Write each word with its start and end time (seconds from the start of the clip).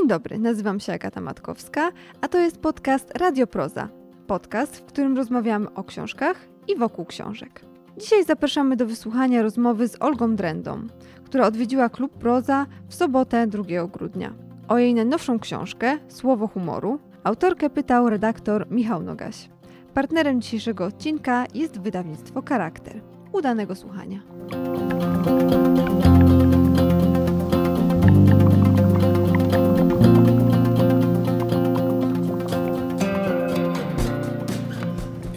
Dzień 0.00 0.08
dobry, 0.08 0.38
nazywam 0.38 0.80
się 0.80 0.92
Agata 0.92 1.20
Matkowska, 1.20 1.92
a 2.20 2.28
to 2.28 2.38
jest 2.38 2.58
podcast 2.58 3.18
Radioproza. 3.18 3.88
Podcast, 4.26 4.76
w 4.76 4.84
którym 4.84 5.16
rozmawiamy 5.16 5.74
o 5.74 5.84
książkach 5.84 6.48
i 6.68 6.76
wokół 6.76 7.04
książek. 7.04 7.60
Dzisiaj 7.98 8.24
zapraszamy 8.24 8.76
do 8.76 8.86
wysłuchania 8.86 9.42
rozmowy 9.42 9.88
z 9.88 10.02
Olgą 10.02 10.36
Drendą, 10.36 10.86
która 11.24 11.46
odwiedziła 11.46 11.88
klub 11.88 12.18
Proza 12.18 12.66
w 12.88 12.94
sobotę 12.94 13.46
2 13.46 13.64
grudnia. 13.92 14.34
O 14.68 14.78
jej 14.78 14.94
najnowszą 14.94 15.38
książkę 15.38 15.98
Słowo 16.08 16.46
humoru 16.48 16.98
autorkę 17.24 17.70
pytał 17.70 18.10
redaktor 18.10 18.66
Michał 18.70 19.02
Nogaś. 19.02 19.48
Partnerem 19.94 20.40
dzisiejszego 20.40 20.84
odcinka 20.84 21.44
jest 21.54 21.80
wydawnictwo 21.80 22.42
Charakter. 22.48 23.00
Udanego 23.32 23.74
słuchania. 23.74 24.20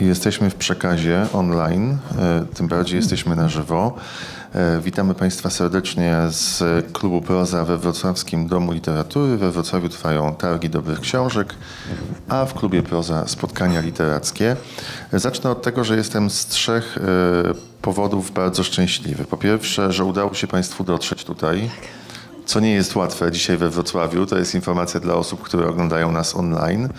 Jesteśmy 0.07 0.49
w 0.49 0.55
przekazie 0.55 1.27
online, 1.34 1.98
e, 2.20 2.45
tym 2.53 2.67
bardziej 2.67 2.98
jesteśmy 2.98 3.35
na 3.35 3.49
żywo. 3.49 3.95
E, 4.53 4.81
witamy 4.81 5.16
Państwa 5.16 5.49
serdecznie 5.49 6.17
z 6.29 6.63
klubu 6.93 7.21
Proza 7.21 7.66
we 7.66 7.77
Wrocławskim 7.77 8.48
Domu 8.48 8.71
Literatury. 8.71 9.38
We 9.38 9.52
Wrocławiu 9.52 9.89
trwają 9.89 10.35
targi 10.35 10.70
dobrych 10.70 10.99
książek, 10.99 11.55
a 12.29 12.45
w 12.45 12.53
klubie 12.53 12.84
Proza 12.84 13.27
spotkania 13.27 13.81
literackie. 13.81 14.55
Zacznę 15.13 15.49
od 15.49 15.62
tego, 15.62 15.84
że 15.84 15.98
jestem 15.98 16.29
z 16.29 16.45
trzech 16.45 16.98
e, 16.98 17.01
powodów 17.81 18.31
bardzo 18.31 18.63
szczęśliwy. 18.63 19.26
Po 19.26 19.38
pierwsze, 19.38 19.91
że 19.91 20.05
udało 20.05 20.34
się 20.34 20.48
Państwu 20.48 20.84
dotrzeć 20.84 21.23
tutaj 21.23 21.70
co 22.45 22.59
nie 22.59 22.73
jest 22.73 22.95
łatwe 22.95 23.32
dzisiaj 23.32 23.57
we 23.57 23.70
Wrocławiu. 23.70 24.26
To 24.26 24.38
jest 24.38 24.55
informacja 24.55 24.99
dla 24.99 25.13
osób, 25.13 25.41
które 25.41 25.67
oglądają 25.67 26.12
nas 26.12 26.35
online. 26.35 26.90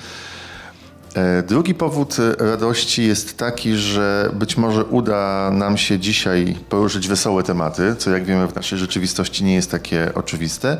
E, 1.14 1.42
drugi 1.42 1.74
powód 1.74 2.16
e, 2.18 2.44
radości 2.50 3.06
jest 3.06 3.38
taki, 3.38 3.76
że 3.76 4.30
być 4.32 4.56
może 4.56 4.84
uda 4.84 5.50
nam 5.52 5.76
się 5.76 5.98
dzisiaj 5.98 6.56
poruszyć 6.68 7.08
wesołe 7.08 7.42
tematy, 7.42 7.96
co 7.98 8.10
jak 8.10 8.24
wiemy 8.24 8.48
w 8.48 8.54
naszej 8.54 8.78
rzeczywistości 8.78 9.44
nie 9.44 9.54
jest 9.54 9.70
takie 9.70 10.10
oczywiste. 10.14 10.78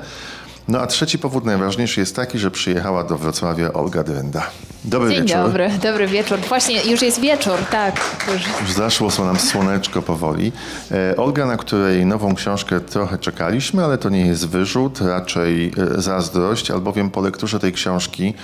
No 0.68 0.80
a 0.80 0.86
trzeci 0.86 1.18
powód 1.18 1.44
najważniejszy 1.44 2.00
jest 2.00 2.16
taki, 2.16 2.38
że 2.38 2.50
przyjechała 2.50 3.04
do 3.04 3.18
Wrocławia 3.18 3.72
Olga 3.72 4.04
Drenda. 4.04 4.50
Dobry 4.84 5.10
Dzień 5.10 5.22
wieczór. 5.22 5.36
dobry, 5.36 5.70
dobry 5.82 6.06
wieczór. 6.06 6.38
Właśnie 6.48 6.82
już 6.82 7.02
jest 7.02 7.20
wieczór, 7.20 7.58
tak. 7.70 8.00
Już. 8.32 8.74
Zaszło 8.74 9.10
nam 9.24 9.38
słoneczko 9.38 10.02
powoli. 10.02 10.52
E, 10.90 11.16
Olga, 11.16 11.46
na 11.46 11.56
której 11.56 12.06
nową 12.06 12.34
książkę 12.34 12.80
trochę 12.80 13.18
czekaliśmy, 13.18 13.84
ale 13.84 13.98
to 13.98 14.08
nie 14.08 14.26
jest 14.26 14.48
wyrzut, 14.48 15.00
raczej 15.00 15.72
e, 15.96 16.02
zazdrość, 16.02 16.70
albowiem 16.70 17.10
po 17.10 17.20
lekturze 17.20 17.60
tej 17.60 17.72
książki, 17.72 18.34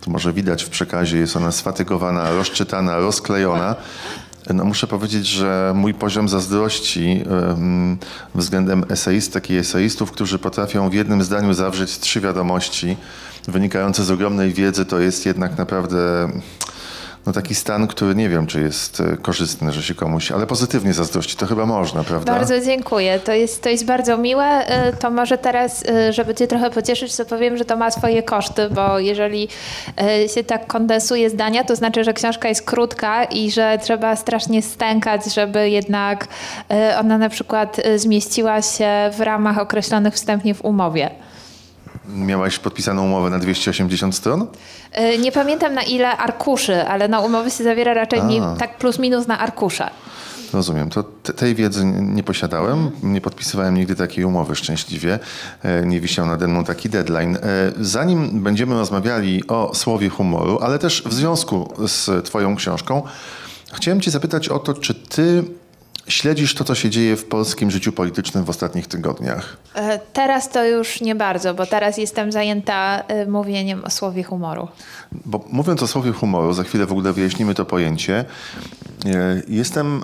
to 0.00 0.10
może 0.10 0.32
widać 0.32 0.64
w 0.64 0.68
przekazie, 0.68 1.18
jest 1.18 1.36
ona 1.36 1.52
sfatygowana, 1.52 2.30
rozczytana, 2.30 2.96
rozklejona. 2.96 3.76
No, 4.54 4.64
muszę 4.64 4.86
powiedzieć, 4.86 5.26
że 5.26 5.72
mój 5.74 5.94
poziom 5.94 6.28
zazdrości 6.28 7.24
em, 7.50 7.98
względem 8.34 8.84
eseistek 8.88 9.50
i 9.50 9.56
eseistów, 9.56 10.12
którzy 10.12 10.38
potrafią 10.38 10.90
w 10.90 10.94
jednym 10.94 11.22
zdaniu 11.22 11.54
zawrzeć 11.54 11.98
trzy 11.98 12.20
wiadomości 12.20 12.96
wynikające 13.48 14.04
z 14.04 14.10
ogromnej 14.10 14.52
wiedzy, 14.52 14.84
to 14.84 14.98
jest 14.98 15.26
jednak 15.26 15.58
naprawdę 15.58 16.28
no 17.28 17.32
taki 17.32 17.54
stan, 17.54 17.86
który 17.86 18.14
nie 18.14 18.28
wiem, 18.28 18.46
czy 18.46 18.60
jest 18.60 19.00
e, 19.00 19.16
korzystny, 19.16 19.72
że 19.72 19.82
się 19.82 19.94
komuś, 19.94 20.32
ale 20.32 20.46
pozytywnie 20.46 20.92
zazdrości, 20.92 21.36
to 21.36 21.46
chyba 21.46 21.66
można, 21.66 22.04
prawda? 22.04 22.32
Bardzo 22.32 22.60
dziękuję. 22.60 23.20
To 23.20 23.32
jest, 23.32 23.62
to 23.62 23.68
jest 23.68 23.84
bardzo 23.84 24.18
miłe. 24.18 24.44
E, 24.44 24.92
To 24.92 25.10
może 25.10 25.38
teraz, 25.38 25.84
e, 25.88 26.12
żeby 26.12 26.34
Cię 26.34 26.46
trochę 26.46 26.70
pocieszyć, 26.70 27.16
to 27.16 27.24
powiem, 27.24 27.56
że 27.56 27.64
to 27.64 27.76
ma 27.76 27.90
swoje 27.90 28.22
koszty, 28.22 28.70
bo 28.70 28.98
jeżeli 28.98 29.48
się 30.34 30.44
tak 30.44 30.66
kondensuje 30.66 31.30
zdania, 31.30 31.64
to 31.64 31.76
znaczy, 31.76 32.04
że 32.04 32.12
książka 32.12 32.48
jest 32.48 32.62
krótka 32.62 33.24
i 33.24 33.50
że 33.50 33.78
trzeba 33.82 34.16
strasznie 34.16 34.62
stękać, 34.62 35.34
żeby 35.34 35.70
jednak 35.70 36.26
ona 37.00 37.18
na 37.18 37.28
przykład 37.28 37.80
zmieściła 37.96 38.62
się 38.62 38.88
w 39.12 39.20
ramach 39.20 39.58
określonych 39.58 40.14
wstępnie 40.14 40.54
w 40.54 40.64
umowie. 40.64 41.10
Miałaś 42.14 42.58
podpisaną 42.58 43.04
umowę 43.04 43.30
na 43.30 43.38
280 43.38 44.14
stron? 44.14 44.46
E, 44.92 45.18
Nie 45.18 45.32
pamiętam 45.32 45.74
na 45.74 45.82
ile 45.82 46.16
arkuszy, 46.16 46.82
ale 46.88 47.08
na 47.08 47.20
umowy 47.20 47.50
się 47.50 47.64
zawiera 47.64 47.94
raczej 47.94 48.20
tak 48.58 48.78
plus 48.78 48.98
minus 48.98 49.26
na 49.26 49.38
arkusze. 49.38 49.90
Rozumiem. 50.52 50.90
To 50.90 51.02
te, 51.02 51.32
tej 51.32 51.54
wiedzy 51.54 51.84
nie 51.84 52.22
posiadałem. 52.22 52.90
Nie 53.02 53.20
podpisywałem 53.20 53.74
nigdy 53.74 53.94
takiej 53.94 54.24
umowy 54.24 54.56
szczęśliwie. 54.56 55.18
E, 55.62 55.86
Nie 55.86 56.00
wisiał 56.00 56.26
nade 56.26 56.48
mną 56.48 56.64
taki 56.64 56.88
deadline. 56.88 57.36
E, 57.36 57.40
Zanim 57.80 58.42
będziemy 58.42 58.74
rozmawiali 58.74 59.46
o 59.48 59.74
słowie 59.74 60.08
humoru, 60.08 60.58
ale 60.62 60.78
też 60.78 61.02
w 61.06 61.12
związku 61.14 61.74
z 61.86 62.24
Twoją 62.26 62.56
książką, 62.56 63.02
chciałem 63.72 64.00
Cię 64.00 64.10
zapytać 64.10 64.48
o 64.48 64.58
to, 64.58 64.74
czy 64.74 64.94
Ty 64.94 65.44
śledzisz 66.08 66.54
to, 66.54 66.64
co 66.64 66.74
się 66.74 66.90
dzieje 66.90 67.16
w 67.16 67.24
polskim 67.24 67.70
życiu 67.70 67.92
politycznym 67.92 68.44
w 68.44 68.50
ostatnich 68.50 68.86
tygodniach? 68.86 69.56
E, 69.74 69.98
Teraz 70.12 70.48
to 70.50 70.64
już 70.64 71.00
nie 71.00 71.14
bardzo, 71.14 71.54
bo 71.54 71.66
teraz 71.66 71.98
jestem 71.98 72.32
zajęta 72.32 73.02
e, 73.08 73.26
mówieniem 73.26 73.84
o 73.84 73.90
słowie 73.90 74.22
humoru. 74.22 74.68
Bo 75.24 75.44
mówiąc 75.52 75.82
o 75.82 75.86
słowie 75.86 76.12
humoru, 76.12 76.52
za 76.52 76.64
chwilę 76.64 76.86
w 76.86 76.92
ogóle 76.92 77.12
wyjaśnimy 77.12 77.54
to 77.54 77.64
pojęcie. 77.64 78.24
e, 79.06 79.42
Jestem 79.48 80.02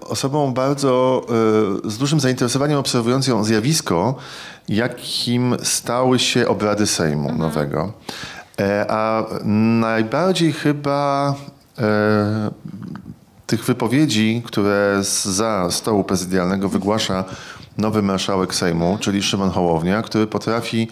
osobą 0.00 0.54
bardzo 0.54 1.26
z 1.84 1.98
dużym 1.98 2.20
zainteresowaniem 2.20 2.78
obserwującą 2.78 3.44
zjawisko, 3.44 4.14
jakim 4.68 5.56
stały 5.62 6.18
się 6.18 6.48
obrady 6.48 6.86
Sejmu 6.86 7.32
nowego. 7.32 7.92
E, 8.60 8.86
A 8.90 9.24
najbardziej 9.80 10.52
chyba 10.52 11.34
tych 13.46 13.64
wypowiedzi, 13.64 14.42
które 14.44 14.98
za 15.22 15.70
stołu 15.70 16.04
prezydialnego 16.04 16.68
wygłasza 16.68 17.24
nowy 17.78 18.02
marszałek 18.02 18.54
Sejmu, 18.54 18.98
czyli 19.00 19.22
Szymon 19.22 19.50
Hołownia, 19.50 20.02
który 20.02 20.26
potrafi 20.26 20.88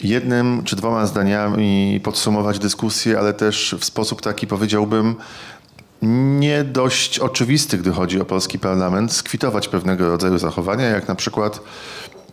jednym 0.00 0.62
czy 0.64 0.76
dwoma 0.76 1.06
zdaniami 1.06 2.00
podsumować 2.02 2.58
dyskusję, 2.58 3.18
ale 3.18 3.32
też 3.32 3.76
w 3.78 3.84
sposób 3.84 4.22
taki 4.22 4.46
powiedziałbym 4.46 5.16
nie 6.38 6.64
dość 6.64 7.18
oczywisty, 7.18 7.78
gdy 7.78 7.92
chodzi 7.92 8.20
o 8.20 8.24
polski 8.24 8.58
parlament, 8.58 9.12
skwitować 9.12 9.68
pewnego 9.68 10.08
rodzaju 10.08 10.38
zachowania, 10.38 10.84
jak 10.84 11.08
na 11.08 11.14
przykład 11.14 11.60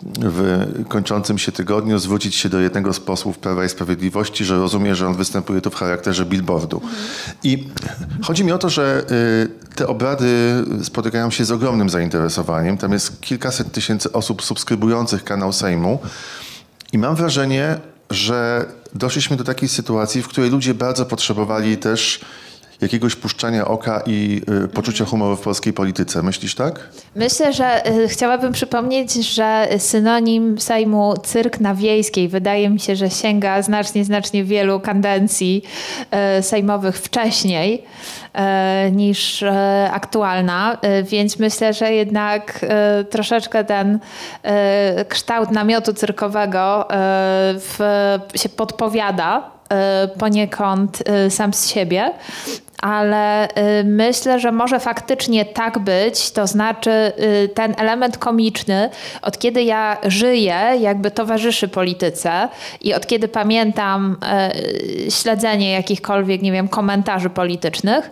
w 0.04 0.88
kończącym 0.88 1.38
się 1.38 1.52
tygodniu 1.52 2.00
zwrócić 2.00 2.36
się 2.36 2.50
do 2.50 2.60
jednego 2.60 2.94
z 2.94 3.00
posłów 3.00 3.38
Prawa 3.38 3.66
i 3.66 3.70
Sprawiedliwości, 3.70 4.46
że 4.46 4.58
rozumie, 4.58 4.96
że 4.96 5.08
on 5.08 5.16
występuje 5.16 5.62
tu 5.62 5.70
w 5.70 5.76
charakterze 5.76 6.26
billboardu. 6.26 6.82
I 7.44 7.68
chodzi 8.24 8.44
mi 8.44 8.52
o 8.52 8.58
to, 8.58 8.70
że 8.70 9.06
y, 9.72 9.76
te 9.76 9.88
obrady 9.88 10.64
spotykają 10.84 11.32
się 11.32 11.46
z 11.46 11.52
ogromnym 11.52 11.90
zainteresowaniem. 11.90 12.78
Tam 12.78 12.92
jest 12.92 13.22
kilkaset 13.22 13.72
tysięcy 13.72 14.12
osób 14.12 14.44
subskrybujących 14.44 15.24
kanał 15.24 15.54
Sejmu. 15.54 16.00
I 16.94 16.98
mam 16.98 17.16
wrażenie, 17.16 17.78
że 18.10 18.66
doszliśmy 18.94 19.38
do 19.38 19.44
takiej 19.44 19.70
sytuacji, 19.70 20.22
w 20.22 20.28
której 20.28 20.50
ludzie 20.50 20.74
bardzo 20.74 21.06
potrzebowali 21.06 21.78
też 21.78 22.20
jakiegoś 22.82 23.16
puszczania 23.16 23.68
oka 23.68 24.02
i 24.06 24.42
y, 24.66 24.68
poczucia 24.68 25.06
humoru 25.06 25.36
w 25.36 25.42
polskiej 25.42 25.74
polityce. 25.74 26.24
Myślisz 26.24 26.56
tak? 26.56 26.90
Myślę, 27.16 27.54
że 27.54 27.90
y, 27.90 28.08
chciałabym 28.08 28.54
przypomnieć, 28.54 29.14
że 29.14 29.68
synonim 29.78 30.60
Sejmu 30.60 31.14
cyrk 31.24 31.60
na 31.60 31.76
wiejskiej 31.76 32.28
wydaje 32.28 32.70
mi 32.70 32.80
się, 32.80 32.96
że 32.96 33.10
sięga 33.10 33.62
znacznie, 33.62 34.06
znacznie 34.06 34.44
wielu 34.44 34.80
kadencji 34.80 35.64
y, 36.40 36.44
sejmowych 36.44 36.98
wcześniej 36.98 37.84
y, 38.88 38.92
niż 38.92 39.42
y, 39.42 39.50
aktualna, 39.92 40.78
y, 41.00 41.04
więc 41.04 41.40
myślę, 41.40 41.74
że 41.74 41.94
jednak 41.94 42.66
troszeczkę 43.10 43.64
ten 43.64 44.00
kształt 45.10 45.52
namiotu 45.52 45.94
cyrkowego 45.94 46.88
w, 47.54 47.80
się 48.36 48.50
podpowiada 48.50 49.55
poniekąd 50.18 51.04
y, 51.28 51.32
sam 51.32 51.54
z 51.54 51.68
siebie. 51.68 52.12
Ale 52.82 53.48
y, 53.48 53.84
myślę, 53.84 54.40
że 54.40 54.52
może 54.52 54.80
faktycznie 54.80 55.46
tak 55.46 55.80
być, 55.80 56.32
to 56.32 56.48
znaczy 56.48 56.92
y, 57.44 57.50
ten 57.50 57.76
element 57.78 58.18
komiczny, 58.18 58.90
od 59.22 59.38
kiedy 59.38 59.64
ja 59.64 59.98
żyję, 60.04 60.62
jakby 60.80 61.12
towarzyszy 61.12 61.68
polityce 61.68 62.50
i 62.82 62.94
od 62.94 63.08
kiedy 63.08 63.28
pamiętam 63.28 64.18
y, 65.08 65.12
śledzenie 65.12 65.72
jakichkolwiek, 65.72 66.42
nie 66.42 66.52
wiem, 66.52 66.68
komentarzy 66.68 67.30
politycznych, 67.30 68.12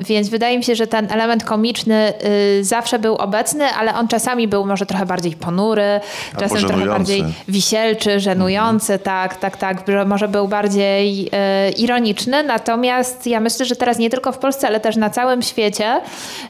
więc 0.00 0.28
wydaje 0.28 0.58
mi 0.58 0.64
się, 0.64 0.74
że 0.74 0.86
ten 0.86 1.12
element 1.12 1.44
komiczny 1.44 2.12
zawsze 2.60 2.98
był 2.98 3.16
obecny, 3.16 3.64
ale 3.64 3.94
on 3.94 4.08
czasami 4.08 4.48
był 4.48 4.66
może 4.66 4.86
trochę 4.86 5.06
bardziej 5.06 5.32
ponury, 5.32 6.00
czasem 6.38 6.58
trochę 6.58 6.86
bardziej 6.86 7.24
wisielczy, 7.48 8.20
żenujący, 8.20 8.98
tak, 8.98 9.36
tak, 9.36 9.56
tak, 9.56 9.82
że 9.88 10.04
może 10.04 10.28
był 10.28 10.48
bardziej 10.48 11.30
ironiczny, 11.76 12.42
natomiast 12.42 13.26
ja 13.26 13.40
myślę, 13.40 13.57
myślę, 13.58 13.66
że 13.66 13.76
teraz 13.76 13.98
nie 13.98 14.10
tylko 14.10 14.32
w 14.32 14.38
Polsce, 14.38 14.66
ale 14.66 14.80
też 14.80 14.96
na 14.96 15.10
całym 15.10 15.42
świecie 15.42 16.00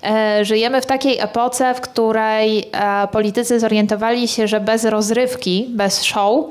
e, 0.03 0.45
żyjemy 0.45 0.81
w 0.81 0.87
takiej 0.87 1.19
epoce, 1.19 1.75
w 1.75 1.81
której 1.81 2.69
e, 2.73 3.09
politycy 3.09 3.61
zorientowali 3.61 4.29
się, 4.29 4.49
że 4.49 4.61
bez 4.61 4.85
rozrywki, 4.85 5.67
bez 5.71 6.03
show 6.03 6.45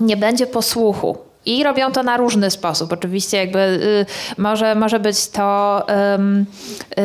nie 0.00 0.16
będzie 0.16 0.46
posłuchu. 0.46 1.31
I 1.46 1.64
robią 1.64 1.92
to 1.92 2.02
na 2.02 2.16
różny 2.16 2.50
sposób. 2.50 2.92
Oczywiście 2.92 3.36
jakby 3.36 3.58
y, 3.58 4.06
może, 4.38 4.74
może 4.74 5.00
być 5.00 5.28
to 5.28 5.82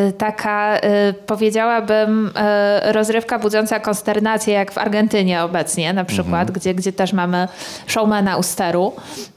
y, 0.07 0.11
taka, 0.11 0.77
y, 0.77 0.79
powiedziałabym, 1.13 2.27
y, 2.27 2.91
rozrywka 2.91 3.39
budząca 3.39 3.79
konsternację, 3.79 4.53
jak 4.53 4.71
w 4.71 4.77
Argentynie 4.77 5.43
obecnie 5.43 5.93
na 5.93 6.05
przykład, 6.05 6.41
mhm. 6.41 6.53
gdzie, 6.53 6.73
gdzie 6.73 6.93
też 6.93 7.13
mamy 7.13 7.47
showmana 7.87 8.37
u 8.37 8.43
steru, 8.43 8.93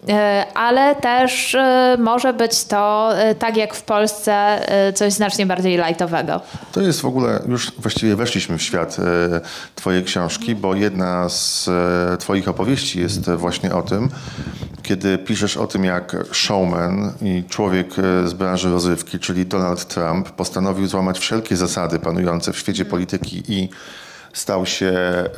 y, 0.08 0.12
ale 0.54 0.94
też 0.94 1.54
y, 1.54 1.58
może 1.98 2.32
być 2.32 2.64
to, 2.64 3.10
tak 3.38 3.56
jak 3.56 3.74
w 3.74 3.82
Polsce, 3.82 4.60
coś 4.94 5.12
znacznie 5.12 5.46
bardziej 5.46 5.76
lightowego. 5.76 6.40
To 6.72 6.80
jest 6.80 7.00
w 7.00 7.04
ogóle, 7.04 7.40
już 7.48 7.72
właściwie 7.78 8.16
weszliśmy 8.16 8.58
w 8.58 8.62
świat 8.62 8.96
twojej 9.74 10.04
książki, 10.04 10.54
bo 10.54 10.74
jedna 10.74 11.28
z 11.28 11.70
twoich 12.18 12.48
opowieści 12.48 13.00
jest 13.00 13.30
właśnie 13.30 13.74
o 13.74 13.82
tym, 13.82 14.08
kiedy 14.90 15.18
piszesz 15.18 15.56
o 15.56 15.66
tym, 15.66 15.84
jak 15.84 16.16
showman 16.32 17.12
i 17.22 17.44
człowiek 17.48 17.86
e, 17.98 18.28
z 18.28 18.32
branży 18.32 18.70
rozrywki, 18.70 19.18
czyli 19.18 19.46
Donald 19.46 19.88
Trump, 19.88 20.30
postanowił 20.30 20.86
złamać 20.86 21.18
wszelkie 21.18 21.56
zasady 21.56 21.98
panujące 21.98 22.52
w 22.52 22.58
świecie 22.58 22.84
polityki 22.84 23.42
i 23.48 23.68
stał 24.32 24.66
się 24.66 24.86
e, 24.86 25.30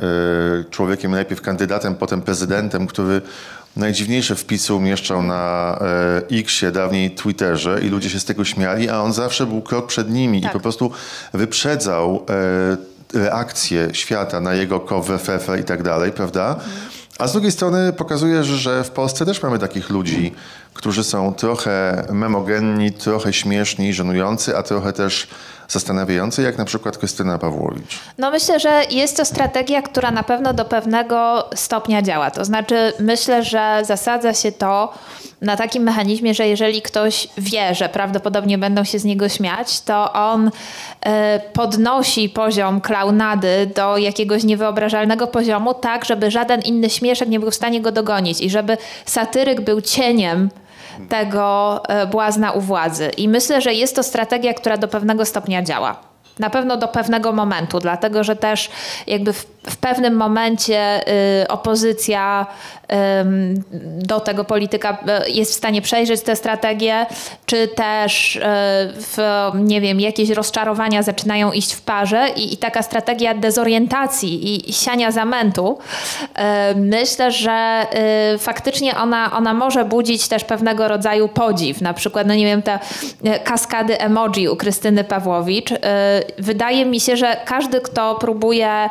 człowiekiem 0.69 1.11
najpierw 1.11 1.41
kandydatem, 1.41 1.95
potem 1.95 2.21
prezydentem, 2.21 2.87
który 2.87 3.21
najdziwniejsze 3.75 4.35
wpisy 4.35 4.73
umieszczał 4.73 5.23
na 5.23 5.77
e, 6.31 6.37
Xie, 6.39 6.71
dawniej 6.71 7.11
Twitterze 7.11 7.81
i 7.81 7.89
ludzie 7.89 8.09
się 8.09 8.19
z 8.19 8.25
tego 8.25 8.45
śmiali, 8.45 8.89
a 8.89 9.01
on 9.01 9.13
zawsze 9.13 9.45
był 9.45 9.61
krok 9.61 9.87
przed 9.87 10.09
nimi 10.09 10.41
tak. 10.41 10.51
i 10.51 10.53
po 10.53 10.59
prostu 10.59 10.91
wyprzedzał 11.33 12.25
reakcję 13.13 13.89
świata 13.93 14.39
na 14.39 14.53
jego 14.53 14.79
kowefefe 14.79 15.59
i 15.59 15.63
tak 15.63 15.83
dalej, 15.83 16.11
prawda? 16.11 16.47
Mhm. 16.53 16.92
A 17.19 17.27
z 17.27 17.31
drugiej 17.31 17.51
strony 17.51 17.93
pokazuje, 17.93 18.43
że 18.43 18.83
w 18.83 18.89
Polsce 18.89 19.25
też 19.25 19.43
mamy 19.43 19.59
takich 19.59 19.89
ludzi, 19.89 20.33
którzy 20.73 21.03
są 21.03 21.33
trochę 21.33 22.05
memogenni, 22.11 22.91
trochę 22.91 23.33
śmieszni, 23.33 23.93
żenujący, 23.93 24.57
a 24.57 24.63
trochę 24.63 24.93
też 24.93 25.27
zastanawiający, 25.67 26.41
jak 26.41 26.57
na 26.57 26.65
przykład 26.65 26.97
Krystyna 26.97 27.37
Pawłowicz? 27.37 27.99
No 28.17 28.31
myślę, 28.31 28.59
że 28.59 28.81
jest 28.91 29.17
to 29.17 29.25
strategia, 29.25 29.81
która 29.81 30.11
na 30.11 30.23
pewno 30.23 30.53
do 30.53 30.65
pewnego 30.65 31.49
stopnia 31.55 32.01
działa. 32.01 32.31
To 32.31 32.45
znaczy 32.45 32.93
myślę, 32.99 33.43
że 33.43 33.81
zasadza 33.83 34.33
się 34.33 34.51
to 34.51 34.93
na 35.41 35.57
takim 35.57 35.83
mechanizmie, 35.83 36.33
że 36.33 36.47
jeżeli 36.47 36.81
ktoś 36.81 37.27
wie, 37.37 37.75
że 37.75 37.89
prawdopodobnie 37.89 38.57
będą 38.57 38.83
się 38.83 38.99
z 38.99 39.03
niego 39.03 39.29
śmiać, 39.29 39.81
to 39.81 40.13
on 40.13 40.51
e, 41.01 41.39
podnosi 41.53 42.29
poziom 42.29 42.81
klaunady 42.81 43.71
do 43.75 43.97
jakiegoś 43.97 44.43
niewyobrażalnego 44.43 45.27
poziomu, 45.27 45.73
tak 45.73 46.05
żeby 46.05 46.31
żaden 46.31 46.61
inny 46.61 46.89
śmieszek 46.89 47.29
nie 47.29 47.39
był 47.39 47.51
w 47.51 47.55
stanie 47.55 47.81
go 47.81 47.91
dogonić 47.91 48.41
i 48.41 48.49
żeby 48.49 48.77
satyryk 49.05 49.61
był 49.61 49.81
cieniem 49.81 50.49
tego 51.09 51.81
e, 51.87 52.07
błazna 52.07 52.51
u 52.51 52.61
władzy. 52.61 53.11
I 53.17 53.29
myślę, 53.29 53.61
że 53.61 53.73
jest 53.73 53.95
to 53.95 54.03
strategia, 54.03 54.53
która 54.53 54.77
do 54.77 54.87
pewnego 54.87 55.25
stopnia 55.25 55.61
działa. 55.61 55.95
Na 56.39 56.49
pewno 56.49 56.77
do 56.77 56.87
pewnego 56.87 57.31
momentu, 57.31 57.79
dlatego 57.79 58.23
że 58.23 58.35
też 58.35 58.69
jakby 59.07 59.33
w, 59.33 59.52
w 59.69 59.77
pewnym 59.77 60.15
momencie 60.15 61.01
y, 61.41 61.47
opozycja 61.47 62.47
do 63.97 64.19
tego 64.19 64.43
polityka 64.43 64.97
e, 65.07 65.29
jest 65.29 65.51
w 65.51 65.55
stanie 65.55 65.81
przejrzeć 65.81 66.21
tę 66.21 66.35
strategię, 66.35 67.05
czy 67.45 67.67
też 67.67 68.35
e, 68.35 68.41
w, 68.95 69.17
nie 69.55 69.81
wiem, 69.81 69.99
jakieś 69.99 70.29
rozczarowania 70.29 71.03
zaczynają 71.03 71.51
iść 71.51 71.73
w 71.73 71.81
parze 71.81 72.27
i, 72.35 72.53
i 72.53 72.57
taka 72.57 72.81
strategia 72.81 73.33
dezorientacji 73.33 74.55
i, 74.55 74.69
i 74.69 74.73
siania 74.73 75.11
zamętu, 75.11 75.77
e, 76.35 76.75
myślę, 76.75 77.31
że 77.31 77.85
faktycznie 78.39 78.97
ona, 78.97 79.31
ona 79.37 79.53
może 79.53 79.85
budzić 79.85 80.27
też 80.27 80.43
pewnego 80.43 80.87
rodzaju 80.87 81.27
podziw. 81.27 81.81
Na 81.81 81.93
przykład, 81.93 82.27
no 82.27 82.35
nie 82.35 82.45
wiem, 82.45 82.61
te 82.61 82.79
kaskady 83.43 83.99
emoji 83.99 84.49
u 84.49 84.55
Krystyny 84.55 85.03
Pawłowicz. 85.03 85.69
Wydaje 86.37 86.85
mi 86.85 86.99
się, 86.99 87.17
że 87.17 87.37
każdy, 87.45 87.81
kto 87.81 88.15
próbuje 88.15 88.89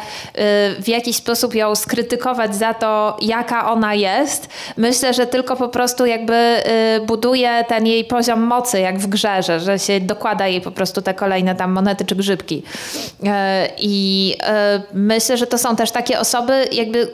w 0.80 0.88
jakiś 0.88 1.16
sposób 1.16 1.54
ją 1.54 1.74
skrytykować 1.74 2.56
za 2.56 2.74
to, 2.74 3.16
jaka 3.20 3.70
ona 3.72 3.94
jest, 3.94 4.48
myślę, 4.76 5.14
że 5.14 5.26
tylko 5.26 5.56
po 5.56 5.68
prostu 5.68 6.06
jakby 6.06 6.34
y, 6.96 7.00
buduje 7.06 7.64
ten 7.68 7.86
jej 7.86 8.04
poziom 8.04 8.40
mocy, 8.40 8.80
jak 8.80 8.98
w 8.98 9.06
grze, 9.06 9.42
że, 9.42 9.78
się 9.78 10.00
dokłada 10.00 10.46
jej 10.46 10.60
po 10.60 10.70
prostu 10.70 11.02
te 11.02 11.14
kolejne 11.14 11.54
tam 11.54 11.72
monety 11.72 12.04
czy 12.04 12.16
grzybki. 12.16 12.62
Y, 13.22 13.26
I 13.78 14.36
y, 14.76 14.82
myślę, 14.94 15.36
że 15.36 15.46
to 15.46 15.58
są 15.58 15.76
też 15.76 15.90
takie 15.90 16.20
osoby, 16.20 16.64
jakby 16.72 17.08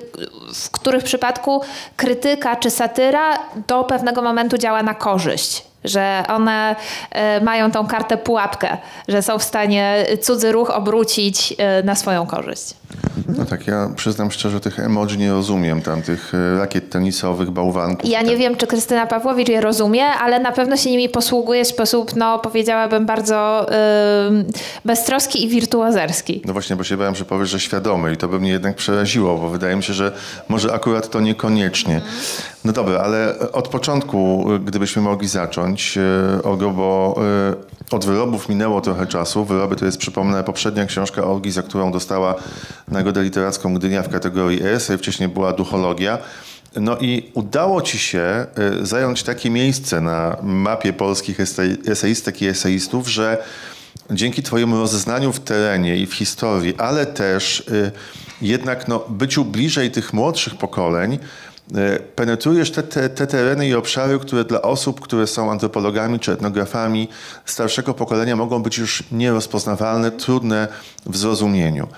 w 0.54 0.70
których 0.70 1.04
przypadku 1.04 1.62
krytyka 1.96 2.56
czy 2.56 2.70
satyra 2.70 3.38
do 3.66 3.84
pewnego 3.84 4.22
momentu 4.22 4.58
działa 4.58 4.82
na 4.82 4.94
korzyść 4.94 5.67
że 5.84 6.22
one 6.28 6.76
mają 7.42 7.70
tą 7.70 7.86
kartę 7.86 8.16
pułapkę, 8.16 8.78
że 9.08 9.22
są 9.22 9.38
w 9.38 9.42
stanie 9.42 10.06
cudzy 10.22 10.52
ruch 10.52 10.70
obrócić 10.70 11.56
na 11.84 11.94
swoją 11.94 12.26
korzyść. 12.26 12.74
No 13.38 13.44
tak, 13.44 13.66
ja 13.66 13.90
przyznam 13.96 14.30
szczerze, 14.30 14.60
tych 14.60 14.78
emoji 14.78 15.18
nie 15.18 15.30
rozumiem, 15.30 15.82
tam 15.82 16.02
tych 16.02 16.32
e, 16.34 16.58
rakiet 16.58 16.90
tenisowych, 16.90 17.50
bałwanków. 17.50 18.10
Ja 18.10 18.22
nie 18.22 18.36
wiem, 18.36 18.56
czy 18.56 18.66
Krystyna 18.66 19.06
Pawłowicz 19.06 19.48
je 19.48 19.60
rozumie, 19.60 20.04
ale 20.04 20.40
na 20.40 20.52
pewno 20.52 20.76
się 20.76 20.90
nimi 20.90 21.08
posługuje 21.08 21.64
w 21.64 21.68
sposób, 21.68 22.16
no 22.16 22.38
powiedziałabym, 22.38 23.06
bardzo 23.06 23.66
yy, 24.30 24.44
beztroski 24.84 25.44
i 25.44 25.48
wirtuozerski. 25.48 26.42
No 26.44 26.52
właśnie, 26.52 26.76
bo 26.76 26.84
się 26.84 26.96
bałem, 26.96 27.14
że 27.14 27.24
powiesz, 27.24 27.48
że 27.48 27.60
świadomy 27.60 28.12
i 28.12 28.16
to 28.16 28.28
by 28.28 28.40
mnie 28.40 28.50
jednak 28.50 28.76
przeraziło, 28.76 29.38
bo 29.38 29.48
wydaje 29.48 29.76
mi 29.76 29.82
się, 29.82 29.92
że 29.92 30.12
może 30.48 30.72
akurat 30.72 31.10
to 31.10 31.20
niekoniecznie. 31.20 32.00
No 32.64 32.72
dobra, 32.72 33.00
ale 33.00 33.34
od 33.52 33.68
początku, 33.68 34.46
gdybyśmy 34.64 35.02
mogli 35.02 35.28
zacząć, 35.28 35.67
e, 35.76 36.42
Olgo, 36.42 36.70
bo 36.70 37.20
e, 37.90 37.94
od 37.94 38.04
wyrobów 38.04 38.48
minęło 38.48 38.80
trochę 38.80 39.06
czasu. 39.06 39.44
Wyroby 39.44 39.76
to 39.76 39.84
jest, 39.84 39.98
przypomnę, 39.98 40.44
poprzednia 40.44 40.86
książka 40.86 41.24
Olgi, 41.24 41.50
za 41.50 41.62
którą 41.62 41.92
dostała 41.92 42.34
Nagrodę 42.88 43.22
Literacką 43.22 43.74
Gdynia 43.74 44.02
w 44.02 44.08
kategorii 44.08 44.62
esej, 44.62 44.98
wcześniej 44.98 45.28
była 45.28 45.52
duchologia. 45.52 46.18
No 46.76 46.96
i 46.98 47.30
udało 47.34 47.82
ci 47.82 47.98
się 47.98 48.46
y, 48.82 48.86
zająć 48.86 49.22
takie 49.22 49.50
miejsce 49.50 50.00
na 50.00 50.36
mapie 50.42 50.92
polskich 50.92 51.38
eseistek 51.86 52.42
i 52.42 52.46
eseistów, 52.46 53.08
że 53.08 53.44
dzięki 54.10 54.42
twojemu 54.42 54.76
rozeznaniu 54.76 55.32
w 55.32 55.40
terenie 55.40 55.96
i 55.96 56.06
w 56.06 56.14
historii, 56.14 56.74
ale 56.78 57.06
też 57.06 57.64
jednak 58.42 58.88
no, 58.88 59.04
byciu 59.08 59.44
bliżej 59.44 59.90
tych 59.90 60.12
młodszych 60.12 60.54
pokoleń, 60.54 61.18
penetrujesz 62.14 62.70
te, 62.70 62.82
te, 62.82 63.08
te, 63.08 63.26
tereny 63.26 63.68
i 63.68 63.74
obszary, 63.74 64.18
które 64.18 64.44
dla 64.44 64.62
osób, 64.62 65.00
które 65.00 65.26
są 65.26 65.50
antropologami 65.50 66.20
czy 66.20 66.32
etnografami 66.32 67.08
starszego 67.44 67.94
pokolenia 67.94 68.36
mogą 68.36 68.62
być 68.62 68.78
już 68.78 69.04
nierozpoznawalne, 69.12 70.10
trudne 70.10 70.68
w 71.06 71.16
zrozumieniu. 71.16 71.88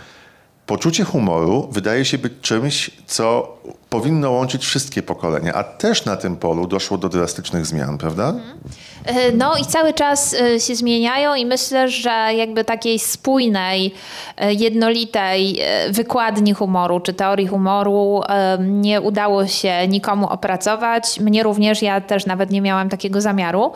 Poczucie 0.66 1.04
humoru 1.04 1.68
wydaje 1.72 2.04
się 2.04 2.18
być 2.18 2.32
czymś, 2.40 2.90
co 3.06 3.56
powinno 3.90 4.30
łączyć 4.30 4.64
wszystkie 4.64 5.02
pokolenia, 5.02 5.54
a 5.54 5.64
też 5.64 6.04
na 6.04 6.16
tym 6.16 6.36
polu 6.36 6.66
doszło 6.66 6.98
do 6.98 7.08
drastycznych 7.08 7.66
zmian, 7.66 7.98
prawda? 7.98 8.28
Mhm. 8.28 8.58
E, 9.04 9.32
no 9.32 9.56
i 9.56 9.64
cały 9.64 9.92
czas 9.92 10.34
e, 10.34 10.60
się 10.60 10.74
zmieniają 10.74 11.34
i 11.34 11.46
myślę, 11.46 11.88
że 11.88 12.10
jakby 12.36 12.64
takiej 12.64 12.98
spójnej, 12.98 13.94
e, 14.36 14.54
jednolitej 14.54 15.60
wykładni 15.90 16.52
humoru 16.52 17.00
czy 17.00 17.12
teorii 17.12 17.46
humoru 17.46 18.22
nie 18.58 19.00
udało 19.00 19.46
się 19.46 19.88
nikomu 19.88 20.28
opracować. 20.28 21.20
Mnie 21.20 21.42
również, 21.42 21.82
ja 21.82 22.00
też 22.00 22.26
nawet 22.26 22.50
nie 22.50 22.60
miałam 22.60 22.88
takiego 22.88 23.20
zamiaru. 23.20 23.72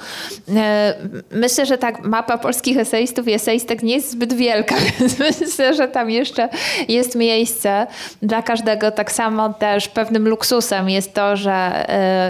Myślę, 1.30 1.66
że 1.66 1.78
tak 1.78 2.04
mapa 2.04 2.38
polskich 2.38 2.78
eseistów 2.78 3.28
i 3.28 3.32
eseistek 3.32 3.82
nie 3.82 3.94
jest 3.94 4.10
zbyt 4.10 4.32
wielka, 4.32 4.74
więc 5.00 5.18
myślę, 5.18 5.74
że 5.74 5.88
tam 5.88 6.10
jeszcze 6.10 6.48
jest 6.88 7.14
miejsce 7.14 7.86
dla 8.22 8.42
każdego. 8.42 8.90
Tak 8.90 9.12
samo 9.12 9.52
też 9.52 9.88
pewnym 10.04 10.28
luksusem 10.28 10.90
jest 10.90 11.14
to, 11.14 11.36
że 11.36 11.86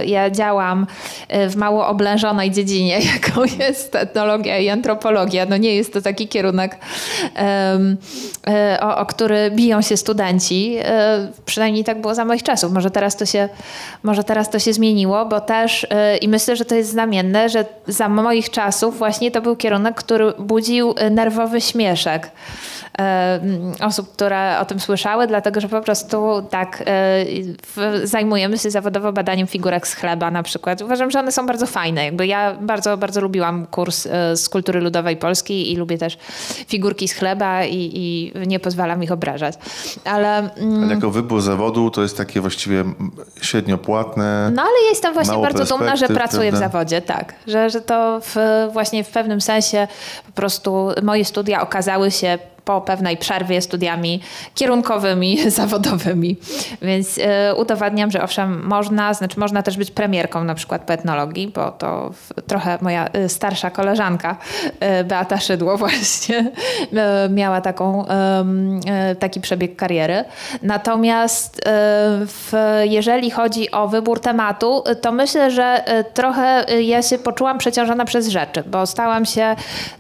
ja 0.07 0.31
działam 0.31 0.87
w 1.49 1.57
mało 1.57 1.87
oblężonej 1.87 2.50
dziedzinie 2.50 3.00
jaką 3.14 3.45
jest 3.59 3.95
etnologia 3.95 4.59
i 4.59 4.69
antropologia. 4.69 5.47
No 5.47 5.57
nie 5.57 5.75
jest 5.75 5.93
to 5.93 6.00
taki 6.00 6.28
kierunek, 6.28 6.78
um, 7.73 7.97
o, 8.81 8.97
o, 8.97 9.07
który 9.07 9.50
biją 9.50 9.83
się 9.83 9.97
studenci. 9.97 10.76
Przynajmniej 11.47 11.85
tak 11.85 12.00
było 12.00 12.14
za 12.14 12.25
moich 12.25 12.43
czasów. 12.43 12.73
Może 12.73 12.90
teraz 12.90 13.16
to 13.16 13.26
się, 13.26 13.49
może 14.02 14.25
teraz 14.25 14.50
to 14.50 14.59
się 14.59 14.73
zmieniło, 14.73 15.26
bo 15.26 15.40
też 15.40 15.87
i 16.21 16.28
myślę, 16.28 16.57
że 16.57 16.64
to 16.64 16.75
jest 16.75 16.90
znamienne, 16.90 17.49
że 17.49 17.64
za 17.87 18.09
moich 18.09 18.50
czasów 18.50 18.99
właśnie 18.99 19.31
to 19.31 19.40
był 19.40 19.57
kierunek, 19.57 19.95
który 19.95 20.33
budził 20.38 20.95
nerwowy 21.11 21.61
śmieszek 21.61 22.31
osób, 23.81 24.13
które 24.13 24.59
o 24.61 24.65
tym 24.65 24.81
słyszały, 24.81 25.27
dlatego 25.27 25.61
że 25.61 25.69
po 25.69 25.81
prostu 25.81 26.43
tak 26.51 26.85
w, 27.63 28.01
zajmujemy 28.05 28.59
się 28.59 28.71
zawodowo 28.71 29.13
badaniem 29.13 29.47
figurek 29.47 29.89
z 29.89 29.95
chleba 29.95 30.31
na 30.31 30.43
przykład. 30.43 30.83
Uważam, 30.83 31.11
że 31.11 31.19
one 31.19 31.33
są 31.33 31.47
bardzo 31.47 31.67
fajne. 31.67 32.05
Jakby 32.05 32.27
ja 32.27 32.55
bardzo, 32.61 32.97
bardzo 32.97 33.21
lubiłam 33.21 33.67
kurs 33.67 34.07
e, 34.07 34.37
z 34.37 34.49
kultury 34.49 34.81
ludowej 34.81 35.17
polskiej 35.17 35.73
i 35.73 35.77
lubię 35.77 35.99
też 35.99 36.19
figurki 36.69 37.09
z 37.09 37.13
chleba 37.13 37.65
i, 37.65 37.91
i 37.95 38.33
nie 38.47 38.61
pozwalam 38.61 39.03
ich 39.03 39.13
obrażać. 39.13 39.55
Ale, 40.05 40.39
mm, 40.57 40.85
Ale 40.85 40.95
jako 40.95 41.11
wybór 41.11 41.43
zawodu 41.43 41.91
to 41.91 42.03
jest 42.03 42.17
takie 42.17 42.41
właściwie 42.41 42.85
średnio 43.41 43.79
płatne. 43.79 44.51
no 44.55 44.63
ale 44.63 44.83
ja 44.85 44.89
jestem 44.89 45.15
właśnie 45.15 45.39
bardzo 45.39 45.65
dumna, 45.65 45.97
że 45.97 46.09
pracuję 46.09 46.53
w 46.53 46.57
zawodzie, 46.57 47.03
tak. 47.03 47.35
Że, 47.47 47.71
że 47.71 47.81
to 47.81 48.21
w, 48.21 48.37
właśnie 48.73 49.05
w 49.05 49.09
pewnym 49.09 49.41
sensie 49.41 49.89
po 50.27 50.33
prostu 50.33 50.89
moje 51.03 51.25
studia 51.25 51.63
okazały 51.63 52.11
się 52.11 52.39
po 52.64 52.80
pewnej 52.80 53.16
przerwie 53.16 53.62
studiami 53.62 54.21
kierunkowymi, 54.54 55.38
zawodowymi. 55.50 56.37
Więc 56.83 57.18
e, 57.18 57.54
udowadniam, 57.54 58.11
że 58.11 58.23
owszem, 58.23 58.66
można, 58.66 59.14
znaczy 59.14 59.40
można 59.40 59.62
też 59.62 59.76
być 59.76 59.90
premierką 59.90 60.44
na 60.44 60.54
przykład 60.54 60.83
po 60.83 60.92
etnologii, 60.92 61.49
bo 61.49 61.71
to 61.71 62.11
w, 62.12 62.42
trochę 62.47 62.78
moja 62.80 63.09
e, 63.09 63.28
starsza 63.28 63.71
koleżanka 63.71 64.37
e, 64.80 65.04
Beata 65.04 65.40
Szydło 65.40 65.76
właśnie 65.85 66.52
e, 66.92 67.28
miała 67.28 67.61
taką, 67.61 68.06
e, 68.06 69.14
taki 69.18 69.40
przebieg 69.40 69.76
kariery. 69.76 70.25
Natomiast 70.62 71.56
e, 71.56 71.61
w, 72.26 72.52
jeżeli 72.85 73.30
chodzi 73.30 73.71
o 73.71 73.88
wybór 73.88 74.21
tematu, 74.21 74.85
to 75.00 75.12
myślę, 75.12 75.50
że 75.50 75.87
e, 75.87 76.04
trochę 76.04 76.64
ja 76.83 77.02
się 77.02 77.18
poczułam 77.18 77.59
przeciążona 77.59 78.04
przez 78.04 78.28
rzeczy, 78.28 78.62
bo 78.66 78.87
stałam 78.87 79.25
się 79.25 79.56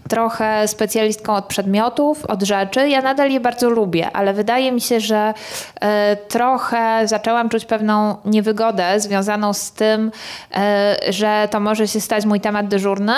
trochę 0.08 0.68
specjalistką 0.68 1.34
od 1.34 1.44
przedmiotów, 1.44 2.24
od 2.26 2.42
rzeczy. 2.42 2.53
Ja 2.88 3.02
nadal 3.02 3.30
je 3.30 3.40
bardzo 3.40 3.70
lubię, 3.70 4.10
ale 4.12 4.32
wydaje 4.32 4.72
mi 4.72 4.80
się, 4.80 5.00
że 5.00 5.34
e, 5.80 6.16
trochę 6.16 7.08
zaczęłam 7.08 7.48
czuć 7.48 7.64
pewną 7.64 8.16
niewygodę 8.24 9.00
związaną 9.00 9.52
z 9.52 9.72
tym, 9.72 10.12
e, 10.54 10.96
że 11.08 11.48
to 11.50 11.60
może 11.60 11.88
się 11.88 12.00
stać 12.00 12.26
mój 12.26 12.40
temat 12.40 12.68
dyżurny. 12.68 13.14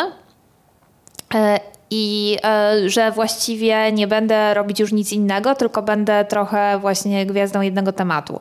I 1.90 2.36
e, 2.44 2.88
że 2.88 3.10
właściwie 3.10 3.92
nie 3.92 4.06
będę 4.06 4.54
robić 4.54 4.80
już 4.80 4.92
nic 4.92 5.12
innego, 5.12 5.54
tylko 5.54 5.82
będę 5.82 6.24
trochę 6.24 6.78
właśnie 6.78 7.26
gwiazdą 7.26 7.60
jednego 7.60 7.92
tematu. 7.92 8.40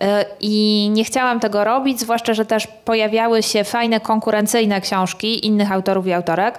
E, 0.00 0.24
I 0.40 0.88
nie 0.92 1.04
chciałam 1.04 1.40
tego 1.40 1.64
robić, 1.64 2.00
zwłaszcza, 2.00 2.34
że 2.34 2.44
też 2.44 2.66
pojawiały 2.66 3.42
się 3.42 3.64
fajne 3.64 4.00
konkurencyjne 4.00 4.80
książki 4.80 5.46
innych 5.46 5.72
autorów 5.72 6.06
i 6.06 6.12
autorek 6.12 6.58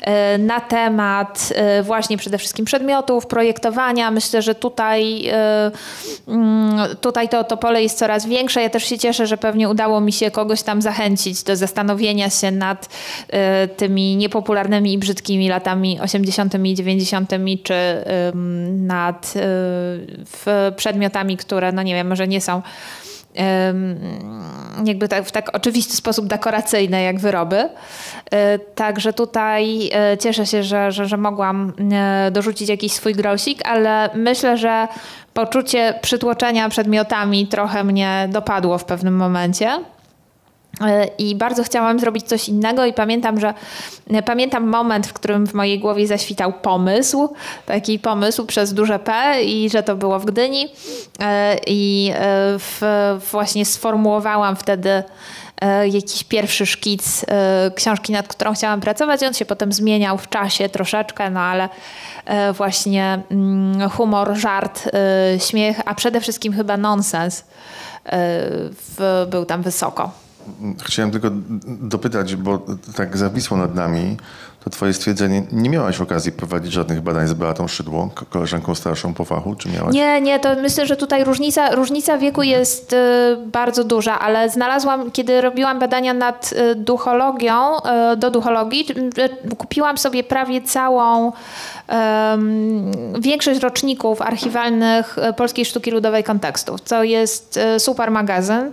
e, 0.00 0.38
na 0.38 0.60
temat 0.60 1.52
właśnie 1.82 2.16
przede 2.16 2.38
wszystkim 2.38 2.64
przedmiotów, 2.64 3.26
projektowania. 3.26 4.10
Myślę, 4.10 4.42
że 4.42 4.54
tutaj, 4.54 5.30
mm, 6.28 6.96
tutaj 7.00 7.28
to, 7.28 7.44
to 7.44 7.56
pole 7.56 7.82
jest 7.82 7.98
coraz 7.98 8.26
większe. 8.26 8.62
Ja 8.62 8.70
też 8.70 8.84
się 8.84 8.98
cieszę, 8.98 9.26
że 9.26 9.36
pewnie 9.36 9.68
udało 9.68 10.00
mi 10.00 10.12
się 10.12 10.30
kogoś 10.30 10.62
tam 10.62 10.82
zachęcić 10.82 11.42
do 11.42 11.56
zastanowienia 11.56 12.30
się 12.30 12.50
nad 12.50 12.88
tymi 13.76 14.16
niepopularnymi 14.16 14.92
i 14.92 14.98
brzydkimi 14.98 15.48
latami 15.54 16.00
80. 16.00 16.54
i 16.64 16.74
90., 16.74 17.30
czy 17.62 17.74
nad 18.68 19.34
y, 19.36 20.72
przedmiotami, 20.72 21.36
które, 21.36 21.72
no 21.72 21.82
nie 21.82 21.94
wiem, 21.94 22.08
może 22.08 22.28
nie 22.28 22.40
są 22.40 22.62
jakby 24.84 25.08
tak, 25.08 25.24
w 25.24 25.32
tak 25.32 25.56
oczywisty 25.56 25.96
sposób 25.96 26.26
dekoracyjne 26.26 27.02
jak 27.02 27.20
wyroby. 27.20 27.56
Y, 27.58 27.68
Także 28.74 29.12
tutaj 29.12 29.90
y, 30.12 30.18
cieszę 30.18 30.46
się, 30.46 30.62
że, 30.62 30.92
że, 30.92 31.06
że 31.06 31.16
mogłam 31.16 31.72
dorzucić 32.32 32.68
jakiś 32.68 32.92
swój 32.92 33.14
grosik, 33.14 33.68
ale 33.68 34.10
myślę, 34.14 34.56
że 34.56 34.88
poczucie 35.34 35.98
przytłoczenia 36.02 36.68
przedmiotami 36.68 37.46
trochę 37.46 37.84
mnie 37.84 38.28
dopadło 38.32 38.78
w 38.78 38.84
pewnym 38.84 39.16
momencie. 39.16 39.84
E, 40.80 41.04
I 41.18 41.34
bardzo 41.34 41.62
chciałam 41.62 41.98
zrobić 41.98 42.26
coś 42.26 42.48
innego 42.48 42.84
i 42.84 42.92
pamiętam, 42.92 43.40
że 43.40 43.54
e, 44.10 44.22
pamiętam 44.22 44.68
moment, 44.68 45.06
w 45.06 45.12
którym 45.12 45.46
w 45.46 45.54
mojej 45.54 45.78
głowie 45.78 46.06
zaświtał 46.06 46.52
pomysł, 46.52 47.28
taki 47.66 47.98
pomysł 47.98 48.46
przez 48.46 48.74
duże 48.74 48.98
P 48.98 49.42
i 49.44 49.70
że 49.70 49.82
to 49.82 49.96
było 49.96 50.18
w 50.18 50.24
Gdyni 50.24 50.68
E, 51.20 51.56
i 51.66 52.12
w, 52.58 52.80
właśnie 53.30 53.66
sformułowałam 53.66 54.56
wtedy 54.56 55.02
jakiś 55.92 56.24
pierwszy 56.24 56.66
szkic 56.66 57.24
książki, 57.74 58.12
nad 58.12 58.28
którą 58.28 58.54
chciałam 58.54 58.80
pracować. 58.80 59.22
On 59.22 59.34
się 59.34 59.44
potem 59.44 59.72
zmieniał 59.72 60.18
w 60.18 60.28
czasie 60.28 60.68
troszeczkę, 60.68 61.30
no 61.30 61.40
ale 61.40 61.68
właśnie 62.52 63.22
mm, 63.30 63.90
humor, 63.90 64.34
żart, 64.34 64.90
śmiech, 65.38 65.80
a 65.84 65.94
przede 65.94 66.20
wszystkim 66.20 66.52
chyba 66.52 66.76
nonsens 66.76 67.44
był 69.30 69.44
tam 69.44 69.62
wysoko. 69.62 70.23
Chciałem 70.84 71.10
tylko 71.10 71.30
dopytać, 71.66 72.36
bo 72.36 72.66
tak 72.96 73.16
zawisło 73.16 73.56
nad 73.56 73.74
nami 73.74 74.16
to 74.64 74.70
twoje 74.70 74.92
stwierdzenie. 74.92 75.42
Nie 75.52 75.70
miałaś 75.70 76.00
okazji 76.00 76.32
prowadzić 76.32 76.72
żadnych 76.72 77.00
badań 77.00 77.28
z 77.28 77.32
Beatą 77.32 77.68
Szydło, 77.68 78.10
ko- 78.14 78.26
koleżanką 78.30 78.74
starszą 78.74 79.14
po 79.14 79.24
fachu, 79.24 79.54
czy 79.54 79.68
miałaś? 79.68 79.94
Nie, 79.94 80.20
nie, 80.20 80.40
to 80.40 80.48
myślę, 80.62 80.86
że 80.86 80.96
tutaj 80.96 81.24
różnica, 81.24 81.70
różnica 81.74 82.18
wieku 82.18 82.42
jest 82.42 82.92
y, 82.92 82.96
bardzo 83.46 83.84
duża, 83.84 84.18
ale 84.20 84.50
znalazłam, 84.50 85.10
kiedy 85.10 85.40
robiłam 85.40 85.78
badania 85.78 86.14
nad 86.14 86.52
y, 86.52 86.74
duchologią, 86.74 87.76
y, 88.12 88.16
do 88.16 88.30
duchologii, 88.30 88.86
y, 89.50 89.56
kupiłam 89.56 89.98
sobie 89.98 90.24
prawie 90.24 90.62
całą 90.62 91.32
większość 93.20 93.60
roczników 93.60 94.22
archiwalnych 94.22 95.18
y, 95.18 95.32
Polskiej 95.32 95.64
Sztuki 95.64 95.90
Ludowej 95.90 96.24
Kontekstów, 96.24 96.80
co 96.80 97.02
jest 97.02 97.56
y, 97.76 97.80
super 97.80 98.10
magazyn, 98.10 98.70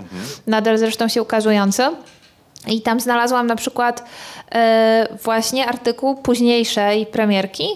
nadal 0.48 0.78
zresztą 0.78 1.08
się 1.08 1.22
ukazujący. 1.22 1.84
I 2.68 2.82
tam 2.82 3.00
znalazłam 3.00 3.48
na 3.48 3.56
przykład 3.56 4.04
e, 4.52 5.08
właśnie 5.24 5.68
artykuł 5.68 6.16
późniejszej 6.16 7.06
premierki 7.06 7.68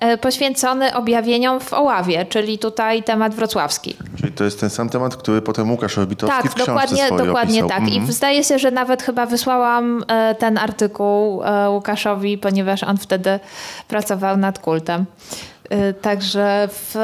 e, 0.00 0.18
poświęcony 0.18 0.94
objawieniom 0.94 1.60
w 1.60 1.72
Oławie, 1.72 2.26
czyli 2.26 2.58
tutaj 2.58 3.02
temat 3.02 3.34
wrocławski. 3.34 3.96
Czyli 4.20 4.32
to 4.32 4.44
jest 4.44 4.60
ten 4.60 4.70
sam 4.70 4.88
temat, 4.88 5.16
który 5.16 5.42
potem 5.42 5.70
Łukasz 5.70 5.98
Orbitowski 5.98 6.42
Tak, 6.42 6.50
w 6.50 6.54
książce 6.54 6.72
dokładnie, 6.72 7.06
swojej 7.06 7.26
dokładnie 7.26 7.64
opisał. 7.64 7.78
tak. 7.78 7.88
Mhm. 7.88 8.08
I 8.08 8.12
zdaje 8.12 8.44
się, 8.44 8.58
że 8.58 8.70
nawet 8.70 9.02
chyba 9.02 9.26
wysłałam 9.26 10.04
e, 10.08 10.34
ten 10.34 10.58
artykuł 10.58 11.42
Łukaszowi, 11.68 12.38
ponieważ 12.38 12.82
on 12.82 12.96
wtedy 12.96 13.40
pracował 13.88 14.36
nad 14.36 14.58
kultem. 14.58 15.04
E, 15.70 15.92
Także 15.92 16.68
w, 16.72 16.94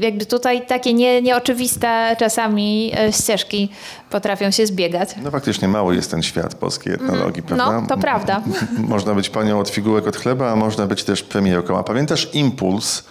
jakby 0.00 0.26
tutaj 0.26 0.66
takie 0.66 0.94
nie, 0.94 1.22
nieoczywiste 1.22 2.16
czasami 2.18 2.92
e, 2.98 3.12
ścieżki 3.12 3.68
potrafią 4.10 4.50
się 4.50 4.66
zbiegać. 4.66 5.08
No 5.22 5.30
faktycznie 5.30 5.68
mały 5.68 5.96
jest 5.96 6.10
ten 6.10 6.22
świat 6.22 6.54
polskiej 6.54 6.94
etnologii, 6.94 7.42
prawda? 7.42 7.80
No, 7.80 7.86
to 7.88 7.96
prawda. 7.96 8.42
Można 8.78 9.14
być 9.14 9.30
panią 9.30 9.60
od 9.60 9.68
figurek 9.68 10.06
od 10.06 10.16
chleba, 10.16 10.52
a 10.52 10.56
można 10.56 10.86
być 10.86 11.04
też 11.04 11.22
premierką. 11.22 11.78
A 11.78 11.82
pamiętasz 11.82 12.34
impuls, 12.34 13.04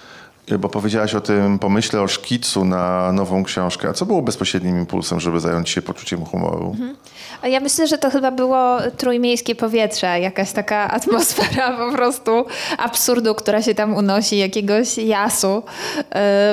bo 0.60 0.70
powiedziałaś 0.70 1.16
o 1.16 1.22
tym 1.22 1.60
pomyśle 1.60 2.02
o 2.02 2.08
szkicu 2.08 2.66
na 2.66 3.12
nową 3.12 3.44
książkę. 3.44 3.90
A 3.90 3.94
co 3.94 4.06
było 4.06 4.22
bezpośrednim 4.22 4.80
impulsem, 4.80 5.20
żeby 5.20 5.40
zająć 5.40 5.70
się 5.70 5.82
poczuciem 5.82 6.26
humoru? 6.26 6.70
Mhm. 6.72 6.96
Ja 7.44 7.60
myślę, 7.60 7.88
że 7.88 7.98
to 7.98 8.10
chyba 8.10 8.32
było 8.32 8.78
trójmiejskie 8.98 9.56
powietrze, 9.56 10.20
jakaś 10.20 10.52
taka 10.52 10.88
atmosfera 10.98 11.78
po 11.78 11.92
prostu 11.92 12.46
absurdu, 12.78 13.36
która 13.36 13.62
się 13.62 13.76
tam 13.76 13.94
unosi, 13.94 14.38
jakiegoś 14.38 14.98
jasu, 14.98 15.64
e, 15.98 16.04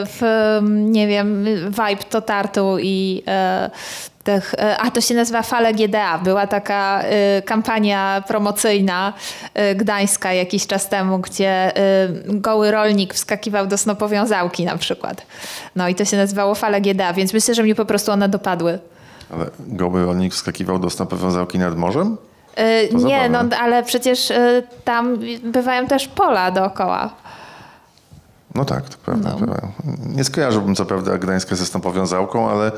w, 0.06 0.22
nie 0.70 1.06
wiem, 1.06 1.44
vibe 1.68 2.04
to 2.10 2.20
tartu 2.20 2.76
i 2.80 3.22
e, 3.26 3.70
tych, 4.24 4.54
e, 4.54 4.76
a 4.78 4.90
to 4.90 5.00
się 5.00 5.14
nazywa 5.14 5.42
Fale 5.42 5.74
GDA. 5.74 6.18
Była 6.18 6.46
taka 6.46 7.02
e, 7.02 7.42
kampania 7.42 8.22
promocyjna 8.28 9.12
e, 9.54 9.74
gdańska 9.74 10.32
jakiś 10.32 10.66
czas 10.66 10.88
temu, 10.88 11.18
gdzie 11.18 11.72
goły 12.26 12.70
rolnik 12.70 13.14
wskakiwał 13.14 13.66
do 13.66 13.78
snopowiązałki 13.78 14.64
na 14.64 14.76
przykład. 14.76 15.26
No 15.76 15.88
i 15.88 15.94
to 15.94 16.04
się 16.04 16.16
nazywało 16.16 16.54
Fale 16.54 16.80
GDA, 16.80 17.12
więc 17.12 17.32
myślę, 17.34 17.54
że 17.54 17.62
mnie 17.62 17.74
po 17.74 17.84
prostu 17.84 18.12
one 18.12 18.28
dopadły. 18.28 18.78
Ale 19.34 19.46
goły 19.58 20.04
rolnik 20.04 20.32
wskakiwał 20.32 20.78
do 20.78 20.90
snopowiązałki 20.90 21.58
nad 21.58 21.76
morzem? 21.76 22.16
Nie, 22.92 23.28
no 23.28 23.38
ale 23.60 23.82
przecież 23.82 24.32
tam 24.84 25.18
bywają 25.42 25.86
też 25.86 26.08
pola 26.08 26.50
dookoła. 26.50 27.10
No 28.54 28.64
tak, 28.64 28.88
to 28.88 28.96
prawda. 29.04 29.30
No. 29.30 29.46
prawda. 29.46 29.68
Nie 30.06 30.24
skojarzyłbym 30.24 30.74
co 30.74 30.84
prawda 30.86 31.18
Gdańska 31.18 31.56
ze 31.56 31.66
snopowiązałką, 31.66 32.50
ale 32.50 32.72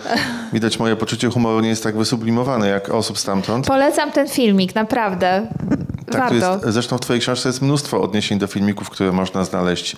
widać 0.53 0.79
moje 0.79 0.97
poczucie 0.97 1.31
humoru 1.31 1.61
nie 1.61 1.69
jest 1.69 1.83
tak 1.83 1.97
wysublimowane 1.97 2.69
jak 2.69 2.89
osób 2.89 3.19
stamtąd. 3.19 3.67
Polecam 3.67 4.13
ten 4.13 4.29
filmik, 4.29 4.75
naprawdę. 4.75 5.47
Tak, 6.13 6.21
warto. 6.21 6.35
jest, 6.35 6.75
zresztą 6.75 6.99
w 6.99 7.01
twojej 7.01 7.21
książce 7.21 7.49
jest 7.49 7.63
mnóstwo 7.63 8.03
odniesień 8.03 8.39
do 8.39 8.47
filmików, 8.47 8.91
które 8.91 9.13
można 9.13 9.45
znaleźć 9.45 9.97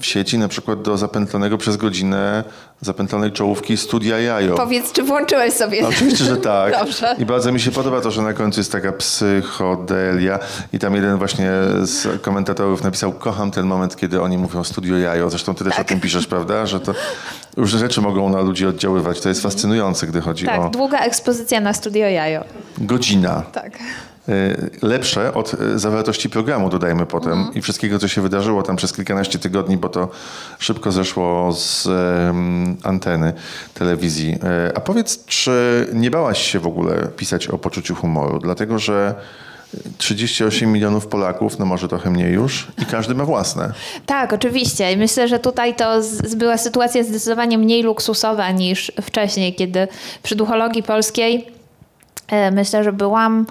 w 0.00 0.06
sieci, 0.06 0.38
na 0.38 0.48
przykład 0.48 0.82
do 0.82 0.96
zapętlonego 0.98 1.58
przez 1.58 1.76
godzinę 1.76 2.44
zapętlonej 2.80 3.32
czołówki 3.32 3.76
Studia 3.76 4.18
Jajo. 4.20 4.54
Powiedz, 4.54 4.92
czy 4.92 5.02
włączyłeś 5.02 5.52
sobie? 5.52 5.82
No, 5.82 5.88
Oczywiście, 5.88 6.24
że 6.24 6.36
tak. 6.36 6.72
Dobrze. 6.84 7.16
I 7.18 7.24
bardzo 7.26 7.52
mi 7.52 7.60
się 7.60 7.70
podoba 7.70 8.00
to, 8.00 8.10
że 8.10 8.22
na 8.22 8.32
końcu 8.32 8.60
jest 8.60 8.72
taka 8.72 8.92
psychodelia 8.92 10.38
i 10.72 10.78
tam 10.78 10.94
jeden 10.94 11.18
właśnie 11.18 11.50
z 11.82 12.22
komentatorów 12.22 12.82
napisał, 12.82 13.12
kocham 13.12 13.50
ten 13.50 13.66
moment, 13.66 13.96
kiedy 13.96 14.22
oni 14.22 14.38
mówią 14.38 14.64
studio 14.64 14.98
jajo. 14.98 15.30
Zresztą 15.30 15.54
ty 15.54 15.64
też 15.64 15.72
Tak. 15.76 15.86
o 15.86 15.88
tym 15.88 16.00
piszesz, 16.00 16.26
prawda? 16.26 16.66
Że 16.66 16.80
to 16.80 16.94
różne 17.56 17.78
rzeczy 17.78 18.00
mogą 18.00 18.28
na 18.30 18.40
ludzi 18.40 18.66
oddziaływać. 18.66 19.20
To 19.20 19.28
jest 19.28 19.42
fascynujące, 19.42 20.06
gdy 20.06 20.20
chodzi 20.20 20.46
Tak, 20.46 20.60
o 20.60 20.70
długa 20.70 20.98
ekspozycja 20.98 21.60
na 21.60 21.72
Studio 21.72 22.06
Jajo. 22.08 22.44
godzina. 22.78 23.42
Tak. 23.52 23.72
Y, 24.28 24.70
Lepsze 24.82 25.34
od 25.34 25.54
y, 25.54 25.78
zawartości 25.78 26.30
programu, 26.30 26.68
dodajmy 26.70 27.06
potem, 27.06 27.32
Mhm. 27.32 27.54
i 27.54 27.62
wszystkiego, 27.62 27.98
co 27.98 28.08
się 28.08 28.20
wydarzyło 28.20 28.62
tam 28.62 28.76
przez 28.76 28.92
kilkanaście 28.92 29.38
tygodni, 29.38 29.76
bo 29.76 29.88
to 29.88 30.08
szybko 30.58 30.92
zeszło 30.92 31.52
z 31.52 31.88
anteny 32.82 33.32
telewizji. 33.74 34.32
Y, 34.70 34.76
A 34.76 34.80
powiedz, 34.80 35.24
czy 35.26 35.86
nie 35.92 36.10
bałaś 36.10 36.42
się 36.52 36.58
w 36.60 36.66
ogóle 36.66 37.08
pisać 37.16 37.48
o 37.48 37.58
poczuciu 37.58 37.94
humoru? 37.94 38.38
Dlatego, 38.38 38.78
że 38.78 39.14
38 39.98 40.72
milionów 40.72 41.06
Polaków, 41.06 41.58
no 41.58 41.66
może 41.66 41.88
trochę 41.88 42.10
mniej 42.10 42.32
już, 42.32 42.68
i 42.82 42.86
każdy 42.86 43.14
ma 43.14 43.24
własne. 43.24 43.72
Tak, 44.06 44.32
oczywiście. 44.32 44.96
Myślę, 44.96 45.28
że 45.28 45.38
tutaj 45.38 45.74
to 45.76 46.02
z, 46.02 46.34
była 46.34 46.58
sytuacja 46.58 47.04
zdecydowanie 47.04 47.58
mniej 47.58 47.82
luksusowa 47.82 48.50
niż 48.50 48.92
wcześniej, 49.02 49.54
kiedy 49.54 49.88
przy 50.22 50.36
duchologii 50.36 50.82
polskiej 50.82 51.46
e, 52.28 52.50
myślę, 52.50 52.84
że 52.84 52.92
byłam 52.92 53.46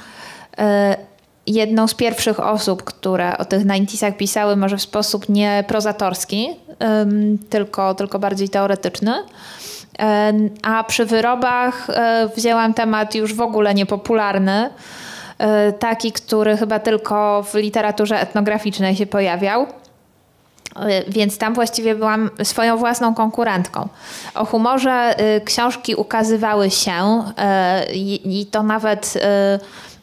jedną 1.47 1.87
z 1.87 1.93
pierwszych 1.93 2.39
osób, 2.39 2.83
które 2.83 3.37
o 3.37 3.45
tych 3.45 3.65
90sach 3.65 4.17
pisały 4.17 4.55
może 4.55 4.77
w 4.77 4.81
sposób 4.81 5.29
nie 5.29 5.63
prozatorski, 5.67 6.49
tylko, 7.49 7.95
tylko 7.95 8.19
bardziej 8.19 8.49
teoretyczny. 8.49 9.13
E, 9.99 10.33
A 10.63 10.83
przy 10.83 11.05
wyrobach 11.05 11.89
e, 11.89 12.29
wzięłam 12.35 12.73
temat 12.73 13.15
już 13.15 13.33
w 13.33 13.41
ogóle 13.41 13.73
niepopularny, 13.73 14.69
e, 15.37 15.73
taki, 15.73 16.11
który 16.11 16.57
chyba 16.57 16.79
tylko 16.79 17.43
w 17.43 17.55
literaturze 17.55 18.21
etnograficznej 18.21 18.95
się 18.95 19.05
pojawiał. 19.05 19.67
Więc 21.07 21.37
tam 21.37 21.53
właściwie 21.53 21.95
byłam 21.95 22.29
swoją 22.43 22.77
własną 22.77 23.13
konkurentką. 23.15 23.87
O 24.35 24.45
humorze 24.45 25.15
książki 25.45 25.95
ukazywały 25.95 26.71
się 26.71 27.23
i 28.23 28.47
to 28.51 28.63
nawet 28.63 29.13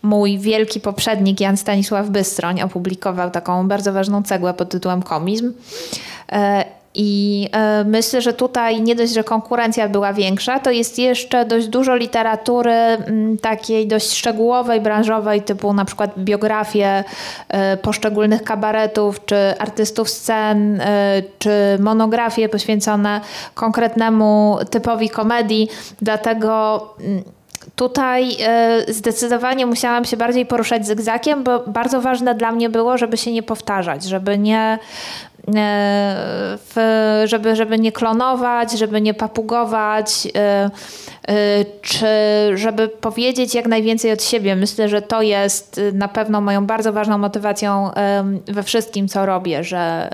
mój 0.02 0.38
wielki 0.38 0.80
poprzednik 0.80 1.40
Jan 1.40 1.56
Stanisław 1.56 2.08
Bystroń 2.08 2.62
opublikował 2.62 3.30
taką 3.30 3.68
bardzo 3.68 3.92
ważną 3.92 4.22
cegłę 4.22 4.54
pod 4.54 4.70
tytułem 4.70 5.02
Komizm. 5.02 5.52
Y, 6.32 6.36
I 6.94 7.48
y, 7.80 7.84
myślę, 7.84 8.22
że 8.22 8.32
tutaj 8.32 8.82
nie 8.82 8.94
dość, 8.94 9.12
że 9.12 9.24
konkurencja 9.24 9.88
była 9.88 10.12
większa, 10.12 10.60
to 10.60 10.70
jest 10.70 10.98
jeszcze 10.98 11.44
dość 11.44 11.66
dużo 11.66 11.96
literatury 11.96 12.72
mm, 12.72 13.38
takiej 13.38 13.88
dość 13.88 14.12
szczegółowej, 14.12 14.80
branżowej, 14.80 15.42
typu 15.42 15.72
na 15.72 15.84
przykład 15.84 16.10
biografie 16.18 17.04
y, 17.74 17.76
poszczególnych 17.76 18.44
kabaretów, 18.44 19.24
czy 19.24 19.36
artystów 19.58 20.10
scen, 20.10 20.82
czy 21.38 21.50
monografie 21.80 22.48
poświęcone 22.48 23.20
konkretnemu 23.54 24.58
typowi 24.70 25.08
komedii. 25.08 25.68
Dlatego 26.02 26.80
mm, 27.00 27.22
Tutaj 27.76 28.36
y, 28.88 28.92
zdecydowanie 28.92 29.66
musiałam 29.66 30.04
się 30.04 30.16
bardziej 30.16 30.46
poruszać 30.46 30.86
zygzakiem, 30.86 31.44
bo 31.44 31.58
bardzo 31.58 32.00
ważne 32.00 32.34
dla 32.34 32.52
mnie 32.52 32.68
było, 32.68 32.98
żeby 32.98 33.16
się 33.16 33.32
nie 33.32 33.42
powtarzać, 33.42 34.04
żeby 34.04 34.38
nie, 34.38 34.78
w, 36.74 37.22
żeby, 37.24 37.56
żeby 37.56 37.78
nie 37.78 37.92
klonować, 37.92 38.72
żeby 38.72 39.00
nie 39.00 39.14
papugować, 39.14 40.26
y, 40.26 40.30
czy 41.82 42.06
żeby 42.54 42.88
powiedzieć 42.88 43.54
jak 43.54 43.66
najwięcej 43.66 44.12
od 44.12 44.22
siebie. 44.22 44.56
Myślę, 44.56 44.88
że 44.88 45.02
to 45.02 45.22
jest 45.22 45.80
na 45.92 46.08
pewno 46.08 46.40
moją 46.40 46.66
bardzo 46.66 46.92
ważną 46.92 47.18
motywacją 47.18 47.90
we 48.46 48.62
wszystkim, 48.62 49.08
co 49.08 49.26
robię, 49.26 49.64
że 49.64 50.10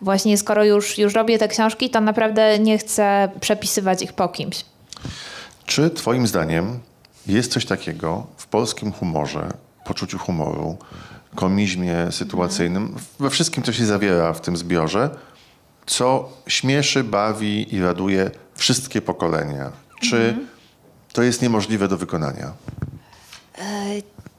właśnie 0.00 0.38
skoro 0.38 0.64
już, 0.64 0.98
już 0.98 1.14
robię 1.14 1.38
te 1.38 1.48
książki, 1.48 1.90
to 1.90 2.00
naprawdę 2.00 2.58
nie 2.58 2.78
chcę 2.78 3.28
przepisywać 3.40 4.02
ich 4.02 4.12
po 4.12 4.28
kimś. 4.28 4.75
Czy 5.66 5.90
Twoim 5.90 6.26
zdaniem 6.26 6.78
jest 7.26 7.52
coś 7.52 7.66
takiego 7.66 8.26
w 8.36 8.46
polskim 8.46 8.92
humorze, 8.92 9.52
poczuciu 9.84 10.18
humoru, 10.18 10.76
komizmie 11.34 12.12
sytuacyjnym, 12.12 12.94
we 13.20 13.30
wszystkim, 13.30 13.62
co 13.62 13.72
się 13.72 13.86
zawiera 13.86 14.32
w 14.32 14.40
tym 14.40 14.56
zbiorze, 14.56 15.10
co 15.86 16.28
śmieszy, 16.46 17.04
bawi 17.04 17.74
i 17.74 17.82
raduje 17.82 18.30
wszystkie 18.54 19.02
pokolenia? 19.02 19.72
Czy 20.00 20.36
to 21.12 21.22
jest 21.22 21.42
niemożliwe 21.42 21.88
do 21.88 21.96
wykonania? 21.96 22.52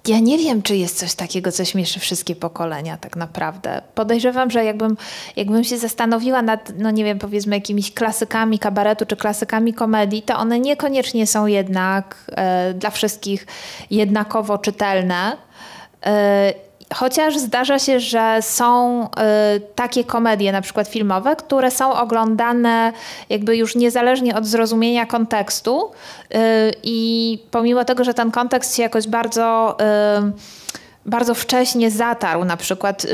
Ja 0.07 0.19
nie 0.19 0.37
wiem, 0.37 0.61
czy 0.61 0.75
jest 0.75 0.97
coś 0.99 1.15
takiego, 1.15 1.51
co 1.51 1.65
śmieszy 1.65 1.99
wszystkie 1.99 2.35
pokolenia 2.35 2.97
tak 2.97 3.15
naprawdę. 3.15 3.81
Podejrzewam, 3.95 4.51
że 4.51 4.65
jakbym, 4.65 4.97
jakbym 5.35 5.63
się 5.63 5.77
zastanowiła 5.77 6.41
nad, 6.41 6.71
no 6.77 6.91
nie 6.91 7.03
wiem, 7.03 7.19
powiedzmy 7.19 7.55
jakimiś 7.55 7.93
klasykami 7.93 8.59
kabaretu 8.59 9.05
czy 9.05 9.15
klasykami 9.15 9.73
komedii, 9.73 10.21
to 10.21 10.37
one 10.37 10.59
niekoniecznie 10.59 11.27
są 11.27 11.45
jednak 11.45 12.31
e, 12.31 12.73
dla 12.73 12.89
wszystkich 12.89 13.47
jednakowo 13.89 14.57
czytelne. 14.57 15.37
E, 16.05 16.66
Chociaż 16.95 17.37
zdarza 17.37 17.79
się, 17.79 17.99
że 17.99 18.37
są 18.41 19.03
y, 19.03 19.07
takie 19.75 20.03
komedie, 20.03 20.51
na 20.51 20.61
przykład 20.61 20.87
filmowe, 20.87 21.35
które 21.35 21.71
są 21.71 21.93
oglądane 21.93 22.93
jakby 23.29 23.57
już 23.57 23.75
niezależnie 23.75 24.35
od 24.35 24.45
zrozumienia 24.45 25.05
kontekstu 25.05 25.85
y, 25.85 26.37
i 26.83 27.39
pomimo 27.51 27.85
tego, 27.85 28.03
że 28.03 28.13
ten 28.13 28.31
kontekst 28.31 28.75
się 28.75 28.83
jakoś 28.83 29.07
bardzo 29.07 29.77
y, 30.27 30.67
bardzo 31.05 31.35
wcześnie 31.35 31.91
zatarł. 31.91 32.45
Na 32.45 32.57
przykład 32.57 33.05
y, 33.05 33.07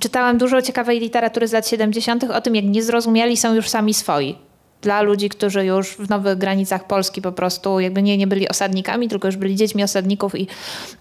czytałam 0.00 0.38
dużo 0.38 0.62
ciekawej 0.62 1.00
literatury 1.00 1.48
z 1.48 1.52
lat 1.52 1.68
70. 1.68 2.24
o 2.24 2.40
tym, 2.40 2.56
jak 2.56 2.64
niezrozumiali 2.64 3.36
są 3.36 3.54
już 3.54 3.68
sami 3.68 3.94
swoi. 3.94 4.47
Dla 4.82 5.02
ludzi, 5.02 5.28
którzy 5.28 5.64
już 5.64 5.88
w 5.88 6.08
nowych 6.08 6.38
granicach 6.38 6.86
Polski 6.86 7.22
po 7.22 7.32
prostu 7.32 7.80
jakby 7.80 8.02
nie, 8.02 8.16
nie 8.16 8.26
byli 8.26 8.48
osadnikami, 8.48 9.08
tylko 9.08 9.28
już 9.28 9.36
byli 9.36 9.56
dziećmi 9.56 9.82
osadników 9.82 10.38
i, 10.38 10.46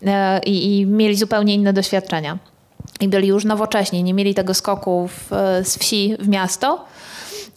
e, 0.06 0.40
i, 0.46 0.80
i 0.80 0.86
mieli 0.86 1.16
zupełnie 1.16 1.56
inne 1.56 1.74
doświadczenia. 1.74 2.38
I 3.00 3.08
byli 3.08 3.28
już 3.28 3.46
nowocześni, 3.46 4.04
nie 4.04 4.13
mieli 4.13 4.34
tego 4.34 4.54
skoku 4.54 5.08
w, 5.08 5.30
z 5.63 5.78
wsi 5.78 6.16
w 6.20 6.28
miasto. 6.28 6.86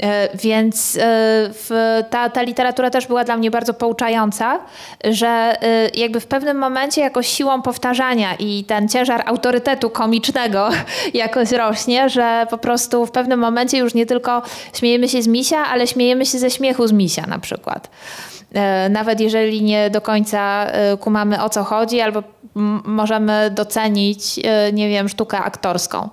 E, 0.02 0.28
Więc 0.36 0.98
e, 1.00 2.04
ta, 2.10 2.30
ta 2.30 2.42
literatura 2.42 2.90
też 2.90 3.06
była 3.06 3.24
dla 3.24 3.36
mnie 3.36 3.50
bardzo 3.50 3.74
pouczająca, 3.74 4.60
że 5.04 5.28
e, 5.28 5.88
jakby 5.94 6.20
w 6.20 6.26
pewnym 6.26 6.58
momencie 6.58 7.00
jakoś 7.00 7.28
siłą 7.28 7.62
powtarzania 7.62 8.34
i 8.38 8.64
ten 8.64 8.88
ciężar 8.88 9.22
autorytetu 9.26 9.90
komicznego 9.90 10.68
jakoś 11.14 11.52
rośnie, 11.52 12.08
że 12.08 12.46
po 12.50 12.58
prostu 12.58 13.06
w 13.06 13.10
pewnym 13.10 13.40
momencie 13.40 13.78
już 13.78 13.94
nie 13.94 14.06
tylko 14.06 14.42
śmiejemy 14.74 15.08
się 15.08 15.22
z 15.22 15.26
misia, 15.26 15.58
ale 15.58 15.86
śmiejemy 15.86 16.26
się 16.26 16.38
ze 16.38 16.50
śmiechu 16.50 16.86
z 16.86 16.92
misia 16.92 17.26
na 17.26 17.38
przykład. 17.38 17.90
E, 18.52 18.88
Nawet 18.88 19.20
jeżeli 19.20 19.62
nie 19.62 19.90
do 19.90 20.00
końca 20.00 20.66
e, 20.66 20.96
kumamy 20.96 21.42
o 21.42 21.48
co 21.48 21.64
chodzi, 21.64 22.00
albo 22.00 22.22
możemy 22.84 23.50
docenić, 23.50 24.40
e, 24.44 24.72
nie 24.72 24.88
wiem, 24.88 25.08
sztukę 25.08 25.38
aktorską. 25.38 26.08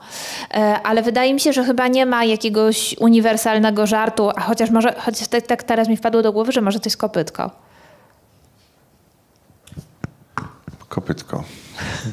Ale 0.84 1.02
wydaje 1.02 1.34
mi 1.34 1.40
się, 1.40 1.54
że 1.54 1.64
chyba 1.64 1.88
nie 1.88 2.06
ma 2.06 2.24
jakiegoś 2.24 2.96
uniwersalnego 3.00 3.88
żartu, 3.88 4.30
a 4.36 4.42
chociaż 4.42 4.70
może, 4.70 4.96
chociaż 5.00 5.28
tak, 5.28 5.48
tak 5.48 5.64
teraz 5.64 5.88
mi 5.88 5.98
wpadło 5.98 6.22
do 6.22 6.32
głowy, 6.34 6.52
że 6.52 6.62
może 6.62 6.80
to 6.80 6.88
jest 6.88 6.98
kopytko. 6.98 7.52
Kopytko. 10.90 11.44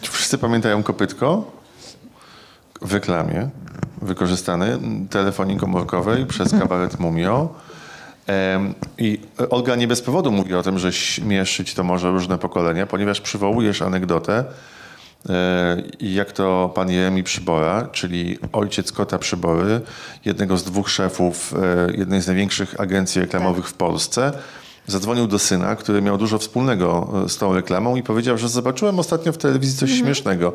Wszyscy 0.02 0.38
pamiętają 0.38 0.82
kopytko 0.82 1.44
w 2.82 2.92
reklamie 2.92 3.48
wykorzystany 4.02 4.78
telefonii 5.10 5.56
komórkowej 5.56 6.26
przez 6.26 6.52
kabaret 6.52 7.00
Mumio. 7.00 7.54
I 8.98 9.20
Olga 9.50 9.76
nie 9.76 9.88
bez 9.88 10.02
powodu 10.02 10.32
mówi 10.32 10.54
o 10.54 10.62
tym, 10.62 10.78
że 10.78 10.92
śmieszyć 10.92 11.74
to 11.74 11.84
może 11.84 12.10
różne 12.10 12.38
pokolenia, 12.38 12.86
ponieważ 12.86 13.20
przywołujesz 13.20 13.82
anegdotę, 13.82 14.44
e, 15.28 15.82
jak 16.00 16.32
to 16.32 16.72
pan 16.74 16.90
Jeremi 16.90 17.22
Przybora, 17.22 17.88
czyli 17.92 18.38
ojciec 18.52 18.92
kota 18.92 19.18
Przybory, 19.18 19.80
jednego 20.24 20.56
z 20.56 20.64
dwóch 20.64 20.90
szefów 20.90 21.54
e, 21.88 21.96
jednej 21.96 22.22
z 22.22 22.26
największych 22.26 22.80
agencji 22.80 23.20
reklamowych 23.20 23.68
w 23.68 23.74
Polsce, 23.74 24.32
zadzwonił 24.86 25.26
do 25.26 25.38
syna, 25.38 25.76
który 25.76 26.02
miał 26.02 26.18
dużo 26.18 26.38
wspólnego 26.38 27.08
e, 27.24 27.28
z 27.28 27.36
tą 27.36 27.54
reklamą 27.54 27.96
i 27.96 28.02
powiedział, 28.02 28.38
że 28.38 28.48
zobaczyłem 28.48 28.98
ostatnio 28.98 29.32
w 29.32 29.38
telewizji 29.38 29.78
coś 29.78 29.90
śmiesznego. 29.90 30.52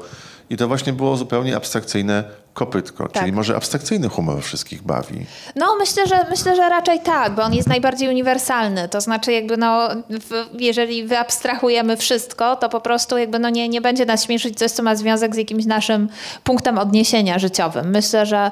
I 0.49 0.57
to 0.57 0.67
właśnie 0.67 0.93
było 0.93 1.17
zupełnie 1.17 1.55
abstrakcyjne 1.55 2.23
kopytko, 2.53 3.07
Tak. 3.07 3.23
czyli 3.23 3.31
może 3.31 3.55
abstrakcyjny 3.55 4.09
humor 4.09 4.43
wszystkich 4.43 4.83
bawi. 4.83 5.25
No, 5.55 5.75
myślę, 5.79 6.07
że 6.07 6.25
myślę, 6.29 6.55
że 6.55 6.69
raczej 6.69 6.99
tak, 6.99 7.35
bo 7.35 7.43
on 7.43 7.53
jest 7.53 7.67
najbardziej 7.67 8.09
uniwersalny. 8.09 8.89
To 8.89 9.01
znaczy, 9.01 9.31
jakby 9.31 9.57
no, 9.57 9.89
w, 10.09 10.61
jeżeli 10.61 11.03
wyabstrahujemy 11.03 11.97
wszystko, 11.97 12.55
to 12.55 12.69
po 12.69 12.81
prostu 12.81 13.17
jakby 13.17 13.39
no 13.39 13.49
nie, 13.49 13.69
nie 13.69 13.81
będzie 13.81 14.05
nas 14.05 14.23
śmieszyć 14.23 14.57
coś, 14.57 14.71
co 14.71 14.83
ma 14.83 14.95
związek 14.95 15.35
z 15.35 15.37
jakimś 15.37 15.65
naszym 15.65 16.09
punktem 16.43 16.77
odniesienia 16.77 17.39
życiowym. 17.39 17.89
Myślę, 17.89 18.25
że, 18.25 18.51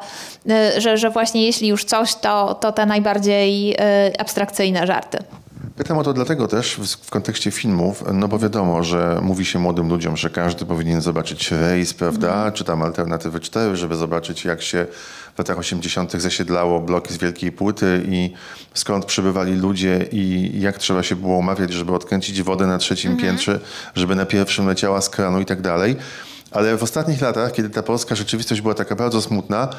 y, 0.78 0.82
że, 0.82 0.98
że 0.98 1.10
właśnie 1.10 1.46
jeśli 1.46 1.68
już 1.68 1.86
coś, 1.86 2.16
to, 2.16 2.56
to 2.56 2.72
te 2.72 2.86
najbardziej 2.86 3.74
y, 3.74 3.78
abstrakcyjne 4.20 4.88
żarty. 4.88 5.18
Pytam 5.78 5.98
o 5.98 6.04
to 6.04 6.14
dlatego 6.14 6.48
też 6.48 6.80
w, 7.02 7.10
kontekście 7.10 7.52
filmów, 7.52 8.04
no 8.14 8.28
bo 8.28 8.40
wiadomo, 8.40 8.84
że 8.84 9.20
mówi 9.22 9.46
się 9.46 9.60
młodym 9.60 9.90
ludziom, 9.90 10.18
że 10.18 10.30
każdy 10.30 10.66
powinien 10.66 11.02
zobaczyć 11.02 11.52
rejs, 11.52 11.94
prawda, 11.94 12.52
czy 12.52 12.64
tam 12.64 12.82
Alternatywy 12.82 13.40
4, 13.40 13.76
żeby 13.76 13.96
zobaczyć 13.96 14.46
jak 14.46 14.62
się 14.62 14.86
w 15.36 15.38
latach 15.38 15.58
80. 15.58 16.12
zasiedlało 16.12 16.80
bloki 16.80 17.14
z 17.14 17.18
wielkiej 17.18 17.52
płyty 17.52 18.04
i 18.08 18.34
skąd 18.74 19.06
przybywali 19.06 19.56
ludzie 19.56 20.06
i 20.12 20.52
jak 20.62 20.78
trzeba 20.78 21.04
się 21.04 21.16
było 21.16 21.38
umawiać, 21.38 21.74
żeby 21.74 21.94
odkręcić 21.94 22.44
wodę 22.44 22.68
na 22.68 22.78
trzecim 22.78 23.18
piętrze, 23.18 23.60
żeby 23.96 24.16
na 24.16 24.26
pierwszym 24.26 24.68
leciała 24.68 25.02
z 25.02 25.10
kranu 25.10 25.42
i 25.42 25.46
tak 25.46 25.62
dalej. 25.62 25.96
Ale 26.52 26.78
w 26.78 26.84
ostatnich 26.84 27.22
latach, 27.22 27.52
kiedy 27.52 27.70
ta 27.70 27.84
polska 27.84 28.16
rzeczywistość 28.16 28.62
była 28.62 28.74
taka 28.74 28.96
bardzo 28.96 29.22
smutna, 29.22 29.70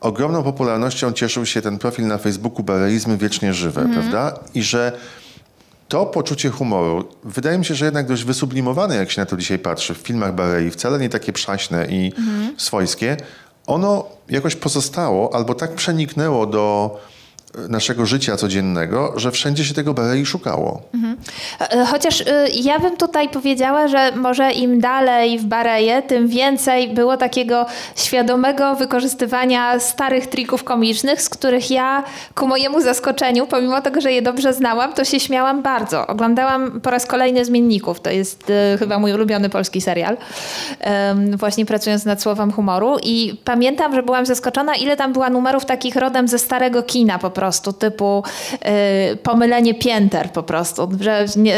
ogromną 0.00 0.42
popularnością 0.42 1.12
cieszył 1.12 1.46
się 1.46 1.62
ten 1.62 1.78
profil 1.78 2.06
na 2.06 2.18
Facebooku 2.18 2.62
Bareizmy 2.62 3.16
Wiecznie 3.16 3.54
Żywe, 3.54 3.88
prawda? 3.92 4.38
I 4.54 4.62
że 4.62 4.92
to 5.88 6.06
poczucie 6.06 6.50
humoru, 6.50 7.04
wydaje 7.24 7.58
mi 7.58 7.64
się, 7.64 7.74
że 7.74 7.84
jednak 7.84 8.06
dość 8.06 8.24
wysublimowane, 8.24 8.96
jak 8.96 9.10
się 9.10 9.20
na 9.20 9.26
to 9.26 9.36
dzisiaj 9.36 9.58
patrzy, 9.58 9.94
w 9.94 9.98
filmach 9.98 10.34
Barei, 10.34 10.70
wcale 10.70 10.98
nie 10.98 11.08
takie 11.08 11.32
przaśne 11.32 11.86
i 11.86 12.12
swojskie, 12.56 13.16
ono 13.66 14.04
jakoś 14.28 14.56
pozostało 14.56 15.34
albo 15.34 15.54
tak 15.54 15.74
przeniknęło 15.74 16.46
do 16.46 16.96
naszego 17.68 18.06
życia 18.06 18.36
codziennego, 18.36 19.12
że 19.16 19.30
wszędzie 19.30 19.64
się 19.64 19.74
tego 19.74 19.94
Barei 19.94 20.26
szukało. 20.26 20.82
E, 21.60 21.86
Chociaż 21.86 22.20
y, 22.20 22.24
ja 22.54 22.78
bym 22.78 22.96
tutaj 22.96 23.28
powiedziała, 23.28 23.88
że 23.88 24.12
może 24.16 24.52
im 24.52 24.80
dalej 24.80 25.38
w 25.38 25.44
Bareje, 25.44 26.02
tym 26.02 26.28
więcej 26.28 26.88
było 26.88 27.16
takiego 27.16 27.66
świadomego 27.96 28.74
wykorzystywania 28.74 29.80
starych 29.80 30.26
trików 30.26 30.64
komicznych, 30.64 31.22
z 31.22 31.28
których 31.28 31.70
ja 31.70 32.04
ku 32.34 32.46
mojemu 32.46 32.80
zaskoczeniu, 32.80 33.46
pomimo 33.46 33.80
tego, 33.80 34.00
że 34.00 34.12
je 34.12 34.22
dobrze 34.22 34.52
znałam, 34.52 34.92
to 34.92 35.04
się 35.04 35.20
śmiałam 35.20 35.62
bardzo. 35.62 36.06
Oglądałam 36.06 36.80
po 36.80 36.90
raz 36.90 37.06
kolejny 37.06 37.44
Zmienników. 37.44 38.00
To 38.00 38.10
jest 38.10 38.50
y, 38.50 38.78
chyba 38.78 38.98
mój 38.98 39.12
ulubiony 39.12 39.48
polski 39.48 39.80
serial. 39.80 40.16
Właśnie 41.36 41.66
pracując 41.66 42.04
nad 42.04 42.22
słowem 42.22 42.52
humoru 42.52 42.96
i 43.02 43.40
pamiętam, 43.44 43.94
że 43.94 44.02
byłam 44.02 44.26
zaskoczona, 44.26 44.74
ile 44.74 44.96
tam 44.96 45.12
była 45.12 45.30
numerów 45.30 45.64
takich 45.64 45.96
rodem 45.96 46.28
ze 46.28 46.38
starego 46.38 46.82
kina 46.82 47.18
po 47.18 47.30
prostu, 47.30 47.47
typu 47.72 48.22
y, 49.12 49.16
pomylenie 49.16 49.74
pięter 49.74 50.32
po 50.32 50.42
prostu, 50.42 50.88
że 51.00 51.26
nie, 51.36 51.54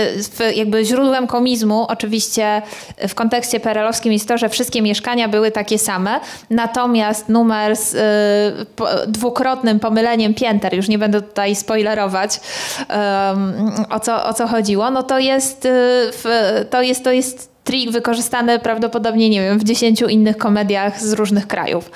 jakby 0.55 0.85
źródłem 0.85 1.26
komizmu 1.26 1.87
oczywiście 1.88 2.62
w 3.09 3.14
kontekście 3.14 3.61
perelowskim 3.61 4.12
jest 4.12 4.29
to, 4.29 4.38
że 4.38 4.48
wszystkie 4.48 4.83
mieszkania 4.83 5.29
były 5.29 5.50
takie 5.50 5.79
same, 5.79 6.20
natomiast 6.50 7.29
numer 7.29 7.76
z 7.76 7.94
y, 7.94 8.66
po, 8.76 8.87
dwukrotnym 9.09 9.81
pomyleniem 9.81 10.35
pięter, 10.35 10.74
już 10.74 10.88
nie 10.88 10.98
będę 10.98 11.22
tutaj 11.22 11.57
spoilerować 11.57 12.40
em, 12.88 13.72
o, 13.90 14.00
co, 14.00 14.24
o 14.24 14.35
co 14.35 14.46
chodziło, 14.46 14.90
no 14.90 15.03
to 15.03 15.18
jest, 15.18 15.64
y, 15.64 16.64
to 16.70 16.83
jest, 16.83 17.05
to 17.05 17.12
jest 17.12 17.50
trik 17.64 17.90
wykorzystany 17.90 18.59
prawdopodobnie, 18.59 19.31
nie 19.31 19.40
wiem, 19.40 19.59
w 19.59 19.64
dziesięciu 19.64 20.09
innych 20.09 20.37
komediach 20.37 21.00
z 21.00 21.12
różnych 21.12 21.46
krajów. 21.46 21.90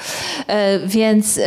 E, 0.47 0.79
Więc 0.79 1.41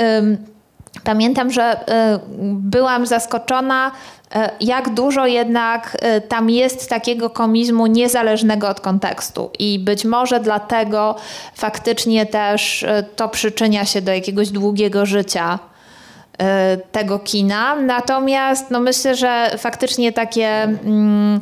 pamiętam, 1.03 1.51
że 1.51 1.63
e, 1.63 2.19
byłam 2.53 3.05
zaskoczona, 3.05 3.91
e, 4.35 4.49
jak 4.61 4.93
dużo 4.93 5.27
jednak 5.27 5.97
e, 6.01 6.21
tam 6.21 6.49
jest 6.49 6.89
takiego 6.89 7.29
komizmu 7.29 7.87
niezależnego 7.87 8.69
od 8.69 8.81
kontekstu. 8.81 9.51
I 9.59 9.79
być 9.79 10.05
może 10.05 10.39
dlatego 10.39 11.15
faktycznie 11.55 12.25
też 12.25 12.85
to 13.15 13.29
przyczynia 13.29 13.85
się 13.85 14.01
do 14.01 14.13
jakiegoś 14.13 14.49
długiego 14.49 15.05
życia 15.05 15.59
tego 16.91 17.19
kina. 17.19 17.75
Natomiast 17.75 18.71
no 18.71 18.79
myślę, 18.79 19.15
że 19.15 19.51
faktycznie 19.57 20.11
takie 20.11 20.47
mm, 20.47 21.35
y, 21.35 21.39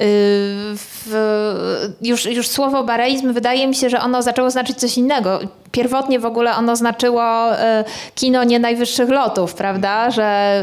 w, 0.00 1.94
już, 2.02 2.26
już 2.26 2.48
słowo 2.48 2.84
bareizm 2.84 3.32
wydaje 3.32 3.66
mi 3.66 3.74
się, 3.74 3.90
że 3.90 4.00
ono 4.00 4.22
zaczęło 4.22 4.50
znaczyć 4.50 4.78
coś 4.78 4.98
innego. 4.98 5.38
Pierwotnie 5.72 6.20
w 6.20 6.24
ogóle 6.26 6.56
ono 6.56 6.76
znaczyło 6.76 7.52
y, 7.52 7.56
kino 8.14 8.44
nie 8.44 8.58
najwyższych 8.58 9.08
lotów, 9.08 9.54
prawda? 9.54 10.10
Że 10.10 10.62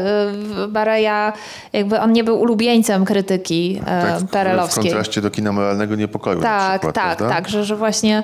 y, 0.64 0.68
Bareja, 0.68 1.32
jakby 1.72 2.00
on 2.00 2.12
nie 2.12 2.24
był 2.24 2.40
ulubieńcem 2.40 3.04
krytyki 3.04 3.80
Tak, 3.86 4.02
tak, 4.02 4.18
w, 4.20 4.22
w 4.22 4.30
perelowskiej. 4.30 4.82
kontraście 4.84 5.20
do 5.20 5.30
kina 5.30 5.52
moralnego 5.52 5.94
niepokoju 5.94 6.40
Tak, 6.42 6.70
przykład, 6.72 6.94
tak, 6.94 7.16
prawda? 7.16 7.34
tak, 7.36 7.48
że, 7.48 7.64
że 7.64 7.76
właśnie 7.76 8.22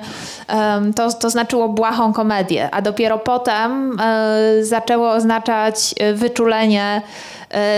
to, 0.95 1.13
to 1.13 1.29
znaczyło 1.29 1.69
błahą 1.69 2.13
komedię, 2.13 2.69
a 2.71 2.81
dopiero 2.81 3.17
potem 3.17 3.99
e, 3.99 4.63
zaczęło 4.63 5.11
oznaczać 5.11 5.95
e, 5.99 6.13
wyczulenie 6.13 7.01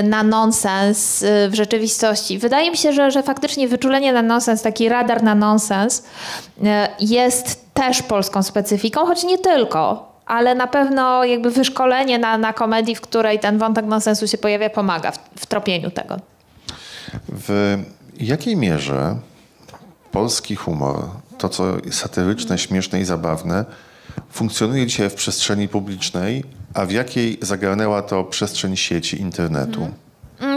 na 0.03 0.23
nonsens 0.23 1.23
e, 1.23 1.49
w 1.49 1.55
rzeczywistości. 1.55 2.39
Wydaje 2.39 2.71
mi 2.71 2.77
się, 2.77 2.93
że, 2.93 3.11
że 3.11 3.23
faktycznie 3.23 3.67
wyczulenie 3.67 4.13
na 4.13 4.21
nonsens, 4.21 4.61
taki 4.61 4.89
radar 4.89 5.23
na 5.23 5.35
nonsens 5.35 6.03
e, 6.63 6.87
jest 6.99 7.73
też 7.73 8.01
polską 8.01 8.43
specyfiką, 8.43 9.05
choć 9.05 9.23
nie 9.23 9.37
tylko. 9.37 10.11
Ale 10.25 10.55
na 10.55 10.67
pewno 10.67 11.23
jakby 11.23 11.51
wyszkolenie 11.51 12.19
na, 12.19 12.37
na 12.37 12.53
komedii, 12.53 12.95
w 12.95 13.01
której 13.01 13.39
ten 13.39 13.57
wątek 13.57 13.85
nonsensu 13.85 14.27
się 14.27 14.37
pojawia, 14.37 14.69
pomaga 14.69 15.11
w, 15.11 15.19
w 15.35 15.45
tropieniu 15.45 15.91
tego. 15.91 16.17
W 17.29 17.77
jakiej 18.19 18.57
mierze 18.57 19.15
polski 20.11 20.55
humor, 20.55 20.99
to 21.37 21.49
co 21.49 21.63
satyryczne, 21.91 22.57
śmieszne 22.57 23.01
i 23.01 23.05
zabawne, 23.05 23.65
funkcjonuje 24.31 24.87
dzisiaj 24.87 25.09
w 25.09 25.13
przestrzeni 25.13 25.67
publicznej, 25.67 26.43
a 26.75 26.85
w 26.85 26.91
jakiej 26.91 27.37
zagarnęła 27.41 28.01
to 28.01 28.23
przestrzeń 28.23 28.77
sieci, 28.77 29.21
internetu? 29.21 29.81
Mm, 29.81 29.93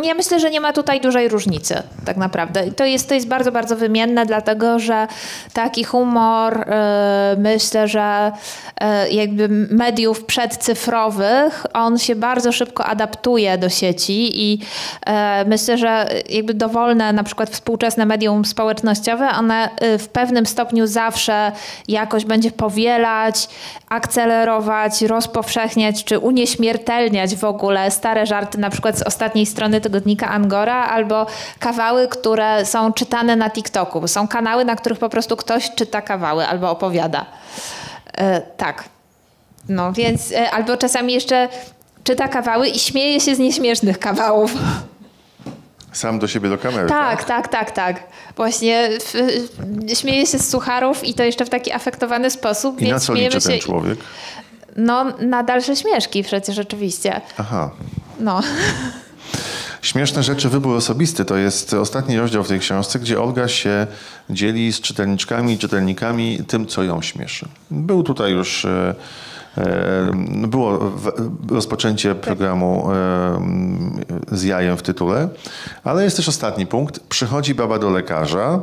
Ja 0.03 0.15
myślę, 0.15 0.41
że 0.41 0.51
nie 0.51 0.61
ma 0.61 0.73
tutaj 0.73 1.01
dużej 1.01 1.29
różnicy, 1.29 1.83
tak 2.05 2.17
naprawdę. 2.17 2.73
To 2.73 2.85
jest, 2.85 3.09
to 3.09 3.15
jest 3.15 3.29
bardzo, 3.29 3.53
bardzo 3.53 3.77
wymienne, 3.77 4.27
dlatego 4.27 4.79
że 4.79 5.07
taki 5.53 5.85
humor, 5.85 6.61
e, 6.61 7.37
myślę, 7.39 7.89
że 7.89 8.33
e, 8.81 9.11
jakby 9.11 9.49
mediów 9.71 10.25
przedcyfrowych, 10.25 11.67
on 11.75 11.99
się 11.99 12.17
bardzo 12.17 12.53
szybko 12.53 12.85
adaptuje 12.85 13.59
do 13.59 13.69
sieci 13.69 14.31
i 14.53 14.61
e, 15.07 15.45
myślę, 15.45 15.79
że 15.79 16.09
jakby 16.31 16.55
dowolne, 16.55 17.13
na 17.13 17.23
przykład 17.23 17.51
współczesne 17.51 18.07
medium 18.07 18.45
społecznościowe, 18.45 19.29
one 19.31 19.69
w 19.99 20.09
pewnym 20.09 20.47
stopniu 20.47 20.87
zawsze 20.87 21.53
jakoś 21.89 22.25
będzie 22.25 22.51
powielać, 22.51 23.49
akcelerować, 23.89 25.03
rozpowszechniać 25.03 26.05
czy 26.05 26.19
unieśmiertelniać 26.19 27.37
w 27.37 27.45
ogóle 27.45 27.91
stare 27.91 28.27
żarty, 28.27 28.59
na 28.59 28.71
przykład 28.71 28.99
z 28.99 29.03
ostatniej 29.03 29.47
strony 29.47 29.68
tygodnika 29.81 30.29
Angora, 30.29 30.85
albo 30.87 31.27
kawały, 31.59 32.09
które 32.09 32.67
są 32.67 32.93
czytane 32.93 33.37
na 33.37 33.51
TikToku. 33.51 34.09
Są 34.09 34.29
kanały, 34.29 34.65
na 34.65 34.77
których 34.77 34.99
po 34.99 35.09
prostu 35.09 35.37
ktoś 35.37 35.71
czyta 35.75 36.03
kawały 36.03 36.47
albo 36.47 36.71
opowiada. 36.71 37.27
E, 38.19 38.41
tak. 38.41 38.85
No 39.69 39.93
więc, 39.93 40.33
e, 40.33 40.51
albo 40.51 40.77
czasami 40.77 41.13
jeszcze 41.13 41.49
czyta 42.05 42.29
kawały 42.29 42.69
i 42.69 42.79
śmieje 42.79 43.21
się 43.21 43.35
z 43.35 43.39
nieśmiesznych 43.39 43.99
kawałów. 43.99 44.55
Sam 45.93 46.19
do 46.19 46.29
siebie 46.29 46.49
do 46.49 46.59
kamery. 46.59 46.89
Tak, 46.89 47.25
tak, 47.25 47.49
tak, 47.49 47.71
tak. 47.71 48.03
Właśnie 48.37 48.89
w, 49.01 49.15
śmieje 49.99 50.27
się 50.27 50.39
z 50.39 50.51
sucharów 50.51 51.05
i 51.05 51.15
to 51.15 51.23
jeszcze 51.23 51.45
w 51.45 51.51
taki 51.51 51.73
afektowany 51.73 52.31
sposób, 52.31 52.81
I 52.81 52.85
na 52.85 52.91
więc 52.91 53.07
co 53.07 53.15
liczy 53.15 53.41
się 53.41 53.49
ten 53.49 53.61
człowiek? 53.61 53.99
no, 54.77 55.05
na 55.21 55.43
dalsze 55.43 55.77
śmieszki 55.77 56.23
przecież 56.23 56.57
rzeczywiście. 56.57 57.21
Aha. 57.39 57.71
No. 58.21 58.41
Śmieszne 59.83 60.23
rzeczy, 60.23 60.49
wybór 60.49 60.77
osobisty 60.77 61.25
to 61.25 61.37
jest 61.37 61.75
ostatni 61.75 62.19
rozdział 62.19 62.45
w 62.45 62.49
tej 62.49 62.61
książce, 62.61 62.99
gdzie 62.99 63.21
Olga 63.21 63.49
się 63.49 63.87
dzieli 64.31 64.73
z 64.73 64.81
czytelniczkami 64.81 65.53
i 65.53 65.59
czytelnikami 65.59 66.39
tym, 66.49 66.67
co 66.67 66.83
ją 66.83 67.03
śmieszy. 67.03 67.49
Był 67.71 68.03
tutaj 68.03 68.33
już. 68.33 68.65
e, 68.65 68.95
e, 69.59 70.11
Było 70.49 70.93
rozpoczęcie 71.51 72.15
programu 72.15 72.91
e, 72.93 74.37
z 74.37 74.43
jajem 74.43 74.77
w 74.77 74.83
tytule, 74.83 75.29
ale 75.85 76.05
jest 76.05 76.17
też 76.17 76.29
ostatni 76.29 76.67
punkt. 76.67 77.01
Przychodzi 77.01 77.55
baba 77.55 77.79
do 77.79 77.91
lekarza, 77.91 78.61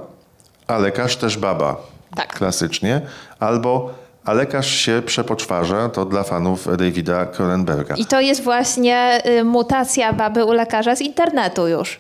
a 0.67 0.77
lekarz 0.77 1.15
też 1.15 1.37
baba. 1.37 1.77
Tak. 2.15 2.33
Klasycznie. 2.33 3.01
Albo 3.39 4.04
a 4.25 4.33
lekarz 4.33 4.67
się 4.67 5.01
przepoczwarza, 5.05 5.89
to 5.89 6.05
dla 6.05 6.23
fanów 6.23 6.77
Davida 6.77 7.25
Cronenberga. 7.25 7.95
I 7.95 8.05
to 8.05 8.21
jest 8.21 8.43
właśnie 8.43 9.21
y, 9.39 9.43
mutacja 9.43 10.13
baby 10.13 10.45
u 10.45 10.51
lekarza 10.51 10.95
z 10.95 11.01
internetu 11.01 11.67
już. 11.67 11.99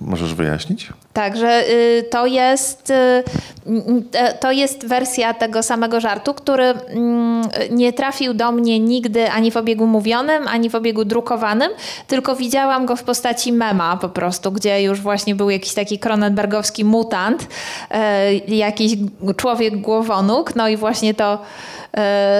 możesz 0.00 0.34
wyjaśnić? 0.34 0.92
Także 1.14 1.68
y, 1.68 2.04
to 2.10 2.26
jest, 2.26 2.90
y, 2.90 2.94
y, 2.94 4.38
to 4.40 4.52
jest 4.52 4.88
wersja 4.88 5.34
tego 5.34 5.62
samego 5.62 6.00
żartu, 6.00 6.34
który 6.34 6.64
mm, 6.64 7.48
nie 7.70 7.92
trafił 7.92 8.34
do 8.34 8.52
mnie 8.52 8.80
nigdy 8.80 9.30
ani 9.30 9.50
w 9.50 9.56
obiegu 9.56 9.86
mówionym, 9.86 10.48
ani 10.48 10.70
w 10.70 10.74
obiegu 10.74 11.04
drukowanym, 11.04 11.70
tylko 12.06 12.36
widziałam 12.36 12.86
go 12.86 12.96
w 12.96 13.02
postaci 13.02 13.52
mema 13.52 13.96
po 13.96 14.08
prostu, 14.08 14.52
gdzie 14.52 14.82
już 14.82 15.00
właśnie 15.00 15.34
był 15.34 15.50
jakiś 15.50 15.74
taki 15.74 15.98
Cronenbergowski 15.98 16.84
mutant, 16.84 17.46
jakiś 18.48 18.92
człowiek 19.36 19.80
głowonóg, 19.80 20.56
no 20.56 20.68
i 20.68 20.76
właśnie 20.76 21.14
to 21.14 21.38
E, 21.38 21.73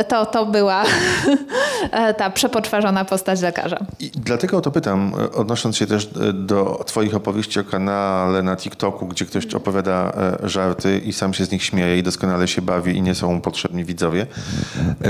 to, 0.09 0.27
to 0.27 0.47
była 0.47 0.85
e, 1.91 2.15
ta 2.15 2.31
przepoczwarzona 2.31 3.05
postać 3.05 3.41
lekarza. 3.41 3.79
I 4.01 4.11
dlatego 4.11 4.57
o 4.57 4.61
to 4.61 4.71
pytam, 4.71 5.13
e, 5.21 5.33
odnosząc 5.33 5.77
się 5.77 5.87
też 5.87 6.09
do 6.33 6.85
Twoich 6.87 7.15
opowieści 7.15 7.61
o 7.61 7.65
kanale 7.65 8.43
na 8.43 8.57
TikToku, 8.57 9.07
gdzie 9.07 9.25
ktoś 9.25 9.55
opowiada 9.55 10.13
żarty 10.43 10.99
i 10.99 11.13
sam 11.13 11.35
się 11.35 11.45
z 11.45 11.51
nich 11.51 11.65
śmieje 11.65 11.99
i 11.99 12.03
doskonale 12.03 12.49
się 12.49 12.63
bawi 12.63 12.97
i 12.97 13.03
nie 13.03 13.15
są 13.15 13.41
potrzebni 13.41 13.85
widzowie, 13.85 14.27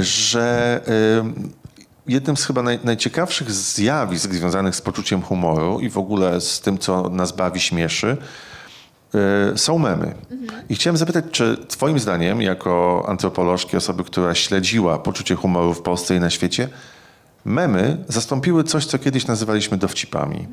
że 0.00 0.80
jednym 2.06 2.36
z 2.36 2.44
chyba 2.44 2.62
naj, 2.62 2.78
najciekawszych 2.84 3.52
zjawisk 3.52 4.32
związanych 4.32 4.76
z 4.76 4.80
poczuciem 4.80 5.22
humoru 5.22 5.80
i 5.80 5.90
w 5.90 5.98
ogóle 5.98 6.40
z 6.40 6.60
tym, 6.60 6.78
co 6.78 7.08
nas 7.08 7.32
bawi, 7.32 7.60
śmieszy, 7.60 8.16
są 9.56 9.78
memy. 9.78 10.14
I 10.68 10.74
chciałem 10.74 10.96
zapytać, 10.96 11.24
czy 11.30 11.56
Twoim 11.68 11.98
zdaniem, 11.98 12.42
jako 12.42 13.04
antropolożki, 13.08 13.76
osoby, 13.76 14.04
która 14.04 14.34
śledziła 14.34 14.98
poczucie 14.98 15.34
humoru 15.34 15.74
w 15.74 15.82
Polsce 15.82 16.16
i 16.16 16.20
na 16.20 16.30
świecie, 16.30 16.68
memy 17.44 18.04
zastąpiły 18.08 18.64
coś, 18.64 18.86
co 18.86 18.98
kiedyś 18.98 19.26
nazywaliśmy 19.26 19.78
dowcipami? 19.78 20.46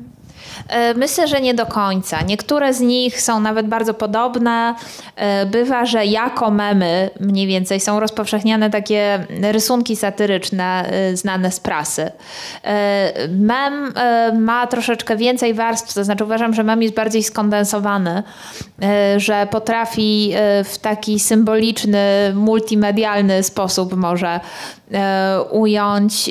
E, 0.68 0.94
myślę, 0.94 1.28
że 1.28 1.40
nie 1.40 1.54
do 1.54 1.66
końca. 1.66 2.22
Niektóre 2.22 2.74
z 2.74 2.80
nich 2.80 3.20
są 3.22 3.40
nawet 3.40 3.66
bardzo 3.66 3.94
podobne. 3.94 4.74
E, 5.16 5.46
bywa, 5.46 5.86
że 5.86 6.06
jako 6.06 6.50
memy 6.50 7.10
mniej 7.20 7.46
więcej 7.46 7.80
są 7.80 8.00
rozpowszechniane 8.00 8.70
takie 8.70 9.26
rysunki 9.42 9.96
satyryczne 9.96 10.84
e, 10.90 11.16
znane 11.16 11.52
z 11.52 11.60
prasy. 11.60 12.10
Mem 13.28 13.92
ma 14.40 14.66
troszeczkę 14.66 15.16
więcej 15.16 15.54
warstw, 15.54 15.94
to 15.94 16.04
znaczy 16.04 16.24
uważam, 16.24 16.54
że 16.54 16.62
mem 16.62 16.82
jest 16.82 16.94
bardziej 16.94 17.22
skondensowany, 17.22 18.22
że 19.16 19.46
potrafi 19.50 20.32
w 20.64 20.78
taki 20.78 21.20
symboliczny, 21.20 22.32
multimedialny 22.34 23.42
sposób 23.42 23.96
może 23.96 24.40
ująć 25.50 26.30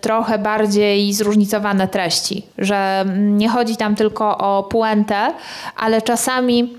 trochę 0.00 0.38
bardziej 0.38 1.12
zróżnicowane 1.12 1.88
treści, 1.88 2.46
że 2.58 3.04
nie 3.16 3.48
chodzi 3.48 3.76
tam 3.76 3.96
tylko 3.96 4.38
o 4.38 4.62
puentę, 4.62 5.32
ale 5.76 6.02
czasami 6.02 6.76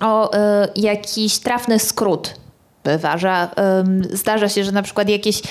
o 0.00 0.34
y, 0.34 0.38
jakiś 0.76 1.38
trafny 1.38 1.78
skrót 1.78 2.34
bywa, 2.84 3.16
zdarza 4.10 4.48
się, 4.48 4.64
że 4.64 4.72
na 4.72 4.82
przykład 4.82 5.08
jakieś. 5.08 5.42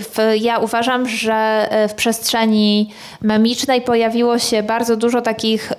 W, 0.00 0.32
ja 0.40 0.58
uważam, 0.58 1.08
że 1.08 1.68
w 1.88 1.94
przestrzeni 1.94 2.90
memicznej 3.20 3.80
pojawiło 3.80 4.38
się 4.38 4.62
bardzo 4.62 4.96
dużo 4.96 5.22
takich 5.22 5.72
y, 5.72 5.76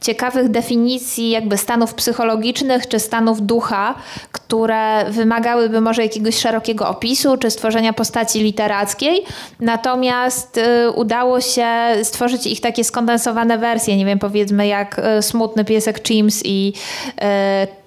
ciekawych 0.00 0.48
definicji 0.48 1.30
jakby 1.30 1.56
stanów 1.56 1.94
psychologicznych 1.94 2.88
czy 2.88 3.00
stanów 3.00 3.46
ducha, 3.46 3.94
które 4.32 5.04
wymagałyby 5.10 5.80
może 5.80 6.02
jakiegoś 6.02 6.38
szerokiego 6.38 6.88
opisu 6.88 7.36
czy 7.36 7.50
stworzenia 7.50 7.92
postaci 7.92 8.42
literackiej. 8.42 9.24
Natomiast 9.60 10.60
udało 10.94 11.40
się 11.40 11.66
stworzyć 12.02 12.46
ich 12.46 12.60
takie 12.60 12.84
skondensowane 12.84 13.58
wersje, 13.58 13.96
nie 13.96 14.06
wiem, 14.06 14.18
powiedzmy 14.18 14.66
jak 14.66 15.00
smutny 15.20 15.64
piesek 15.64 16.02
Chims 16.06 16.42
i 16.44 16.72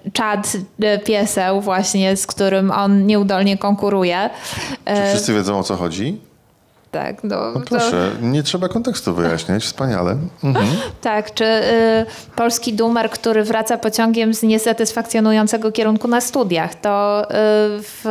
y, 0.10 0.18
Chad 0.18 0.58
pieseł 1.06 1.62
właśnie, 1.62 2.18
z 2.18 2.28
którym 2.28 2.72
on 2.72 3.06
nieudolnie 3.06 3.58
konkuruje. 3.58 4.30
Czy 4.86 5.10
wszyscy 5.10 5.34
wiedzą 5.34 5.60
o 5.60 5.64
co 5.64 5.76
chodzi? 5.76 6.29
Tak, 6.92 7.24
no, 7.24 7.52
no 7.56 7.60
proszę, 7.60 8.12
to... 8.20 8.26
nie 8.26 8.44
trzeba 8.44 8.68
kontekstu 8.68 9.16
wyjaśniać, 9.16 9.64
wspaniale. 9.64 10.18
Mhm. 10.44 10.68
Tak, 11.02 11.34
czy 11.34 11.46
y, 11.46 12.06
polski 12.36 12.74
dumer, 12.74 13.10
który 13.10 13.44
wraca 13.44 13.78
pociągiem 13.78 14.34
z 14.34 14.44
niesatysfakcjonującego 14.44 15.72
kierunku 15.72 16.08
na 16.08 16.22
studiach, 16.22 16.76
to 16.76 17.24
y, 17.24 17.34
w, 17.82 18.06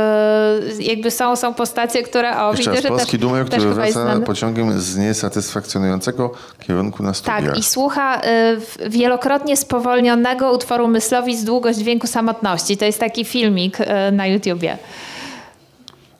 jakby 0.79 1.11
są, 1.11 1.37
są 1.37 1.55
postacie, 1.55 2.03
które... 2.03 2.41
O, 2.41 2.51
Jeszcze 2.51 2.71
widzę, 2.71 2.83
raz, 2.83 2.91
polski 2.91 3.11
też, 3.11 3.21
dumer, 3.21 3.47
który 3.47 3.71
wraca 3.71 4.21
pociągiem 4.21 4.81
z 4.81 4.97
niesatysfakcjonującego 4.97 6.33
kierunku 6.61 7.03
na 7.03 7.15
studiach. 7.15 7.45
Tak, 7.45 7.59
i 7.59 7.63
słucha 7.63 8.21
y, 8.21 8.91
wielokrotnie 8.91 9.57
spowolnionego 9.57 10.53
utworu 10.53 10.89
Myslowic 10.89 11.45
Długość 11.45 11.79
Dźwięku 11.79 12.07
Samotności. 12.07 12.77
To 12.77 12.85
jest 12.85 13.01
taki 13.01 13.25
filmik 13.25 13.81
y, 13.81 13.87
na 14.13 14.27
YouTubie. 14.27 14.79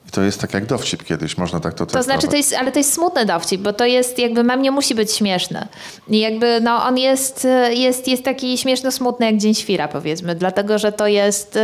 I 0.09 0.11
to 0.11 0.21
jest 0.21 0.41
tak 0.41 0.53
jak 0.53 0.65
dowcip 0.65 1.03
kiedyś, 1.03 1.37
można 1.37 1.59
tak 1.59 1.73
to 1.73 1.85
To 1.85 2.03
znaczy, 2.03 2.27
to 2.27 2.35
jest, 2.35 2.53
ale 2.53 2.71
to 2.71 2.79
jest 2.79 2.93
smutny 2.93 3.25
dowcip, 3.25 3.61
bo 3.61 3.73
to 3.73 3.85
jest 3.85 4.19
jakby 4.19 4.43
mem 4.43 4.61
nie 4.61 4.71
musi 4.71 4.95
być 4.95 5.11
śmieszny. 5.11 5.67
I 6.07 6.19
jakby 6.19 6.61
no 6.61 6.83
on 6.83 6.97
jest, 6.97 7.47
jest, 7.69 8.07
jest 8.07 8.23
taki 8.23 8.57
śmieszno-smutny 8.57 9.25
jak 9.25 9.37
Dzień 9.37 9.53
Świra 9.53 9.87
powiedzmy, 9.87 10.35
dlatego, 10.35 10.79
że 10.79 10.91
to 10.91 11.07
jest 11.07 11.59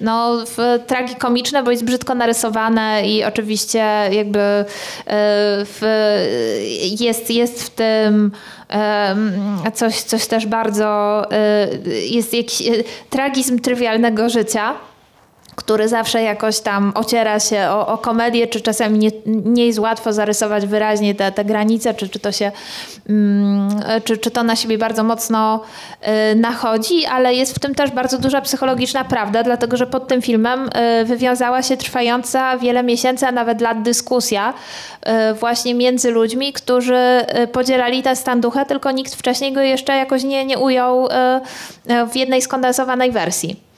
no 0.00 0.44
tragikomiczne, 0.86 1.62
bo 1.62 1.70
jest 1.70 1.84
brzydko 1.84 2.14
narysowane 2.14 3.08
i 3.08 3.24
oczywiście 3.24 3.84
jakby 4.10 4.40
e, 4.40 4.64
w, 5.64 5.80
jest, 7.00 7.30
jest 7.30 7.62
w 7.62 7.70
tym 7.70 8.32
coś, 9.74 10.00
coś 10.00 10.26
też 10.26 10.46
bardzo, 10.46 11.22
e, 11.32 11.68
jest 12.10 12.34
jakiś 12.34 12.62
tragizm 13.10 13.58
trywialnego 13.58 14.28
życia, 14.28 14.74
który 15.56 15.88
zawsze 15.88 16.22
jakoś 16.22 16.60
tam 16.60 16.92
ociera 16.94 17.40
się 17.40 17.66
o, 17.70 17.86
o 17.86 17.98
komedię, 17.98 18.46
czy 18.46 18.60
czasami 18.60 18.98
nie, 18.98 19.10
nie 19.26 19.66
jest 19.66 19.78
łatwo 19.78 20.12
zarysować 20.12 20.66
wyraźnie 20.66 21.14
te, 21.14 21.32
te 21.32 21.44
granice, 21.44 21.94
czy, 21.94 22.08
czy, 22.08 22.18
to 22.18 22.32
się, 22.32 22.52
mm, 23.08 23.70
czy, 24.04 24.18
czy 24.18 24.30
to 24.30 24.42
na 24.42 24.56
siebie 24.56 24.78
bardzo 24.78 25.04
mocno 25.04 25.60
y, 26.32 26.34
nachodzi, 26.34 27.06
ale 27.06 27.34
jest 27.34 27.54
w 27.54 27.58
tym 27.58 27.74
też 27.74 27.90
bardzo 27.90 28.18
duża 28.18 28.40
psychologiczna 28.40 29.04
prawda, 29.04 29.42
dlatego 29.42 29.76
że 29.76 29.86
pod 29.86 30.08
tym 30.08 30.22
filmem 30.22 30.70
y, 31.00 31.04
wywiązała 31.04 31.62
się 31.62 31.76
trwająca 31.76 32.58
wiele 32.58 32.82
miesięcy, 32.82 33.26
a 33.26 33.32
nawet 33.32 33.60
lat 33.60 33.82
dyskusja 33.82 34.54
y, 35.30 35.34
właśnie 35.34 35.74
między 35.74 36.10
ludźmi, 36.10 36.52
którzy 36.52 37.24
y, 37.42 37.46
podzielali 37.46 38.02
ten 38.02 38.16
stan 38.16 38.40
ducha, 38.40 38.64
tylko 38.64 38.90
nikt 38.90 39.14
wcześniej 39.14 39.52
go 39.52 39.60
jeszcze 39.60 39.96
jakoś 39.96 40.24
nie, 40.24 40.44
nie 40.44 40.58
ujął 40.58 41.06
y, 41.06 41.10
y, 41.92 42.06
w 42.06 42.16
jednej 42.16 42.42
skondensowanej 42.42 43.10
wersji. 43.10 43.71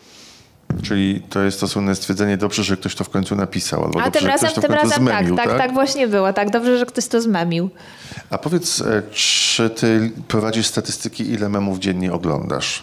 Czyli 0.82 1.22
to 1.30 1.42
jest 1.42 1.60
to 1.60 1.68
słynne 1.68 1.94
stwierdzenie, 1.94 2.36
dobrze, 2.36 2.64
że 2.64 2.76
ktoś 2.76 2.94
to 2.94 3.04
w 3.04 3.10
końcu 3.10 3.36
napisał. 3.36 3.84
Albo 3.84 4.00
A 4.00 4.04
dobrze, 4.04 4.20
tym 4.20 4.28
razem, 4.28 4.62
tym 4.62 4.72
razem 4.72 5.04
zmemił, 5.04 5.36
tak, 5.36 5.46
tak, 5.46 5.58
tak, 5.58 5.72
właśnie 5.72 6.08
było. 6.08 6.32
Tak, 6.32 6.50
dobrze, 6.50 6.78
że 6.78 6.86
ktoś 6.86 7.06
to 7.06 7.20
zmemił. 7.20 7.70
A 8.30 8.38
powiedz, 8.38 8.80
e, 8.80 9.02
czy 9.12 9.70
ty 9.70 10.12
prowadzisz 10.28 10.66
statystyki, 10.66 11.30
ile 11.30 11.48
memów 11.48 11.78
dziennie 11.78 12.12
oglądasz? 12.12 12.82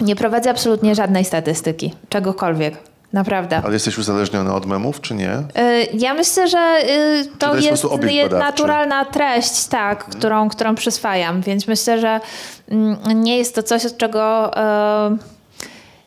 Nie 0.00 0.16
prowadzę 0.16 0.50
absolutnie 0.50 0.94
żadnej 0.94 1.24
statystyki, 1.24 1.94
czegokolwiek. 2.08 2.76
Naprawdę. 3.12 3.60
Ale 3.64 3.72
jesteś 3.72 3.98
uzależniony 3.98 4.52
od 4.52 4.66
memów, 4.66 5.00
czy 5.00 5.14
nie? 5.14 5.30
E, 5.30 5.84
ja 5.84 6.14
myślę, 6.14 6.48
że 6.48 6.58
y, 6.58 7.26
to, 7.38 7.48
to 7.48 7.56
jest, 7.56 7.84
jest 8.10 8.32
naturalna 8.32 9.04
treść, 9.04 9.66
tak, 9.66 9.98
hmm. 9.98 10.18
którą, 10.18 10.48
którą 10.48 10.74
przyswajam, 10.74 11.42
więc 11.42 11.68
myślę, 11.68 12.00
że 12.00 12.20
mm, 12.68 13.22
nie 13.22 13.38
jest 13.38 13.54
to 13.54 13.62
coś, 13.62 13.86
od 13.86 13.96
czego 13.96 14.56
e, 14.56 15.16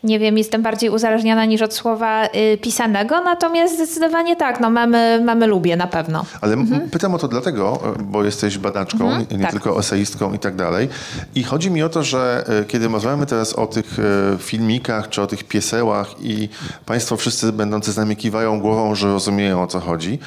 nie 0.04 0.20
wiem, 0.20 0.38
jestem 0.38 0.62
bardziej 0.62 0.90
uzależniona 0.90 1.46
niż 1.46 1.62
od 1.62 1.74
słowa 1.74 2.26
y, 2.26 2.58
pisanego, 2.58 3.22
natomiast 3.22 3.76
zdecydowanie 3.76 4.36
tak, 4.36 4.60
no 4.60 4.70
mamy, 4.70 5.22
mamy 5.26 5.48
lubię 5.48 5.76
na 5.76 5.88
pewno. 5.88 6.26
Ale 6.42 6.54
mhm. 6.54 6.90
pytam 6.90 7.16
o 7.16 7.18
to 7.18 7.28
dlatego, 7.28 7.80
bo 8.04 8.24
jesteś 8.24 8.58
badaczką, 8.58 9.06
mhm, 9.06 9.28
nie 9.32 9.44
tak. 9.44 9.52
tylko 9.52 9.80
eseistką 9.80 10.34
i 10.34 10.40
tak 10.40 10.56
dalej. 10.56 10.90
I 11.36 11.44
chodzi 11.44 11.72
mi 11.72 11.84
o 11.84 11.90
to, 11.90 12.04
że 12.04 12.46
y, 12.62 12.66
kiedy 12.66 12.88
rozmawiamy 12.88 13.26
teraz 13.26 13.54
o 13.54 13.68
tych 13.68 14.00
y, 14.00 14.04
filmikach 14.40 15.10
czy 15.10 15.22
o 15.22 15.28
tych 15.28 15.44
piesełach 15.44 16.16
i 16.22 16.50
Państwo 16.86 17.18
wszyscy 17.18 17.52
będący 17.52 17.92
z 17.92 17.98
nami 17.98 18.16
kiwają 18.16 18.60
głową, 18.60 18.96
że 18.96 19.08
rozumieją 19.08 19.64
o 19.64 19.68
co 19.68 19.80
chodzi, 19.80 20.20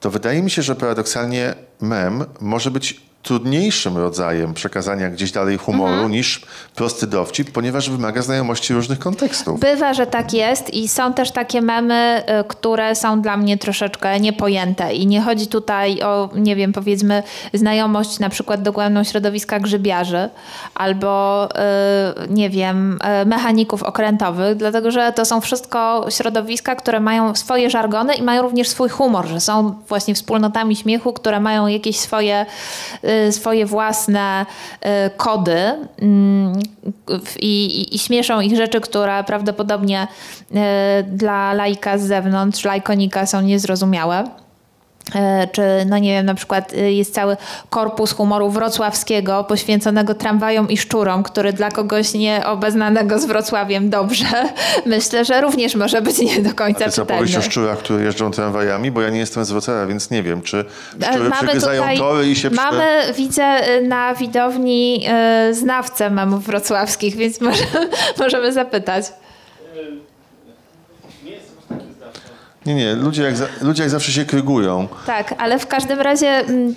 to 0.00 0.10
wydaje 0.10 0.42
mi 0.42 0.50
się, 0.50 0.62
że 0.62 0.74
paradoksalnie 0.74 1.54
mem 1.80 2.24
może 2.40 2.70
być 2.70 3.00
trudniejszym 3.24 3.96
rodzajem 3.96 4.54
przekazania 4.54 5.10
gdzieś 5.10 5.32
dalej 5.32 5.58
humoru 5.58 5.92
mhm. 5.92 6.12
niż 6.12 6.42
prosty 6.74 7.06
dowcip, 7.06 7.52
ponieważ 7.52 7.90
wymaga 7.90 8.22
znajomości 8.22 8.74
różnych 8.74 8.98
kontekstów. 8.98 9.60
Bywa, 9.60 9.94
że 9.94 10.06
tak 10.06 10.32
jest 10.32 10.74
i 10.74 10.88
są 10.88 11.12
też 11.12 11.30
takie 11.30 11.62
memy, 11.62 12.22
y, 12.40 12.44
które 12.48 12.94
są 12.94 13.20
dla 13.20 13.36
mnie 13.36 13.58
troszeczkę 13.58 14.20
niepojęte 14.20 14.94
i 14.94 15.06
nie 15.06 15.20
chodzi 15.20 15.46
tutaj 15.46 16.02
o, 16.02 16.28
nie 16.36 16.56
wiem, 16.56 16.72
powiedzmy 16.72 17.22
znajomość 17.54 18.18
na 18.18 18.28
przykład 18.28 18.62
dogłębną 18.62 19.04
środowiska 19.04 19.60
grzybiarzy 19.60 20.28
albo, 20.74 21.48
y, 22.28 22.34
nie 22.34 22.50
wiem, 22.50 22.98
y, 23.22 23.26
mechaników 23.26 23.82
okrętowych, 23.82 24.56
dlatego, 24.56 24.90
że 24.90 25.12
to 25.12 25.24
są 25.24 25.40
wszystko 25.40 26.06
środowiska, 26.10 26.76
które 26.76 27.00
mają 27.00 27.34
swoje 27.34 27.70
żargony 27.70 28.14
i 28.14 28.22
mają 28.22 28.42
również 28.42 28.68
swój 28.68 28.88
humor, 28.88 29.26
że 29.26 29.40
są 29.40 29.74
właśnie 29.88 30.14
wspólnotami 30.14 30.76
śmiechu, 30.76 31.12
które 31.12 31.40
mają 31.40 31.66
jakieś 31.66 32.00
swoje 32.00 32.46
swoje 33.32 33.66
własne 33.66 34.46
y, 34.46 35.10
kody 35.16 35.58
mm, 36.02 36.52
i, 37.40 37.86
i 37.94 37.98
śmieszą 37.98 38.40
ich 38.40 38.56
rzeczy, 38.56 38.80
które 38.80 39.24
prawdopodobnie 39.24 40.06
y, 40.50 40.56
dla 41.02 41.52
laika 41.52 41.98
z 41.98 42.02
zewnątrz, 42.02 42.64
lajkonika 42.64 43.26
są 43.26 43.40
niezrozumiałe. 43.40 44.24
E, 45.14 45.48
czy, 45.52 45.62
no 45.86 45.98
nie 45.98 46.12
wiem, 46.12 46.26
na 46.26 46.34
przykład 46.34 46.72
y, 46.72 46.92
jest 46.92 47.14
cały 47.14 47.36
korpus 47.70 48.12
humoru 48.12 48.50
wrocławskiego 48.50 49.44
poświęconego 49.44 50.14
tramwajom 50.14 50.70
i 50.70 50.76
szczurom, 50.76 51.22
który 51.22 51.52
dla 51.52 51.70
kogoś 51.70 52.14
nieobeznanego 52.14 53.18
z 53.18 53.24
Wrocławiem 53.24 53.90
dobrze, 53.90 54.26
myślę, 54.86 55.24
że 55.24 55.40
również 55.40 55.74
może 55.74 56.02
być 56.02 56.18
nie 56.18 56.42
do 56.42 56.54
końca 56.54 56.84
co 56.84 57.02
czytelny. 57.02 57.22
powiesz 57.22 57.36
o 57.36 57.42
szczurach, 57.42 57.78
które 57.78 58.04
jeżdżą 58.04 58.30
tramwajami? 58.30 58.90
Bo 58.90 59.00
ja 59.00 59.10
nie 59.10 59.18
jestem 59.18 59.44
z 59.44 59.50
Wrocławia, 59.50 59.86
więc 59.86 60.10
nie 60.10 60.22
wiem, 60.22 60.42
czy 60.42 60.64
szczury 60.90 61.24
E, 61.24 61.28
Mamy 61.28 61.30
przegryzają 61.30 61.82
tutaj, 61.82 61.98
tory 61.98 62.30
i 62.30 62.36
się 62.36 62.50
mamy, 62.50 63.02
widzę 63.16 63.68
y, 63.78 63.82
na 63.82 64.14
widowni 64.14 65.06
y, 65.50 65.54
znawcę 65.54 66.10
memów 66.10 66.44
wrocławskich, 66.44 67.16
więc 67.16 67.40
może, 67.40 67.64
możemy 68.18 68.52
zapytać. 68.52 69.04
Nie, 72.66 72.74
nie, 72.74 72.94
ludzie 72.94 73.22
jak, 73.22 73.36
za, 73.36 73.46
ludzie 73.62 73.82
jak 73.82 73.90
zawsze 73.90 74.12
się 74.12 74.24
krygują. 74.24 74.88
Tak, 75.06 75.34
ale 75.38 75.58
w 75.58 75.66
każdym 75.66 76.00
razie 76.00 76.28
mm, 76.28 76.74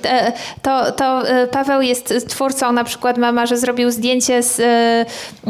to, 0.62 0.92
to 0.92 1.32
y, 1.44 1.48
Paweł 1.48 1.82
jest 1.82 2.30
twórcą 2.30 2.72
na 2.72 2.84
przykład 2.84 3.18
mema, 3.18 3.46
że 3.46 3.58
zrobił 3.58 3.92
zdjęcie 3.92 4.44
z 4.44 4.60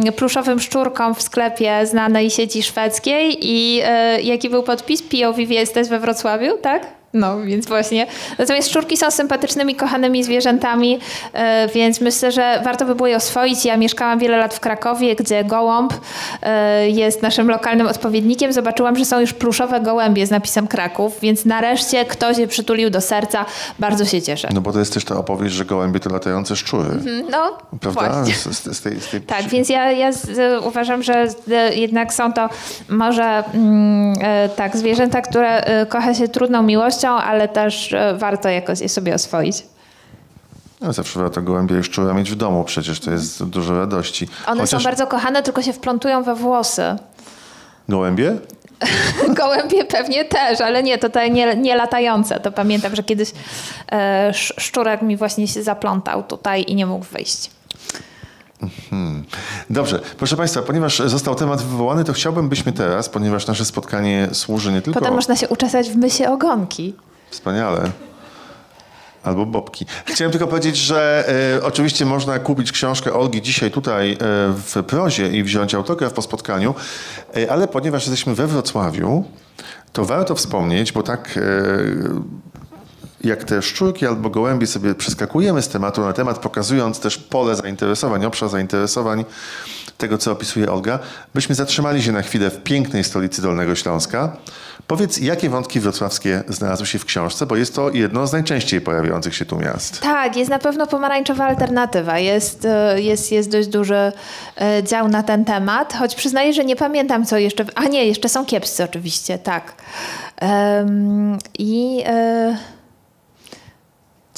y, 0.07 0.11
pluszowym 0.11 0.59
szczurką 0.59 1.13
w 1.13 1.21
sklepie 1.21 1.85
znanej 1.85 2.29
sieci 2.29 2.63
szwedzkiej 2.63 3.37
i 3.41 3.81
y, 4.17 4.21
jaki 4.21 4.49
był 4.49 4.63
podpis? 4.63 5.03
POV 5.03 5.39
jesteś 5.39 5.87
we 5.87 5.99
Wrocławiu, 5.99 6.57
tak? 6.57 6.96
No, 7.13 7.41
więc 7.41 7.67
właśnie. 7.67 8.07
Natomiast 8.37 8.69
szczurki 8.69 8.97
są 8.97 9.11
sympatycznymi, 9.11 9.75
kochanymi 9.75 10.23
zwierzętami, 10.23 10.99
e, 11.33 11.67
więc 11.67 12.01
myślę, 12.01 12.31
że 12.31 12.61
warto 12.63 12.85
by 12.85 12.95
było 12.95 13.07
je 13.07 13.15
oswoić. 13.15 13.65
Ja 13.65 13.77
mieszkałam 13.77 14.19
wiele 14.19 14.37
lat 14.37 14.53
w 14.53 14.59
Krakowie, 14.59 15.15
gdzie 15.15 15.43
gołąb 15.43 15.93
e, 16.41 16.89
jest 16.89 17.21
naszym 17.21 17.49
lokalnym 17.49 17.87
odpowiednikiem. 17.87 18.53
Zobaczyłam, 18.53 18.97
że 18.97 19.05
są 19.05 19.19
już 19.19 19.33
pluszowe 19.33 19.81
gołębie 19.81 20.27
z 20.27 20.31
napisem 20.31 20.67
Kraków, 20.67 21.19
więc 21.21 21.45
nareszcie 21.45 22.05
ktoś 22.05 22.37
je 22.37 22.47
przytulił 22.47 22.89
do 22.89 23.01
serca. 23.01 23.45
Bardzo 23.79 24.05
się 24.05 24.21
cieszę. 24.21 24.49
No 24.53 24.61
bo 24.61 24.73
to 24.73 24.79
jest 24.79 24.93
też 24.93 25.05
ta 25.05 25.17
opowieść, 25.17 25.55
że 25.55 25.65
gołębie 25.65 25.99
to 25.99 26.09
latające 26.09 26.55
szczury. 26.55 26.89
No, 27.29 27.57
Prawda? 27.79 28.01
właśnie. 28.01 28.35
Z, 28.35 28.77
z, 28.77 28.81
tej, 28.81 29.01
z 29.01 29.09
tej 29.09 29.21
Tak, 29.21 29.47
więc 29.47 29.69
ja, 29.69 29.91
ja 29.91 30.11
z, 30.11 30.63
uważam, 30.65 31.03
że 31.03 31.27
jednak 31.75 32.13
są 32.13 32.33
to 32.33 32.49
może 32.89 33.43
mm, 33.53 34.13
e, 34.21 34.49
tak 34.49 34.77
zwierzęta, 34.77 35.21
które 35.21 35.63
kocha 35.89 36.13
się 36.13 36.27
trudną 36.27 36.63
ale 37.05 37.47
też 37.47 37.93
e, 37.93 38.15
warto 38.17 38.49
jakoś 38.49 38.79
je 38.79 38.89
sobie 38.89 39.13
oswoić. 39.15 39.63
No, 40.81 40.93
zawsze 40.93 41.19
warto 41.19 41.41
gołębie 41.41 41.79
i 41.79 41.83
szczura 41.83 42.13
mieć 42.13 42.31
w 42.31 42.35
domu, 42.35 42.63
przecież 42.63 42.99
to 42.99 43.11
jest 43.11 43.43
dużo 43.43 43.79
radości. 43.79 44.27
One 44.47 44.61
Chociaż 44.61 44.81
są 44.81 44.89
bardzo 44.89 45.07
kochane, 45.07 45.43
tylko 45.43 45.61
się 45.61 45.73
wplątują 45.73 46.23
we 46.23 46.35
włosy. 46.35 46.83
Gołębie? 47.89 48.37
Gołębie 49.37 49.85
pewnie 49.85 50.25
też, 50.25 50.61
ale 50.61 50.83
nie, 50.83 50.97
tutaj 50.97 51.31
nie, 51.31 51.55
nie 51.55 51.75
latające. 51.75 52.39
To 52.39 52.51
pamiętam, 52.51 52.95
że 52.95 53.03
kiedyś 53.03 53.31
e, 53.91 54.27
sz- 54.29 54.63
szczurek 54.63 55.01
mi 55.01 55.17
właśnie 55.17 55.47
się 55.47 55.63
zaplątał 55.63 56.23
tutaj 56.23 56.65
i 56.67 56.75
nie 56.75 56.85
mógł 56.85 57.05
wyjść. 57.05 57.49
Dobrze, 59.69 59.99
proszę 60.17 60.37
Państwa, 60.37 60.61
ponieważ 60.61 60.99
został 60.99 61.35
temat 61.35 61.61
wywołany, 61.61 62.03
to 62.03 62.13
chciałbym, 62.13 62.49
byśmy 62.49 62.71
teraz, 62.71 63.09
ponieważ 63.09 63.47
nasze 63.47 63.65
spotkanie 63.65 64.29
służy 64.31 64.71
nie 64.71 64.81
tylko... 64.81 64.99
Potem 64.99 65.15
można 65.15 65.35
się 65.35 65.47
uczesać 65.47 65.89
w 65.89 65.95
mysie 65.95 66.29
ogonki. 66.29 66.95
Wspaniale. 67.29 67.91
Albo 69.23 69.45
bobki. 69.45 69.85
Chciałem 70.05 70.31
tylko 70.31 70.47
powiedzieć, 70.47 70.77
że 70.77 71.29
e, 71.57 71.63
oczywiście 71.63 72.05
można 72.05 72.39
kupić 72.39 72.71
książkę 72.71 73.13
Olgi 73.13 73.41
dzisiaj 73.41 73.71
tutaj 73.71 74.11
e, 74.11 74.17
w 74.53 74.83
prozie 74.87 75.27
i 75.27 75.43
wziąć 75.43 75.75
autograf 75.75 76.13
po 76.13 76.21
spotkaniu, 76.21 76.75
e, 77.37 77.51
ale 77.51 77.67
ponieważ 77.67 78.07
jesteśmy 78.07 78.35
we 78.35 78.47
Wrocławiu, 78.47 79.23
to 79.93 80.05
warto 80.05 80.35
wspomnieć, 80.35 80.91
bo 80.91 81.03
tak 81.03 81.39
jak 83.21 83.43
te 83.43 83.61
szczurki 83.61 84.05
albo 84.05 84.29
gołębie 84.29 84.67
sobie 84.67 84.95
przeskakujemy 84.95 85.61
z 85.61 85.69
tematu 85.69 86.01
na 86.01 86.13
temat, 86.13 86.39
pokazując 86.39 86.99
też 86.99 87.17
pole 87.17 87.55
zainteresowań, 87.55 88.25
obszar 88.25 88.49
zainteresowań 88.49 89.25
tego, 89.97 90.17
co 90.17 90.31
opisuje 90.31 90.71
Olga, 90.71 90.99
byśmy 91.35 91.55
zatrzymali 91.55 92.03
się 92.03 92.11
na 92.11 92.21
chwilę 92.21 92.49
w 92.49 92.63
pięknej 92.63 93.03
stolicy 93.03 93.41
Dolnego 93.41 93.75
Śląska. 93.75 94.37
Powiedz, 94.87 95.17
jakie 95.17 95.49
wątki 95.49 95.79
wrocławskie 95.79 96.43
znalazły 96.47 96.87
się 96.87 96.99
w 96.99 97.05
książce, 97.05 97.45
bo 97.45 97.55
jest 97.55 97.75
to 97.75 97.89
jedno 97.89 98.27
z 98.27 98.33
najczęściej 98.33 98.81
pojawiających 98.81 99.35
się 99.35 99.45
tu 99.45 99.59
miast. 99.59 100.01
Tak, 100.01 100.37
jest 100.37 100.49
na 100.49 100.59
pewno 100.59 100.87
pomarańczowa 100.87 101.45
alternatywa. 101.45 102.19
Jest, 102.19 102.65
e, 102.65 103.01
jest, 103.01 103.31
jest 103.31 103.51
dość 103.51 103.67
duży 103.67 104.11
e, 104.61 104.83
dział 104.83 105.07
na 105.07 105.23
ten 105.23 105.45
temat, 105.45 105.93
choć 105.93 106.15
przyznaję, 106.15 106.53
że 106.53 106.65
nie 106.65 106.75
pamiętam, 106.75 107.25
co 107.25 107.37
jeszcze. 107.37 107.65
A 107.75 107.83
nie, 107.83 108.05
jeszcze 108.05 108.29
są 108.29 108.45
kiepscy, 108.45 108.83
oczywiście, 108.83 109.37
tak. 109.37 109.73
Em, 110.37 111.37
I. 111.59 112.03
E, 112.05 112.76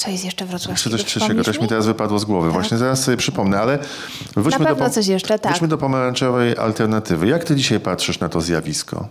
co 0.00 0.10
jest 0.10 0.24
jeszcze 0.24 0.44
wrocławskiego? 0.44 0.96
Jeszcze 0.96 1.20
coś 1.20 1.22
trzeciego, 1.22 1.62
mi 1.62 1.68
teraz 1.68 1.86
wypadło 1.86 2.18
z 2.18 2.24
głowy. 2.24 2.50
Właśnie 2.50 2.78
zaraz 2.78 3.02
sobie 3.02 3.16
przypomnę, 3.16 3.60
ale 3.60 3.78
wróćmy, 4.36 4.64
do, 4.64 4.90
coś 4.90 5.06
jeszcze, 5.06 5.38
tak. 5.38 5.52
wróćmy 5.52 5.68
do 5.68 5.78
pomarańczowej 5.78 6.56
alternatywy. 6.56 7.26
Jak 7.26 7.44
ty 7.44 7.56
dzisiaj 7.56 7.80
patrzysz 7.80 8.20
na 8.20 8.28
to 8.28 8.40
zjawisko? 8.40 9.08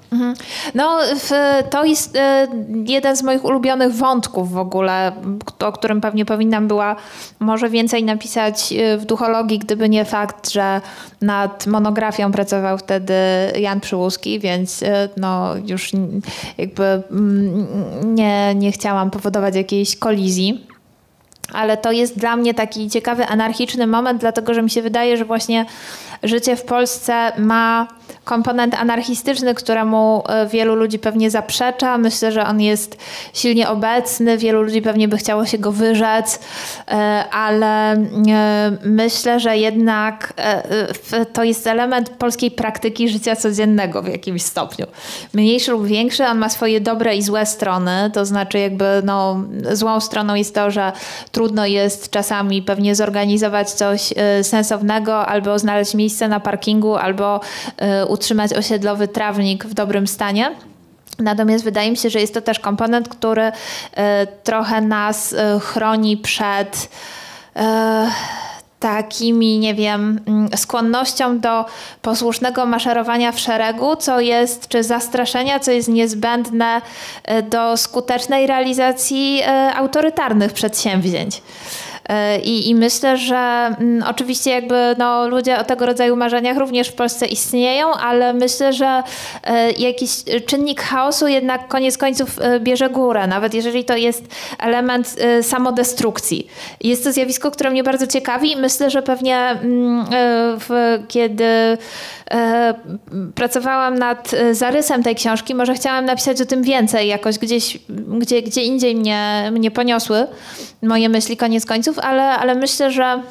No, 0.75 0.99
w, 1.19 1.31
to 1.69 1.85
jest 1.85 2.15
e, 2.15 2.47
jeden 2.85 3.15
z 3.15 3.23
moich 3.23 3.45
ulubionych 3.45 3.95
wątków 3.95 4.51
w 4.51 4.57
ogóle, 4.57 5.11
o 5.59 5.71
którym 5.71 6.01
pewnie 6.01 6.25
powinnam 6.25 6.67
była 6.67 6.95
może 7.39 7.69
więcej 7.69 8.03
napisać 8.03 8.73
e, 8.73 8.97
w 8.97 9.05
duchologii, 9.05 9.59
gdyby 9.59 9.89
nie 9.89 10.05
fakt, 10.05 10.49
że 10.49 10.81
nad 11.21 11.67
monografią 11.67 12.31
pracował 12.31 12.77
wtedy 12.77 13.13
Jan 13.59 13.79
Przyłuski, 13.79 14.39
więc 14.39 14.83
e, 14.83 15.09
no, 15.17 15.55
już 15.67 15.91
jakby 16.57 16.83
mm, 16.83 18.15
nie, 18.15 18.55
nie 18.55 18.71
chciałam 18.71 19.11
powodować 19.11 19.55
jakiejś 19.55 19.95
kolizji. 19.95 20.69
Ale 21.53 21.77
to 21.77 21.91
jest 21.91 22.17
dla 22.17 22.35
mnie 22.35 22.53
taki 22.53 22.89
ciekawy, 22.89 23.25
anarchiczny 23.25 23.87
moment, 23.87 24.21
dlatego 24.21 24.53
że 24.53 24.61
mi 24.61 24.69
się 24.69 24.81
wydaje, 24.81 25.17
że 25.17 25.25
właśnie 25.25 25.65
życie 26.23 26.55
w 26.55 26.63
Polsce 26.63 27.31
ma 27.37 27.87
komponent 28.23 28.75
anarchistyczny, 28.75 29.55
któremu 29.55 30.23
e, 30.29 30.47
wielu 30.47 30.75
ludzi 30.75 30.99
pewnie 30.99 31.31
zaprzecza. 31.31 31.97
Myślę, 31.97 32.31
że 32.31 32.45
on 32.45 32.61
jest 32.61 32.97
silnie 33.33 33.69
obecny, 33.69 34.37
wielu 34.37 34.61
ludzi 34.61 34.81
pewnie 34.81 35.07
by 35.07 35.17
chciało 35.17 35.45
się 35.45 35.57
go 35.57 35.71
wyrzec, 35.71 36.39
e, 36.87 36.93
ale 37.31 37.91
e, 37.93 37.97
myślę, 38.83 39.39
że 39.39 39.57
jednak 39.57 40.33
to 41.33 41.43
jest 41.43 41.67
element 41.67 42.09
polskiej 42.09 42.51
praktyki 42.51 43.09
życia 43.09 43.35
codziennego 43.35 44.01
w 44.01 44.07
jakimś 44.07 44.41
stopniu. 44.41 44.85
Mniejszy 45.33 45.71
lub 45.71 45.85
większy, 45.85 46.25
on 46.25 46.37
ma 46.37 46.49
swoje 46.49 46.81
dobre 46.81 47.15
i 47.15 47.21
złe 47.21 47.45
strony, 47.45 48.11
to 48.13 48.25
znaczy 48.25 48.59
jakby 48.59 48.85
no, 49.03 49.43
złą 49.71 49.99
stroną 49.99 50.35
jest 50.35 50.55
to, 50.55 50.71
że 50.71 50.91
trudno 51.31 51.65
jest 51.65 52.09
czasami 52.09 52.61
pewnie 52.61 52.95
zorganizować 52.95 53.71
coś 53.71 54.13
sensownego, 54.41 55.25
albo 55.25 55.59
znaleźć 55.59 55.93
miejsce 55.93 56.08
na 56.27 56.39
parkingu, 56.39 56.95
albo 56.95 57.39
e, 57.77 58.05
utrzymać 58.05 58.53
osiedlowy 58.53 59.07
trawnik 59.07 59.65
w 59.65 59.73
dobrym 59.73 60.07
stanie. 60.07 60.55
Natomiast 61.19 61.63
wydaje 61.63 61.91
mi 61.91 61.97
się, 61.97 62.09
że 62.09 62.19
jest 62.19 62.33
to 62.33 62.41
też 62.41 62.59
komponent, 62.59 63.09
który 63.09 63.51
e, 63.93 64.27
trochę 64.43 64.81
nas 64.81 65.33
e, 65.33 65.59
chroni 65.59 66.17
przed 66.17 66.89
takimi, 68.79 69.59
nie 69.59 69.75
wiem, 69.75 70.19
mm, 70.27 70.49
skłonnością 70.57 71.39
do 71.39 71.65
posłusznego 72.01 72.65
maszerowania 72.65 73.31
w 73.31 73.39
szeregu, 73.39 73.95
co 73.95 74.19
jest, 74.19 74.67
czy 74.67 74.83
zastraszenia, 74.83 75.59
co 75.59 75.71
jest 75.71 75.89
niezbędne 75.89 76.81
do 77.49 77.77
skutecznej 77.77 78.47
realizacji 78.47 79.41
autorytarnych 79.75 80.53
przedsięwzięć. 80.53 81.41
E, 82.09 82.39
I, 82.39 82.69
I 82.69 82.75
myślę, 82.75 83.17
że 83.17 83.35
mm, 83.35 84.03
oczywiście 84.09 84.51
jakby 84.51 84.95
no, 84.97 85.27
ludzie 85.27 85.59
o 85.59 85.63
tego 85.63 85.85
rodzaju 85.85 86.15
marzeniach 86.15 86.57
również 86.57 86.87
w 86.87 86.93
Polsce 86.93 87.25
istnieją, 87.25 87.93
ale 87.93 88.33
myślę, 88.33 88.73
że 88.73 89.03
e, 89.43 89.71
jakiś 89.71 90.11
czynnik 90.45 90.81
chaosu 90.81 91.27
jednak 91.27 91.67
koniec 91.67 91.97
końców 91.97 92.41
e, 92.41 92.59
bierze 92.59 92.89
górę, 92.89 93.27
nawet 93.27 93.53
jeżeli 93.53 93.85
to 93.85 93.97
jest 93.97 94.23
element 94.59 95.15
e, 95.19 95.43
samodestrukcji. 95.43 96.47
Jest 96.81 97.03
to 97.03 97.11
zjawisko, 97.11 97.51
które 97.51 97.69
mnie 97.69 97.83
bardzo 97.83 98.07
ciekawi 98.07 98.51
i 98.51 98.55
myślę, 98.55 98.89
że 98.89 99.01
pewnie 99.01 99.37
mm, 99.37 99.99
e, 99.99 100.05
w, 100.59 100.99
kiedy 101.07 101.77
pracowałam 103.35 103.99
nad 103.99 104.33
e, 104.33 104.55
zarysem 104.55 105.03
tej 105.03 105.15
książki, 105.15 105.55
może 105.55 105.73
chciałam 105.73 106.05
napisać 106.05 106.41
o 106.41 106.45
tym 106.45 106.63
więcej, 106.63 107.07
jakoś 107.07 107.39
gdzieś, 107.39 107.77
gdzie, 108.19 108.41
gdzie 108.41 108.63
indziej 108.63 108.95
mnie, 108.95 109.49
mnie 109.53 109.71
poniosły 109.71 110.27
moje 110.81 111.09
myśli 111.09 111.37
koniec 111.37 111.65
końców, 111.65 111.99
ale, 111.99 112.23
ale 112.23 112.55
myślę, 112.55 112.91
że 112.91 113.21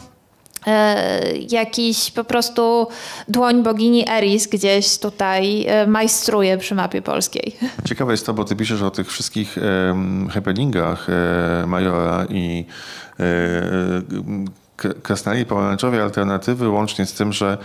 jakiś 1.50 2.10
po 2.10 2.24
prostu 2.24 2.86
dłoń 3.28 3.62
bogini 3.62 4.08
Eris 4.08 4.46
gdzieś 4.46 4.98
tutaj 4.98 5.66
majstruje 5.86 6.58
przy 6.58 6.74
mapie 6.74 7.02
polskiej. 7.02 7.56
Ciekawe 7.88 8.12
jest 8.12 8.26
to, 8.26 8.34
bo 8.34 8.44
ty 8.44 8.56
piszesz 8.56 8.82
o 8.82 8.90
tych 8.90 9.10
wszystkich 9.10 9.56
um, 9.88 10.28
happeningach 10.28 11.06
e, 11.10 11.66
Majora 11.66 12.26
i 12.30 12.64
e, 13.20 13.24
Krasnali 15.02 15.46
Pomarańczowej 15.46 16.00
Alternatywy, 16.00 16.68
łącznie 16.68 17.06
z 17.06 17.12
tym, 17.12 17.32
że 17.32 17.58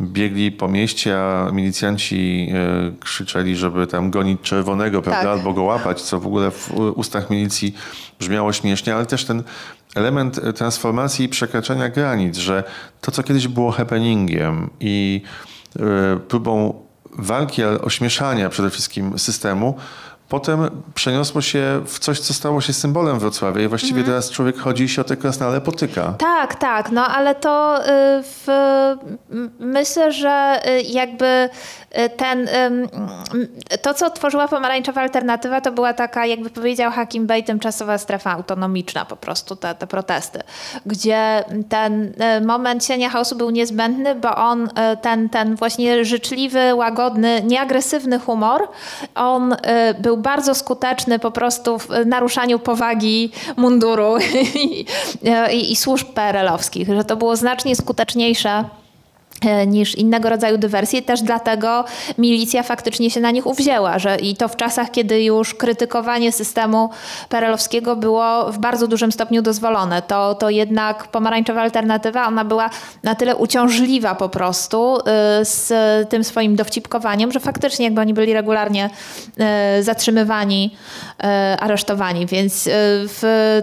biegli 0.00 0.52
po 0.52 0.68
mieście, 0.68 1.18
a 1.20 1.50
milicjanci 1.52 2.48
e, 2.54 2.92
krzyczeli, 3.00 3.56
żeby 3.56 3.86
tam 3.86 4.10
gonić 4.10 4.40
czerwonego, 4.40 5.02
prawda, 5.02 5.22
tak. 5.22 5.38
albo 5.38 5.52
go 5.52 5.62
łapać, 5.62 6.02
co 6.02 6.20
w 6.20 6.26
ogóle 6.26 6.50
w 6.50 6.70
ustach 6.94 7.30
milicji 7.30 7.74
brzmiało 8.18 8.52
śmiesznie, 8.52 8.94
ale 8.94 9.06
też 9.06 9.24
ten 9.24 9.42
element 9.94 10.40
transformacji 10.54 11.24
i 11.24 11.28
przekraczania 11.28 11.88
granic, 11.88 12.36
że 12.36 12.64
to, 13.00 13.10
co 13.10 13.22
kiedyś 13.22 13.48
było 13.48 13.70
happeningiem 13.70 14.70
i 14.80 15.22
e, 15.76 16.16
próbą 16.28 16.82
walki, 17.18 17.62
ale 17.62 17.80
ośmieszania 17.80 18.48
przede 18.48 18.70
wszystkim 18.70 19.18
systemu, 19.18 19.76
potem 20.32 20.82
przeniosło 20.94 21.40
się 21.40 21.82
w 21.86 21.98
coś, 21.98 22.20
co 22.20 22.34
stało 22.34 22.60
się 22.60 22.72
symbolem 22.72 23.18
Wrocławia 23.18 23.62
i 23.62 23.68
właściwie 23.68 24.00
mhm. 24.00 24.06
teraz 24.06 24.30
człowiek 24.30 24.58
chodzi 24.58 24.84
i 24.84 24.88
się 24.88 25.00
o 25.00 25.04
te 25.04 25.16
krasnale 25.16 25.60
potyka. 25.60 26.14
Tak, 26.18 26.54
tak, 26.54 26.90
no 26.90 27.06
ale 27.06 27.34
to 27.34 27.80
y, 27.80 27.88
w, 28.22 28.46
myślę, 29.58 30.12
że 30.12 30.60
y, 30.66 30.82
jakby 30.82 31.26
y, 31.26 32.10
ten, 32.10 32.48
to 33.82 33.94
co 33.94 34.10
tworzyła 34.10 34.48
pomarańczowa 34.48 35.00
alternatywa, 35.00 35.60
to 35.60 35.72
była 35.72 35.94
taka, 35.94 36.26
jakby 36.26 36.50
powiedział 36.50 36.92
Hakim 36.92 37.26
Bey, 37.26 37.42
tymczasowa 37.42 37.98
strefa 37.98 38.30
autonomiczna 38.30 39.04
po 39.04 39.16
prostu, 39.16 39.56
te, 39.56 39.74
te 39.74 39.86
protesty, 39.86 40.40
gdzie 40.86 41.44
ten 41.68 42.12
moment 42.46 42.84
sienia 42.84 43.10
chaosu 43.10 43.36
był 43.36 43.50
niezbędny, 43.50 44.14
bo 44.14 44.36
on, 44.36 44.68
ten, 45.02 45.28
ten 45.28 45.56
właśnie 45.56 46.04
życzliwy, 46.04 46.74
łagodny, 46.74 47.42
nieagresywny 47.44 48.18
humor, 48.18 48.68
on 49.14 49.56
był 50.00 50.21
bardzo 50.22 50.54
skuteczny 50.54 51.18
po 51.18 51.30
prostu 51.30 51.78
w 51.78 51.88
naruszaniu 52.06 52.58
powagi 52.58 53.30
munduru 53.56 54.16
i, 54.54 54.84
i, 55.52 55.72
i 55.72 55.76
służb 55.76 56.08
PRL-owskich, 56.08 56.88
że 56.88 57.04
to 57.04 57.16
było 57.16 57.36
znacznie 57.36 57.76
skuteczniejsze 57.76 58.64
niż 59.66 59.94
innego 59.94 60.28
rodzaju 60.28 60.58
dywersje. 60.58 61.02
Też 61.02 61.22
dlatego 61.22 61.84
milicja 62.18 62.62
faktycznie 62.62 63.10
się 63.10 63.20
na 63.20 63.30
nich 63.30 63.46
uwzięła. 63.46 63.98
Że 63.98 64.16
I 64.16 64.36
to 64.36 64.48
w 64.48 64.56
czasach, 64.56 64.90
kiedy 64.90 65.24
już 65.24 65.54
krytykowanie 65.54 66.32
systemu 66.32 66.90
perelowskiego 67.28 67.96
było 67.96 68.52
w 68.52 68.58
bardzo 68.58 68.88
dużym 68.88 69.12
stopniu 69.12 69.42
dozwolone. 69.42 70.02
To, 70.02 70.34
to 70.34 70.50
jednak 70.50 71.08
pomarańczowa 71.08 71.60
alternatywa, 71.60 72.26
ona 72.26 72.44
była 72.44 72.70
na 73.02 73.14
tyle 73.14 73.36
uciążliwa 73.36 74.14
po 74.14 74.28
prostu 74.28 74.96
e, 74.96 75.44
z 75.44 75.72
tym 76.08 76.24
swoim 76.24 76.56
dowcipkowaniem, 76.56 77.32
że 77.32 77.40
faktycznie 77.40 77.84
jakby 77.84 78.00
oni 78.00 78.14
byli 78.14 78.32
regularnie 78.32 78.90
e, 79.38 79.82
zatrzymywani, 79.82 80.76
aresztowani. 81.60 82.26
Więc 82.26 82.68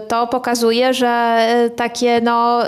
to 0.08 0.26
pokazuje, 0.26 0.94
że 0.94 1.38
takie 1.76 2.20
no, 2.20 2.62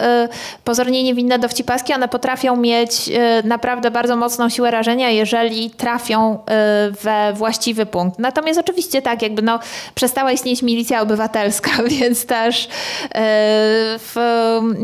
pozornie 0.64 1.02
niewinne 1.02 1.38
dowcipaski, 1.38 1.94
one 1.94 2.08
potrafią 2.08 2.56
mieć 2.56 3.01
E, 3.09 3.42
naprawdę 3.42 3.90
bardzo 3.90 4.16
mocną 4.16 4.48
siłę 4.48 4.70
rażenia, 4.70 5.11
jeżeli 5.11 5.70
trafią 5.70 6.34
e, 6.34 6.90
we 7.03 7.32
właściwy 7.34 7.86
punkt. 7.86 8.18
Natomiast 8.18 8.61
oczywiście 8.61 9.03
tak, 9.03 9.22
jakby 9.22 9.42
no, 9.42 9.59
przestała 9.94 10.32
istnieć 10.32 10.62
milicja 10.62 11.00
obywatelska, 11.00 11.70
więc 12.00 12.26
też 12.26 12.68
e, 13.14 13.98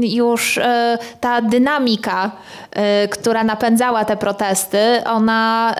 już 0.01 0.61
ta 1.21 1.43
dynamika, 1.43 2.31
która 3.11 3.45
napędzała 3.45 4.05
te 4.05 4.17
protesty, 4.17 4.79
ona 5.05 5.75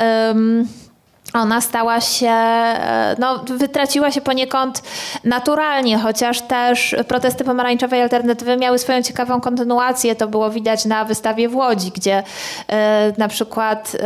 ona 1.33 1.61
stała 1.61 2.01
się, 2.01 2.29
e, 2.29 3.17
no, 3.19 3.39
wytraciła 3.39 4.11
się 4.11 4.21
poniekąd 4.21 4.83
naturalnie, 5.25 5.99
chociaż 5.99 6.41
też 6.43 6.97
protesty 7.09 7.45
pomarańczowej 7.45 8.03
alternatywy 8.03 8.57
miały 8.57 8.79
swoją 8.79 9.03
ciekawą 9.03 9.41
kontynuację. 9.41 10.15
To 10.15 10.29
było 10.29 10.51
widać 10.51 10.85
na 10.85 11.05
wystawie 11.05 11.49
w 11.49 11.57
Łodzi, 11.57 11.91
gdzie 11.91 12.23
e, 12.69 13.13
na 13.19 13.29
przykład 13.29 13.95
e, 13.95 13.99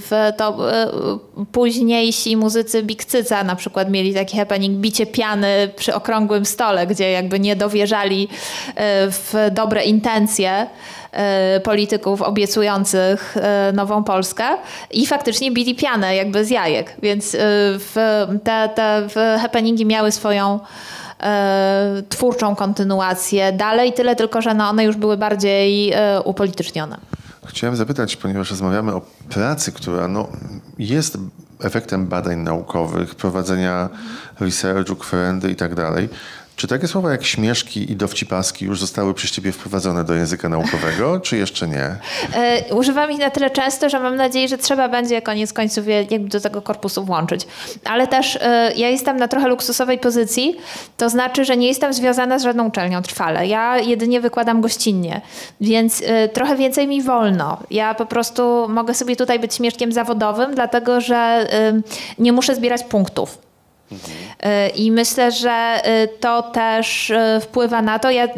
w 0.00 0.32
to, 0.36 0.72
e, 0.72 0.88
późniejsi 1.52 2.36
muzycy 2.36 2.82
Big 2.82 3.02
na 3.44 3.56
przykład 3.56 3.90
mieli 3.90 4.14
taki 4.14 4.36
happening 4.36 4.78
bicie 4.78 5.06
piany 5.06 5.70
przy 5.76 5.94
okrągłym 5.94 6.46
stole, 6.46 6.86
gdzie 6.86 7.10
jakby 7.10 7.40
nie 7.40 7.56
dowierzali 7.56 8.28
w 9.10 9.48
dobre 9.52 9.84
intencje. 9.84 10.66
E, 11.12 11.60
polityków 11.60 12.22
obiecujących 12.22 13.36
e, 13.36 13.72
nową 13.72 14.04
Polskę 14.04 14.44
i 14.90 15.06
faktycznie 15.06 15.52
bili 15.52 15.74
pianę 15.74 16.16
jakby 16.16 16.44
z 16.44 16.50
jajek, 16.50 16.96
więc 17.02 17.34
e, 17.34 17.38
w, 17.78 17.94
te, 18.44 18.68
te 18.74 19.08
happeningi 19.38 19.86
miały 19.86 20.12
swoją 20.12 20.60
twórczą 22.08 22.56
kontynuację 22.56 23.52
dalej, 23.52 23.92
tyle 23.92 24.16
tylko, 24.16 24.42
że 24.42 24.54
no 24.54 24.68
one 24.68 24.84
już 24.84 24.96
były 24.96 25.16
bardziej 25.16 25.94
upolitycznione. 26.24 26.96
Chciałem 27.46 27.76
zapytać, 27.76 28.16
ponieważ 28.16 28.50
rozmawiamy 28.50 28.94
o 28.94 29.02
pracy, 29.28 29.72
która 29.72 30.08
no, 30.08 30.28
jest 30.78 31.18
efektem 31.60 32.06
badań 32.06 32.38
naukowych, 32.38 33.14
prowadzenia 33.14 33.88
researchu, 34.40 34.96
kwerendy 34.96 35.50
i 35.50 35.56
tak 35.56 35.74
dalej. 35.74 36.08
Czy 36.56 36.68
takie 36.68 36.88
słowa 36.88 37.10
jak 37.10 37.24
śmieszki 37.24 37.92
i 37.92 37.96
dowcipaski 37.96 38.64
już 38.64 38.80
zostały 38.80 39.14
przez 39.14 39.30
ciebie 39.30 39.52
wprowadzone 39.52 40.04
do 40.04 40.14
języka 40.14 40.48
naukowego, 40.48 41.20
czy 41.20 41.36
jeszcze 41.36 41.68
nie? 41.68 41.96
E, 42.34 42.74
używam 42.74 43.12
ich 43.12 43.18
na 43.18 43.30
tyle 43.30 43.50
często, 43.50 43.88
że 43.88 44.00
mam 44.00 44.16
nadzieję, 44.16 44.48
że 44.48 44.58
trzeba 44.58 44.88
będzie 44.88 45.22
koniec 45.22 45.52
końców 45.52 45.86
je 45.86 46.06
jakby 46.10 46.28
do 46.28 46.40
tego 46.40 46.62
korpusu 46.62 47.04
włączyć. 47.04 47.46
Ale 47.84 48.06
też 48.06 48.38
e, 48.42 48.72
ja 48.76 48.88
jestem 48.88 49.16
na 49.16 49.28
trochę 49.28 49.48
luksusowej 49.48 49.98
pozycji, 49.98 50.56
to 50.96 51.08
znaczy, 51.08 51.44
że 51.44 51.56
nie 51.56 51.68
jestem 51.68 51.92
związana 51.92 52.38
z 52.38 52.42
żadną 52.42 52.68
uczelnią 52.68 53.02
trwale. 53.02 53.46
Ja 53.46 53.78
jedynie 53.78 54.20
wykładam 54.20 54.60
gościnnie, 54.60 55.20
więc 55.60 56.02
e, 56.06 56.28
trochę 56.28 56.56
więcej 56.56 56.88
mi 56.88 57.02
wolno. 57.02 57.58
Ja 57.70 57.94
po 57.94 58.06
prostu 58.06 58.66
mogę 58.68 58.94
sobie 58.94 59.16
tutaj 59.16 59.38
być 59.38 59.54
śmieszkiem 59.54 59.92
zawodowym, 59.92 60.54
dlatego 60.54 61.00
że 61.00 61.48
nie 62.18 62.32
muszę 62.32 62.54
zbierać 62.54 62.84
punktów. 62.84 63.46
Mhm. 63.92 64.70
I 64.74 64.92
myślę, 64.92 65.32
że 65.32 65.80
y, 66.04 66.08
to 66.20 66.42
też 66.42 67.10
y, 67.10 67.16
wpływa 67.40 67.82
na 67.82 67.98
to. 67.98 68.10
Ja 68.10 68.28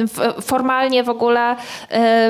formalnie 0.40 1.05
w 1.05 1.09
ogóle 1.09 1.57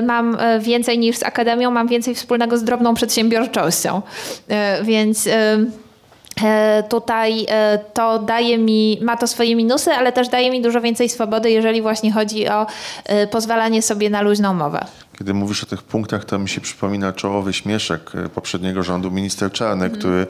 mam 0.03 0.37
więcej 0.61 0.99
niż 0.99 1.17
z 1.17 1.23
akademią, 1.23 1.71
mam 1.71 1.89
więcej 1.89 2.15
wspólnego 2.15 2.59
z 2.59 2.65
drobną 2.65 2.95
przedsiębiorczością. 2.95 4.03
Więc 4.83 5.29
tutaj 6.89 7.47
to 7.95 8.19
daje 8.19 8.59
mi, 8.59 8.99
ma 9.03 9.17
to 9.17 9.27
swoje 9.27 9.57
minusy, 9.57 9.91
ale 9.91 10.13
też 10.13 10.29
daje 10.29 10.51
mi 10.51 10.63
dużo 10.63 10.81
więcej 10.81 11.09
swobody, 11.09 11.51
jeżeli 11.51 11.83
właśnie 11.83 12.13
chodzi 12.13 12.49
o 12.49 12.67
pozwalanie 13.31 13.83
sobie 13.83 14.11
na 14.11 14.23
luźną 14.23 14.55
mowę. 14.55 14.85
Kiedy 15.19 15.35
mówisz 15.35 15.63
o 15.63 15.67
tych 15.67 15.83
punktach, 15.83 16.25
to 16.25 16.39
mi 16.39 16.49
się 16.49 16.61
przypomina 16.61 17.13
czołowy 17.13 17.53
śmieszek 17.53 18.13
poprzedniego 18.35 18.83
rządu, 18.83 19.11
minister 19.11 19.53
Czarny, 19.53 19.85
mm. 19.85 19.99
który 19.99 20.27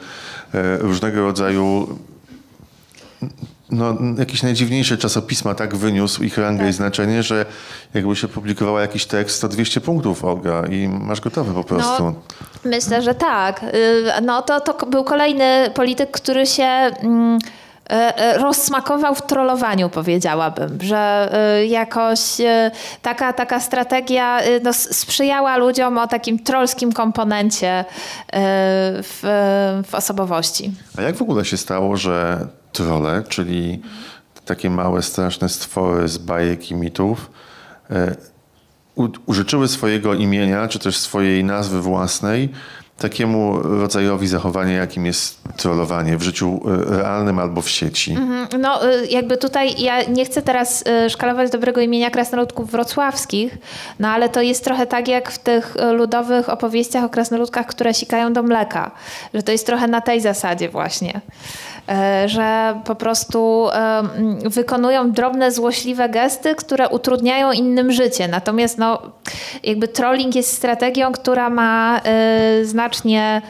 różnego 0.81 1.23
rodzaju 1.23 1.99
no, 3.71 3.97
jakieś 4.19 4.43
najdziwniejsze 4.43 4.99
czasopisma 4.99 5.55
tak 5.55 5.77
wyniósł 5.77 6.23
ich 6.23 6.39
rangę 6.39 6.61
tak. 6.61 6.71
i 6.71 6.73
znaczenie, 6.73 7.23
że 7.23 7.47
jakby 7.95 8.17
się 8.17 8.29
publikowała 8.29 8.81
jakiś 8.81 9.07
tekst, 9.07 9.41
to 9.41 9.49
200 9.49 9.81
punktów, 9.81 10.25
Olga, 10.25 10.67
i 10.71 10.89
masz 10.89 11.21
gotowy 11.21 11.55
po 11.55 11.65
prostu. 11.65 12.05
No, 12.05 12.15
myślę, 12.65 13.03
że 13.03 13.15
tak. 13.15 13.63
Y, 13.63 14.05
no 14.23 14.43
to, 14.43 14.61
to 14.61 14.87
był 14.87 15.05
kolejny 15.05 15.71
polityk, 15.75 16.11
który 16.11 16.47
się... 16.47 16.63
Mm, 16.63 17.39
e, 17.91 18.19
e, 18.19 18.39
rozsmakował 18.39 19.15
w 19.15 19.23
trollowaniu, 19.23 19.89
powiedziałabym, 19.89 20.79
że 20.81 21.33
y, 21.63 21.67
jakoś 21.67 22.41
y, 22.41 22.71
taka, 23.03 23.33
taka 23.33 23.61
strategia 23.61 24.41
no, 24.63 24.73
sprzyjała 24.73 25.57
ludziom 25.57 25.99
o 25.99 26.07
takim 26.07 26.39
trollskim 26.39 26.93
komponencie 26.93 27.85
w, 29.03 29.21
w 29.89 29.95
osobowości. 29.95 30.73
A 30.99 31.03
jak 31.03 31.17
w 31.17 31.23
ogóle 31.23 31.45
się 31.45 31.57
stało, 31.57 31.97
że 31.97 32.47
trole, 32.79 33.23
czyli 33.29 33.81
takie 34.45 34.71
małe, 34.71 35.03
straszne 35.03 35.49
stwory 35.49 36.09
z 36.09 36.19
bajek 36.19 36.71
i 36.71 36.75
mitów, 36.75 37.31
e, 37.91 38.17
użyczyły 39.27 39.69
swojego 39.69 40.15
imienia, 40.15 40.69
czy 40.69 40.79
też 40.79 40.97
swojej 40.97 41.45
nazwy 41.45 41.83
własnej 41.83 42.49
takiemu 42.99 43.59
rodzajowi 43.63 44.29
zachowania, 44.29 44.73
jakim 44.73 45.07
jest 45.07 45.41
trollowanie 45.57 46.17
w 46.17 46.23
życiu 46.23 46.61
e, 46.65 46.97
realnym 46.97 47.39
albo 47.39 47.63
w 47.63 47.71
sieci. 47.71 48.13
Mhm. 48.13 48.63
No 48.63 48.85
e, 48.85 49.07
jakby 49.07 49.37
tutaj 49.37 49.83
ja 49.83 50.03
nie 50.03 50.25
chcę 50.25 50.43
teraz 50.43 50.85
szkalować 51.09 51.51
dobrego 51.51 51.81
imienia 51.81 52.11
krasnoludków 52.11 52.71
wrocławskich, 52.71 53.59
no 53.99 54.09
ale 54.09 54.29
to 54.29 54.43
jest 54.43 54.65
trochę 54.65 54.87
tak 54.87 55.09
jak 55.09 55.31
w 55.31 55.39
tych 55.39 55.77
ludowych 55.93 56.49
opowieściach 56.49 57.05
o 57.05 57.09
krasnoludkach, 57.09 57.67
które 57.67 57.95
sikają 57.95 58.33
do 58.33 58.43
mleka, 58.43 58.91
że 59.35 59.43
to 59.43 59.53
jest 59.53 59.67
trochę 59.67 59.89
na 59.89 60.01
tej 60.01 60.21
zasadzie 60.21 60.69
właśnie. 60.69 61.21
E, 61.89 62.29
że 62.29 62.81
po 62.85 62.95
prostu 62.95 63.69
e, 63.73 64.03
wykonują 64.45 65.13
drobne, 65.13 65.53
złośliwe 65.53 66.09
gesty, 66.09 66.55
które 66.55 66.89
utrudniają 66.89 67.53
innym 67.53 67.93
życie. 67.93 68.29
Natomiast 68.29 68.79
no, 68.79 69.03
jakby 69.63 69.89
trolling 69.89 70.35
jest 70.35 70.53
strategią, 70.53 71.13
która 71.13 71.51
ma 71.51 72.01
e, 72.05 72.65
znacznie 72.65 73.43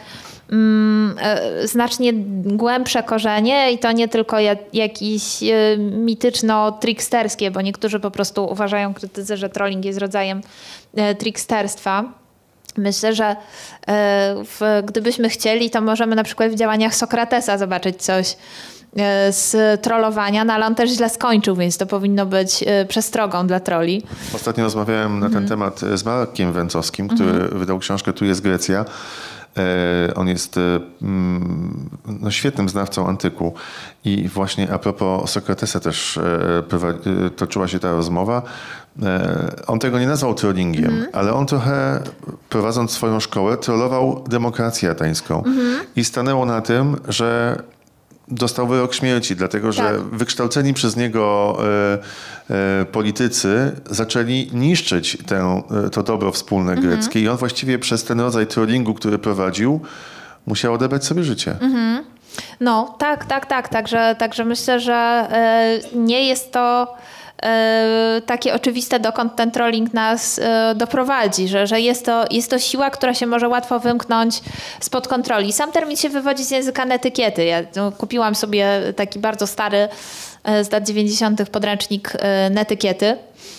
mm, 0.53 1.15
znacznie 1.65 2.13
głębsze 2.45 3.03
korzenie 3.03 3.73
i 3.73 3.79
to 3.79 3.93
nie 3.93 4.09
tylko 4.09 4.37
jakieś 4.73 5.23
mityczno-tricksterskie, 5.79 7.51
bo 7.51 7.61
niektórzy 7.61 8.01
po 8.01 8.11
prostu 8.11 8.45
uważają 8.45 8.95
krytycy, 8.95 9.37
że 9.37 9.49
trolling 9.49 9.85
jest 9.85 9.99
rodzajem 9.99 10.41
tricksterstwa. 11.19 12.05
Myślę, 12.77 13.15
że 13.15 13.25
e, 13.25 13.37
w, 14.45 14.83
gdybyśmy 14.87 15.29
chcieli, 15.29 15.71
to 15.71 15.81
możemy 15.81 16.17
na 16.17 16.25
przykład 16.25 16.51
w 16.51 16.55
działaniach 16.55 16.95
Sokratesa 16.95 17.59
zobaczyć 17.59 18.03
coś 18.03 18.37
e, 18.97 19.33
z 19.33 19.81
trollowania, 19.83 20.45
no 20.45 20.53
ale 20.53 20.67
on 20.67 20.75
też 20.75 20.91
źle 20.91 21.11
skończył, 21.11 21.57
więc 21.57 21.79
to 21.79 21.87
powinno 21.87 22.27
być 22.27 22.65
e, 22.67 22.85
przestrogą 22.85 23.47
dla 23.47 23.61
troli. 23.61 24.03
Ostatnio 24.35 24.65
rozmawiałem 24.65 25.19
na 25.19 25.27
ten 25.27 25.39
mhm. 25.39 25.49
temat 25.49 25.81
z 25.99 26.05
Markiem 26.05 26.53
Węcowskim, 26.53 27.09
który 27.09 27.31
mhm. 27.31 27.59
wydał 27.59 27.79
książkę 27.79 28.13
Tu 28.13 28.25
jest 28.25 28.41
Grecja. 28.41 28.85
On 30.15 30.29
jest 30.29 30.61
mm, 31.03 31.91
no, 32.21 32.31
świetnym 32.31 32.69
znawcą 32.69 33.07
antyku 33.07 33.55
i 34.05 34.29
właśnie 34.29 34.73
a 34.73 34.79
propos 34.79 35.31
Sokratesa 35.31 35.81
też 35.81 36.19
toczyła 37.37 37.69
się 37.69 37.79
ta 37.79 37.91
rozmowa. 37.91 38.43
E, 39.03 39.51
on 39.67 39.79
tego 39.79 39.99
nie 39.99 40.07
nazwał 40.07 40.35
trollingiem, 40.35 40.85
mm 40.85 41.09
ale 41.13 41.35
on 41.35 41.47
trochę 41.47 42.01
prowadząc 42.49 42.91
swoją 42.91 43.21
szkołę 43.21 43.57
trollował 43.57 44.25
demokrację 44.29 44.91
atańską. 44.91 45.45
Mm. 45.45 45.81
I 45.97 46.05
stanęło 46.05 46.47
na 46.47 46.61
tym, 46.61 46.97
że 47.09 47.59
dostał 48.31 48.67
wyrok 48.67 48.95
śmierci, 48.95 49.37
dlatego 49.37 49.73
że 49.73 49.83
tak. 49.83 50.01
wykształceni 50.01 50.75
przez 50.75 50.97
niego 50.97 51.57
e, 52.49 52.51
e, 52.81 52.85
politycy 52.85 53.73
zaczęli 53.91 54.51
niszczyć 54.53 55.19
tę, 55.27 55.63
e, 55.87 55.91
to 55.91 56.03
dobro 56.03 56.33
wspólne 56.33 56.75
-hmm. 56.75 56.81
greckie 56.81 57.21
i 57.21 57.29
on 57.29 57.37
właściwie 57.37 57.79
przez 57.79 58.05
ten 58.05 58.21
rodzaj 58.21 58.47
trollingu, 58.47 58.95
który 58.95 59.19
prowadził, 59.19 59.81
musiał 60.47 60.75
odebrać 60.75 61.05
sobie 61.05 61.23
życie. 61.25 61.57
Mhm. 61.61 62.05
No, 62.61 62.97
tak, 62.99 63.25
tak, 63.25 63.47
tak. 63.47 63.69
Także, 63.69 64.17
także 64.19 64.45
myślę, 64.45 64.81
że 64.81 65.29
nie 65.95 66.29
jest 66.29 66.53
to 66.53 66.95
takie 68.27 68.55
oczywiste, 68.55 69.01
dokąd 69.01 69.37
ten 69.37 69.51
trolling 69.51 69.95
nas 69.95 70.39
e, 70.39 70.75
doprowadzi, 70.77 71.49
że, 71.49 71.67
że 71.67 71.81
jest, 71.81 72.05
to, 72.05 72.25
jest 72.31 72.51
to 72.51 72.59
siła, 72.59 72.91
która 72.91 73.15
się 73.15 73.27
może 73.27 73.49
łatwo 73.49 73.81
wymknąć 73.81 74.41
spod 74.81 75.09
kontroli. 75.09 75.53
Sam 75.53 75.73
termin 75.73 75.97
się 75.97 76.09
wywodzi 76.09 76.45
z 76.45 76.51
języka 76.51 76.85
netykiety. 76.85 77.45
Ja 77.45 77.63
no, 77.77 77.93
kupiłam 77.93 78.35
sobie 78.35 78.81
taki 78.97 79.19
bardzo 79.19 79.47
stary 79.47 79.89
e, 80.45 80.65
z 80.65 80.73
lat 80.73 80.87
90. 80.87 81.51
podręcznik 81.51 82.13
netykiety 82.51 83.07
E, 83.07 83.58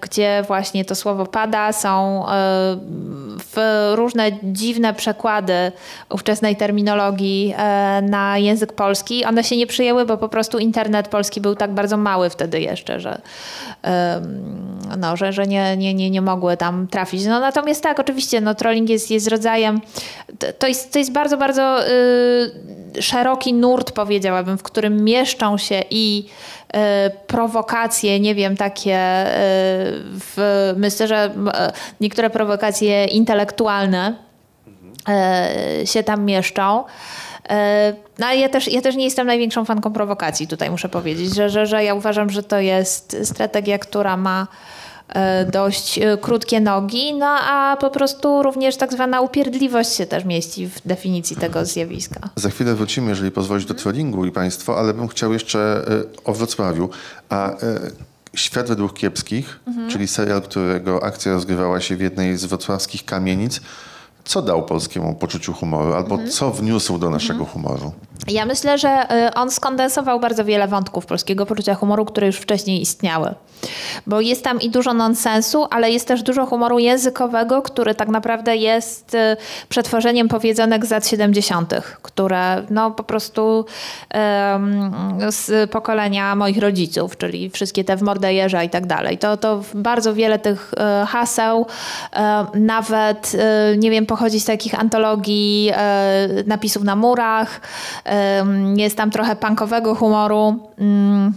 gdzie 0.00 0.44
właśnie 0.46 0.84
to 0.84 0.94
słowo 0.94 1.26
pada. 1.26 1.72
Są 1.72 2.24
e, 2.28 2.30
w 3.38 3.56
różne 3.94 4.30
dziwne 4.42 4.94
przekłady 4.94 5.72
ówczesnej 6.10 6.56
terminologii 6.56 7.54
e, 7.56 8.02
na 8.02 8.38
język 8.38 8.72
polski. 8.72 9.24
One 9.24 9.44
się 9.44 9.56
nie 9.56 9.66
przyjęły, 9.66 10.06
bo 10.06 10.16
po 10.16 10.28
prostu 10.28 10.58
internet 10.58 11.08
polski 11.08 11.40
był 11.40 11.54
tak 11.54 11.74
bardzo 11.74 11.96
mały 11.96 12.30
wtedy 12.30 12.60
jeszcze, 12.60 13.00
że, 13.00 13.20
no, 14.98 15.16
że, 15.16 15.32
że 15.32 15.46
nie, 15.46 15.76
nie, 15.76 15.94
nie, 15.94 16.10
nie 16.10 16.22
mogły 16.22 16.56
tam 16.56 16.86
trafić. 16.86 17.24
No, 17.24 17.40
natomiast 17.40 17.82
tak, 17.82 18.00
oczywiście, 18.00 18.40
no, 18.40 18.54
trolling 18.54 18.88
jest, 18.90 19.10
jest 19.10 19.28
rodzajem, 19.28 19.80
to 20.58 20.66
jest, 20.66 20.92
to 20.92 20.98
jest 20.98 21.12
bardzo, 21.12 21.36
bardzo 21.36 21.88
y, 21.88 23.02
szeroki 23.02 23.54
nurt, 23.54 23.92
powiedziałabym, 23.92 24.58
w 24.58 24.62
którym 24.62 25.04
mieszczą 25.04 25.58
się 25.58 25.82
i 25.90 26.26
prowokacje, 27.26 28.20
nie 28.20 28.34
wiem, 28.34 28.56
takie 28.56 29.26
y, 29.26 29.30
w, 30.04 30.72
myślę, 30.76 31.08
że 31.08 31.26
y, 31.26 31.72
niektóre 32.00 32.30
prowokacje 32.30 33.04
intelektualne 33.04 34.14
się 35.84 36.02
tam 36.02 36.24
mieszczą. 36.24 36.84
No 38.18 38.26
ale 38.26 38.36
ja 38.36 38.48
też, 38.48 38.68
ja 38.68 38.80
też 38.80 38.96
nie 38.96 39.04
jestem 39.04 39.26
największą 39.26 39.64
fanką 39.64 39.92
prowokacji, 39.92 40.48
tutaj 40.48 40.70
muszę 40.70 40.88
powiedzieć, 40.88 41.34
że, 41.34 41.50
że, 41.50 41.66
że 41.66 41.84
ja 41.84 41.94
uważam, 41.94 42.30
że 42.30 42.42
to 42.42 42.58
jest 42.58 43.16
strategia, 43.24 43.78
która 43.78 44.16
ma 44.16 44.46
E, 44.46 44.79
dość 45.52 45.98
e, 45.98 46.18
krótkie 46.18 46.60
nogi, 46.60 47.14
no 47.14 47.26
a 47.26 47.76
po 47.80 47.90
prostu 47.90 48.42
również 48.42 48.76
tak 48.76 48.92
zwana 48.92 49.20
upierdliwość 49.20 49.92
się 49.92 50.06
też 50.06 50.24
mieści 50.24 50.66
w 50.66 50.80
definicji 50.86 51.36
tego 51.36 51.64
zjawiska. 51.64 52.20
Za 52.36 52.50
chwilę 52.50 52.74
wrócimy, 52.74 53.08
jeżeli 53.08 53.30
pozwolić, 53.30 53.66
do 53.66 53.74
trollingu 53.74 54.24
i 54.24 54.32
państwo, 54.32 54.78
ale 54.78 54.94
bym 54.94 55.08
chciał 55.08 55.32
jeszcze 55.32 55.58
e, 55.58 56.24
o 56.24 56.32
Wrocławiu. 56.32 56.88
A 57.28 57.56
Świat 58.34 58.68
według 58.68 58.94
kiepskich, 58.94 59.60
mhm. 59.66 59.90
czyli 59.90 60.08
serial, 60.08 60.42
którego 60.42 61.02
akcja 61.02 61.32
rozgrywała 61.32 61.80
się 61.80 61.96
w 61.96 62.00
jednej 62.00 62.36
z 62.36 62.44
wrocławskich 62.44 63.04
kamienic, 63.04 63.60
co 64.24 64.42
dał 64.42 64.66
polskiemu 64.66 65.14
poczuciu 65.14 65.52
humoru, 65.52 65.92
albo 65.92 66.14
mhm. 66.14 66.30
co 66.30 66.50
wniósł 66.50 66.98
do 66.98 67.10
naszego 67.10 67.40
mhm. 67.40 67.50
humoru? 67.50 67.92
Ja 68.28 68.46
myślę, 68.46 68.78
że 68.78 69.06
on 69.34 69.50
skondensował 69.50 70.20
bardzo 70.20 70.44
wiele 70.44 70.68
wątków 70.68 71.06
polskiego 71.06 71.46
poczucia 71.46 71.74
humoru, 71.74 72.04
które 72.04 72.26
już 72.26 72.36
wcześniej 72.36 72.80
istniały 72.80 73.34
bo 74.06 74.20
jest 74.20 74.44
tam 74.44 74.60
i 74.60 74.70
dużo 74.70 74.94
nonsensu, 74.94 75.66
ale 75.70 75.90
jest 75.90 76.08
też 76.08 76.22
dużo 76.22 76.46
humoru 76.46 76.78
językowego, 76.78 77.62
który 77.62 77.94
tak 77.94 78.08
naprawdę 78.08 78.56
jest 78.56 79.14
y, 79.14 79.36
przetworzeniem 79.68 80.28
powiedzonek 80.28 80.86
z 80.86 80.90
lat 80.90 81.08
70., 81.08 81.74
które 82.02 82.62
no 82.70 82.90
po 82.90 83.02
prostu 83.02 83.64
um, 84.14 84.92
z 85.28 85.70
pokolenia 85.70 86.34
moich 86.34 86.58
rodziców, 86.58 87.16
czyli 87.16 87.50
wszystkie 87.50 87.84
te 87.84 87.96
w 87.96 88.02
Mordejerza 88.02 88.62
i 88.62 88.70
tak 88.70 88.86
dalej. 88.86 89.18
To, 89.18 89.36
to 89.36 89.62
bardzo 89.74 90.14
wiele 90.14 90.38
tych 90.38 90.72
y, 91.02 91.06
haseł, 91.06 91.66
y, 91.66 92.60
nawet 92.60 93.36
nie 93.78 93.90
wiem, 93.90 94.06
pochodzi 94.06 94.40
z 94.40 94.44
takich 94.44 94.80
antologii 94.80 95.72
napisów 96.46 96.84
na 96.84 96.96
murach, 96.96 97.60
jest 98.76 98.96
tam 98.96 99.10
trochę 99.10 99.36
punkowego 99.36 99.94
humoru. 99.94 100.70
Mm. 100.78 101.32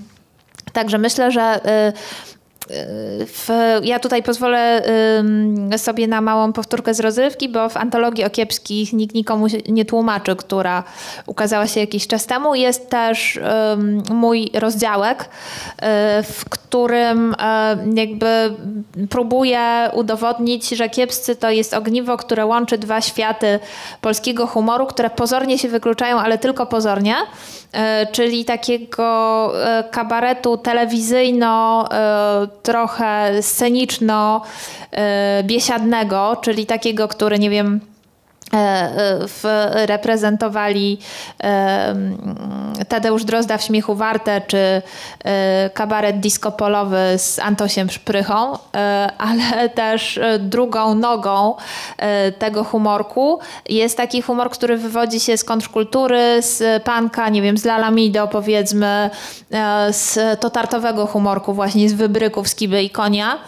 Także 0.73 0.97
myślę, 0.97 1.31
że 1.31 1.59
y, 1.89 2.32
w, 3.27 3.49
ja 3.83 3.99
tutaj 3.99 4.23
pozwolę 4.23 4.83
sobie 5.77 6.07
na 6.07 6.21
małą 6.21 6.53
powtórkę 6.53 6.93
z 6.93 6.99
rozrywki, 6.99 7.49
bo 7.49 7.69
w 7.69 7.77
antologii 7.77 8.23
o 8.25 8.29
kiepskich 8.29 8.93
nikt 8.93 9.15
nikomu 9.15 9.47
nie 9.69 9.85
tłumaczy, 9.85 10.35
która 10.35 10.83
ukazała 11.25 11.67
się 11.67 11.79
jakiś 11.79 12.07
czas 12.07 12.25
temu, 12.25 12.55
jest 12.55 12.89
też 12.89 13.39
mój 14.09 14.51
rozdziałek, 14.53 15.23
y, 15.23 15.27
w 16.23 16.45
którym 16.49 17.35
jakby 17.93 18.53
próbuję 19.09 19.89
udowodnić, 19.93 20.69
że 20.69 20.89
kiepscy 20.89 21.35
to 21.35 21.49
jest 21.49 21.73
ogniwo, 21.73 22.17
które 22.17 22.45
łączy 22.45 22.77
dwa 22.77 23.01
światy 23.01 23.59
polskiego 24.01 24.47
humoru, 24.47 24.85
które 24.85 25.09
pozornie 25.09 25.57
się 25.57 25.69
wykluczają, 25.69 26.19
ale 26.19 26.37
tylko 26.37 26.65
pozornie. 26.65 27.15
E, 27.73 28.07
czyli 28.11 28.45
takiego 28.45 29.53
kabaretu 29.91 30.57
telewizyjno, 30.57 31.87
trochę 32.63 33.41
sceniczno 33.41 34.41
biesiadnego, 35.43 36.37
czyli 36.41 36.65
takiego, 36.65 37.07
który 37.07 37.39
nie 37.39 37.49
wiem 37.49 37.79
w, 39.27 39.67
reprezentowali 39.87 40.99
e, 41.43 41.95
Tadeusz 42.87 43.23
Drozda 43.23 43.57
w 43.57 43.63
Śmiechu 43.63 43.95
Warte 43.95 44.41
czy 44.47 44.81
kabaret 45.73 46.19
disco 46.19 46.51
polowy 46.51 46.97
z 47.17 47.39
Antosiem 47.39 47.89
Szprychą, 47.89 48.57
ale 49.17 49.69
też 49.75 50.19
drugą 50.39 50.95
nogą 50.95 51.55
tego 52.39 52.63
humorku 52.63 53.39
jest 53.69 53.97
taki 53.97 54.21
humor, 54.21 54.49
który 54.49 54.77
wywodzi 54.77 55.19
się 55.19 55.37
z 55.37 55.43
kontrkultury, 55.43 56.41
z 56.41 56.83
panka, 56.83 57.29
nie 57.29 57.41
wiem, 57.41 57.57
z 57.57 57.65
Lalamido 57.65 58.27
powiedzmy, 58.27 59.09
z 59.91 60.39
totartowego 60.39 61.07
humorku 61.07 61.53
właśnie 61.53 61.89
z 61.89 61.93
wybryków, 61.93 62.47
z 62.47 62.55
kiby 62.55 62.83
i 62.83 62.89
konia. 62.89 63.39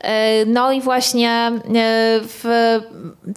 E, 0.00 0.46
no 0.46 0.72
i 0.72 0.80
właśnie 0.80 1.30
e, 1.74 2.20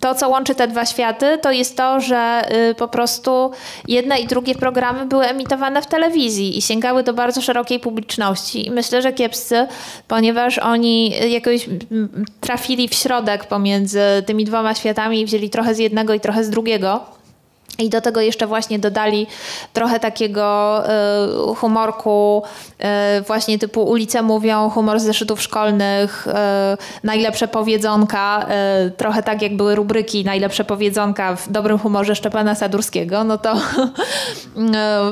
to, 0.01 0.15
co 0.15 0.29
łączy 0.29 0.55
te 0.55 0.67
dwa 0.67 0.85
światy, 0.85 1.37
to 1.41 1.51
jest 1.51 1.77
to, 1.77 1.99
że 1.99 2.17
e, 2.17 2.75
po 2.75 2.87
prostu 2.87 3.51
jedne 3.87 4.19
i 4.19 4.27
drugie 4.27 4.55
programy 4.55 5.05
były 5.05 5.25
emitowane 5.25 5.81
w 5.81 5.87
telewizji 5.87 6.57
i 6.57 6.61
sięgały 6.61 7.03
do 7.03 7.13
bardzo 7.13 7.41
szerokiej 7.41 7.79
publiczności. 7.79 8.67
I 8.67 8.71
myślę, 8.71 9.01
że 9.01 9.13
kiepscy, 9.13 9.67
ponieważ 10.07 10.57
oni 10.57 11.13
jakoś 11.31 11.69
trafili 12.41 12.87
w 12.87 12.93
środek 12.93 13.45
pomiędzy 13.45 14.01
tymi 14.25 14.45
dwoma 14.45 14.75
światami 14.75 15.21
i 15.21 15.25
wzięli 15.25 15.49
trochę 15.49 15.75
z 15.75 15.79
jednego 15.79 16.13
i 16.13 16.19
trochę 16.19 16.43
z 16.43 16.49
drugiego 16.49 17.22
I 17.77 17.89
do 17.89 18.01
tego 18.01 18.21
jeszcze 18.21 18.47
właśnie 18.47 18.79
dodali 18.79 19.27
trochę 19.73 19.99
takiego 19.99 20.83
y, 21.51 21.55
humorku, 21.55 22.43
y, 23.19 23.21
właśnie 23.21 23.59
typu 23.59 23.83
ulice 23.83 24.21
mówią, 24.21 24.69
humor 24.69 24.99
z 24.99 25.03
zeszytów 25.03 25.41
szkolnych, 25.41 26.27
y, 26.27 26.31
najlepsze 27.03 27.47
powiedzonka, 27.47 28.45
trochę 28.97 29.23
tak 29.23 29.41
jak 29.41 29.57
były 29.57 29.75
rubryki 29.75 30.25
najlepsze 30.25 30.63
powiedzonka 30.63 31.35
w 31.35 31.51
dobrym 31.51 31.79
humorze 31.79 32.15
Szczepana 32.15 32.55
Sadurskiego, 32.55 33.23
no 33.23 33.37
to 33.37 33.55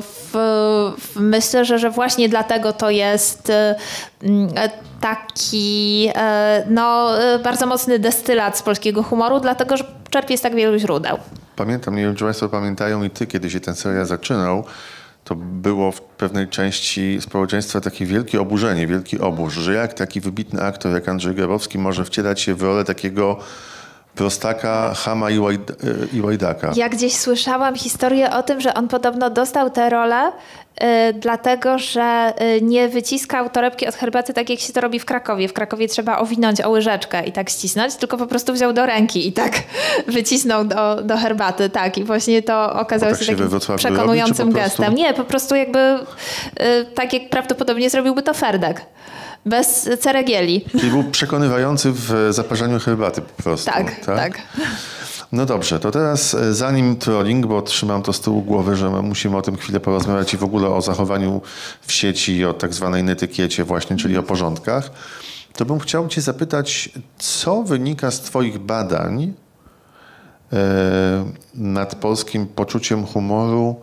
w, 0.01 0.31
w, 0.97 1.15
myślę, 1.15 1.65
że, 1.65 1.79
że 1.79 1.89
właśnie 1.89 2.29
dlatego 2.29 2.73
to 2.73 2.89
jest 2.89 3.51
taki 5.01 6.09
no, 6.69 7.09
bardzo 7.43 7.65
mocny 7.65 7.99
destylat 7.99 8.57
z 8.57 8.61
polskiego 8.61 9.03
humoru, 9.03 9.39
dlatego 9.39 9.77
że 9.77 9.83
czerpie 10.09 10.37
z 10.37 10.41
tak 10.41 10.55
wielu 10.55 10.77
źródeł. 10.77 11.17
Pamiętam, 11.55 11.95
nie 11.95 12.03
wiem 12.03 12.15
czy 12.15 12.23
Państwo 12.23 12.49
pamiętają 12.49 13.03
i 13.03 13.09
Ty, 13.09 13.27
kiedy 13.27 13.49
się 13.49 13.59
ten 13.59 13.75
serial 13.75 14.05
zaczynał, 14.05 14.63
to 15.23 15.35
było 15.35 15.91
w 15.91 16.01
pewnej 16.01 16.47
części 16.47 17.17
społeczeństwa 17.21 17.81
takie 17.81 18.05
wielkie 18.05 18.41
oburzenie, 18.41 18.87
wielki 18.87 19.19
obóz, 19.19 19.53
że 19.53 19.73
jak 19.73 19.93
taki 19.93 20.21
wybitny 20.21 20.61
aktor 20.61 20.93
jak 20.93 21.09
Andrzej 21.09 21.35
Grabowski 21.35 21.77
może 21.77 22.05
wcielać 22.05 22.41
się 22.41 22.55
w 22.55 22.61
rolę 22.61 22.83
takiego 22.83 23.37
prostaka, 24.15 24.93
chama 24.93 25.29
i, 25.29 25.39
łajd 25.39 25.71
i 26.13 26.21
łajdaka. 26.21 26.71
Ja 26.75 26.89
gdzieś 26.89 27.15
słyszałam 27.15 27.75
historię 27.75 28.31
o 28.31 28.43
tym, 28.43 28.61
że 28.61 28.73
on 28.73 28.87
podobno 28.87 29.29
dostał 29.29 29.69
tę 29.69 29.89
rolę 29.89 30.31
y, 30.31 31.13
dlatego, 31.13 31.77
że 31.77 32.33
y, 32.57 32.61
nie 32.61 32.89
wyciskał 32.89 33.49
torebki 33.49 33.87
od 33.87 33.95
herbaty 33.95 34.33
tak 34.33 34.49
jak 34.49 34.59
się 34.59 34.73
to 34.73 34.81
robi 34.81 34.99
w 34.99 35.05
Krakowie. 35.05 35.47
W 35.47 35.53
Krakowie 35.53 35.87
trzeba 35.87 36.17
owinąć 36.17 36.61
o 36.61 36.69
łyżeczkę 36.69 37.25
i 37.25 37.31
tak 37.31 37.49
ścisnąć, 37.49 37.95
tylko 37.95 38.17
po 38.17 38.27
prostu 38.27 38.53
wziął 38.53 38.73
do 38.73 38.85
ręki 38.85 39.27
i 39.27 39.33
tak 39.33 39.51
wycisnął 40.07 40.65
do, 40.65 41.03
do 41.03 41.17
herbaty. 41.17 41.69
Tak, 41.69 41.97
i 41.97 42.03
właśnie 42.03 42.41
to 42.41 42.73
okazało 42.73 43.11
tak 43.11 43.23
się 43.23 43.35
takim 43.35 43.77
przekonującym 43.77 44.47
robi, 44.47 44.59
gestem. 44.59 44.95
Nie, 44.95 45.13
po 45.13 45.23
prostu 45.23 45.55
jakby 45.55 45.79
y, 45.79 46.85
tak 46.95 47.13
jak 47.13 47.29
prawdopodobnie 47.29 47.89
zrobiłby 47.89 48.23
to 48.23 48.33
Ferdek 48.33 48.81
bez 49.45 49.89
ceregieli. 49.99 50.65
Czyli 50.71 50.89
był 50.89 51.03
przekonywający 51.03 51.91
w 51.91 52.27
zaparzaniu 52.29 52.79
herbaty 52.79 53.21
po 53.21 53.43
prostu. 53.43 53.71
Tak, 53.71 54.05
tak. 54.05 54.17
tak. 54.17 54.41
No 55.31 55.45
dobrze, 55.45 55.79
to 55.79 55.91
teraz 55.91 56.33
e, 56.33 56.53
zanim 56.53 56.95
trolling, 56.95 57.45
bo 57.45 57.61
trzymam 57.61 58.01
to 58.01 58.13
z 58.13 58.21
tyłu 58.21 58.41
głowy, 58.41 58.75
że 58.75 58.89
musimy 58.89 59.37
o 59.37 59.41
tym 59.41 59.57
chwilę 59.57 59.79
porozmawiać 59.79 60.33
i 60.33 60.37
w 60.37 60.43
ogóle 60.43 60.69
o 60.69 60.81
zachowaniu 60.81 61.41
w 61.81 61.91
sieci 61.91 62.37
i 62.37 62.45
o 62.45 62.53
tak 62.53 62.73
zwanej 62.73 63.03
netykiecie 63.03 63.63
właśnie, 63.63 63.97
czyli 63.97 64.17
o 64.17 64.23
porządkach, 64.23 64.91
to 65.53 65.65
bym 65.65 65.79
chciał 65.79 66.07
cię 66.07 66.21
zapytać, 66.21 66.89
co 67.17 67.63
wynika 67.63 68.11
z 68.11 68.21
twoich 68.21 68.59
badań 68.59 69.33
e, 70.53 71.25
nad 71.55 71.95
polskim 71.95 72.47
poczuciem 72.47 73.05
humoru 73.05 73.81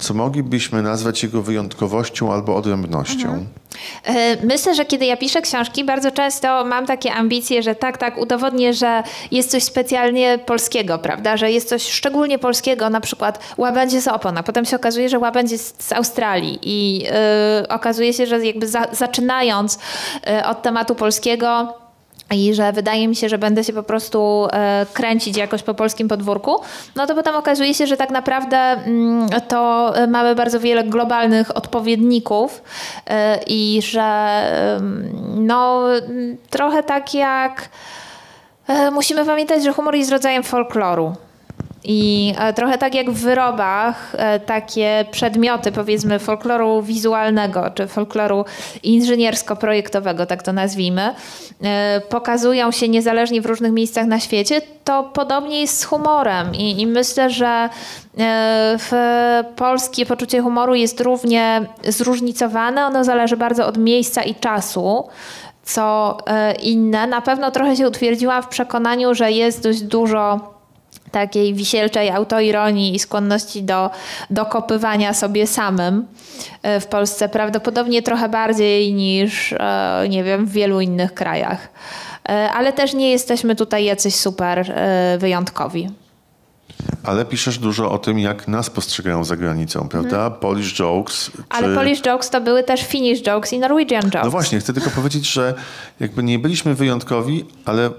co 0.00 0.14
moglibyśmy 0.14 0.82
nazwać 0.82 1.22
jego 1.22 1.42
wyjątkowością 1.42 2.32
albo 2.32 2.56
odrębnością? 2.56 3.28
Mhm. 3.28 3.46
E, 4.04 4.46
myślę, 4.46 4.74
że 4.74 4.84
kiedy 4.84 5.06
ja 5.06 5.16
piszę 5.16 5.42
książki, 5.42 5.84
bardzo 5.84 6.10
często 6.10 6.64
mam 6.64 6.86
takie 6.86 7.12
ambicje, 7.12 7.62
że 7.62 7.74
tak, 7.74 7.98
tak, 7.98 8.18
udowodnię, 8.18 8.74
że 8.74 9.02
jest 9.30 9.50
coś 9.50 9.62
specjalnie 9.62 10.38
polskiego, 10.46 10.98
prawda? 10.98 11.36
Że 11.36 11.50
jest 11.50 11.68
coś 11.68 11.82
szczególnie 11.82 12.38
polskiego, 12.38 12.90
na 12.90 13.00
przykład 13.00 13.54
łabędzie 13.56 14.00
z 14.00 14.08
opon, 14.08 14.38
a 14.38 14.42
potem 14.42 14.64
się 14.64 14.76
okazuje, 14.76 15.08
że 15.08 15.18
łabędzie 15.18 15.54
jest 15.54 15.82
z 15.82 15.92
Australii 15.92 16.58
i 16.62 16.98
yy, 16.98 17.08
okazuje 17.68 18.12
się, 18.12 18.26
że 18.26 18.46
jakby 18.46 18.68
za, 18.68 18.86
zaczynając 18.92 19.78
yy, 20.26 20.46
od 20.46 20.62
tematu 20.62 20.94
polskiego, 20.94 21.79
i 22.30 22.54
że 22.54 22.72
wydaje 22.72 23.08
mi 23.08 23.16
się, 23.16 23.28
że 23.28 23.38
będę 23.38 23.64
się 23.64 23.72
po 23.72 23.82
prostu 23.82 24.48
e, 24.52 24.86
kręcić 24.92 25.36
jakoś 25.36 25.62
po 25.62 25.74
polskim 25.74 26.08
podwórku, 26.08 26.56
no 26.96 27.06
to 27.06 27.14
potem 27.14 27.34
okazuje 27.34 27.74
się, 27.74 27.86
że 27.86 27.96
tak 27.96 28.10
naprawdę 28.10 28.56
mm, 28.56 29.28
to 29.48 29.92
mamy 30.08 30.34
bardzo 30.34 30.60
wiele 30.60 30.84
globalnych 30.84 31.56
odpowiedników 31.56 32.62
e, 33.06 33.40
i 33.46 33.82
że 33.82 34.42
no 35.36 35.84
trochę 36.50 36.82
tak 36.82 37.14
jak 37.14 37.68
e, 38.68 38.90
musimy 38.90 39.24
pamiętać, 39.24 39.64
że 39.64 39.72
humor 39.72 39.94
jest 39.94 40.10
rodzajem 40.10 40.42
folkloru. 40.42 41.14
I 41.84 42.34
e, 42.38 42.52
trochę 42.52 42.78
tak 42.78 42.94
jak 42.94 43.10
w 43.10 43.22
wyrobach, 43.22 44.14
e, 44.18 44.40
takie 44.40 45.04
przedmioty, 45.10 45.72
powiedzmy, 45.72 46.18
folkloru 46.18 46.82
wizualnego 46.82 47.70
czy 47.74 47.86
folkloru 47.86 48.44
inżyniersko-projektowego, 48.82 50.26
tak 50.26 50.42
to 50.42 50.52
nazwijmy, 50.52 51.14
e, 51.62 52.00
pokazują 52.08 52.70
się 52.70 52.88
niezależnie 52.88 53.40
w 53.40 53.46
różnych 53.46 53.72
miejscach 53.72 54.06
na 54.06 54.20
świecie, 54.20 54.60
to 54.84 55.02
podobnie 55.02 55.60
jest 55.60 55.78
z 55.78 55.84
humorem. 55.84 56.54
I, 56.54 56.80
i 56.80 56.86
myślę, 56.86 57.30
że 57.30 57.68
w 58.78 58.92
polskie 59.56 60.06
poczucie 60.06 60.42
humoru 60.42 60.74
jest 60.74 61.00
równie 61.00 61.66
zróżnicowane. 61.84 62.86
Ono 62.86 63.04
zależy 63.04 63.36
bardzo 63.36 63.66
od 63.66 63.78
miejsca 63.78 64.22
i 64.22 64.34
czasu 64.34 65.08
co 65.62 66.18
inne. 66.62 67.06
Na 67.06 67.20
pewno 67.20 67.50
trochę 67.50 67.76
się 67.76 67.88
utwierdziłam 67.88 68.42
w 68.42 68.48
przekonaniu, 68.48 69.14
że 69.14 69.32
jest 69.32 69.62
dość 69.62 69.82
dużo 69.82 70.40
takiej 71.10 71.54
wisielczej 71.54 72.10
autoironii 72.10 72.94
i 72.94 72.98
skłonności 72.98 73.62
do 73.62 73.90
dokopywania 74.30 75.14
sobie 75.14 75.46
samym 75.46 76.06
e, 76.62 76.80
w 76.80 76.86
Polsce 76.86 77.28
prawdopodobnie 77.28 78.02
trochę 78.02 78.28
bardziej 78.28 78.94
niż, 78.94 79.52
e, 79.52 80.06
nie 80.08 80.24
wiem, 80.24 80.46
w 80.46 80.52
wielu 80.52 80.80
innych 80.80 81.14
krajach. 81.14 81.68
E, 82.28 82.50
ale 82.52 82.72
też 82.72 82.94
nie 82.94 83.10
jesteśmy 83.10 83.56
tutaj 83.56 83.84
jacyś 83.84 84.14
super 84.14 84.74
wyjątkowi. 85.18 85.88
Ale 87.04 87.24
piszesz 87.24 87.58
dużo 87.58 87.90
o 87.90 87.98
tym, 87.98 88.18
jak 88.18 88.48
nas 88.48 88.70
postrzegają 88.70 89.24
za 89.24 89.36
granicą, 89.36 89.88
prawda? 89.88 90.16
Hmm. 90.16 90.40
Polish 90.40 90.78
jokes. 90.78 91.30
Ale 91.48 91.68
czy... 91.68 91.74
Polish 91.74 92.02
jokes 92.02 92.30
to 92.30 92.40
były 92.40 92.62
też 92.62 92.82
Finnish 92.82 93.22
jokes 93.22 93.52
i 93.52 93.58
Norwegian 93.58 94.02
jokes. 94.02 94.24
No 94.24 94.30
właśnie, 94.30 94.60
chcę 94.60 94.72
tylko 94.72 94.90
powiedzieć, 94.90 95.32
że 95.32 95.54
jakby 96.00 96.22
nie 96.22 96.38
byliśmy 96.38 96.74
wyjątkowi, 96.74 97.44
ale 97.64 97.90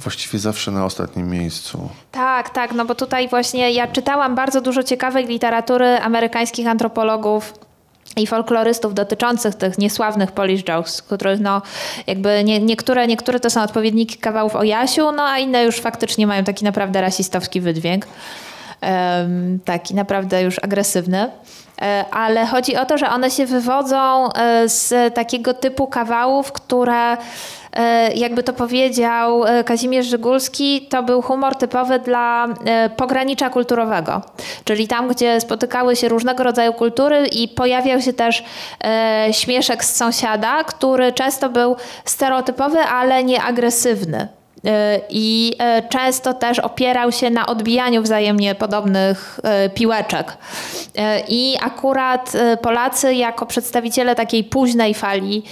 właściwie 0.00 0.38
zawsze 0.38 0.70
na 0.70 0.84
ostatnim 0.84 1.30
miejscu. 1.30 1.88
Tak, 2.12 2.50
tak, 2.50 2.72
no 2.72 2.84
bo 2.84 2.94
tutaj 2.94 3.28
właśnie 3.28 3.70
ja 3.70 3.86
czytałam 3.86 4.34
bardzo 4.34 4.60
dużo 4.60 4.82
ciekawej 4.82 5.26
literatury 5.26 5.98
amerykańskich 6.00 6.66
antropologów 6.66 7.54
i 8.16 8.26
folklorystów 8.26 8.94
dotyczących 8.94 9.54
tych 9.54 9.78
niesławnych 9.78 10.32
Polish 10.32 10.64
jokes, 10.64 11.02
których 11.02 11.40
no 11.40 11.62
jakby 12.06 12.44
nie, 12.44 12.60
niektóre, 12.60 13.06
niektóre 13.06 13.40
to 13.40 13.50
są 13.50 13.62
odpowiedniki 13.62 14.18
kawałów 14.18 14.56
o 14.56 14.62
Jasiu, 14.62 15.12
no 15.12 15.22
a 15.22 15.38
inne 15.38 15.64
już 15.64 15.76
faktycznie 15.76 16.26
mają 16.26 16.44
taki 16.44 16.64
naprawdę 16.64 17.00
rasistowski 17.00 17.60
wydźwięk. 17.60 18.06
Taki 19.64 19.94
naprawdę 19.94 20.42
już 20.42 20.58
agresywny 20.58 21.30
e, 21.82 22.04
ale 22.10 22.46
chodzi 22.46 22.76
o 22.76 22.86
to, 22.86 22.98
że 22.98 23.10
one 23.10 23.30
się 23.30 23.46
wywodzą 23.46 24.32
e, 24.32 24.68
z 24.68 25.14
takiego 25.14 25.54
typu 25.54 25.86
kawałów, 25.86 26.52
które 26.52 27.16
E, 27.76 28.12
jakby 28.14 28.42
to 28.42 28.52
powiedział 28.52 29.42
Kazimierz 29.64 30.06
Żygulski, 30.06 30.86
to 30.88 31.02
był 31.02 31.22
humor 31.22 31.56
typowy 31.56 31.98
dla 31.98 32.48
pogranicza 32.96 33.50
kulturowego. 33.50 34.22
Czyli 34.64 34.88
tam, 34.88 35.08
gdzie 35.08 35.40
spotykały 35.40 35.96
się 35.96 36.08
różnego 36.08 36.42
rodzaju 36.42 36.72
kultury 36.72 37.26
i 37.26 37.48
pojawiał 37.48 38.00
się 38.00 38.12
też 38.12 38.44
śmieszek 39.32 39.84
z 39.84 39.96
sąsiada, 39.96 40.64
który 40.64 41.12
często 41.12 41.48
był 41.48 41.76
stereotypowy, 42.04 42.78
ale 42.78 43.24
nie 43.24 43.42
agresywny. 43.42 44.39
E, 44.64 45.00
i 45.10 45.54
e, 45.58 45.82
często 45.88 46.34
też 46.34 46.58
opierał 46.58 47.12
się 47.12 47.30
na 47.30 47.46
odbijaniu 47.46 48.02
wzajemnie 48.02 48.54
podobnych 48.54 49.40
e, 49.42 49.70
piłeczek. 49.70 50.36
I 51.28 51.56
akurat 51.62 52.32
Polacy, 52.62 53.14
jako 53.14 53.46
przedstawiciele 53.46 54.14
takiej 54.14 54.44
późnej 54.44 54.94
fali 54.94 55.42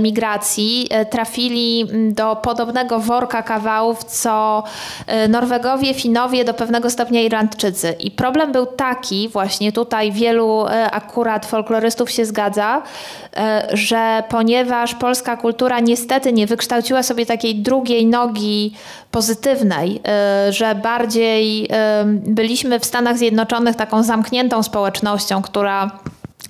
migracji, 0.00 0.88
trafili 1.10 1.86
do 2.12 2.36
podobnego 2.36 2.98
worka 2.98 3.42
kawałów, 3.42 4.04
co 4.04 4.62
Norwegowie, 5.28 5.94
Finowie, 5.94 6.44
do 6.44 6.54
pewnego 6.54 6.90
stopnia 6.90 7.20
Irlandczycy. 7.20 7.94
I 8.00 8.10
problem 8.10 8.52
był 8.52 8.66
taki, 8.66 9.28
właśnie 9.28 9.72
tutaj 9.72 10.12
wielu 10.12 10.64
akurat 10.92 11.46
folklorystów 11.46 12.10
się 12.10 12.24
zgadza, 12.24 12.82
że 13.72 14.22
ponieważ 14.28 14.94
polska 14.94 15.36
kultura 15.36 15.80
niestety 15.80 16.32
nie 16.32 16.46
wykształciła 16.46 17.02
sobie 17.02 17.26
takiej 17.26 17.54
drugiej 17.54 18.06
nogi, 18.06 18.31
pozytywnej, 19.10 20.00
y, 20.48 20.52
że 20.52 20.74
bardziej 20.74 21.64
y, 21.64 21.68
byliśmy 22.26 22.80
w 22.80 22.84
Stanach 22.84 23.18
Zjednoczonych 23.18 23.76
taką 23.76 24.02
zamkniętą 24.02 24.62
społecznością, 24.62 25.42
która 25.42 25.90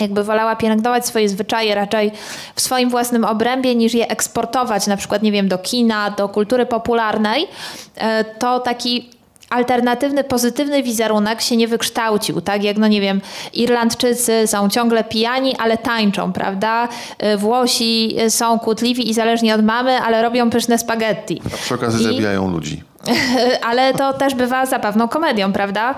jakby 0.01 0.25
wolała 0.25 0.57
pielęgnować 0.57 1.07
swoje 1.07 1.29
zwyczaje 1.29 1.75
raczej 1.75 2.13
w 2.55 2.61
swoim 2.61 2.91
własnym 2.91 3.25
obrębie 3.25 3.75
niż 3.75 3.95
je 3.95 4.09
eksportować 4.09 4.87
na 4.87 4.97
przykład, 4.97 5.23
nie 5.23 5.33
wiem, 5.33 5.49
do 5.49 5.59
kina, 5.59 6.11
do 6.11 6.29
kultury 6.29 6.67
popularnej, 6.67 7.43
y, 7.43 8.01
to 8.39 8.61
taki 8.61 9.11
alternatywny, 9.53 10.25
pozytywny 10.25 10.83
wizerunek 10.83 11.41
się 11.41 11.57
nie 11.57 11.69
wykształcił, 11.69 12.41
tak 12.41 12.65
jak, 12.65 12.77
no 12.77 12.89
nie 12.89 13.01
wiem, 13.01 13.21
Irlandczycy 13.53 14.47
są 14.47 14.69
ciągle 14.69 15.05
pijani, 15.05 15.57
ale 15.57 15.79
tańczą, 15.79 16.33
prawda? 16.33 16.89
Y, 17.35 17.37
Włosi 17.37 18.17
są 18.29 18.59
kłótliwi 18.59 19.11
i 19.11 19.15
zależni 19.15 19.53
od 19.53 19.65
mamy, 19.65 19.99
ale 20.01 20.23
robią 20.23 20.51
pyszne 20.51 20.79
spaghetti. 20.79 21.43
A 21.47 21.57
przy 21.57 21.75
okazji 21.75 22.01
I... 22.01 22.05
zabijają 22.05 22.51
ludzi. 22.51 22.83
ale 23.69 23.95
to 23.95 24.13
też 24.13 24.35
bywa 24.35 24.67
zabawną 24.67 25.09
komedią, 25.09 25.53
prawda? 25.53 25.95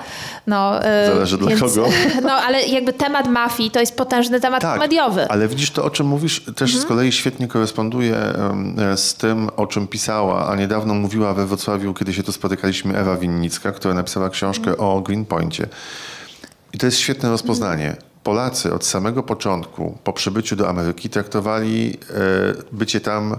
No, 0.46 0.84
e, 0.84 1.06
Zależy 1.06 1.38
dla 1.38 1.56
kogo. 1.56 1.88
No, 2.22 2.32
ale 2.32 2.62
jakby 2.62 2.92
temat 2.92 3.28
mafii 3.28 3.70
to 3.70 3.80
jest 3.80 3.96
potężny 3.96 4.40
temat 4.40 4.62
tak, 4.62 4.74
komediowy. 4.74 5.28
Ale 5.28 5.48
widzisz, 5.48 5.70
to 5.70 5.84
o 5.84 5.90
czym 5.90 6.06
mówisz 6.06 6.40
też 6.40 6.70
mhm. 6.70 6.82
z 6.82 6.84
kolei 6.86 7.12
świetnie 7.12 7.48
koresponduje 7.48 8.16
z 8.96 9.14
tym, 9.14 9.50
o 9.56 9.66
czym 9.66 9.86
pisała, 9.86 10.48
a 10.48 10.56
niedawno 10.56 10.94
mówiła 10.94 11.34
we 11.34 11.46
Wrocławiu, 11.46 11.94
kiedy 11.94 12.14
się 12.14 12.22
tu 12.22 12.32
spotykaliśmy, 12.32 12.98
Ewa 12.98 13.16
Winnicka, 13.16 13.72
która 13.72 13.94
napisała 13.94 14.30
książkę 14.30 14.70
mhm. 14.70 14.88
o 14.88 15.00
Greenpointie. 15.00 15.66
I 16.72 16.78
to 16.78 16.86
jest 16.86 16.98
świetne 16.98 17.30
rozpoznanie. 17.30 17.86
Mhm. 17.86 18.04
Polacy 18.22 18.74
od 18.74 18.84
samego 18.84 19.22
początku, 19.22 19.98
po 20.04 20.12
przybyciu 20.12 20.56
do 20.56 20.68
Ameryki, 20.68 21.10
traktowali 21.10 21.98
e, 22.10 22.14
bycie 22.72 23.00
tam 23.00 23.36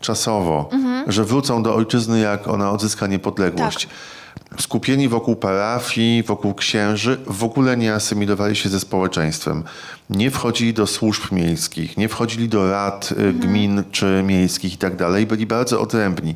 czasowo, 0.00 0.68
mhm. 0.72 1.12
że 1.12 1.24
wrócą 1.24 1.62
do 1.62 1.74
ojczyzny, 1.74 2.20
jak 2.20 2.48
ona 2.48 2.70
odzyska 2.70 3.06
niepodległość. 3.06 3.86
Tak 3.86 4.49
skupieni 4.58 5.08
wokół 5.08 5.36
parafii, 5.36 6.22
wokół 6.22 6.54
księży, 6.54 7.18
w 7.26 7.44
ogóle 7.44 7.76
nie 7.76 7.94
asymilowali 7.94 8.56
się 8.56 8.68
ze 8.68 8.80
społeczeństwem. 8.80 9.64
Nie 10.10 10.30
wchodzili 10.30 10.74
do 10.74 10.86
służb 10.86 11.32
miejskich, 11.32 11.96
nie 11.96 12.08
wchodzili 12.08 12.48
do 12.48 12.70
rad 12.70 13.12
y, 13.12 13.14
mhm. 13.14 13.38
gmin 13.38 13.84
czy 13.90 14.22
miejskich 14.26 14.74
i 14.74 14.76
tak 14.76 14.96
dalej. 14.96 15.26
Byli 15.26 15.46
bardzo 15.46 15.80
odrębni. 15.80 16.34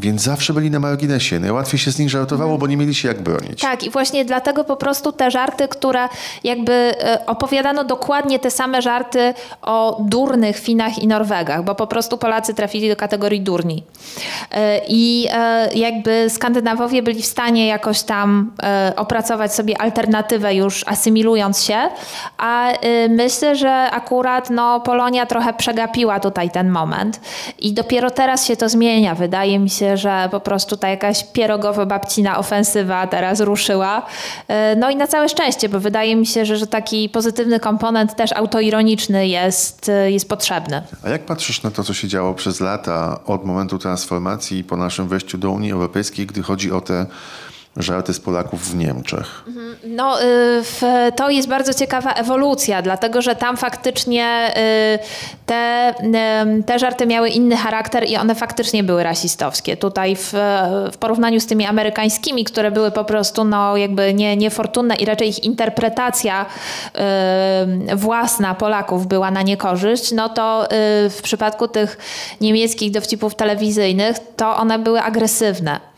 Więc 0.00 0.22
zawsze 0.22 0.52
byli 0.52 0.70
na 0.70 0.80
marginesie. 0.80 1.40
Najłatwiej 1.40 1.78
się 1.78 1.92
z 1.92 1.98
nich 1.98 2.10
żartowało, 2.10 2.58
bo 2.58 2.66
nie 2.66 2.76
mieli 2.76 2.94
się 2.94 3.08
jak 3.08 3.22
bronić. 3.22 3.60
Tak, 3.60 3.84
i 3.84 3.90
właśnie 3.90 4.24
dlatego 4.24 4.64
po 4.64 4.76
prostu 4.76 5.12
te 5.12 5.30
żarty, 5.30 5.68
które 5.68 6.08
jakby 6.44 6.72
e, 6.72 7.26
opowiadano 7.26 7.84
dokładnie 7.84 8.38
te 8.38 8.50
same 8.50 8.82
żarty 8.82 9.34
o 9.62 10.02
durnych 10.08 10.58
Finach 10.58 10.98
i 10.98 11.06
Norwegach, 11.06 11.64
bo 11.64 11.74
po 11.74 11.86
prostu 11.86 12.18
Polacy 12.18 12.54
trafili 12.54 12.88
do 12.88 12.96
kategorii 12.96 13.40
durni. 13.40 13.84
E, 14.50 14.80
I 14.88 15.28
jakby 15.74 16.30
Skandynawowie 16.30 17.02
byli 17.02 17.22
w 17.22 17.26
stanie 17.26 17.49
jakoś 17.56 18.02
tam 18.02 18.52
opracować 18.96 19.54
sobie 19.54 19.80
alternatywę 19.80 20.54
już 20.54 20.84
asymilując 20.86 21.62
się, 21.62 21.78
a 22.38 22.68
myślę, 23.08 23.56
że 23.56 23.70
akurat 23.90 24.50
no, 24.50 24.80
Polonia 24.80 25.26
trochę 25.26 25.52
przegapiła 25.52 26.20
tutaj 26.20 26.50
ten 26.50 26.70
moment 26.70 27.20
i 27.58 27.72
dopiero 27.72 28.10
teraz 28.10 28.46
się 28.46 28.56
to 28.56 28.68
zmienia. 28.68 29.14
Wydaje 29.14 29.58
mi 29.58 29.70
się, 29.70 29.96
że 29.96 30.28
po 30.30 30.40
prostu 30.40 30.76
ta 30.76 30.88
jakaś 30.88 31.24
pierogowo-babcina 31.24 32.38
ofensywa 32.38 33.06
teraz 33.06 33.40
ruszyła. 33.40 34.06
E, 34.48 34.76
no 34.76 34.90
i 34.90 34.96
na 34.96 35.06
całe 35.06 35.28
szczęście, 35.28 35.68
bo 35.68 35.80
wydaje 35.80 36.16
mi 36.16 36.26
się, 36.26 36.46
że, 36.46 36.56
że 36.56 36.66
taki 36.66 37.08
pozytywny 37.08 37.60
komponent 37.60 38.16
też 38.16 38.32
autoironiczny 38.32 39.28
jest, 39.28 39.88
e, 39.88 40.10
jest 40.10 40.28
potrzebny. 40.28 40.82
A 41.04 41.08
jak 41.08 41.26
patrzysz 41.26 41.62
na 41.62 41.70
to, 41.70 41.84
co 41.84 41.94
się 41.94 42.08
działo 42.08 42.34
przez 42.34 42.60
lata 42.60 43.20
od 43.26 43.44
momentu 43.44 43.78
transformacji 43.78 44.64
po 44.64 44.76
naszym 44.76 45.08
wejściu 45.08 45.38
do 45.38 45.50
Unii 45.50 45.72
Europejskiej, 45.72 46.26
gdy 46.26 46.42
chodzi 46.42 46.72
o 46.72 46.80
te 46.80 47.06
żarty 47.82 48.14
z 48.14 48.20
Polaków 48.20 48.70
w 48.70 48.74
Niemczech? 48.74 49.44
Mhm. 49.46 49.76
No, 49.84 50.22
y, 50.22 51.12
to 51.16 51.30
jest 51.30 51.48
bardzo 51.48 51.74
ciekawa 51.74 52.12
ewolucja, 52.12 52.82
dlatego 52.82 53.22
że 53.22 53.36
tam 53.36 53.56
faktycznie 53.56 54.54
y, 54.56 54.98
te, 55.46 55.94
te 56.66 56.78
żarty 56.78 57.06
miały 57.06 57.28
inny 57.28 57.56
charakter 57.56 58.08
i 58.08 58.16
one 58.16 58.34
faktycznie 58.34 58.84
były 58.84 59.02
rasistowskie. 59.02 59.76
Tutaj 59.76 60.16
w, 60.16 60.32
w 60.92 60.96
porównaniu 60.96 61.40
z 61.40 61.46
tymi 61.46 61.66
amerykańskimi, 61.66 62.44
które 62.44 62.70
były 62.70 62.90
po 62.90 63.04
prostu 63.04 63.44
no, 63.44 63.76
jakby 63.76 64.14
nie, 64.14 64.36
niefortunne 64.36 64.94
i 64.94 65.04
raczej 65.04 65.28
ich 65.28 65.44
interpretacja 65.44 66.46
y, 67.92 67.96
własna 67.96 68.54
Polaków 68.54 69.06
była 69.06 69.30
na 69.30 69.42
niekorzyść, 69.42 70.12
no 70.12 70.28
to 70.28 70.68
w 71.10 71.20
przypadku 71.22 71.68
tych 71.68 71.98
niemieckich 72.40 72.90
dowcipów 72.90 73.34
telewizyjnych 73.34 74.16
to 74.36 74.56
one 74.56 74.78
były 74.78 75.02
agresywne. 75.02 75.89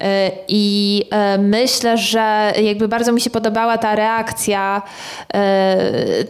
E, 0.00 0.30
I 0.48 1.04
e, 1.10 1.38
myślę, 1.38 1.98
że 1.98 2.52
jakby 2.62 2.88
bardzo 2.88 3.12
mi 3.12 3.20
się 3.20 3.30
podobała 3.30 3.78
ta 3.78 3.94
reakcja 3.94 4.82
e, 5.34 5.76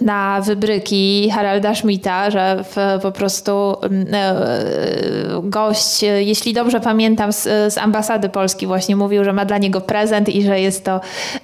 na 0.01 0.41
wybryki 0.41 1.31
Haralda 1.31 1.75
Schmidta, 1.75 2.31
że 2.31 2.65
po 3.03 3.13
prostu 3.13 3.77
gość, 5.43 6.03
jeśli 6.03 6.53
dobrze 6.53 6.81
pamiętam, 6.81 7.33
z, 7.33 7.43
z 7.75 7.79
ambasady 7.79 8.29
Polski 8.29 8.67
właśnie 8.67 8.97
mówił, 8.97 9.25
że 9.25 9.33
ma 9.33 9.45
dla 9.45 9.59
niego 9.59 9.81
prezent 9.81 10.29
i 10.29 10.43
że 10.43 10.61
jest 10.61 10.85
to 10.85 11.01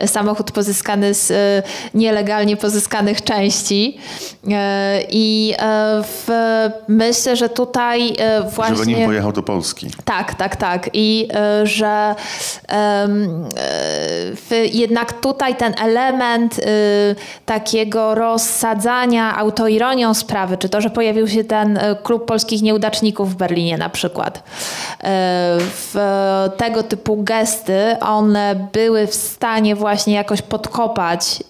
samochód 0.07 0.53
pozyskany 0.53 1.15
z 1.15 1.33
nielegalnie 1.95 2.57
pozyskanych 2.57 3.23
części. 3.23 3.99
I 5.11 5.55
w, 6.03 6.29
myślę, 6.89 7.37
że 7.37 7.49
tutaj 7.49 8.17
właśnie... 8.55 8.77
Żeby 8.77 8.87
nim 8.87 9.07
pojechał 9.07 9.33
do 9.33 9.43
Polski. 9.43 9.91
Tak, 10.05 10.35
tak, 10.35 10.57
tak. 10.57 10.91
I 10.93 11.29
że 11.67 12.15
jednak 14.73 15.13
tutaj 15.13 15.55
ten 15.55 15.75
element 15.83 16.59
y, 16.59 16.63
takiego 17.47 18.15
rozsadzania 18.15 19.37
autoironią 19.37 20.15
sprawy, 20.15 20.57
czy 20.57 20.69
to, 20.69 20.81
że 20.81 20.91
pojawił 20.91 21.29
się 21.29 21.45
ten 21.45 21.77
y, 21.77 21.81
klub 22.03 22.27
polskich 22.27 22.63
nieudaczników 22.63 23.33
w 23.33 23.37
Berlinie 23.37 23.79
na 23.79 23.89
przykład, 23.89 24.43
w 25.61 25.95
tego 26.57 26.83
typu 26.83 27.23
gesty, 27.23 27.97
one 28.01 28.69
były 28.73 29.07
w 29.07 29.15
stanie 29.15 29.77
właśnie 29.77 30.15
jakoś 30.15 30.43
podkopać 30.43 31.43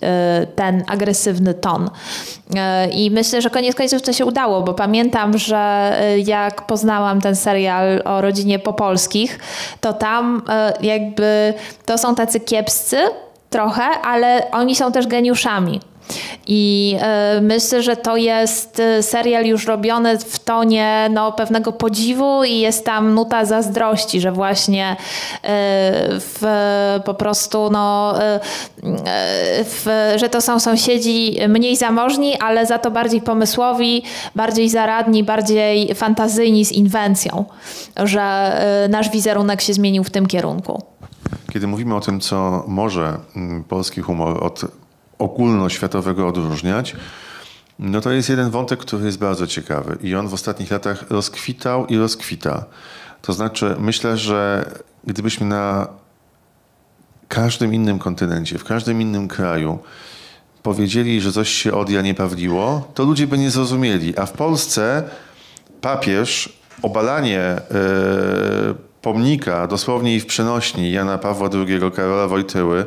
ten 0.57 0.85
agresywny 0.89 1.55
ton. 1.55 1.91
I 2.93 3.11
myślę, 3.11 3.43
że 3.43 3.51
koniec 3.51 3.77
końców 3.77 4.03
to 4.03 4.13
się 4.13 4.25
udało, 4.25 4.63
bo 4.63 4.75
pamiętam, 4.75 5.39
że 5.39 5.93
jak 6.25 6.67
poznałam 6.67 7.21
ten 7.21 7.37
serial 7.37 8.03
o 8.05 8.21
rodzinie 8.21 8.59
Popolskich, 8.59 9.39
to 9.81 9.93
tam 10.05 10.43
e, 10.49 10.73
jakby 10.81 11.55
to 11.87 11.99
są 11.99 12.15
tacy 12.15 12.41
kiepscy 12.41 12.97
trochę, 13.51 13.83
ale 13.83 14.51
oni 14.51 14.77
są 14.77 14.93
też 14.93 15.07
geniuszami. 15.07 15.81
I 16.47 16.97
y, 17.39 17.41
myślę, 17.41 17.83
że 17.83 17.97
to 17.97 18.17
jest 18.17 18.81
e, 18.81 19.03
serial 19.03 19.47
już 19.47 19.67
robiony 19.67 20.19
w 20.19 20.39
tonie 20.39 21.09
no, 21.11 21.33
pewnego 21.33 21.73
podziwu 21.73 22.45
i 22.45 22.59
jest 22.59 22.85
tam 22.85 23.15
nuta 23.15 23.45
zazdrości, 23.45 24.21
że 24.21 24.33
właśnie 24.33 24.93
y, 24.93 24.97
w, 26.21 26.43
po 27.05 27.15
prostu 27.15 27.71
no, 27.71 28.15
w, 29.65 30.13
że 30.17 30.29
to 30.29 30.41
są 30.41 30.61
sąsiedzi 30.61 31.37
mniej 31.49 31.77
zamożni, 31.77 32.39
ale 32.39 32.67
za 32.67 32.79
to 32.79 32.91
bardziej 32.91 33.21
pomysłowi, 33.21 34.03
bardziej 34.35 34.69
zaradni, 34.69 35.25
bardziej 35.25 35.95
fantazyjni 35.95 36.65
z 36.65 36.73
inwencją, 36.73 37.45
że 37.97 38.53
nasz 38.89 39.11
wizerunek 39.11 39.61
się 39.61 39.75
zmienił 39.75 40.05
w 40.05 40.11
tym 40.11 40.27
kierunku. 40.27 40.83
Kiedy 41.53 41.67
mówimy 41.67 41.95
o 41.95 42.01
tym, 42.01 42.21
co 42.21 42.65
może 42.69 43.19
mm, 43.37 43.65
polski 43.65 44.01
humor 44.01 44.45
od 44.45 44.65
ogólnoświatowego 45.19 46.29
odróżniać, 46.29 46.97
no 47.79 48.01
to 48.01 48.13
jest 48.13 48.29
jeden 48.29 48.51
wątek, 48.51 48.81
który 48.81 49.07
jest 49.07 49.19
bardzo 49.19 49.47
ciekawy 49.47 49.99
i 50.03 50.15
on 50.15 50.29
w 50.29 50.35
ostatnich 50.35 50.71
latach 50.71 51.11
rozkwitał 51.11 51.87
i 51.87 51.97
rozkwita. 51.97 52.65
To 53.23 53.33
znaczy, 53.33 53.77
myślę, 53.79 54.17
że 54.17 54.71
gdybyśmy 55.05 55.47
na 55.47 55.89
każdym 57.29 57.75
innym 57.75 57.99
kontynencie, 57.99 58.59
w 58.59 58.65
każdym 58.65 59.01
innym 59.01 59.29
kraju 59.29 59.79
powiedzieli, 60.63 61.21
że 61.21 61.33
coś 61.33 61.49
się 61.49 61.73
od 61.73 61.91
ja 61.91 62.03
nie 62.03 62.15
pawliło, 62.15 62.89
to 62.95 63.05
ludzie 63.05 63.27
by 63.27 63.39
nie 63.39 63.51
zrozumieli. 63.51 64.19
A 64.19 64.27
w 64.27 64.33
Polsce 64.33 65.03
papież 65.81 66.59
obalanie 66.83 67.61
yy, 67.71 68.75
pomnika, 69.05 69.67
dosłownie 69.67 70.17
i 70.17 70.21
w 70.21 70.27
przenośni 70.27 70.93
Jana 70.93 71.19
Pawła 71.19 71.49
II, 71.53 71.93
Karola 71.95 72.29
Wojtyły, 72.29 72.87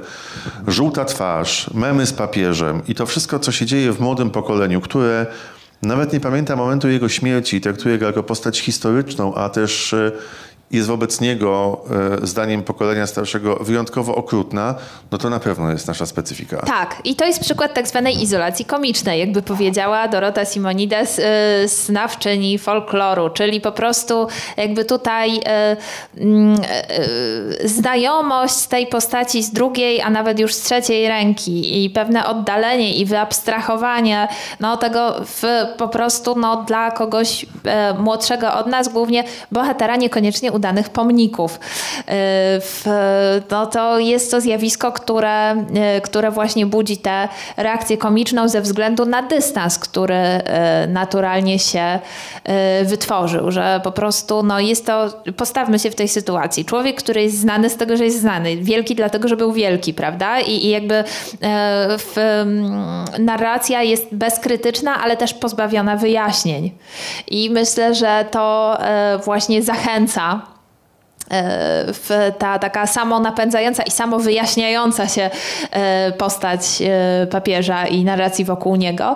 żółta 0.68 1.06
twarz, 1.06 1.70
memy 1.74 2.06
z 2.06 2.14
papieżem 2.14 2.82
i 2.88 2.96
to 2.96 3.06
wszystko, 3.06 3.40
co 3.40 3.52
się 3.52 3.66
dzieje 3.66 3.92
w 3.92 4.00
młodym 4.00 4.30
pokoleniu, 4.30 4.82
które 4.82 5.26
nawet 5.82 6.14
nie 6.14 6.20
pamięta 6.20 6.56
momentu 6.56 6.90
jego 6.90 7.10
śmierci, 7.10 7.62
traktuje 7.62 7.98
go 7.98 8.06
jako 8.06 8.24
postać 8.24 8.60
historyczną, 8.60 9.36
a 9.36 9.50
też 9.50 9.94
e, 9.94 10.12
jest 10.72 10.88
wobec 10.88 11.22
niego, 11.22 11.82
e, 12.24 12.28
zdaniem 12.28 12.64
pokolenia 12.64 13.08
starszego, 13.08 13.56
wyjątkowo 13.56 14.16
okrutna, 14.16 14.76
no 15.12 15.18
to 15.18 15.30
na 15.30 15.40
pewno 15.40 15.72
jest 15.72 15.88
nasza 15.88 16.06
specyfika. 16.06 16.58
Tak, 16.58 17.02
i 17.04 17.16
to 17.16 17.26
jest 17.26 17.40
przykład 17.40 17.74
tak 17.74 17.88
zwanej 17.88 18.24
izolacji 18.24 18.66
komicznej, 18.66 19.20
jakby 19.20 19.42
powiedziała 19.42 20.08
Dorota 20.08 20.46
Simonides, 20.46 21.20
e, 21.20 21.68
znawczyni 21.68 22.58
folkloru, 22.58 23.30
czyli 23.30 23.62
po 23.62 23.72
prostu 23.72 24.28
jakby 24.58 24.86
tutaj 24.86 25.40
e, 25.46 25.78
znajomość 27.66 28.54
z 28.54 28.68
tej 28.68 28.88
postaci 28.88 29.44
z 29.44 29.52
drugiej, 29.52 30.02
a 30.02 30.10
nawet 30.10 30.40
już 30.40 30.54
z 30.54 30.62
trzeciej 30.62 31.08
ręki 31.08 31.86
i 31.86 31.90
pewne 31.90 32.26
oddalenie 32.26 32.96
i 32.96 33.06
wyabstrahowanie 33.06 34.28
no, 34.60 34.78
tego 34.78 35.16
w, 35.26 35.44
po 35.78 35.88
prostu 35.88 36.36
no, 36.40 36.64
dla 36.64 36.92
kogoś 36.92 37.46
młodszego 38.00 38.54
od 38.54 38.68
nas, 38.68 38.90
głównie 38.90 39.24
bohatera 39.52 39.96
niekoniecznie 39.96 40.52
udanych 40.58 40.90
pomników. 40.90 41.60
W, 42.62 42.86
no 43.52 43.66
to 43.66 44.00
jest 44.00 44.32
to 44.32 44.42
zjawisko, 44.42 44.92
które, 44.92 45.66
które 46.04 46.32
właśnie 46.32 46.66
budzi 46.66 46.98
tę 46.98 47.28
reakcję 47.58 47.98
komiczną 47.98 48.48
ze 48.50 48.62
względu 48.62 49.06
na 49.06 49.22
dystans, 49.22 49.80
który 49.80 50.42
naturalnie 50.88 51.60
się 51.60 52.00
wytworzył, 52.84 53.52
że 53.52 53.82
po 53.84 53.92
prostu 53.92 54.44
no 54.44 54.60
jest 54.60 54.86
to, 54.86 55.24
postawmy 55.38 55.80
się 55.80 55.92
w 55.92 55.96
tej 55.96 56.08
sytuacji. 56.08 56.66
Człowiek, 56.66 56.98
który 56.98 57.24
jest 57.24 57.40
znany 57.40 57.70
z 57.70 57.78
tego, 57.78 57.98
że 57.98 58.06
jest 58.06 58.20
znany, 58.20 58.58
wielki 58.58 58.96
dlatego, 58.96 59.28
że 59.28 59.38
był 59.38 59.52
wielki, 59.52 59.94
prawda? 59.94 60.40
I, 60.40 60.66
i 60.66 60.70
jakby 60.70 61.04
w, 61.98 62.16
narracja 63.20 63.84
jest 63.84 64.08
bezkrytyczna, 64.12 65.04
ale 65.04 65.18
też 65.18 65.34
pozbawiona 65.34 65.96
wyjaśnień. 65.96 66.72
I 67.28 67.50
myślę, 67.50 67.96
że 67.96 68.26
to 68.32 68.78
właśnie 69.26 69.64
zachęca 69.64 70.42
ta 72.38 72.60
taka 72.60 72.88
samonapędzająca 72.88 73.84
i 73.84 73.92
samowyjaśniająca 73.92 75.08
się 75.08 75.30
e, 75.72 76.12
postać 76.12 76.84
papieża 77.32 77.88
i 77.88 78.04
narracji 78.04 78.46
wokół 78.46 78.76
niego. 78.76 79.16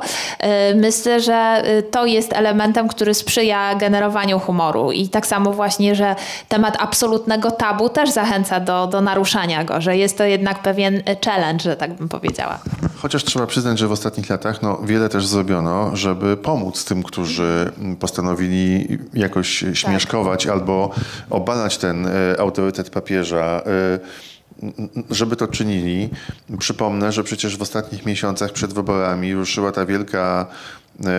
Myślę, 0.76 1.22
że 1.22 1.64
to 1.92 2.06
jest 2.06 2.34
elementem, 2.34 2.88
który 2.88 3.14
sprzyja 3.14 3.76
generowaniu 3.76 4.40
humoru 4.40 4.92
i 4.92 5.10
tak 5.10 5.28
samo 5.28 5.54
właśnie, 5.54 5.96
że 5.96 6.16
temat 6.48 6.78
absolutnego 6.80 7.52
tabu 7.52 7.90
też 7.90 8.10
zachęca 8.10 8.60
do, 8.60 8.88
do 8.88 9.02
naruszania 9.02 9.64
go, 9.64 9.82
że 9.82 9.98
jest 9.98 10.18
to 10.18 10.24
jednak 10.24 10.62
pewien 10.62 11.04
challenge, 11.26 11.64
że 11.64 11.76
tak 11.76 11.94
bym 11.94 12.10
powiedziała. 12.10 12.60
Chociaż 13.02 13.24
trzeba 13.24 13.48
przyznać, 13.48 13.80
że 13.80 13.88
w 13.88 13.92
ostatnich 13.92 14.30
latach 14.30 14.62
no, 14.62 14.78
wiele 14.84 15.10
też 15.10 15.28
zrobiono, 15.28 15.96
żeby 15.96 16.38
pomóc 16.38 16.86
tym, 16.86 17.04
którzy 17.04 17.72
postanowili 18.00 18.88
jakoś 19.14 19.64
śmieszkować 19.74 20.44
tak. 20.44 20.54
albo 20.54 20.92
obalać 21.30 21.78
ten 21.78 22.01
e, 22.08 22.40
autorytet 22.40 22.90
papieża. 22.90 23.64
E, 23.66 24.00
żeby 25.10 25.36
to 25.36 25.48
czynili. 25.48 26.10
Przypomnę, 26.60 27.12
że 27.12 27.24
przecież 27.24 27.58
w 27.58 27.62
ostatnich 27.62 28.06
miesiącach 28.06 28.52
przed 28.52 28.74
wyborami 28.74 29.34
ruszyła 29.34 29.72
ta 29.72 29.86
wielka 29.86 30.46
e, 31.06 31.12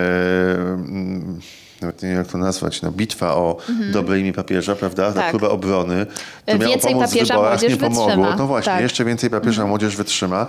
nawet 1.82 2.02
nie 2.02 2.08
wiem 2.08 2.18
jak 2.18 2.26
to 2.26 2.38
nazwać, 2.38 2.82
no, 2.82 2.92
bitwa 2.92 3.34
o 3.34 3.56
mhm. 3.68 3.92
dobre 3.92 4.20
imię 4.20 4.32
papieża, 4.32 4.74
prawda? 4.74 5.12
Tak. 5.12 5.30
próbę 5.30 5.50
obrony. 5.50 6.06
To 6.46 6.58
więcej 6.58 6.94
papieża 6.94 7.36
młodzież 7.36 7.70
nie 7.70 7.76
pomogło. 7.76 8.06
Wytrzyma. 8.06 8.36
No 8.36 8.46
właśnie, 8.46 8.72
tak. 8.72 8.82
jeszcze 8.82 9.04
więcej 9.04 9.30
papieża 9.30 9.62
mhm. 9.62 9.68
młodzież 9.68 9.96
wytrzyma. 9.96 10.46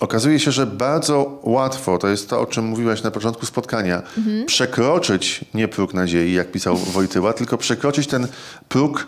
Okazuje 0.00 0.40
się, 0.40 0.52
że 0.52 0.66
bardzo 0.66 1.40
łatwo, 1.42 1.98
to 1.98 2.08
jest 2.08 2.30
to, 2.30 2.40
o 2.40 2.46
czym 2.46 2.64
mówiłaś 2.64 3.02
na 3.02 3.10
początku 3.10 3.46
spotkania, 3.46 4.02
mhm. 4.18 4.46
przekroczyć 4.46 5.44
nie 5.54 5.68
próg 5.68 5.94
nadziei, 5.94 6.32
jak 6.32 6.50
pisał 6.50 6.76
Wojtyła, 6.76 7.32
tylko 7.32 7.58
przekroczyć 7.58 8.06
ten 8.06 8.28
próg 8.68 9.06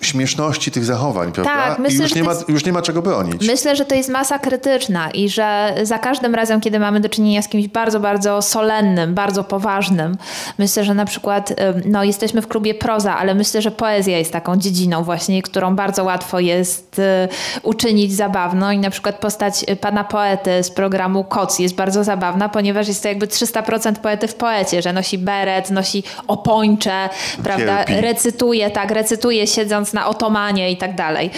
śmieszności 0.00 0.70
tych 0.70 0.84
zachowań, 0.84 1.32
prawda? 1.32 1.52
Tak, 1.52 1.78
myślę, 1.78 1.98
I 1.98 2.02
już 2.02 2.14
nie, 2.14 2.22
ma, 2.22 2.32
już 2.48 2.64
nie 2.64 2.72
ma 2.72 2.82
czego 2.82 3.02
bronić. 3.02 3.48
Myślę, 3.48 3.76
że 3.76 3.84
to 3.84 3.94
jest 3.94 4.08
masa 4.08 4.38
krytyczna 4.38 5.10
i 5.10 5.28
że 5.28 5.74
za 5.82 5.98
każdym 5.98 6.34
razem, 6.34 6.60
kiedy 6.60 6.78
mamy 6.78 7.00
do 7.00 7.08
czynienia 7.08 7.42
z 7.42 7.48
kimś 7.48 7.68
bardzo, 7.68 8.00
bardzo 8.00 8.42
solennym, 8.42 9.14
bardzo 9.14 9.44
poważnym, 9.44 10.16
myślę, 10.58 10.84
że 10.84 10.94
na 10.94 11.04
przykład 11.04 11.54
no, 11.84 12.04
jesteśmy 12.04 12.42
w 12.42 12.48
klubie 12.48 12.74
proza, 12.74 13.16
ale 13.16 13.34
myślę, 13.34 13.62
że 13.62 13.70
poezja 13.70 14.18
jest 14.18 14.32
taką 14.32 14.56
dziedziną 14.56 15.04
właśnie, 15.04 15.42
którą 15.42 15.76
bardzo 15.76 16.04
łatwo 16.04 16.40
jest 16.40 16.98
e, 16.98 17.28
uczynić 17.62 18.12
zabawną 18.12 18.70
i 18.70 18.78
na 18.78 18.90
przykład 18.90 19.18
postać 19.18 19.64
pana 19.80 20.04
poety 20.04 20.62
z 20.62 20.70
programu 20.70 21.24
KOC 21.24 21.58
jest 21.58 21.74
bardzo 21.74 22.04
zabawna, 22.04 22.48
ponieważ 22.48 22.88
jest 22.88 23.02
to 23.02 23.08
jakby 23.08 23.26
300% 23.26 23.94
poety 23.94 24.28
w 24.28 24.34
poecie, 24.34 24.82
że 24.82 24.92
nosi 24.92 25.18
beret, 25.18 25.70
nosi 25.70 26.04
opończe, 26.26 27.08
prawda, 27.42 27.84
recytuje, 27.88 28.70
tak, 28.70 28.90
recytuje 28.90 29.21
siedząc 29.46 29.92
na 29.92 30.08
otomanie 30.08 30.70
i 30.70 30.76
tak 30.76 30.94
dalej. 30.94 31.30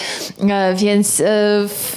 E, 0.50 0.74
więc 0.74 1.20
e, 1.20 1.24
w, 1.68 1.92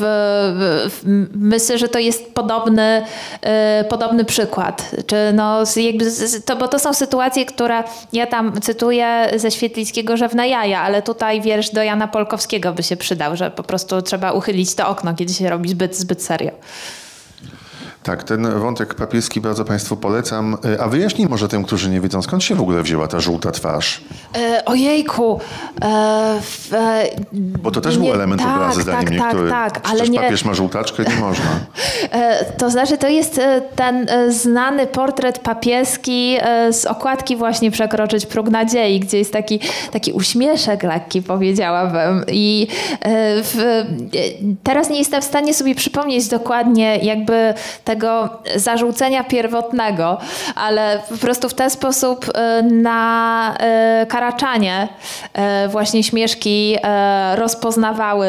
w, 0.89 1.01
myślę, 1.35 1.77
że 1.77 1.88
to 1.88 1.99
jest 1.99 2.33
podobny, 2.33 3.05
e, 3.41 3.85
podobny 3.89 4.25
przykład. 4.25 4.91
Czy 5.07 5.15
no, 5.33 5.63
jakby 5.75 6.05
to, 6.45 6.55
bo 6.55 6.67
to 6.67 6.79
są 6.79 6.93
sytuacje, 6.93 7.45
które 7.45 7.83
ja 8.13 8.27
tam 8.27 8.61
cytuję 8.61 9.29
ze 9.35 9.51
Świetlickiego, 9.51 10.17
że 10.17 10.29
w 10.29 10.35
na 10.35 10.45
jaja, 10.45 10.81
ale 10.81 11.01
tutaj 11.01 11.41
wiersz 11.41 11.69
do 11.69 11.83
Jana 11.83 12.07
Polkowskiego 12.07 12.73
by 12.73 12.83
się 12.83 12.97
przydał, 12.97 13.35
że 13.35 13.51
po 13.51 13.63
prostu 13.63 14.01
trzeba 14.01 14.31
uchylić 14.31 14.75
to 14.75 14.88
okno, 14.88 15.15
kiedy 15.15 15.33
się 15.33 15.49
robi 15.49 15.69
zbyt, 15.69 15.95
zbyt 15.95 16.23
serio. 16.23 16.51
Tak, 18.07 18.23
ten 18.23 18.59
wątek 18.59 18.93
papieski 18.93 19.41
bardzo 19.41 19.65
Państwu 19.65 19.97
polecam. 19.97 20.57
E, 20.75 20.81
a 20.81 20.87
wyjaśnij 20.87 21.27
może 21.27 21.47
tym, 21.47 21.63
którzy 21.63 21.89
nie 21.89 22.01
wiedzą, 22.01 22.21
skąd 22.21 22.43
się 22.43 22.55
w 22.55 22.61
ogóle 22.61 22.83
wzięła 22.83 23.07
ta 23.07 23.19
żółta 23.19 23.51
twarz? 23.51 24.01
E, 24.37 24.65
ojejku. 24.65 25.39
E, 25.81 26.39
w, 26.41 26.73
e, 26.73 27.03
Bo 27.33 27.71
to 27.71 27.81
też 27.81 27.97
nie, 27.97 28.03
był 28.03 28.13
element 28.13 28.41
tak, 28.41 28.55
obrazy, 28.55 28.81
zdaniem 28.81 29.03
tak, 29.03 29.11
niektórych. 29.11 29.51
Tak, 29.51 29.81
tak, 29.81 29.89
ale 29.91 30.09
nie... 30.09 30.19
papież 30.19 30.45
ma 30.45 30.53
żółtaczkę, 30.53 31.03
nie 31.03 31.15
można. 31.15 31.45
E, 32.11 32.45
to 32.45 32.69
znaczy, 32.69 32.97
to 32.97 33.07
jest 33.07 33.39
e, 33.39 33.61
ten 33.75 34.07
znany 34.29 34.87
portret 34.87 35.39
papieski 35.39 36.37
z 36.71 36.85
okładki 36.85 37.35
właśnie 37.35 37.71
Przekroczyć 37.71 38.25
próg 38.25 38.49
nadziei, 38.49 38.99
gdzie 38.99 39.17
jest 39.17 39.33
taki, 39.33 39.59
taki 39.91 40.11
uśmieszek 40.11 40.83
lekki, 40.83 41.21
powiedziałabym. 41.21 42.23
I 42.27 42.67
w, 43.43 43.85
teraz 44.63 44.89
nie 44.89 44.99
jestem 44.99 45.21
w 45.21 45.25
stanie 45.25 45.53
sobie 45.53 45.75
przypomnieć 45.75 46.27
dokładnie 46.27 46.97
jakby 46.97 47.53
tego 47.83 47.96
tego 47.97 48.29
zarzucenia 48.55 49.23
pierwotnego, 49.23 50.17
ale 50.55 50.99
po 51.09 51.17
prostu 51.17 51.49
w 51.49 51.53
ten 51.53 51.69
sposób 51.69 52.25
y, 52.29 52.31
na 52.63 53.53
y, 54.03 54.05
Karaczanie 54.05 54.87
y, 55.65 55.67
właśnie 55.67 56.03
śmieszki 56.03 56.77
rozpoznawały, 57.35 58.27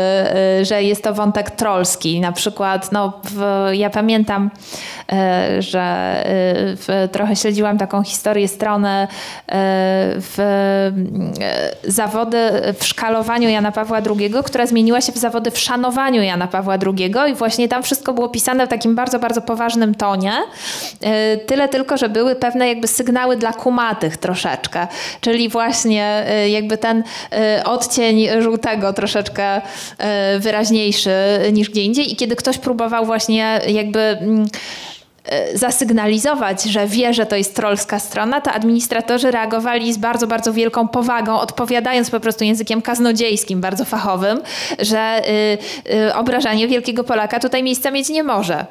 że 0.63 0.83
jest 0.83 1.05
to 1.05 1.15
wątek 1.15 1.51
trollski. 1.51 2.21
Na 2.21 2.33
przykład, 2.33 2.93
no, 2.93 3.13
w, 3.25 3.69
ja 3.73 3.91
pamiętam, 3.91 4.51
że 5.59 6.15
w, 6.77 7.09
trochę 7.13 7.37
śledziłam 7.37 7.79
taką 7.79 8.03
historię 8.03 8.49
strony 8.49 9.09
w 10.15 10.39
zawody 11.85 12.39
w 12.79 12.85
szkalowaniu 12.85 13.49
Jana 13.49 13.73
Pawła 13.73 13.99
II, 13.99 14.33
która 14.45 14.67
zmieniła 14.67 15.01
się 15.01 15.13
w 15.13 15.19
zawody 15.19 15.51
w 15.51 15.59
szanowaniu 15.59 16.23
Jana 16.23 16.47
Pawła 16.47 16.75
II 16.87 17.15
i 17.31 17.35
właśnie 17.35 17.69
tam 17.69 17.83
wszystko 17.83 18.13
było 18.13 18.29
pisane 18.29 18.67
w 18.67 18.71
takim 18.71 18.95
bardzo, 18.95 19.19
bardzo 19.19 19.41
poważnym 19.43 19.58
poważnym 19.59 19.95
tonie. 19.95 20.33
E, 21.01 21.37
tyle 21.37 21.69
tylko, 21.69 21.97
że 21.97 22.09
były 22.09 22.37
pewne 22.37 22.69
jakby 22.69 22.89
sygnały 22.89 23.37
dla 23.37 23.53
kumatych 23.53 24.17
troszeczkę, 24.17 24.87
czyli 25.21 25.49
właśnie 25.49 26.25
e, 26.27 26.49
jakby 26.49 26.79
ten 26.79 27.05
e, 27.33 27.65
odcień 27.65 28.29
żółtego 28.43 28.93
troszeczkę 28.93 29.61
wyraźniejszy 30.39 31.11
niż 31.53 31.71
gdzie 31.71 31.83
indziej 31.83 32.13
i 32.13 32.17
kiedy 32.17 32.37
ktoś 32.37 32.59
próbował 32.59 33.07
właśnie 33.07 33.61
jakby 33.69 34.01
mm, 34.01 34.47
zasygnalizować, 35.55 36.63
że 36.63 36.87
wie, 36.87 37.15
że 37.15 37.27
to 37.27 37.37
jest 37.37 37.57
trollska 37.57 37.99
strona, 37.99 38.41
to 38.41 38.53
administratorzy 38.53 39.31
reagowali 39.31 39.93
z 39.93 39.99
bardzo, 39.99 40.27
bardzo 40.27 40.53
wielką 40.53 40.89
powagą, 40.89 41.41
odpowiadając 41.41 42.11
po 42.11 42.21
prostu 42.21 42.45
językiem 42.45 42.83
kaznodziejskim, 42.83 43.61
bardzo 43.61 43.85
fachowym, 43.85 44.41
że 44.79 45.23
y, 45.87 45.93
y, 45.95 46.15
obrażanie 46.15 46.69
wielkiego 46.69 47.05
Polaka 47.05 47.41
tutaj 47.41 47.63
miejsca 47.63 47.91
mieć 47.91 48.09
nie 48.09 48.23
może. 48.23 48.67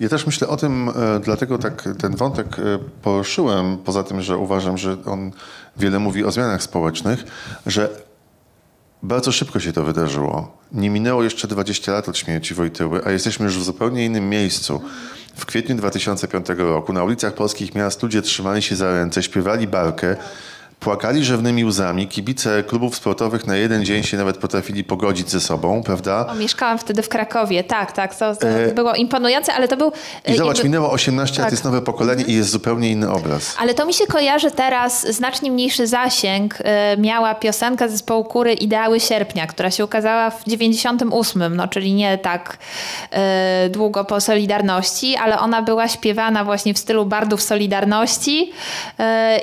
Ja 0.00 0.08
też 0.08 0.26
myślę 0.26 0.48
o 0.48 0.56
tym, 0.56 0.88
e, 0.88 1.20
dlatego 1.20 1.58
tak 1.58 1.88
ten 1.98 2.16
wątek 2.16 2.58
e, 2.58 2.78
poruszyłem, 3.02 3.78
poza 3.78 4.02
tym, 4.02 4.22
że 4.22 4.36
uważam, 4.36 4.78
że 4.78 4.96
on 5.04 5.30
wiele 5.76 5.98
mówi 5.98 6.24
o 6.24 6.30
zmianach 6.30 6.62
społecznych, 6.62 7.24
że 7.66 7.88
bardzo 9.02 9.32
szybko 9.32 9.60
się 9.60 9.72
to 9.72 9.84
wydarzyło. 9.84 10.56
Nie 10.72 10.90
minęło 10.90 11.22
jeszcze 11.22 11.48
20 11.48 11.92
lat 11.92 12.08
od 12.08 12.18
śmierci 12.18 12.54
Wojtyły, 12.54 13.04
a 13.04 13.10
jesteśmy 13.10 13.44
już 13.44 13.58
w 13.58 13.64
zupełnie 13.64 14.04
innym 14.04 14.28
miejscu. 14.28 14.80
W 15.36 15.46
kwietniu 15.46 15.74
2005 15.74 16.46
roku 16.56 16.92
na 16.92 17.04
ulicach 17.04 17.34
polskich 17.34 17.74
miast 17.74 18.02
ludzie 18.02 18.22
trzymali 18.22 18.62
się 18.62 18.76
za 18.76 18.92
ręce, 18.92 19.22
śpiewali 19.22 19.68
barkę, 19.68 20.16
Płakali 20.80 21.24
rzewnymi 21.24 21.64
łzami. 21.64 22.08
Kibice 22.08 22.62
klubów 22.62 22.96
sportowych 22.96 23.46
na 23.46 23.56
jeden 23.56 23.84
dzień 23.84 24.02
się 24.02 24.16
nawet 24.16 24.36
potrafili 24.36 24.84
pogodzić 24.84 25.30
ze 25.30 25.40
sobą, 25.40 25.82
prawda? 25.82 26.26
O, 26.26 26.34
mieszkałam 26.34 26.78
wtedy 26.78 27.02
w 27.02 27.08
Krakowie, 27.08 27.64
tak, 27.64 27.92
tak. 27.92 28.14
To, 28.14 28.36
to 28.36 28.48
e... 28.48 28.74
było 28.74 28.94
imponujące, 28.94 29.54
ale 29.54 29.68
to 29.68 29.76
był... 29.76 29.92
I 30.28 30.32
e, 30.32 30.36
zobacz, 30.36 30.56
jakby... 30.56 30.68
minęło 30.68 30.90
18 30.90 31.36
tak. 31.36 31.44
lat, 31.44 31.52
jest 31.52 31.64
nowe 31.64 31.82
pokolenie 31.82 32.24
i 32.24 32.32
jest 32.32 32.50
zupełnie 32.50 32.90
inny 32.90 33.10
obraz. 33.10 33.54
Ale 33.58 33.74
to 33.74 33.86
mi 33.86 33.94
się 33.94 34.06
kojarzy 34.06 34.50
teraz, 34.50 35.06
znacznie 35.06 35.50
mniejszy 35.50 35.86
zasięg 35.86 36.58
e, 36.64 36.96
miała 36.96 37.34
piosenka 37.34 37.88
zespołu 37.88 38.24
Kury 38.24 38.52
Ideały 38.52 39.00
Sierpnia, 39.00 39.46
która 39.46 39.70
się 39.70 39.84
ukazała 39.84 40.30
w 40.30 40.44
98, 40.44 41.56
no 41.56 41.68
czyli 41.68 41.94
nie 41.94 42.18
tak 42.18 42.58
e, 43.10 43.68
długo 43.70 44.04
po 44.04 44.20
Solidarności, 44.20 45.16
ale 45.16 45.38
ona 45.38 45.62
była 45.62 45.88
śpiewana 45.88 46.44
właśnie 46.44 46.74
w 46.74 46.78
stylu 46.78 47.06
bardów 47.06 47.42
Solidarności 47.42 48.52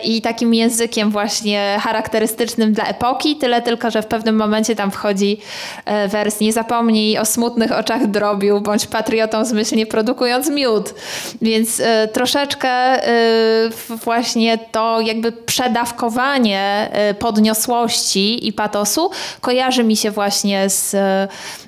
i 0.03 0.21
takim 0.21 0.53
językiem 0.53 1.11
właśnie 1.11 1.22
właśnie 1.23 1.77
charakterystycznym 1.81 2.73
dla 2.73 2.83
epoki, 2.83 3.35
tyle 3.35 3.61
tylko, 3.61 3.91
że 3.91 4.01
w 4.01 4.05
pewnym 4.05 4.35
momencie 4.35 4.75
tam 4.75 4.91
wchodzi 4.91 5.37
e, 5.85 6.07
wers 6.07 6.39
nie 6.39 6.53
zapomnij 6.53 7.17
o 7.17 7.25
smutnych 7.25 7.71
oczach 7.71 8.07
drobiu, 8.07 8.61
bądź 8.61 8.87
patriotą 8.87 9.45
zmyślnie 9.45 9.85
produkując 9.85 10.49
miód. 10.49 10.93
Więc 11.41 11.79
e, 11.79 12.07
troszeczkę 12.07 12.69
e, 12.69 13.69
właśnie 13.89 14.57
to 14.57 15.01
jakby 15.01 15.31
przedawkowanie 15.31 16.89
podniosłości 17.19 18.47
i 18.47 18.53
patosu 18.53 19.11
kojarzy 19.41 19.83
mi 19.83 19.97
się 19.97 20.11
właśnie 20.11 20.69
z, 20.69 20.95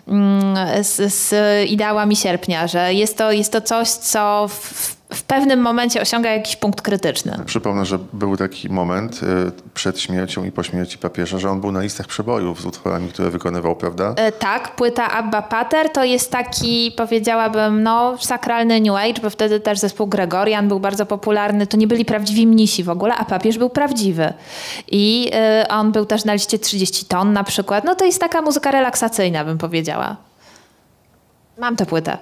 mm, 0.07 0.83
z, 0.83 1.13
z 1.13 1.33
ideałami 1.69 2.15
sierpnia, 2.15 2.67
że 2.67 2.93
jest 2.93 3.17
to, 3.17 3.31
jest 3.31 3.51
to 3.51 3.61
coś, 3.61 3.89
co 3.89 4.47
w, 4.47 4.95
w 5.16 5.24
pewnym 5.24 5.59
momencie 5.59 6.01
osiąga 6.01 6.30
jakiś 6.30 6.55
punkt 6.55 6.82
krytyczny. 6.82 7.39
Przypomnę, 7.45 7.86
że 7.86 7.99
był 8.13 8.38
taki 8.38 8.70
moment 8.70 9.24
y, 9.24 9.26
przed 9.74 9.99
śmiercią 9.99 10.43
i 10.43 10.51
po 10.51 10.63
śmierci 10.63 10.97
papieża, 10.97 11.38
że 11.39 11.49
on 11.49 11.61
był 11.61 11.72
na 11.72 11.82
listach 11.82 12.07
przebojów 12.07 12.61
z 12.61 12.66
utworami, 12.66 13.09
które 13.09 13.30
wykonywał, 13.30 13.76
prawda? 13.76 14.13
E, 14.16 14.32
tak, 14.32 14.76
płyta 14.76 15.11
Abba 15.11 15.41
Pater 15.41 15.89
to 15.89 16.03
jest 16.03 16.32
taki, 16.32 16.93
powiedziałabym, 16.97 17.84
no, 17.84 18.18
sakralny 18.20 18.82
New 18.82 18.95
Age, 18.95 19.22
bo 19.22 19.30
wtedy 19.30 19.59
też 19.59 19.80
zespół 19.80 20.07
Gregorian 20.07 20.68
był 20.68 20.80
bardzo 20.80 21.05
popularny. 21.05 21.68
To 21.68 21.78
nie 21.78 21.88
byli 21.88 22.05
prawdziwi 22.05 22.47
mnisi 22.47 22.84
w 22.84 22.89
ogóle, 22.89 23.16
a 23.16 23.26
papież 23.26 23.57
był 23.57 23.70
prawdziwy. 23.70 24.34
I 24.91 25.32
y, 25.63 25.68
on 25.68 25.91
był 25.91 26.05
też 26.05 26.26
na 26.26 26.34
liście 26.34 26.59
30 26.59 27.05
ton 27.05 27.34
na 27.34 27.43
przykład. 27.43 27.84
No 27.84 27.95
to 27.95 28.05
jest 28.05 28.20
taka 28.20 28.41
muzyka 28.41 28.72
relaksacyjna, 28.72 29.45
bym 29.45 29.57
powiedziała. 29.57 30.16
Mam 31.57 31.76
tę 31.76 31.86
płytę. 31.86 32.18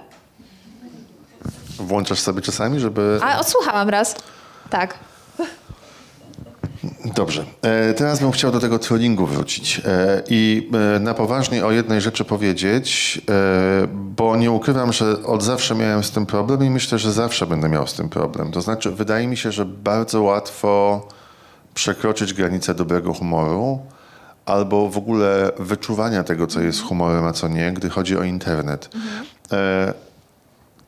Włączasz 1.78 2.20
sobie 2.20 2.42
czasami, 2.42 2.80
żeby... 2.80 3.18
A 3.22 3.40
odsłuchałam 3.40 3.88
raz. 3.88 4.16
Tak. 4.70 4.98
Dobrze. 7.04 7.44
E, 7.62 7.94
teraz 7.94 8.20
bym 8.20 8.32
chciał 8.32 8.52
do 8.52 8.60
tego 8.60 8.78
trollingu 8.78 9.26
wrócić 9.26 9.80
e, 9.84 10.22
i 10.28 10.70
e, 10.96 10.98
na 10.98 11.14
poważnie 11.14 11.66
o 11.66 11.70
jednej 11.70 12.00
rzeczy 12.00 12.24
powiedzieć, 12.24 13.20
bo 13.94 14.36
nie 14.36 14.50
ukrywam, 14.50 14.92
że 14.92 15.22
od 15.22 15.42
zawsze 15.42 15.74
miałem 15.74 16.04
z 16.04 16.10
tym 16.10 16.26
problem 16.26 16.64
i 16.64 16.70
myślę, 16.70 16.98
że 16.98 17.12
zawsze 17.12 17.46
będę 17.46 17.68
miał 17.68 17.86
z 17.86 17.94
tym 17.94 18.08
problem. 18.08 18.52
To 18.52 18.60
znaczy, 18.60 18.90
wydaje 18.90 19.26
mi 19.26 19.36
się, 19.36 19.52
że 19.52 19.64
bardzo 19.64 20.22
łatwo 20.22 21.08
przekroczyć 21.74 22.34
granicę 22.34 22.74
dobrego 22.74 23.14
humoru 23.14 23.78
albo 24.46 24.88
w 24.88 24.98
ogóle 24.98 25.50
wyczuwania 25.58 26.24
tego, 26.24 26.46
co 26.46 26.60
jest 26.60 26.82
humorem, 26.82 27.24
a 27.24 27.32
co 27.32 27.48
nie, 27.48 27.72
gdy 27.72 27.90
chodzi 27.90 28.16
o 28.16 28.22
internet. 28.22 28.90
Mhm. 28.94 29.24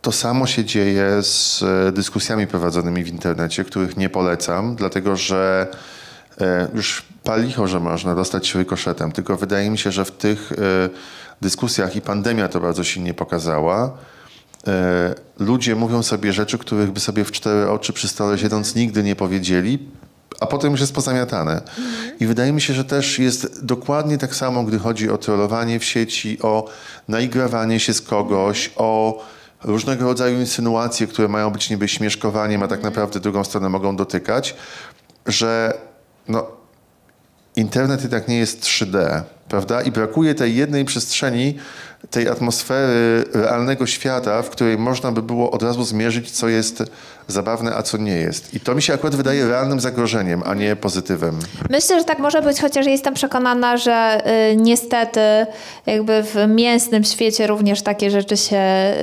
To 0.06 0.12
samo 0.12 0.46
się 0.46 0.64
dzieje 0.64 1.22
z 1.22 1.62
e, 1.62 1.92
dyskusjami 1.92 2.46
prowadzonymi 2.46 3.04
w 3.04 3.08
internecie, 3.08 3.64
których 3.64 3.96
nie 3.96 4.08
polecam, 4.08 4.76
dlatego 4.76 5.16
że 5.16 5.66
e, 6.40 6.68
już 6.74 7.02
palicho, 7.24 7.66
że 7.66 7.80
można 7.80 8.14
dostać 8.14 8.46
się 8.46 8.58
rykoszetem, 8.58 9.12
tylko 9.12 9.36
wydaje 9.36 9.70
mi 9.70 9.78
się, 9.78 9.92
że 9.92 10.04
w 10.04 10.10
tych 10.10 10.52
e, 10.52 10.56
dyskusjach 11.42 11.96
i 11.96 12.00
pandemia 12.00 12.48
to 12.48 12.60
bardzo 12.60 12.84
silnie 12.84 13.14
pokazała, 13.14 13.98
ludzie 15.38 15.74
mówią 15.74 16.02
sobie 16.02 16.32
rzeczy, 16.32 16.58
których 16.58 16.90
by 16.90 17.00
sobie 17.00 17.24
w 17.24 17.32
cztery 17.32 17.70
oczy 17.70 17.92
przy 17.92 18.08
stole 18.08 18.38
siedząc 18.38 18.74
nigdy 18.74 19.02
nie 19.02 19.16
powiedzieli, 19.16 19.78
a 20.40 20.46
potem 20.46 20.70
już 20.70 20.80
jest 20.80 20.94
pozamiatane. 20.94 21.52
Mhm. 21.52 22.18
I 22.20 22.26
wydaje 22.26 22.52
mi 22.52 22.60
się, 22.60 22.74
że 22.74 22.84
też 22.84 23.18
jest 23.18 23.64
dokładnie 23.64 24.18
tak 24.18 24.34
samo, 24.34 24.62
gdy 24.62 24.78
chodzi 24.78 25.10
o 25.10 25.18
trollowanie 25.18 25.78
w 25.78 25.84
sieci, 25.84 26.38
o 26.42 26.68
naigrawanie 27.08 27.80
się 27.80 27.94
z 27.94 28.02
kogoś, 28.02 28.70
o 28.76 29.20
różnego 29.64 30.04
rodzaju 30.04 30.40
insynuacje, 30.40 31.06
które 31.06 31.28
mają 31.28 31.50
być 31.50 31.70
niby 31.70 31.88
śmieszkowaniem, 31.88 32.62
a 32.62 32.68
tak 32.68 32.82
naprawdę 32.82 33.20
drugą 33.20 33.44
stronę 33.44 33.68
mogą 33.68 33.96
dotykać, 33.96 34.56
że 35.26 35.78
no, 36.28 36.46
internet 37.56 38.02
jednak 38.02 38.28
nie 38.28 38.38
jest 38.38 38.62
3D, 38.62 39.22
prawda? 39.48 39.82
I 39.82 39.90
brakuje 39.90 40.34
tej 40.34 40.56
jednej 40.56 40.84
przestrzeni, 40.84 41.58
tej 42.10 42.28
atmosfery 42.28 43.24
realnego 43.34 43.86
świata, 43.86 44.42
w 44.42 44.50
której 44.50 44.78
można 44.78 45.12
by 45.12 45.22
było 45.22 45.50
od 45.50 45.62
razu 45.62 45.84
zmierzyć, 45.84 46.30
co 46.30 46.48
jest 46.48 46.82
zabawne, 47.28 47.74
a 47.74 47.82
co 47.82 47.96
nie 47.96 48.16
jest. 48.16 48.54
I 48.54 48.60
to 48.60 48.74
mi 48.74 48.82
się 48.82 48.94
akurat 48.94 49.14
wydaje 49.14 49.48
realnym 49.48 49.80
zagrożeniem, 49.80 50.42
a 50.46 50.54
nie 50.54 50.76
pozytywem. 50.76 51.38
Myślę, 51.70 51.98
że 51.98 52.04
tak 52.04 52.18
może 52.18 52.42
być, 52.42 52.60
chociaż 52.60 52.86
jestem 52.86 53.14
przekonana, 53.14 53.76
że 53.76 54.22
y, 54.52 54.56
niestety 54.56 55.20
jakby 55.86 56.22
w 56.22 56.34
mięsnym 56.48 57.04
świecie 57.04 57.46
również 57.46 57.82
takie 57.82 58.10
rzeczy 58.10 58.36
się 58.36 58.62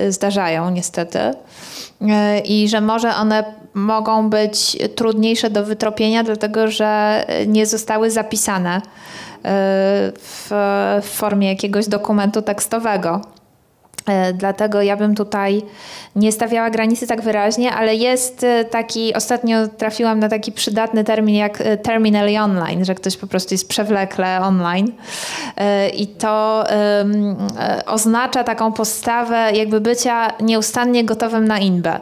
zdarzają, 0.10 0.72
niestety. 0.72 1.20
Y, 1.20 2.39
I 2.45 2.70
że 2.70 2.82
może 2.82 3.16
one 3.16 3.43
mogą 3.74 4.30
być 4.30 4.78
trudniejsze 4.95 5.49
do 5.49 5.66
wytropienia, 5.66 6.24
dlatego 6.24 6.68
że 6.72 7.26
nie 7.47 7.66
zostały 7.66 8.12
zapisane 8.12 8.82
w, 9.43 10.47
w 11.01 11.09
formie 11.09 11.47
jakiegoś 11.47 11.87
dokumentu 11.87 12.41
tekstowego. 12.41 13.21
E, 14.08 14.34
dlatego 14.34 14.82
ja 14.82 14.97
bym 14.97 15.16
tutaj 15.16 15.62
nie 16.16 16.32
stawiała 16.32 16.70
granicy 16.70 17.08
tak 17.08 17.22
wyraźnie, 17.22 17.72
ale 17.72 17.95
jest 17.95 18.43
e, 18.43 18.66
taki, 18.66 19.14
ostatnio 19.14 19.68
trafiłam 19.68 20.20
na 20.20 20.30
taki 20.30 20.51
przydatny 20.51 21.04
termin 21.04 21.36
jak 21.36 21.62
e, 21.62 21.78
terminally 21.78 22.39
online, 22.39 22.86
że 22.86 22.95
ktoś 22.95 23.18
po 23.18 23.28
prostu 23.28 23.54
jest 23.54 23.70
przewlekle 23.70 24.41
online. 24.41 24.91
I 25.93 26.08
to 26.08 26.64
oznacza 27.86 28.43
taką 28.43 28.72
postawę 28.72 29.51
jakby 29.54 29.82
bycia 29.82 30.28
nieustannie 30.39 31.06
gotowym 31.06 31.47
na 31.47 31.60
inbę. 31.60 31.99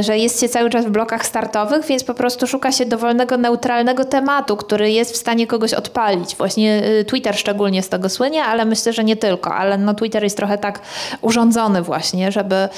Że 0.00 0.18
jest 0.18 0.40
się 0.40 0.48
cały 0.48 0.70
czas 0.70 0.86
w 0.86 0.90
blokach 0.90 1.26
startowych, 1.26 1.86
więc 1.86 2.04
po 2.04 2.14
prostu 2.14 2.46
szuka 2.46 2.72
się 2.72 2.86
dowolnego, 2.86 3.36
neutralnego 3.36 4.04
tematu, 4.04 4.56
który 4.56 4.90
jest 4.90 5.12
w 5.12 5.16
stanie 5.16 5.46
kogoś 5.46 5.74
odpalić. 5.74 6.36
Właśnie 6.36 6.82
Twitter 7.06 7.36
szczególnie 7.36 7.82
z 7.82 7.88
tego 7.88 8.08
słynie, 8.08 8.44
ale 8.44 8.64
myślę, 8.64 8.92
że 8.92 9.04
nie 9.04 9.16
tylko. 9.16 9.54
Ale 9.54 9.78
no 9.78 9.94
Twitter 9.94 10.22
jest 10.24 10.36
trochę 10.36 10.58
tak 10.58 10.80
urządzony 11.20 11.82
właśnie, 11.82 12.32
żeby, 12.32 12.68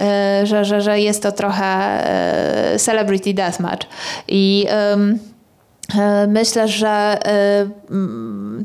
e, 0.00 0.40
że, 0.46 0.64
że, 0.64 0.80
że 0.80 1.00
jest 1.00 1.22
to 1.22 1.32
trochę 1.32 1.64
e, 1.64 2.78
celebrity 2.78 3.34
deathmatch. 3.34 3.86
I 4.28 4.66
um, 4.90 5.33
myślę, 6.28 6.68
że 6.68 6.88
e, 6.88 7.66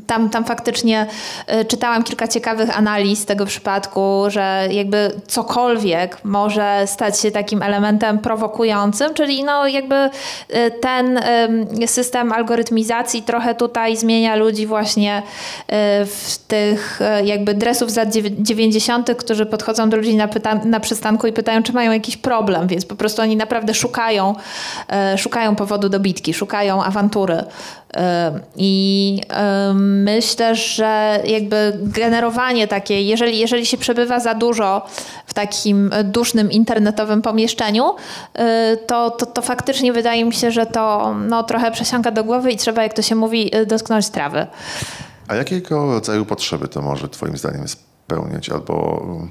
tam, 0.06 0.30
tam 0.30 0.44
faktycznie 0.44 1.06
e, 1.46 1.64
czytałam 1.64 2.02
kilka 2.02 2.28
ciekawych 2.28 2.78
analiz 2.78 3.26
tego 3.26 3.46
przypadku, 3.46 4.24
że 4.28 4.68
jakby 4.70 5.10
cokolwiek 5.26 6.24
może 6.24 6.82
stać 6.86 7.20
się 7.20 7.30
takim 7.30 7.62
elementem 7.62 8.18
prowokującym, 8.18 9.14
czyli 9.14 9.44
no 9.44 9.66
jakby 9.66 10.10
ten 10.80 11.20
system 11.86 12.32
algorytmizacji 12.32 13.22
trochę 13.22 13.54
tutaj 13.54 13.96
zmienia 13.96 14.36
ludzi 14.36 14.66
właśnie 14.66 15.22
w 16.06 16.38
tych 16.48 17.00
jakby 17.24 17.54
dresów 17.54 17.90
z 17.90 17.96
lat 17.96 18.08
90., 18.38 19.10
którzy 19.16 19.46
podchodzą 19.46 19.90
do 19.90 19.96
ludzi 19.96 20.16
na, 20.16 20.28
pyta- 20.28 20.64
na 20.64 20.80
przystanku 20.80 21.26
i 21.26 21.32
pytają, 21.32 21.62
czy 21.62 21.72
mają 21.72 21.92
jakiś 21.92 22.16
problem, 22.16 22.66
więc 22.66 22.86
po 22.86 22.94
prostu 22.94 23.22
oni 23.22 23.36
naprawdę 23.36 23.74
szukają, 23.74 24.34
szukają 25.16 25.56
powodu 25.56 25.88
do 25.88 26.00
bitki, 26.00 26.34
szukają 26.34 26.84
awantury 26.84 27.09
awantury. 27.10 27.44
I 28.56 29.20
myślę, 29.74 30.54
że 30.54 31.20
jakby 31.24 31.78
generowanie 31.82 32.68
takiej, 32.68 33.06
jeżeli, 33.06 33.38
jeżeli 33.38 33.66
się 33.66 33.78
przebywa 33.78 34.20
za 34.20 34.34
dużo 34.34 34.86
w 35.26 35.34
takim 35.34 35.90
dusznym 36.04 36.50
internetowym 36.50 37.22
pomieszczeniu, 37.22 37.94
y, 37.94 38.76
to, 38.86 39.10
to, 39.10 39.26
to 39.26 39.42
faktycznie 39.42 39.92
wydaje 39.92 40.24
mi 40.24 40.32
się, 40.32 40.50
że 40.50 40.66
to 40.66 41.14
no, 41.28 41.42
trochę 41.42 41.70
przesiąka 41.70 42.10
do 42.10 42.24
głowy 42.24 42.52
i 42.52 42.56
trzeba, 42.56 42.82
jak 42.82 42.94
to 42.94 43.02
się 43.02 43.14
mówi, 43.14 43.50
dotknąć 43.66 44.08
trawy. 44.08 44.46
A 45.28 45.34
jakiego 45.34 45.92
rodzaju 45.92 46.26
potrzeby 46.26 46.68
to 46.68 46.82
może 46.82 47.08
Twoim 47.08 47.36
zdaniem 47.36 47.68
spełniać 47.68 48.50
albo 48.50 49.02
E, 49.12 49.28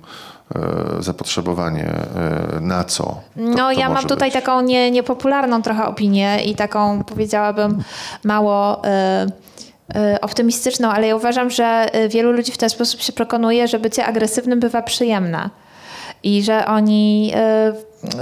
zapotrzebowanie 1.00 1.86
e, 1.86 2.60
na 2.62 2.84
co? 2.84 3.04
To, 3.04 3.20
no, 3.36 3.72
ja 3.72 3.90
mam 3.90 4.06
tutaj 4.06 4.30
być. 4.30 4.34
taką 4.34 4.62
nie, 4.62 4.92
niepopularną 4.92 5.62
trochę 5.62 5.86
opinię 5.86 6.44
i 6.46 6.56
taką 6.56 7.04
powiedziałabym 7.04 7.84
mało. 8.24 8.86
E, 8.86 9.28
optymistyczną, 10.22 10.90
ale 10.90 11.08
ja 11.08 11.16
uważam, 11.16 11.50
że 11.50 11.88
wielu 12.10 12.32
ludzi 12.32 12.52
w 12.52 12.58
ten 12.58 12.70
sposób 12.70 13.02
się 13.02 13.14
przekonuje, 13.14 13.68
że 13.68 13.80
bycie 13.80 14.06
agresywnym 14.06 14.60
bywa 14.60 14.82
przyjemne 14.82 15.50
i 16.24 16.44
że 16.44 16.66
oni 16.66 17.34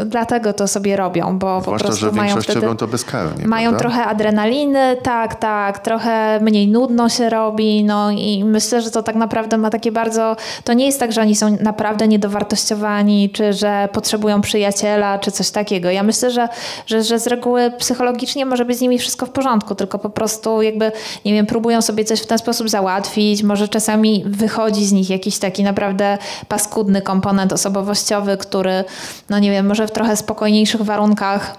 dlatego 0.06 0.54
to 0.54 0.68
sobie 0.68 0.96
robią, 0.96 1.40
bo 1.40 1.62
Zwłaszcza, 1.62 1.84
po 1.84 1.90
prostu 1.90 2.06
że 2.06 2.12
mają 2.12 2.42
wtedy, 2.42 2.60
robią 2.60 2.78
to 2.78 2.88
bezkarnie. 2.88 3.48
Mają 3.48 3.70
prawda? 3.70 3.90
trochę 3.90 4.06
adrenaliny, 4.06 4.98
tak, 5.04 5.36
tak, 5.36 5.80
trochę 5.80 6.40
mniej 6.42 6.68
nudno 6.68 7.10
się 7.10 7.30
robi, 7.30 7.84
no 7.84 8.12
i 8.12 8.44
myślę, 8.44 8.82
że 8.82 8.92
to 8.92 9.04
tak 9.04 9.16
naprawdę 9.16 9.58
ma 9.58 9.70
takie 9.70 9.92
bardzo, 9.92 10.36
to 10.64 10.74
nie 10.74 10.86
jest 10.86 11.00
tak, 11.00 11.12
że 11.12 11.22
oni 11.22 11.36
są 11.36 11.58
naprawdę 11.62 12.08
niedowartościowani, 12.08 13.30
czy 13.30 13.54
że 13.54 13.90
potrzebują 13.92 14.42
przyjaciela, 14.42 15.20
czy 15.20 15.32
coś 15.32 15.50
takiego. 15.50 15.90
Ja 15.90 16.04
myślę, 16.04 16.32
że, 16.32 16.50
że, 16.86 17.04
że 17.04 17.20
z 17.20 17.28
reguły 17.28 17.72
psychologicznie 17.72 18.46
może 18.46 18.66
być 18.66 18.78
z 18.78 18.82
nimi 18.82 19.00
wszystko 19.00 19.26
w 19.26 19.30
porządku, 19.30 19.76
tylko 19.76 20.00
po 20.00 20.10
prostu 20.10 20.62
jakby, 20.62 20.92
nie 21.26 21.34
wiem, 21.34 21.46
próbują 21.46 21.82
sobie 21.82 22.06
coś 22.06 22.22
w 22.22 22.26
ten 22.26 22.38
sposób 22.38 22.70
załatwić, 22.70 23.44
może 23.44 23.68
czasami 23.68 24.24
wychodzi 24.28 24.86
z 24.86 24.92
nich 24.92 25.10
jakiś 25.10 25.40
taki 25.40 25.64
naprawdę 25.64 26.18
paskudny 26.48 27.02
komponent 27.02 27.54
osobowościowy, 27.54 28.38
który, 28.38 28.84
no 29.30 29.40
nie 29.40 29.52
wiem, 29.52 29.67
może 29.68 29.88
w 29.88 29.92
trochę 29.92 30.18
spokojniejszych 30.18 30.82
warunkach 30.82 31.56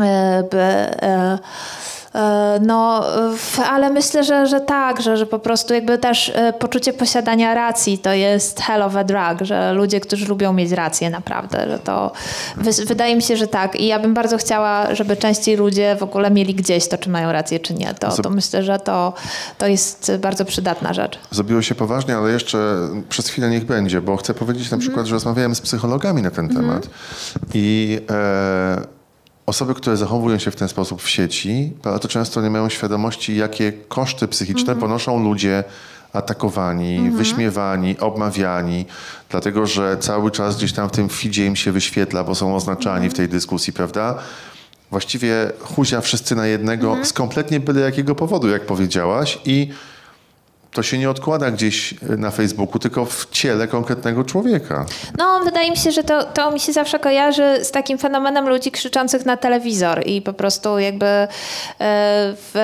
e, 0.00 0.42
by, 0.50 0.66
no, 2.60 3.04
w, 3.36 3.60
ale 3.60 3.90
myślę, 3.90 4.24
że, 4.24 4.46
że 4.46 4.60
tak, 4.60 5.02
że, 5.02 5.16
że 5.16 5.26
po 5.26 5.38
prostu 5.38 5.74
jakby 5.74 5.98
też 5.98 6.32
e, 6.34 6.52
poczucie 6.52 6.92
posiadania 6.92 7.54
racji 7.54 7.98
to 7.98 8.12
jest 8.12 8.60
hell 8.60 8.82
of 8.82 8.96
a 8.96 9.04
drug, 9.04 9.40
że 9.40 9.72
ludzie, 9.72 10.00
którzy 10.00 10.26
lubią 10.26 10.52
mieć 10.52 10.72
rację 10.72 11.10
naprawdę, 11.10 11.66
że 11.68 11.78
to 11.78 12.12
wy, 12.56 12.70
wydaje 12.86 13.16
mi 13.16 13.22
się, 13.22 13.36
że 13.36 13.46
tak 13.46 13.76
i 13.76 13.86
ja 13.86 13.98
bym 13.98 14.14
bardzo 14.14 14.38
chciała, 14.38 14.94
żeby 14.94 15.16
częściej 15.16 15.56
ludzie 15.56 15.96
w 15.96 16.02
ogóle 16.02 16.30
mieli 16.30 16.54
gdzieś 16.54 16.88
to, 16.88 16.98
czy 16.98 17.10
mają 17.10 17.32
rację, 17.32 17.60
czy 17.60 17.74
nie. 17.74 17.94
To, 17.94 18.22
to 18.22 18.30
myślę, 18.30 18.62
że 18.62 18.78
to, 18.78 19.12
to 19.58 19.66
jest 19.66 20.12
bardzo 20.20 20.44
przydatna 20.44 20.94
rzecz. 20.94 21.18
Zrobiło 21.30 21.62
się 21.62 21.74
poważnie, 21.74 22.16
ale 22.16 22.30
jeszcze 22.30 22.88
przez 23.08 23.28
chwilę 23.28 23.50
niech 23.50 23.64
będzie, 23.64 24.00
bo 24.00 24.16
chcę 24.16 24.34
powiedzieć 24.34 24.70
na 24.70 24.78
przykład, 24.78 25.06
że 25.06 25.14
rozmawiałem 25.14 25.54
z 25.54 25.60
psychologami 25.60 26.22
na 26.22 26.30
ten 26.30 26.48
temat 26.48 26.86
i 27.54 27.98
e, 28.10 28.99
osoby, 29.50 29.74
które 29.74 29.96
zachowują 29.96 30.38
się 30.38 30.50
w 30.50 30.56
ten 30.56 30.68
sposób 30.68 31.02
w 31.02 31.08
sieci, 31.08 31.72
bardzo 31.82 32.08
często 32.08 32.42
nie 32.42 32.50
mają 32.50 32.68
świadomości, 32.68 33.36
jakie 33.36 33.72
koszty 33.72 34.28
psychiczne 34.28 34.76
ponoszą 34.76 35.24
ludzie 35.24 35.64
atakowani, 36.12 37.10
wyśmiewani, 37.10 37.98
obmawiani, 37.98 38.86
dlatego 39.28 39.66
że 39.66 39.96
cały 40.00 40.30
czas 40.30 40.56
gdzieś 40.56 40.72
tam 40.72 40.88
w 40.88 40.92
tym 40.92 41.08
feedzie 41.08 41.46
im 41.46 41.56
się 41.56 41.72
wyświetla, 41.72 42.24
bo 42.24 42.34
są 42.34 42.56
oznaczani 42.56 43.10
w 43.10 43.14
tej 43.14 43.28
dyskusji, 43.28 43.72
prawda? 43.72 44.18
Właściwie 44.90 45.52
huzia 45.60 46.00
wszyscy 46.00 46.34
na 46.34 46.46
jednego 46.46 46.96
z 47.04 47.12
kompletnie 47.12 47.60
byle 47.60 47.80
jakiego 47.80 48.14
powodu, 48.14 48.48
jak 48.48 48.66
powiedziałaś 48.66 49.38
i 49.44 49.70
to 50.72 50.82
się 50.82 50.98
nie 50.98 51.10
odkłada 51.10 51.50
gdzieś 51.50 51.94
na 52.02 52.30
Facebooku, 52.30 52.78
tylko 52.78 53.04
w 53.04 53.30
ciele 53.30 53.68
konkretnego 53.68 54.24
człowieka. 54.24 54.86
No, 55.18 55.40
wydaje 55.44 55.70
mi 55.70 55.76
się, 55.76 55.90
że 55.90 56.04
to, 56.04 56.24
to 56.24 56.50
mi 56.50 56.60
się 56.60 56.72
zawsze 56.72 56.98
kojarzy 56.98 57.58
z 57.62 57.70
takim 57.70 57.98
fenomenem 57.98 58.48
ludzi 58.48 58.70
krzyczących 58.70 59.26
na 59.26 59.36
telewizor 59.36 60.06
i 60.06 60.22
po 60.22 60.32
prostu 60.32 60.78
jakby 60.78 61.06
e, 61.06 61.26
w, 62.36 62.54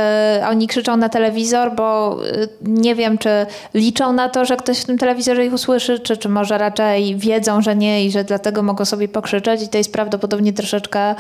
oni 0.49 0.67
krzyczą 0.67 0.97
na 0.97 1.09
telewizor, 1.09 1.75
bo 1.75 2.19
e, 2.27 2.49
nie 2.63 2.95
wiem, 2.95 3.19
czy 3.19 3.47
liczą 3.75 4.13
na 4.13 4.29
to, 4.29 4.45
że 4.45 4.57
ktoś 4.57 4.79
w 4.79 4.85
tym 4.85 4.99
telewizorze 4.99 5.47
ich 5.47 5.53
usłyszy, 5.53 5.99
czy, 5.99 6.17
czy 6.17 6.29
może 6.29 6.59
raczej 6.59 7.17
wiedzą, 7.17 7.63
że 7.63 7.77
nie 7.77 8.05
i 8.05 8.11
że 8.11 8.25
dlatego 8.25 8.63
mogą 8.63 8.85
sobie 8.85 9.09
pokrzyczeć 9.09 9.63
i 9.63 9.69
to 9.69 9.79
jest 9.79 9.93
prawdopodobnie 9.93 10.53
troszeczkę, 10.53 11.15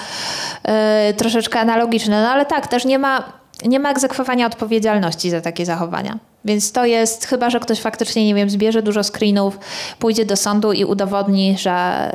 e, 0.63 1.15
troszeczkę 1.15 1.61
analogiczne. 1.61 2.23
No 2.23 2.29
ale 2.29 2.47
tak, 2.47 2.67
też 2.67 2.85
nie 2.85 2.99
ma, 2.99 3.33
nie 3.65 3.81
ma 3.81 3.91
egzekwowania 3.91 4.47
odpowiedzialności 4.47 5.31
za 5.31 5.41
takie 5.41 5.67
zachowania. 5.67 6.19
Więc 6.47 6.73
to 6.73 6.85
jest, 6.85 7.27
chyba 7.27 7.51
że 7.51 7.61
ktoś 7.61 7.81
faktycznie, 7.81 8.27
nie 8.27 8.35
wiem, 8.35 8.51
zbierze 8.51 8.83
dużo 8.83 9.05
screenów, 9.05 9.59
pójdzie 9.99 10.25
do 10.25 10.37
sądu 10.37 10.73
i 10.73 10.85
udowodni, 10.85 11.57
że 11.59 12.11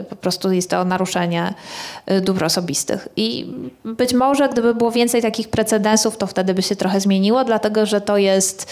y, 0.00 0.04
po 0.04 0.16
prostu 0.16 0.52
jest 0.52 0.70
to 0.70 0.84
naruszenie 0.84 1.54
y, 2.10 2.20
dóbr 2.20 2.44
osobistych. 2.44 3.08
I 3.16 3.46
być 3.84 4.14
może, 4.14 4.48
gdyby 4.48 4.74
było 4.74 4.90
więcej 4.90 5.22
takich 5.22 5.48
precedensów, 5.48 6.16
to 6.16 6.26
wtedy 6.26 6.54
by 6.54 6.62
się 6.62 6.76
trochę 6.76 7.00
zmieniło, 7.00 7.44
dlatego 7.44 7.86
że 7.86 8.00
to 8.00 8.16
jest 8.16 8.70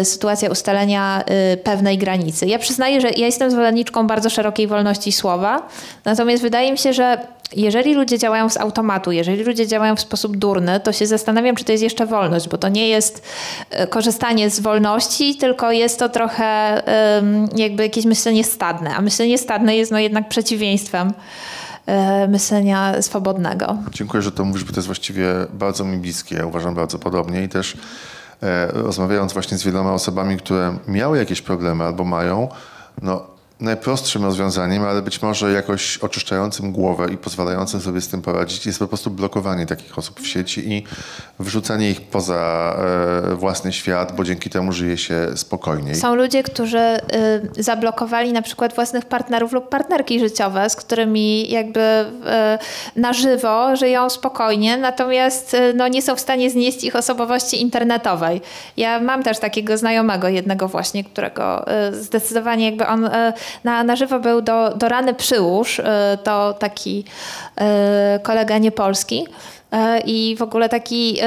y, 0.00 0.04
sytuacja 0.04 0.50
ustalenia 0.50 1.24
pewnej 1.64 1.98
granicy. 1.98 2.46
Ja 2.46 2.58
przyznaję, 2.58 3.00
że 3.00 3.10
ja 3.10 3.26
jestem 3.26 3.50
zwolenniczką 3.50 4.06
bardzo 4.06 4.30
szerokiej 4.30 4.66
wolności 4.66 5.12
słowa, 5.12 5.68
natomiast 6.04 6.42
wydaje 6.42 6.72
mi 6.72 6.78
się, 6.78 6.92
że 6.92 7.18
jeżeli 7.56 7.94
ludzie 7.94 8.18
działają 8.18 8.48
z 8.48 8.56
automatu, 8.56 9.12
jeżeli 9.12 9.44
ludzie 9.44 9.66
działają 9.66 9.96
w 9.96 10.00
sposób 10.00 10.36
durny, 10.36 10.80
to 10.80 10.92
się 10.92 11.06
zastanawiam, 11.06 11.56
czy 11.56 11.64
to 11.64 11.72
jest 11.72 11.84
jeszcze 11.84 12.06
wolność, 12.06 12.48
bo 12.48 12.58
to 12.58 12.68
nie 12.68 12.88
jest 12.88 13.22
korzystanie 13.90 14.50
z 14.50 14.60
wolności, 14.60 15.36
tylko 15.36 15.72
jest 15.72 15.98
to 15.98 16.08
trochę 16.08 16.82
jakby 17.56 17.82
jakieś 17.82 18.04
myślenie 18.04 18.44
stadne, 18.44 18.94
a 18.94 19.00
myślenie 19.00 19.38
stadne 19.38 19.76
jest 19.76 19.92
no 19.92 19.98
jednak 19.98 20.28
przeciwieństwem 20.28 21.12
e, 21.86 22.28
myślenia 22.28 23.02
swobodnego. 23.02 23.76
Dziękuję, 23.90 24.22
że 24.22 24.32
to 24.32 24.44
mówisz, 24.44 24.64
bo 24.64 24.70
to 24.70 24.76
jest 24.76 24.88
właściwie 24.88 25.26
bardzo 25.52 25.84
mi 25.84 25.96
bliskie. 25.98 26.36
Ja 26.36 26.46
uważam 26.46 26.74
bardzo 26.74 26.98
podobnie 26.98 27.44
i 27.44 27.48
też 27.48 27.76
e, 28.42 28.66
rozmawiając 28.66 29.32
właśnie 29.32 29.58
z 29.58 29.64
wieloma 29.64 29.92
osobami, 29.92 30.36
które 30.36 30.76
miały 30.88 31.18
jakieś 31.18 31.42
problemy 31.42 31.84
albo 31.84 32.04
mają, 32.04 32.48
no 33.02 33.39
najprostszym 33.60 34.24
rozwiązaniem, 34.24 34.84
ale 34.84 35.02
być 35.02 35.22
może 35.22 35.52
jakoś 35.52 35.98
oczyszczającym 35.98 36.72
głowę 36.72 37.06
i 37.12 37.16
pozwalającym 37.16 37.80
sobie 37.80 38.00
z 38.00 38.08
tym 38.08 38.22
poradzić, 38.22 38.66
jest 38.66 38.78
po 38.78 38.88
prostu 38.88 39.10
blokowanie 39.10 39.66
takich 39.66 39.98
osób 39.98 40.20
w 40.20 40.26
sieci 40.26 40.72
i 40.72 40.84
wrzucanie 41.38 41.90
ich 41.90 42.00
poza 42.00 42.76
e, 43.32 43.34
własny 43.34 43.72
świat, 43.72 44.16
bo 44.16 44.24
dzięki 44.24 44.50
temu 44.50 44.72
żyje 44.72 44.98
się 44.98 45.26
spokojniej. 45.36 45.94
Są 45.94 46.14
ludzie, 46.14 46.42
którzy 46.42 46.78
y, 47.58 47.62
zablokowali 47.62 48.32
na 48.32 48.42
przykład 48.42 48.74
własnych 48.74 49.04
partnerów 49.04 49.52
lub 49.52 49.68
partnerki 49.68 50.20
życiowe, 50.20 50.70
z 50.70 50.76
którymi 50.76 51.50
jakby 51.50 51.80
y, 51.80 53.00
na 53.00 53.12
żywo 53.12 53.76
żyją 53.76 54.10
spokojnie, 54.10 54.76
natomiast 54.76 55.54
y, 55.54 55.74
no, 55.74 55.88
nie 55.88 56.02
są 56.02 56.16
w 56.16 56.20
stanie 56.20 56.50
znieść 56.50 56.84
ich 56.84 56.96
osobowości 56.96 57.62
internetowej. 57.62 58.40
Ja 58.76 59.00
mam 59.00 59.22
też 59.22 59.38
takiego 59.38 59.78
znajomego, 59.78 60.28
jednego 60.28 60.68
właśnie, 60.68 61.04
którego 61.04 61.66
y, 61.88 62.02
zdecydowanie 62.02 62.64
jakby 62.64 62.86
on 62.86 63.04
y, 63.04 63.32
na, 63.64 63.84
na 63.84 63.96
żywo 63.96 64.20
był 64.20 64.42
do, 64.42 64.74
do 64.76 64.88
rany 64.88 65.14
przyłóż, 65.14 65.78
y, 65.78 65.84
to 66.24 66.52
taki 66.52 67.04
y, 68.16 68.20
kolega 68.20 68.58
niepolski 68.58 69.26
y, 69.26 69.76
i 70.04 70.36
w 70.38 70.42
ogóle 70.42 70.68
taki 70.68 71.18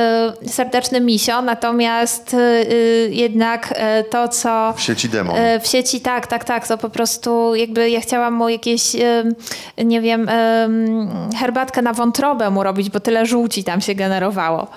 serdeczny 0.48 1.02
misio, 1.02 1.42
natomiast 1.42 2.36
jednak 3.10 3.74
to, 4.10 4.28
co... 4.28 4.74
W 4.78 4.82
sieci 4.82 5.10
demon. 5.10 5.36
W 5.62 5.68
sieci, 5.68 6.02
tak, 6.02 6.28
tak, 6.28 6.44
tak, 6.44 6.68
to 6.68 6.78
po 6.78 6.90
prostu 6.90 7.56
jakby 7.56 7.90
ja 7.90 8.02
chciałam 8.02 8.34
mu 8.34 8.50
jakieś, 8.50 8.96
nie 9.86 10.02
wiem, 10.02 10.30
herbatkę 11.40 11.82
na 11.82 11.94
wątrobę 11.94 12.50
mu 12.50 12.64
robić, 12.64 12.90
bo 12.90 13.00
tyle 13.00 13.26
żółci 13.26 13.64
tam 13.64 13.82
się 13.82 13.96
generowało. 13.96 14.68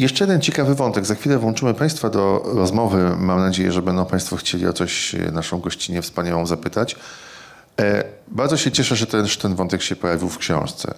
Jeszcze 0.00 0.24
jeden 0.24 0.40
ciekawy 0.40 0.74
wątek. 0.74 1.06
Za 1.06 1.14
chwilę 1.14 1.38
włączymy 1.38 1.74
Państwa 1.74 2.10
do 2.10 2.42
rozmowy. 2.44 3.16
Mam 3.18 3.38
nadzieję, 3.38 3.72
że 3.72 3.82
będą 3.82 4.06
Państwo 4.06 4.36
chcieli 4.36 4.66
o 4.66 4.72
coś 4.72 5.16
naszą 5.32 5.60
gościnę 5.60 6.02
wspaniałą 6.02 6.46
zapytać. 6.46 6.96
E, 7.80 8.04
bardzo 8.28 8.56
się 8.56 8.70
cieszę, 8.70 8.96
że 8.96 9.06
też 9.06 9.36
ten 9.36 9.54
wątek 9.54 9.82
się 9.82 9.96
pojawił 9.96 10.28
w 10.28 10.38
książce. 10.38 10.94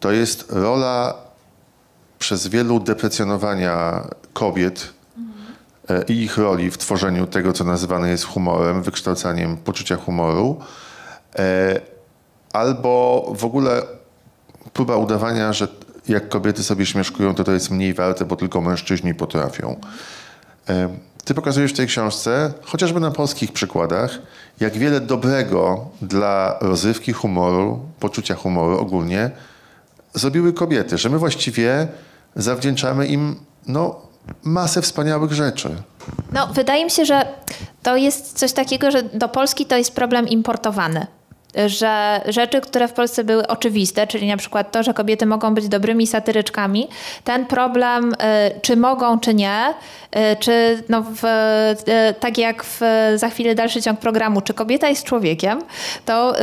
To 0.00 0.12
jest 0.12 0.52
rola 0.52 1.14
przez 2.18 2.46
wielu 2.46 2.80
deprecjonowania 2.80 4.06
kobiet 4.32 4.92
e, 5.88 6.04
i 6.08 6.22
ich 6.22 6.38
roli 6.38 6.70
w 6.70 6.78
tworzeniu 6.78 7.26
tego, 7.26 7.52
co 7.52 7.64
nazywane 7.64 8.10
jest 8.10 8.24
humorem, 8.24 8.82
wykształcaniem 8.82 9.56
poczucia 9.56 9.96
humoru, 9.96 10.60
e, 11.38 11.80
albo 12.52 13.24
w 13.36 13.44
ogóle 13.44 13.82
próba 14.72 14.96
udawania, 14.96 15.52
że 15.52 15.68
jak 16.08 16.28
kobiety 16.28 16.62
sobie 16.62 16.86
śmieszkują, 16.86 17.34
to 17.34 17.44
to 17.44 17.52
jest 17.52 17.70
mniej 17.70 17.94
warte, 17.94 18.24
bo 18.24 18.36
tylko 18.36 18.60
mężczyźni 18.60 19.14
potrafią. 19.14 19.76
Ty 21.24 21.34
pokazujesz 21.34 21.72
w 21.72 21.76
tej 21.76 21.86
książce, 21.86 22.52
chociażby 22.62 23.00
na 23.00 23.10
polskich 23.10 23.52
przykładach, 23.52 24.18
jak 24.60 24.78
wiele 24.78 25.00
dobrego 25.00 25.88
dla 26.02 26.58
rozrywki 26.60 27.12
humoru, 27.12 27.80
poczucia 28.00 28.34
humoru 28.34 28.78
ogólnie 28.78 29.30
zrobiły 30.14 30.52
kobiety, 30.52 30.98
że 30.98 31.08
my 31.08 31.18
właściwie 31.18 31.88
zawdzięczamy 32.36 33.06
im 33.06 33.36
no, 33.66 34.00
masę 34.42 34.82
wspaniałych 34.82 35.32
rzeczy. 35.32 35.68
No, 36.32 36.46
wydaje 36.46 36.84
mi 36.84 36.90
się, 36.90 37.04
że 37.04 37.26
to 37.82 37.96
jest 37.96 38.38
coś 38.38 38.52
takiego, 38.52 38.90
że 38.90 39.02
do 39.02 39.28
Polski 39.28 39.66
to 39.66 39.76
jest 39.76 39.94
problem 39.94 40.28
importowany 40.28 41.06
że 41.66 42.20
rzeczy, 42.28 42.60
które 42.60 42.88
w 42.88 42.92
Polsce 42.92 43.24
były 43.24 43.46
oczywiste, 43.46 44.06
czyli 44.06 44.28
na 44.28 44.36
przykład 44.36 44.72
to, 44.72 44.82
że 44.82 44.94
kobiety 44.94 45.26
mogą 45.26 45.54
być 45.54 45.68
dobrymi 45.68 46.06
satyryczkami, 46.06 46.88
ten 47.24 47.46
problem, 47.46 48.12
y, 48.12 48.16
czy 48.62 48.76
mogą, 48.76 49.20
czy 49.20 49.34
nie, 49.34 49.74
y, 50.16 50.36
czy 50.40 50.82
no 50.88 51.02
w, 51.02 51.24
y, 51.24 52.14
tak 52.20 52.38
jak 52.38 52.64
w, 52.64 52.80
za 53.16 53.28
chwilę 53.28 53.54
dalszy 53.54 53.82
ciąg 53.82 54.00
programu, 54.00 54.40
czy 54.40 54.54
kobieta 54.54 54.88
jest 54.88 55.04
człowiekiem, 55.04 55.62
to 56.04 56.34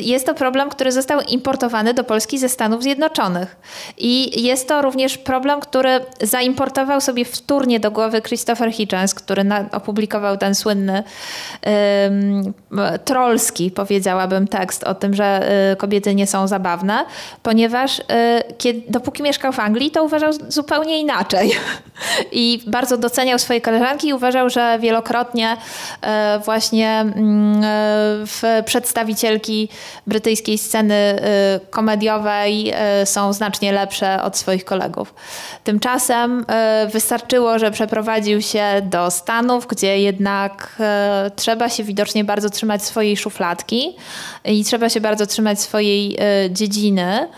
jest 0.00 0.26
to 0.26 0.34
problem, 0.34 0.68
który 0.68 0.92
został 0.92 1.20
importowany 1.20 1.94
do 1.94 2.04
Polski 2.04 2.38
ze 2.38 2.48
Stanów 2.48 2.82
Zjednoczonych. 2.82 3.56
I 3.98 4.42
jest 4.42 4.68
to 4.68 4.82
również 4.82 5.18
problem, 5.18 5.60
który 5.60 6.00
zaimportował 6.22 7.00
sobie 7.00 7.24
wtórnie 7.24 7.80
do 7.80 7.90
głowy 7.90 8.22
Christopher 8.22 8.72
Hitchens, 8.72 9.14
który 9.14 9.44
na, 9.44 9.64
opublikował 9.72 10.36
ten 10.36 10.54
słynny 10.54 11.02
um, 11.66 12.52
trollski, 13.04 13.70
tekst 14.44 14.84
o 14.84 14.94
tym, 14.94 15.14
że 15.14 15.48
y, 15.72 15.76
kobiety 15.76 16.14
nie 16.14 16.26
są 16.26 16.48
zabawne, 16.48 17.04
ponieważ 17.42 17.98
y, 17.98 18.02
kiedy, 18.58 18.82
dopóki 18.88 19.22
mieszkał 19.22 19.52
w 19.52 19.58
Anglii, 19.58 19.90
to 19.90 20.04
uważał 20.04 20.32
zupełnie 20.48 21.00
inaczej. 21.00 21.52
I 22.32 22.62
bardzo 22.66 22.96
doceniał 22.96 23.38
swoje 23.38 23.60
koleżanki 23.60 24.08
i 24.08 24.14
uważał, 24.14 24.50
że 24.50 24.78
wielokrotnie 24.80 25.52
y, 25.56 26.06
właśnie 26.44 27.00
mm, 27.00 27.62
w 28.26 28.62
przedstawicielki 28.64 29.68
brytyjskiej 30.06 30.58
sceny 30.58 30.96
komediowej 31.70 32.72
są 33.04 33.32
znacznie 33.32 33.72
lepsze 33.72 34.22
od 34.22 34.36
swoich 34.36 34.64
kolegów. 34.64 35.14
Tymczasem 35.64 36.46
wystarczyło, 36.92 37.58
że 37.58 37.70
przeprowadził 37.70 38.42
się 38.42 38.64
do 38.82 39.10
Stanów, 39.10 39.66
gdzie 39.66 39.98
jednak 39.98 40.82
trzeba 41.36 41.68
się 41.68 41.84
widocznie 41.84 42.24
bardzo 42.24 42.50
trzymać 42.50 42.84
swojej 42.84 43.16
szufladki 43.16 43.96
i 44.44 44.64
trzeba 44.64 44.88
się 44.88 45.00
bardzo 45.00 45.26
trzymać 45.26 45.60
swojej 45.60 46.16
e, 46.18 46.50
dziedziny. 46.50 47.28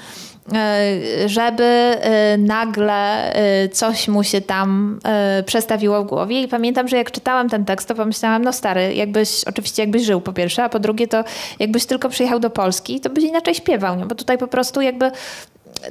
żeby 1.26 1.96
nagle 2.38 3.32
coś 3.72 4.08
mu 4.08 4.24
się 4.24 4.40
tam 4.40 5.00
przestawiło 5.46 6.04
w 6.04 6.06
głowie. 6.06 6.42
I 6.42 6.48
pamiętam, 6.48 6.88
że 6.88 6.96
jak 6.96 7.10
czytałam 7.10 7.48
ten 7.48 7.64
tekst, 7.64 7.88
to 7.88 7.94
pomyślałam, 7.94 8.42
no 8.42 8.52
stary, 8.52 8.94
jakbyś, 8.94 9.44
oczywiście 9.44 9.82
jakbyś 9.82 10.02
żył 10.02 10.20
po 10.20 10.32
pierwsze, 10.32 10.64
a 10.64 10.68
po 10.68 10.78
drugie 10.78 11.08
to 11.08 11.24
jakbyś 11.58 11.86
tylko 11.86 12.08
przyjechał 12.08 12.40
do 12.40 12.50
Polski, 12.50 13.00
to 13.00 13.10
byś 13.10 13.24
inaczej 13.24 13.54
śpiewał, 13.54 13.96
nie? 13.96 14.06
bo 14.06 14.14
tutaj 14.14 14.38
po 14.38 14.48
prostu 14.48 14.80
jakby 14.80 15.10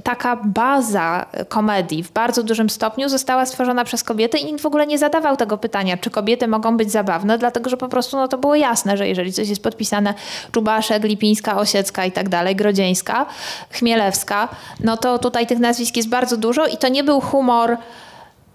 taka 0.04 0.36
baza 0.36 1.26
komedii 1.50 2.04
w 2.04 2.12
bardzo 2.12 2.44
dużym 2.44 2.70
stopniu 2.70 3.10
została 3.10 3.46
stworzona 3.46 3.84
przez 3.84 4.04
kobiety 4.04 4.38
i 4.38 4.46
nikt 4.46 4.62
w 4.62 4.66
ogóle 4.66 4.88
nie 4.88 4.98
zadawał 4.98 5.38
tego 5.38 5.58
pytania, 5.58 5.98
czy 5.98 6.10
kobiety 6.10 6.48
mogą 6.48 6.78
być 6.78 6.92
zabawne, 6.92 7.38
dlatego 7.38 7.70
że 7.70 7.78
po 7.78 7.88
prostu 7.88 8.18
no, 8.18 8.28
to 8.28 8.38
było 8.38 8.56
jasne, 8.56 8.98
że 8.98 9.08
jeżeli 9.08 9.34
coś 9.34 9.50
jest 9.50 9.64
podpisane 9.64 10.14
Czubaszek, 10.52 11.04
Lipińska, 11.04 11.58
Osiecka 11.58 12.06
i 12.06 12.12
tak 12.12 12.30
dalej, 12.30 12.56
Grodzieńska, 12.56 13.26
Chmielewska, 13.72 14.48
no 14.80 14.98
to 14.98 15.20
tutaj 15.20 15.48
tych 15.48 15.60
nazwisk 15.60 15.98
jest 15.98 16.10
bardzo 16.10 16.38
dużo 16.38 16.68
i 16.68 16.78
to 16.78 16.88
nie 16.88 17.04
był 17.04 17.22
humor 17.22 17.78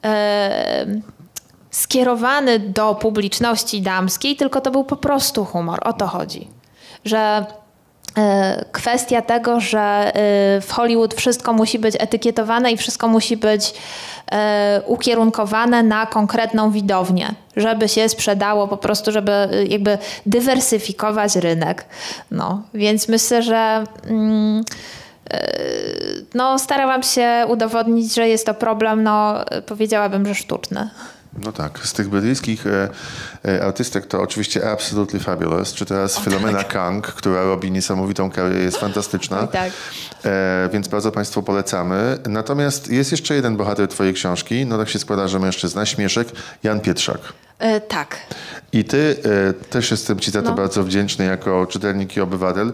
e, 0.05 0.87
skierowany 1.71 2.59
do 2.59 2.95
publiczności 2.95 3.83
damskiej, 3.83 4.37
tylko 4.37 4.61
to 4.61 4.71
był 4.71 4.85
po 4.85 4.97
prostu 4.97 5.45
humor. 5.45 5.79
O 5.83 5.93
to 5.93 6.07
chodzi. 6.07 6.49
Że 7.05 7.47
kwestia 8.73 9.23
tego, 9.23 9.61
że 9.61 9.81
e, 9.81 10.13
w 10.61 10.69
Hollywood 10.71 11.15
wszystko 11.15 11.53
musi 11.53 11.79
być 11.79 11.97
etykietowane 11.99 12.73
i 12.73 12.77
wszystko 12.77 13.09
musi 13.09 13.37
być 13.37 13.75
e, 14.33 14.83
ukierunkowane 14.87 15.83
na 15.83 16.07
konkretną 16.07 16.71
widownię, 16.71 17.35
żeby 17.57 17.89
się 17.89 18.09
sprzedało, 18.09 18.69
po 18.69 18.77
prostu, 18.77 19.13
żeby 19.13 19.33
jakby 19.69 19.99
dywersyfikować 20.27 21.37
rynek. 21.37 21.85
No, 22.31 22.63
więc 22.75 23.09
myślę, 23.09 23.43
że 23.43 23.85
mm, 24.07 24.65
no, 26.35 26.59
starałam 26.59 27.03
się 27.03 27.47
udowodnić, 27.49 28.15
że 28.15 28.29
jest 28.29 28.47
to 28.47 28.55
problem, 28.55 29.03
no, 29.03 29.35
powiedziałabym, 29.67 30.27
że 30.27 30.35
sztuczny. 30.35 30.91
No 31.39 31.53
tak, 31.53 31.79
z 31.87 31.93
tych 31.93 32.09
brytyjskich 32.09 32.67
e, 32.67 32.89
e, 33.45 33.65
artystek 33.65 34.07
to 34.07 34.23
oczywiście 34.23 34.71
Absolutely 34.71 35.21
Fabulous, 35.21 35.73
czy 35.73 35.87
teraz 35.87 36.19
o, 36.19 36.21
Filomena 36.21 36.59
tak. 36.59 36.69
Kang, 36.69 37.07
która 37.07 37.43
robi 37.43 37.71
niesamowitą 37.71 38.31
karierę, 38.31 38.61
jest 38.61 38.77
fantastyczna. 38.77 39.47
tak. 39.47 39.73
E, 40.25 40.69
więc 40.73 40.89
bardzo 40.89 41.13
Państwu 41.13 41.43
polecamy. 41.43 42.19
Natomiast 42.29 42.91
jest 42.91 43.13
jeszcze 43.13 43.35
jeden 43.35 43.57
bohater 43.57 43.89
Twojej 43.89 44.15
książki, 44.15 44.67
no 44.67 44.79
tak 44.79 44.89
się 44.89 44.99
składa, 44.99 45.29
że 45.29 45.39
mężczyzna, 45.39 45.87
śmieszek, 45.87 46.29
Jan 46.63 46.81
Pietrzak. 46.81 47.21
E, 47.59 47.81
tak. 47.81 48.17
I 48.73 48.85
Ty 48.85 49.17
e, 49.25 49.53
też 49.53 49.91
jestem 49.91 50.21
Ci 50.21 50.31
za 50.31 50.43
to 50.43 50.51
no. 50.51 50.57
bardzo 50.57 50.85
wdzięczny 50.85 51.25
jako 51.25 51.67
czytelnik 51.67 52.17
i 52.17 52.21
obywatel 52.21 52.73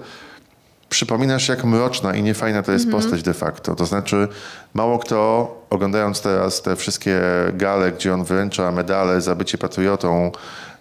przypominasz, 0.89 1.49
jak 1.49 1.65
mroczna 1.65 2.15
i 2.15 2.23
niefajna 2.23 2.63
to 2.63 2.73
jest 2.73 2.89
-hmm. 2.89 2.93
postać 2.93 3.23
de 3.23 3.35
facto. 3.35 3.75
To 3.75 3.87
znaczy, 3.87 4.29
mało 4.75 4.99
kto, 4.99 5.55
oglądając 5.71 6.23
teraz 6.23 6.63
te 6.63 6.77
wszystkie 6.77 7.21
gale, 7.55 7.93
gdzie 7.93 8.15
on 8.15 8.25
wręcza 8.25 8.73
medale 8.73 9.21
za 9.21 9.35
bycie 9.35 9.59
patriotą 9.59 10.33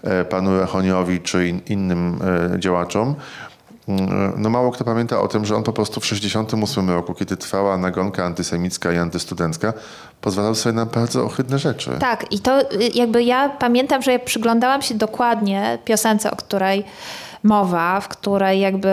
e, 0.03 0.25
panu 0.25 0.59
Rachoniowi 0.59 1.21
czy 1.21 1.47
in, 1.47 1.61
innym 1.69 2.19
e, 2.55 2.59
działaczom, 2.59 3.15
mm, 3.87 4.33
no 4.37 4.49
mało 4.49 4.71
kto 4.71 4.83
pamięta 4.83 5.21
o 5.21 5.27
tym, 5.27 5.45
że 5.45 5.55
on 5.55 5.63
po 5.63 5.73
prostu 5.73 5.99
w 5.99 6.03
1968 6.03 6.89
roku, 6.89 7.13
kiedy 7.13 7.37
trwała 7.37 7.77
nagonka 7.77 8.25
antysemicka 8.25 8.91
i 8.91 8.97
antystudencka, 8.97 9.73
pozwalał 10.21 10.55
sobie 10.55 10.75
na 10.75 10.85
bardzo 10.85 11.25
ohydne 11.25 11.59
rzeczy. 11.59 11.91
Tak, 11.99 12.31
i 12.33 12.39
to 12.39 12.61
y, 12.61 12.89
jakby 12.93 13.23
ja 13.23 13.49
pamiętam, 13.49 14.01
że 14.01 14.11
ja 14.11 14.19
przyglądałam 14.19 14.81
się 14.81 14.95
dokładnie 14.95 15.77
piosence, 15.85 16.31
o 16.31 16.35
której 16.35 16.85
mowa, 17.43 18.01
w 18.01 18.07
której 18.07 18.59
jakby 18.59 18.89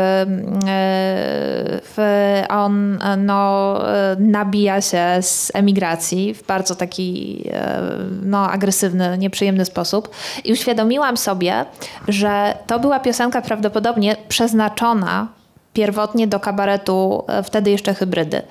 e, 1.96 2.46
on 2.48 2.98
no, 3.18 3.78
e, 3.88 4.16
nabija 4.18 4.80
się 4.80 5.04
z 5.20 5.50
emigracji 5.54 6.34
w 6.34 6.46
bardzo 6.46 6.74
taki 6.74 7.40
e, 7.52 7.80
no, 8.22 8.50
agresywny, 8.50 9.18
nieprzyjemny 9.18 9.64
sposób. 9.64 10.10
I 10.44 10.52
uświadomiłam 10.52 11.16
sobie, 11.16 11.64
że 12.08 12.54
to 12.66 12.80
była 12.80 13.00
piosenka 13.00 13.42
prawdopodobnie 13.42 14.16
przeznaczona 14.28 15.28
pierwotnie 15.72 16.26
do 16.26 16.40
kabaretu 16.40 17.24
wtedy 17.44 17.70
jeszcze 17.70 17.94
hybrydy. 17.94 18.42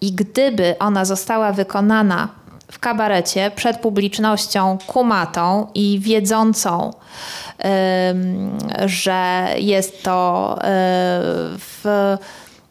I 0.00 0.12
gdyby 0.12 0.74
ona 0.78 1.04
została 1.04 1.52
wykonana 1.52 2.28
w 2.70 2.78
kabarecie 2.78 3.50
przed 3.56 3.76
publicznością 3.76 4.78
kumatą 4.86 5.66
i 5.74 6.00
wiedzącą, 6.00 6.90
że 8.86 9.46
jest 9.58 10.02
to 10.02 10.52
e, 10.58 10.64
w 11.58 12.16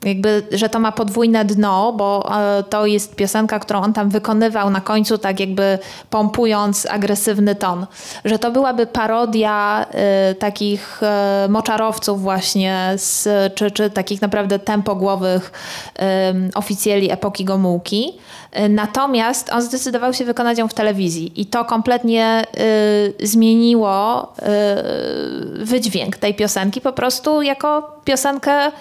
jakby, 0.05 0.43
że 0.51 0.69
to 0.69 0.79
ma 0.79 0.91
podwójne 0.91 1.45
dno, 1.45 1.93
bo 1.93 2.31
e, 2.39 2.63
to 2.63 2.85
jest 2.85 3.15
piosenka, 3.15 3.59
którą 3.59 3.81
on 3.81 3.93
tam 3.93 4.09
wykonywał 4.09 4.69
na 4.69 4.81
końcu, 4.81 5.17
tak 5.17 5.39
jakby 5.39 5.79
pompując 6.09 6.87
agresywny 6.89 7.55
ton. 7.55 7.85
Że 8.25 8.39
to 8.39 8.51
byłaby 8.51 8.87
parodia 8.87 9.85
y, 10.31 10.35
takich 10.35 11.01
y, 11.45 11.49
moczarowców 11.49 12.21
właśnie, 12.21 12.93
z, 12.95 13.27
czy, 13.55 13.71
czy 13.71 13.89
takich 13.89 14.21
naprawdę 14.21 14.59
tempogłowych 14.59 15.51
y, 15.99 16.01
oficjeli 16.55 17.11
epoki 17.11 17.45
Gomułki. 17.45 18.13
Natomiast 18.69 19.49
on 19.49 19.61
zdecydował 19.61 20.13
się 20.13 20.25
wykonać 20.25 20.57
ją 20.57 20.67
w 20.67 20.73
telewizji 20.73 21.41
i 21.41 21.45
to 21.45 21.65
kompletnie 21.65 22.43
zmieniło 23.23 24.33
wydźwięk 25.55 26.17
tej 26.17 26.33
piosenki 26.33 26.81
po 26.81 26.93
prostu 26.93 27.41
jako 27.41 27.95
piosenkę 28.05 28.71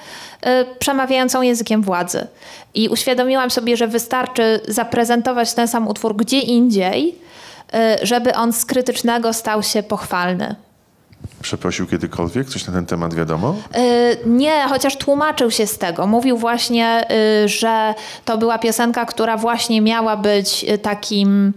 przemawiającą 0.78 1.42
językiem 1.42 1.82
władzy. 1.82 2.26
I 2.74 2.88
uświadomiłam 2.88 3.50
sobie, 3.50 3.76
że 3.76 3.88
wystarczy 3.88 4.60
zaprezentować 4.68 5.54
ten 5.54 5.68
sam 5.68 5.88
utwór 5.88 6.16
gdzie 6.16 6.40
indziej, 6.40 7.18
y, 7.74 8.06
żeby 8.06 8.34
on 8.34 8.52
z 8.52 8.64
krytycznego 8.64 9.32
stał 9.32 9.62
się 9.62 9.82
pochwalny. 9.82 10.54
Przeprosił 11.42 11.86
kiedykolwiek? 11.86 12.48
Coś 12.48 12.66
na 12.66 12.72
ten 12.72 12.86
temat 12.86 13.14
wiadomo? 13.14 13.54
Y, 13.76 14.18
nie, 14.26 14.68
chociaż 14.68 14.96
tłumaczył 14.96 15.50
się 15.50 15.66
z 15.66 15.78
tego. 15.78 16.06
Mówił 16.06 16.38
właśnie, 16.38 17.06
że 17.46 17.94
to 18.24 18.38
była 18.38 18.58
piosenka, 18.58 19.06
która 19.06 19.36
właśnie 19.36 19.80
miała 19.80 20.16
być 20.16 20.66
takim 20.82 21.52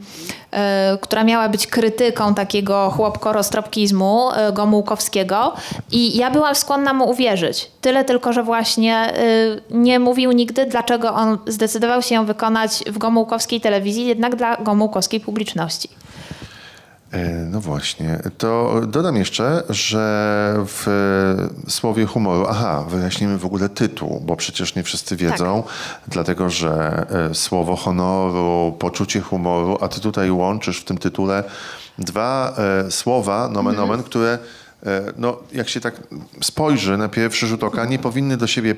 E, 0.51 0.97
która 1.01 1.23
miała 1.23 1.49
być 1.49 1.67
krytyką 1.67 2.33
takiego 2.33 2.93
chłopko-roztropkizmu 2.95 4.31
e, 4.31 4.51
Gomułkowskiego 4.53 5.53
i 5.91 6.17
ja 6.17 6.31
byłam 6.31 6.55
skłonna 6.55 6.93
mu 6.93 7.09
uwierzyć. 7.09 7.71
Tyle 7.81 8.05
tylko, 8.05 8.33
że 8.33 8.43
właśnie 8.43 8.95
e, 8.95 9.13
nie 9.71 9.99
mówił 9.99 10.31
nigdy, 10.31 10.65
dlaczego 10.65 11.13
on 11.13 11.37
zdecydował 11.47 12.01
się 12.01 12.15
ją 12.15 12.25
wykonać 12.25 12.83
w 12.87 12.97
gomułkowskiej 12.97 13.61
telewizji, 13.61 14.05
jednak 14.05 14.35
dla 14.35 14.57
gomułkowskiej 14.57 15.19
publiczności. 15.19 15.89
E, 17.11 17.29
no 17.29 17.61
właśnie, 17.61 18.19
to 18.37 18.81
dodam 18.87 19.15
jeszcze, 19.15 19.63
że 19.69 20.53
w 20.67 20.87
słowie 21.67 22.05
humoru, 22.05 22.45
aha, 22.49 22.85
wyjaśnimy 22.89 23.37
w 23.37 23.45
ogóle 23.45 23.69
tytuł, 23.69 24.21
bo 24.25 24.35
przecież 24.35 24.75
nie 24.75 24.83
wszyscy 24.83 25.15
wiedzą, 25.15 25.63
tak. 25.63 25.73
dlatego 26.07 26.49
że 26.49 27.05
e, 27.29 27.35
słowo 27.35 27.75
honoru, 27.75 28.75
poczucie 28.79 29.21
humoru, 29.21 29.77
a 29.81 29.87
ty 29.87 30.01
tutaj 30.01 30.31
łączysz 30.31 30.81
w 30.81 30.85
tym 30.85 30.97
tytule 30.97 31.43
dwa 31.99 32.53
e, 32.57 32.91
słowa, 32.91 33.49
nomen 33.49 33.79
omen, 33.79 34.03
które 34.03 34.37
no, 35.17 35.37
jak 35.53 35.69
się 35.69 35.81
tak 35.81 36.01
spojrzy 36.41 36.97
na 36.97 37.09
pierwszy 37.09 37.47
rzut 37.47 37.63
oka, 37.63 37.85
nie 37.85 37.99
powinny 37.99 38.37
do 38.37 38.47
siebie 38.47 38.75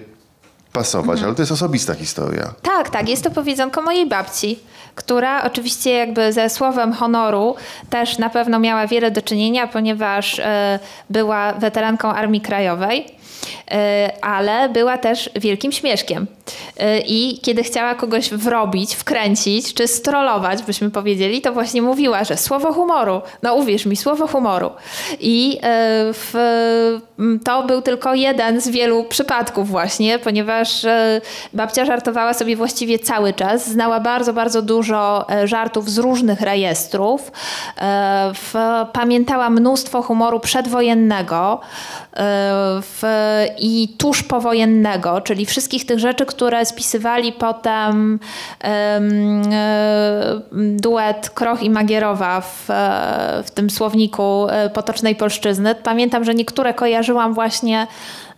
pasować, 0.73 1.09
mhm. 1.09 1.25
ale 1.25 1.35
to 1.35 1.41
jest 1.41 1.51
osobista 1.51 1.93
historia. 1.93 2.53
Tak, 2.61 2.89
tak, 2.89 3.09
jest 3.09 3.23
to 3.23 3.31
powiedzonko 3.31 3.81
mojej 3.81 4.09
babci 4.09 4.59
która 4.99 5.43
oczywiście 5.43 5.91
jakby 5.91 6.33
ze 6.33 6.49
słowem 6.49 6.93
honoru 6.93 7.55
też 7.89 8.17
na 8.17 8.29
pewno 8.29 8.59
miała 8.59 8.87
wiele 8.87 9.11
do 9.11 9.21
czynienia, 9.21 9.67
ponieważ 9.67 10.39
e, 10.39 10.79
była 11.09 11.53
weteranką 11.53 12.09
Armii 12.09 12.41
Krajowej 12.41 13.18
ale 14.21 14.69
była 14.69 14.97
też 14.97 15.29
wielkim 15.35 15.71
śmieszkiem. 15.71 16.27
E, 16.77 16.99
I 16.99 17.39
kiedy 17.41 17.63
chciała 17.63 17.95
kogoś 17.95 18.29
wrobić, 18.29 18.95
wkręcić 18.95 19.73
czy 19.73 19.87
strollować, 19.87 20.63
byśmy 20.63 20.91
powiedzieli, 20.91 21.41
to 21.41 21.53
właśnie 21.53 21.81
mówiła, 21.81 22.23
że 22.23 22.37
słowo 22.37 22.73
humoru, 22.73 23.21
no 23.43 23.55
uwierz 23.55 23.85
mi, 23.85 23.95
słowo 23.95 24.27
humoru. 24.27 24.71
I 25.19 25.59
w, 26.13 26.33
to 27.43 27.63
był 27.63 27.81
tylko 27.81 28.13
jeden 28.13 28.61
z 28.61 28.69
wielu 28.69 29.03
przypadków 29.03 29.69
właśnie, 29.69 30.19
ponieważ 30.19 30.85
babcia 31.53 31.85
żartowała 31.85 32.33
sobie 32.33 32.55
właściwie 32.55 32.99
cały 32.99 33.33
czas, 33.33 33.69
znała 33.69 33.99
bardzo, 33.99 34.33
bardzo 34.33 34.61
dużo 34.61 35.29
e, 35.29 35.47
żartów 35.47 35.89
z 35.89 35.97
różnych 35.97 36.41
rejestrów. 36.41 37.31
E, 37.81 38.33
pamiętała 38.93 39.49
mnóstwo 39.49 40.01
humoru 40.01 40.39
przedwojennego 40.39 41.59
e, 42.13 42.81
i 43.59 43.87
tuż 43.97 44.23
powojennego, 44.23 45.21
czyli 45.21 45.45
wszystkich 45.45 45.85
tych 45.85 45.99
rzeczy, 45.99 46.25
które 46.25 46.65
spisywali 46.65 47.31
potem 47.31 48.19
duet 50.51 51.29
Kroch 51.29 51.63
i 51.63 51.69
Magierowa 51.69 52.41
w, 52.41 52.65
w 53.45 53.51
tym 53.51 53.69
słowniku 53.69 54.47
potocznej 54.73 55.15
polszczyzny. 55.15 55.75
Pamiętam, 55.75 56.23
że 56.23 56.35
niektóre 56.35 56.73
kojarzyłam 56.73 57.33
właśnie 57.33 57.81
e, 57.81 58.28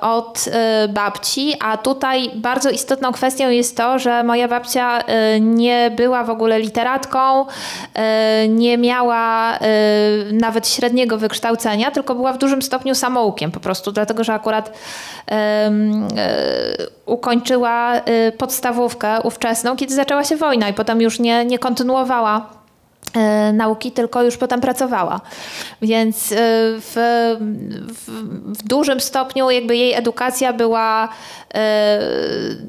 od 0.00 0.44
e, 0.52 0.88
babci, 0.88 1.54
a 1.60 1.76
tutaj 1.76 2.30
bardzo 2.34 2.70
istotną 2.70 3.12
kwestią 3.12 3.50
jest 3.50 3.76
to, 3.76 3.98
że 3.98 4.22
moja 4.22 4.48
babcia 4.48 4.98
e, 4.98 5.40
nie 5.40 5.90
była 5.96 6.24
w 6.24 6.30
ogóle 6.30 6.60
literatką, 6.60 7.46
e, 7.94 8.48
nie 8.48 8.78
miała 8.78 9.54
e, 9.54 9.58
nawet 10.32 10.68
średniego 10.68 11.18
wykształcenia, 11.18 11.90
tylko 11.90 12.14
była 12.14 12.32
w 12.32 12.38
dużym 12.38 12.62
stopniu 12.62 12.94
samoukiem 12.94 13.50
po 13.50 13.60
prostu, 13.60 13.92
dlatego 13.92 14.24
że 14.24 14.34
akurat 14.34 14.72
e, 15.30 15.70
ukończyła 17.06 17.94
e, 17.94 18.32
podstawówkę 18.32 19.22
ówczesną, 19.22 19.76
kiedy 19.76 19.94
zaczęła 19.94 20.24
się 20.24 20.36
wojna 20.36 20.68
i 20.68 20.74
potem 20.74 21.00
już 21.00 21.18
nie, 21.18 21.44
nie 21.44 21.58
kontynuowała 21.58 22.36
e, 22.38 22.57
nauki, 23.52 23.92
tylko 23.92 24.22
już 24.22 24.36
potem 24.36 24.60
pracowała. 24.60 25.20
Więc 25.82 26.32
e, 26.32 26.36
w, 26.80 26.92
w, 27.88 28.10
w 28.58 28.62
dużym 28.62 29.00
stopniu 29.00 29.50
jakby 29.50 29.76
jej 29.76 29.94
edukacja 29.94 30.52
była 30.52 31.08
e, 31.54 32.00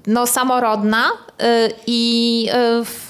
no, 0.07 0.27
samorodna 0.27 1.03
e, 1.39 1.69
i 1.87 2.47
e, 2.51 2.83
w, 2.83 3.09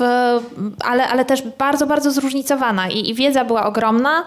ale, 0.79 1.07
ale 1.07 1.25
też 1.25 1.41
bardzo, 1.41 1.87
bardzo 1.87 2.11
zróżnicowana 2.11 2.89
i, 2.89 3.09
i 3.09 3.13
wiedza 3.13 3.45
była 3.45 3.65
ogromna. 3.65 4.25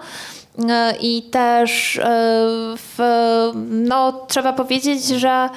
E, 0.69 0.93
I 1.01 1.21
też 1.21 1.97
e, 1.97 3.51
no, 3.69 4.25
trzeba 4.27 4.53
powiedzieć, 4.53 5.05
że 5.05 5.29
e, 5.29 5.49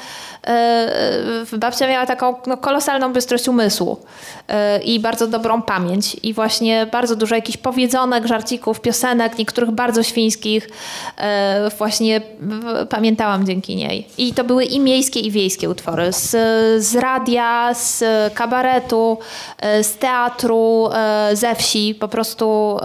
babcia 1.59 1.89
miała 1.89 2.07
taką 2.07 2.35
no, 2.47 2.57
kolosalną 2.57 3.13
bystrość 3.13 3.49
umysłu 3.49 3.99
e, 4.49 4.83
i 4.83 5.01
bardzo 5.01 5.27
dobrą 5.27 5.63
pamięć. 5.63 6.17
I 6.23 6.35
właśnie 6.35 6.87
bardzo 6.93 7.17
dużo 7.17 7.35
jakichś 7.35 7.59
powiedzonek, 7.59 8.27
żarcików, 8.27 8.81
piosenek, 8.81 9.39
niektórych 9.39 9.71
bardzo 9.71 10.03
świńskich 10.03 10.69
e, 11.17 11.71
właśnie 11.79 12.21
pamiętałam 12.89 13.47
dzięki 13.47 13.77
niej. 13.77 14.09
I 14.19 14.35
to 14.35 14.45
były 14.45 14.65
i 14.65 14.81
miejskie, 14.81 15.21
i 15.21 15.31
wiejskie 15.31 15.71
utwory. 15.71 16.13
Z, 16.13 16.31
z 16.85 16.97
radia, 16.97 17.75
z 17.75 18.05
kabaretu, 18.35 19.19
e, 19.59 19.85
z 19.85 19.99
teatru, 19.99 20.89
e, 20.93 21.31
ze 21.37 21.55
wsi, 21.55 21.95
po 22.01 22.09
prostu 22.09 22.79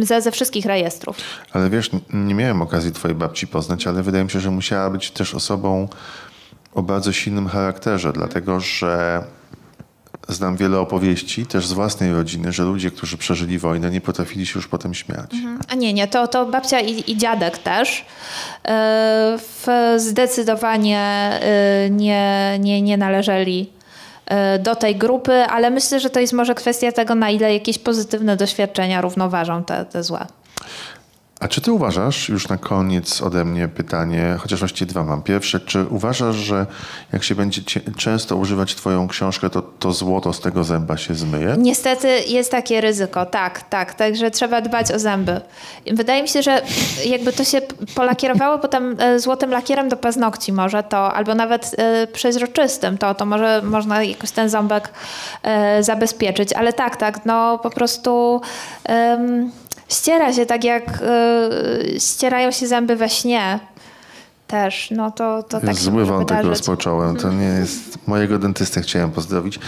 ze, 0.00 0.22
ze 0.22 0.30
wszystkich 0.30 0.66
rejestrów. 0.66 1.16
Ale 1.52 1.70
wiesz, 1.70 1.90
nie 2.12 2.34
miałem 2.34 2.62
okazji 2.62 2.92
twojej 2.92 3.14
babci 3.14 3.46
poznać, 3.46 3.86
ale 3.86 4.02
wydaje 4.02 4.24
mi 4.24 4.30
się, 4.30 4.40
że 4.40 4.50
musiała 4.50 4.90
być 4.90 5.10
też 5.10 5.34
osobą 5.34 5.88
o 6.74 6.82
bardzo 6.82 7.12
silnym 7.12 7.48
charakterze, 7.48 8.12
dlatego 8.12 8.60
że 8.60 9.24
znam 10.28 10.56
wiele 10.56 10.78
opowieści, 10.78 11.46
też 11.46 11.66
z 11.66 11.72
własnej 11.72 12.12
rodziny, 12.12 12.52
że 12.52 12.62
ludzie, 12.62 12.90
którzy 12.90 13.18
przeżyli 13.18 13.58
wojnę, 13.58 13.90
nie 13.90 14.00
potrafili 14.00 14.46
się 14.46 14.58
już 14.58 14.68
potem 14.68 14.94
śmiać. 14.94 15.30
A 15.68 15.74
nie, 15.74 15.92
nie, 15.92 16.08
to, 16.08 16.28
to 16.28 16.46
babcia 16.46 16.80
i, 16.80 17.10
i 17.10 17.16
dziadek 17.16 17.58
też 17.58 18.04
w, 19.38 19.94
zdecydowanie 19.96 21.00
e, 21.00 21.90
nie, 21.90 22.56
nie, 22.60 22.82
nie 22.82 22.96
należeli 22.96 23.70
e, 24.26 24.58
do 24.58 24.76
tej 24.76 24.96
grupy, 24.96 25.32
ale 25.32 25.70
myślę, 25.70 26.00
że 26.00 26.10
to 26.10 26.20
jest 26.20 26.32
może 26.32 26.54
kwestia 26.54 26.92
tego, 26.92 27.14
na 27.14 27.30
ile 27.30 27.54
jakieś 27.54 27.78
pozytywne 27.78 28.36
doświadczenia 28.36 29.00
równoważą 29.00 29.64
te, 29.64 29.84
te 29.84 30.02
złe. 30.02 30.26
A 31.40 31.48
czy 31.48 31.60
ty 31.60 31.72
uważasz, 31.72 32.28
już 32.28 32.48
na 32.48 32.56
koniec 32.56 33.22
ode 33.22 33.44
mnie 33.44 33.68
pytanie, 33.68 34.36
chociaż 34.38 34.58
właściwie 34.58 34.90
dwa 34.90 35.04
mam. 35.04 35.22
Pierwsze, 35.22 35.60
czy 35.60 35.86
uważasz, 35.88 36.36
że 36.36 36.66
jak 37.12 37.24
się 37.24 37.34
będzie 37.34 37.62
często 37.96 38.36
używać 38.36 38.74
twoją 38.74 39.08
książkę, 39.08 39.50
to 39.50 39.62
to 39.62 39.92
złoto 39.92 40.32
z 40.32 40.40
tego 40.40 40.64
zęba 40.64 40.96
się 40.96 41.14
zmyje? 41.14 41.54
Niestety 41.58 42.08
jest 42.20 42.50
takie 42.50 42.80
ryzyko, 42.80 43.26
tak, 43.26 43.62
tak, 43.62 43.94
także 43.94 44.30
trzeba 44.30 44.60
dbać 44.60 44.92
o 44.92 44.98
zęby. 44.98 45.40
Wydaje 45.92 46.22
mi 46.22 46.28
się, 46.28 46.42
że 46.42 46.62
jakby 47.06 47.32
to 47.32 47.44
się 47.44 47.60
polakierowało 47.94 48.58
potem 48.58 48.96
e, 48.98 49.18
złotym 49.18 49.50
lakierem 49.50 49.88
do 49.88 49.96
paznokci 49.96 50.52
może 50.52 50.82
to, 50.82 51.12
albo 51.12 51.34
nawet 51.34 51.74
e, 51.78 52.06
przeźroczystym, 52.06 52.98
to, 52.98 53.14
to 53.14 53.26
może 53.26 53.62
można 53.64 54.02
jakoś 54.02 54.30
ten 54.30 54.48
ząbek 54.48 54.88
e, 55.42 55.82
zabezpieczyć, 55.82 56.52
ale 56.52 56.72
tak, 56.72 56.96
tak, 56.96 57.26
no 57.26 57.58
po 57.58 57.70
prostu 57.70 58.40
em, 58.84 59.50
ściera 59.94 60.32
się 60.32 60.46
tak 60.46 60.64
jak 60.64 61.02
e, 61.02 62.00
ścierają 62.00 62.50
się 62.50 62.66
zęby 62.66 62.96
we 62.96 63.08
śnie 63.08 63.60
też, 64.46 64.90
no 64.90 65.10
to, 65.10 65.42
to 65.42 65.60
tak 65.60 65.74
zły 65.74 66.04
wątek 66.04 66.28
wydarzyć. 66.38 66.50
rozpocząłem. 66.50 67.16
To 67.16 67.32
nie 67.32 67.44
jest... 67.44 68.08
Mojego 68.08 68.38
dentystę 68.38 68.80
chciałem 68.80 69.10
pozdrowić. 69.10 69.58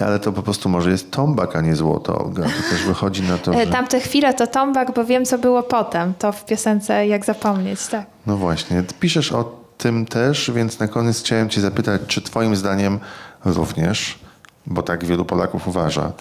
Ale 0.00 0.20
to 0.20 0.32
po 0.32 0.42
prostu 0.42 0.68
może 0.68 0.90
jest 0.90 1.10
tombak, 1.10 1.56
a 1.56 1.60
nie 1.60 1.76
złoto, 1.76 2.18
Olga. 2.18 2.42
To 2.42 2.70
też 2.70 2.84
wychodzi 2.86 3.22
na 3.22 3.38
to, 3.38 3.54
E, 3.54 3.64
że... 3.64 3.72
Tamte 3.72 4.00
chwile 4.00 4.34
to 4.34 4.46
tombak, 4.46 4.94
bo 4.94 5.04
wiem, 5.04 5.24
co 5.24 5.38
było 5.38 5.62
potem. 5.62 6.14
To 6.18 6.32
w 6.32 6.44
piosence 6.44 7.06
Jak 7.06 7.24
zapomnieć, 7.24 7.86
tak. 7.86 8.06
No 8.26 8.36
właśnie. 8.36 8.82
Piszesz 9.00 9.32
o 9.32 9.56
tym 9.78 10.06
też, 10.06 10.50
więc 10.54 10.78
na 10.78 10.88
koniec 10.88 11.20
chciałem 11.20 11.48
cię 11.48 11.60
zapytać, 11.60 12.00
czy 12.06 12.22
twoim 12.22 12.56
zdaniem 12.56 12.98
również, 13.44 14.18
bo 14.66 14.82
tak 14.82 15.04
wielu 15.04 15.24
Polaków 15.24 15.68
uważa, 15.68 16.12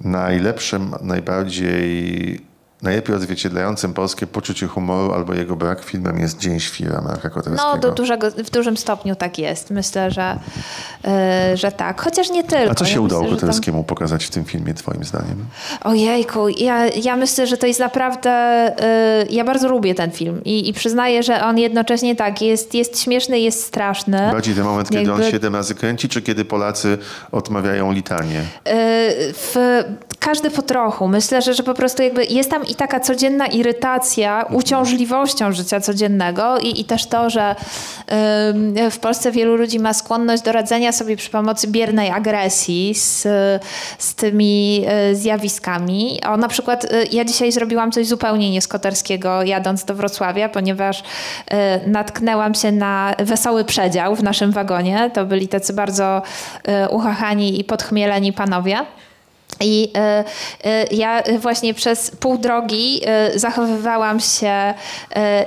najlepszym, 0.00 0.94
najbardziej... 1.02 2.51
Najlepiej 2.82 3.16
odzwierciedlającym 3.16 3.94
polskie 3.94 4.26
poczucie 4.26 4.66
humoru 4.66 5.12
albo 5.12 5.34
jego 5.34 5.56
brak 5.56 5.84
filmem 5.84 6.18
jest 6.20 6.38
Dzień 6.38 6.60
Świra 6.60 7.00
Marka 7.00 7.30
Kotelskiego. 7.30 7.70
No, 7.72 7.78
do 7.78 7.90
dużego, 7.92 8.30
w 8.30 8.50
dużym 8.50 8.76
stopniu 8.76 9.16
tak 9.16 9.38
jest. 9.38 9.70
Myślę, 9.70 10.10
że, 10.10 10.38
e, 11.04 11.56
że 11.56 11.72
tak. 11.72 12.00
Chociaż 12.00 12.30
nie 12.30 12.44
tylko. 12.44 12.70
A 12.70 12.74
co 12.74 12.84
się 12.84 12.94
Ja 12.94 13.00
udało 13.00 13.22
myślę, 13.22 13.48
tam- 13.72 13.84
pokazać 13.84 14.24
w 14.24 14.30
tym 14.30 14.44
filmie, 14.44 14.74
twoim 14.74 15.04
zdaniem? 15.04 15.46
Ojejku, 15.84 16.48
ja, 16.48 16.86
ja 16.86 17.16
myślę, 17.16 17.46
że 17.46 17.56
to 17.56 17.66
jest 17.66 17.80
naprawdę... 17.80 18.30
e, 18.30 19.26
ja 19.30 19.44
bardzo 19.44 19.68
lubię 19.68 19.94
ten 19.94 20.10
film 20.10 20.44
i, 20.44 20.68
i 20.68 20.72
przyznaję, 20.72 21.22
że 21.22 21.44
on 21.44 21.58
jednocześnie 21.58 22.16
tak, 22.16 22.42
jest, 22.42 22.74
jest 22.74 23.00
śmieszny, 23.00 23.40
jest 23.40 23.64
straszny. 23.64 24.18
Bardziej 24.32 24.54
ten 24.54 24.64
moment, 24.64 24.90
kiedy 24.90 25.12
on 25.12 25.18
Jakby- 25.18 25.32
siedem 25.32 25.54
razy 25.56 25.74
kręci, 25.74 26.08
czy 26.08 26.22
kiedy 26.22 26.44
Polacy 26.44 26.98
odmawiają 27.32 27.92
litanie? 27.92 28.40
E, 28.40 28.44
w, 29.32 29.56
każdy 30.24 30.50
po 30.50 30.62
trochu. 30.62 31.08
Myślę, 31.08 31.42
że, 31.42 31.54
że 31.54 31.62
po 31.62 31.74
prostu 31.74 32.02
jakby 32.02 32.24
jest 32.24 32.50
tam 32.50 32.66
i 32.66 32.74
taka 32.74 33.00
codzienna 33.00 33.46
irytacja 33.46 34.46
uciążliwością 34.50 35.52
życia 35.52 35.80
codziennego 35.80 36.58
i, 36.58 36.80
i 36.80 36.84
też 36.84 37.06
to, 37.06 37.30
że 37.30 37.54
ym, 38.50 38.90
w 38.90 38.98
Polsce 38.98 39.32
wielu 39.32 39.56
ludzi 39.56 39.80
ma 39.80 39.92
skłonność 39.92 40.42
do 40.42 40.52
radzenia 40.52 40.92
sobie 40.92 41.16
przy 41.16 41.30
pomocy 41.30 41.68
biernej 41.68 42.10
agresji 42.10 42.94
z, 42.94 43.22
z 43.98 44.14
tymi 44.14 44.84
y, 45.10 45.16
zjawiskami. 45.16 46.20
O, 46.26 46.36
na 46.36 46.48
przykład 46.48 46.84
y, 46.84 46.88
ja 47.12 47.24
dzisiaj 47.24 47.52
zrobiłam 47.52 47.92
coś 47.92 48.06
zupełnie 48.06 48.50
nieskoterskiego 48.50 49.42
jadąc 49.42 49.84
do 49.84 49.94
Wrocławia, 49.94 50.48
ponieważ 50.48 51.00
y, 51.00 51.04
natknęłam 51.86 52.54
się 52.54 52.72
na 52.72 53.14
wesoły 53.18 53.64
przedział 53.64 54.16
w 54.16 54.22
naszym 54.22 54.52
wagonie. 54.52 55.10
To 55.14 55.24
byli 55.24 55.48
tacy 55.48 55.72
bardzo 55.72 56.22
y, 56.84 56.88
uchachani 56.88 57.60
i 57.60 57.64
podchmieleni 57.64 58.32
panowie. 58.32 58.86
I 59.60 59.92
y, 60.62 60.68
y, 60.68 60.96
ja 60.96 61.22
właśnie 61.38 61.74
przez 61.74 62.10
pół 62.10 62.38
drogi 62.38 63.00
y, 63.34 63.38
zachowywałam 63.38 64.20
się 64.20 64.74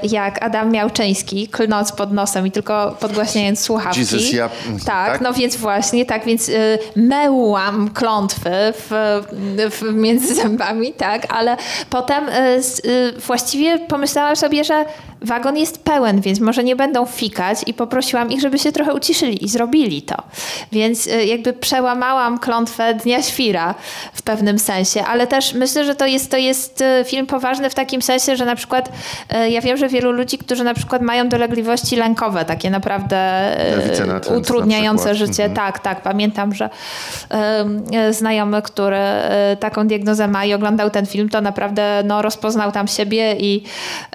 jak 0.03 0.43
Adam 0.43 0.71
Miałczyński, 0.71 1.47
klnąc 1.47 1.91
pod 1.91 2.13
nosem 2.13 2.47
i 2.47 2.51
tylko 2.51 2.97
podgłaśniając 2.99 3.59
słuchawki. 3.59 3.99
Jesus, 3.99 4.33
ja- 4.33 4.49
tak, 4.85 5.11
tak? 5.11 5.21
no 5.21 5.33
więc 5.33 5.55
właśnie, 5.55 6.05
tak 6.05 6.25
więc 6.25 6.51
mełam 6.95 7.89
klątwy 7.89 8.49
w, 8.73 9.21
w, 9.71 9.93
między 9.93 10.35
zębami, 10.35 10.93
tak, 10.93 11.33
ale 11.33 11.57
potem 11.89 12.25
właściwie 13.25 13.79
pomyślałam 13.79 14.35
sobie, 14.35 14.63
że 14.63 14.85
wagon 15.21 15.57
jest 15.57 15.83
pełen, 15.83 16.21
więc 16.21 16.39
może 16.39 16.63
nie 16.63 16.75
będą 16.75 17.05
fikać 17.05 17.59
i 17.65 17.73
poprosiłam 17.73 18.31
ich, 18.31 18.41
żeby 18.41 18.59
się 18.59 18.71
trochę 18.71 18.93
uciszyli 18.93 19.45
i 19.45 19.49
zrobili 19.49 20.01
to. 20.01 20.15
Więc 20.71 21.09
jakby 21.25 21.53
przełamałam 21.53 22.39
klątwę 22.39 22.93
Dnia 22.93 23.23
Świra 23.23 23.75
w 24.13 24.21
pewnym 24.21 24.59
sensie, 24.59 25.03
ale 25.03 25.27
też 25.27 25.53
myślę, 25.53 25.85
że 25.85 25.95
to 25.95 26.05
jest, 26.05 26.31
to 26.31 26.37
jest 26.37 26.81
y, 26.81 27.03
film 27.05 27.27
poważny 27.27 27.69
w 27.69 27.75
takim 27.75 28.01
sensie, 28.01 28.35
że 28.35 28.45
na 28.45 28.55
przykład 28.55 28.89
y, 29.45 29.49
ja 29.49 29.61
wiem, 29.61 29.77
że 29.77 29.87
wielu 29.87 30.11
ludzi, 30.11 30.37
którzy 30.37 30.63
na 30.63 30.73
przykład 30.73 31.01
mają 31.01 31.29
dolegliwości 31.29 31.95
lękowe, 31.95 32.45
takie 32.45 32.69
naprawdę 32.69 33.15
na 34.07 34.35
utrudniające 34.35 35.09
przykład. 35.09 35.27
życie, 35.27 35.43
Mhm. 35.43 35.55
tak, 35.55 35.79
tak. 35.79 36.01
Pamiętam, 36.01 36.53
że 36.53 36.69
e, 37.31 38.13
znajomy, 38.13 38.61
który 38.61 38.95
e, 38.95 39.57
taką 39.59 39.87
diagnozę 39.87 40.27
ma 40.27 40.45
i 40.45 40.53
oglądał 40.53 40.89
ten 40.89 41.05
film, 41.05 41.29
to 41.29 41.41
naprawdę 41.41 42.03
no, 42.05 42.21
rozpoznał 42.21 42.71
tam 42.71 42.87
siebie 42.87 43.35
i 43.39 43.63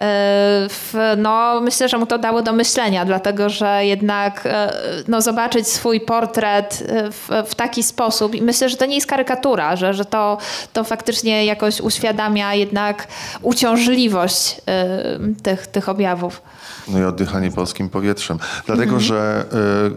e, 0.01 0.69
no, 1.16 1.61
myślę, 1.61 1.89
że 1.89 1.98
mu 1.98 2.07
to 2.07 2.19
dało 2.19 2.43
do 2.43 2.52
myślenia, 2.52 3.05
dlatego 3.05 3.48
że 3.48 3.86
jednak 3.86 4.47
e, 4.47 4.73
no, 5.09 5.20
zobaczyć 5.20 5.69
swój 5.69 6.01
portret 6.01 6.82
e, 6.89 7.11
w, 7.11 7.28
w 7.51 7.55
taki 7.55 7.82
sposób 7.82 8.35
i 8.35 8.43
myślę, 8.43 8.69
że 8.69 8.77
to 8.77 8.86
nie 8.86 8.94
jest 8.94 9.07
karykatura, 9.07 9.69
że, 9.76 9.94
że 9.94 10.05
to, 10.05 10.38
to 10.72 10.84
faktycznie 10.84 11.44
jakoś 11.44 11.80
uświadamia 11.80 12.55
jednak 12.55 13.06
uciążliwość 13.42 14.60
e, 14.68 15.18
tych, 15.42 15.66
tych 15.66 15.88
objawów. 15.88 16.42
No 16.88 16.98
i 16.98 17.05
oddychanie 17.05 17.51
polskim 17.51 17.88
powietrzem. 17.88 18.38
Dlatego, 18.66 18.97
Mhm. 18.97 19.01
że 19.01 19.44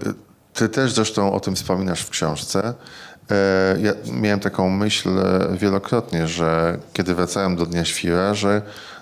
y, 0.10 0.14
ty 0.54 0.70
też 0.70 0.94
zresztą 0.94 1.34
o 1.34 1.40
tym 1.40 1.56
wspominasz 1.56 2.02
w 2.02 2.10
książce. 2.10 2.70
Y, 2.70 3.36
ja 3.82 3.94
miałem 4.12 4.40
taką 4.40 4.70
myśl 4.70 5.10
y, 5.10 5.58
wielokrotnie, 5.58 6.28
że 6.28 6.78
kiedy 6.94 7.16
wracałem 7.16 7.56
do 7.56 7.66
Dnia 7.66 7.86
Świra, 7.86 8.34
że 8.34 8.62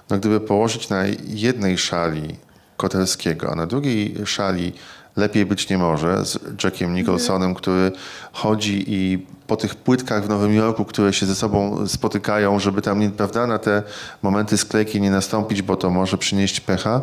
no 0.10 0.18
gdyby 0.18 0.39
położyć 0.39 0.89
na 0.89 1.03
jednej 1.27 1.77
szali 1.77 2.35
Koterskiego, 2.77 3.52
a 3.52 3.56
na 3.56 3.68
drugiej 3.68 4.15
szali 4.26 4.73
Lepiej 5.15 5.45
być 5.45 5.69
nie 5.69 5.77
może 5.77 6.26
z 6.26 6.39
Jackiem 6.64 6.93
Nicholsonem, 6.93 7.56
który 7.56 7.91
chodzi 8.31 8.84
i 8.88 9.26
po 9.52 9.57
tych 9.57 9.76
płytkach 9.76 10.26
w 10.26 10.30
Nowym 10.30 10.53
Jorku, 10.53 10.86
które 10.86 11.14
się 11.14 11.26
ze 11.26 11.36
sobą 11.36 11.88
spotykają, 11.88 12.60
żeby 12.60 12.82
tam 12.82 13.11
prawda, 13.11 13.48
na 13.48 13.60
te 13.60 13.84
momenty 14.22 14.57
sklejki 14.57 15.02
nie 15.02 15.11
nastąpić, 15.11 15.61
bo 15.61 15.78
to 15.78 15.90
może 15.90 16.18
przynieść 16.18 16.60
pecha, 16.60 17.02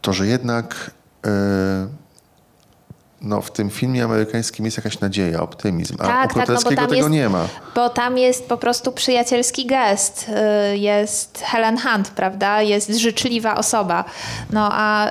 to 0.00 0.12
że 0.12 0.26
jednak 0.26 0.90
yy, 1.24 1.30
no, 3.24 3.40
w 3.40 3.50
tym 3.50 3.70
filmie 3.70 4.04
amerykańskim 4.04 4.64
jest 4.64 4.76
jakaś 4.76 5.00
nadzieja, 5.00 5.42
optymizm, 5.42 5.96
a 5.98 6.04
Tak, 6.06 6.30
u 6.30 6.34
tak, 6.34 6.36
no 6.36 6.42
Koterskiego 6.42 6.76
tam 6.76 6.84
tego 6.84 6.96
jest- 6.96 7.10
nie 7.10 7.28
ma. 7.28 7.46
Bo 7.74 7.88
tam 7.88 8.18
jest 8.18 8.48
po 8.48 8.56
prostu 8.56 8.92
przyjacielski 8.92 9.66
gest. 9.66 10.26
Y, 10.72 10.76
Jest 10.76 11.42
Helen 11.44 11.78
Hunt, 11.78 12.08
prawda? 12.08 12.62
Jest 12.62 12.90
życzliwa 12.90 13.56
osoba. 13.56 14.04
No 14.52 14.68
a 14.72 15.10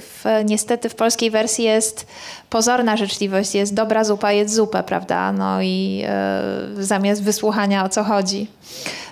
w, 0.00 0.24
niestety 0.44 0.88
w 0.88 0.94
polskiej 0.94 1.30
wersji 1.30 1.64
jest 1.64 2.06
pozorna 2.50 2.96
życzliwość. 2.96 3.54
Jest 3.54 3.74
dobra 3.74 4.04
zupa, 4.04 4.32
jest 4.32 4.54
zupę, 4.54 4.82
prawda? 4.82 5.32
No 5.32 5.62
i 5.62 6.04
y, 6.78 6.84
zamiast 6.84 7.22
wysłuchania 7.22 7.84
o 7.84 7.88
co 7.88 8.04
chodzi. 8.04 8.46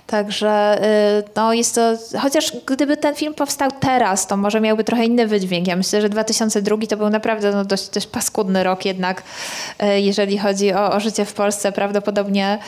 Także 0.06 0.78
y, 1.18 1.24
no 1.36 1.52
jest 1.52 1.74
to, 1.74 1.80
chociaż 2.20 2.52
gdyby 2.66 2.96
ten 2.96 3.14
film 3.14 3.34
powstał 3.34 3.70
teraz, 3.80 4.26
to 4.26 4.36
może 4.36 4.60
miałby 4.60 4.84
trochę 4.84 5.04
inny 5.04 5.26
wydźwięk. 5.26 5.66
Ja 5.66 5.76
myślę, 5.76 6.00
że 6.00 6.08
2002 6.08 6.76
to 6.88 6.96
był 6.96 7.10
naprawdę 7.10 7.52
no, 7.52 7.64
dość, 7.64 7.87
dość 7.94 8.06
paskudny 8.06 8.64
rok 8.64 8.84
jednak, 8.84 9.22
y, 9.82 10.00
jeżeli 10.00 10.38
chodzi 10.38 10.72
o, 10.72 10.92
o 10.92 11.00
życie 11.00 11.24
w 11.24 11.32
Polsce, 11.32 11.72
prawdopodobnie 11.72 12.58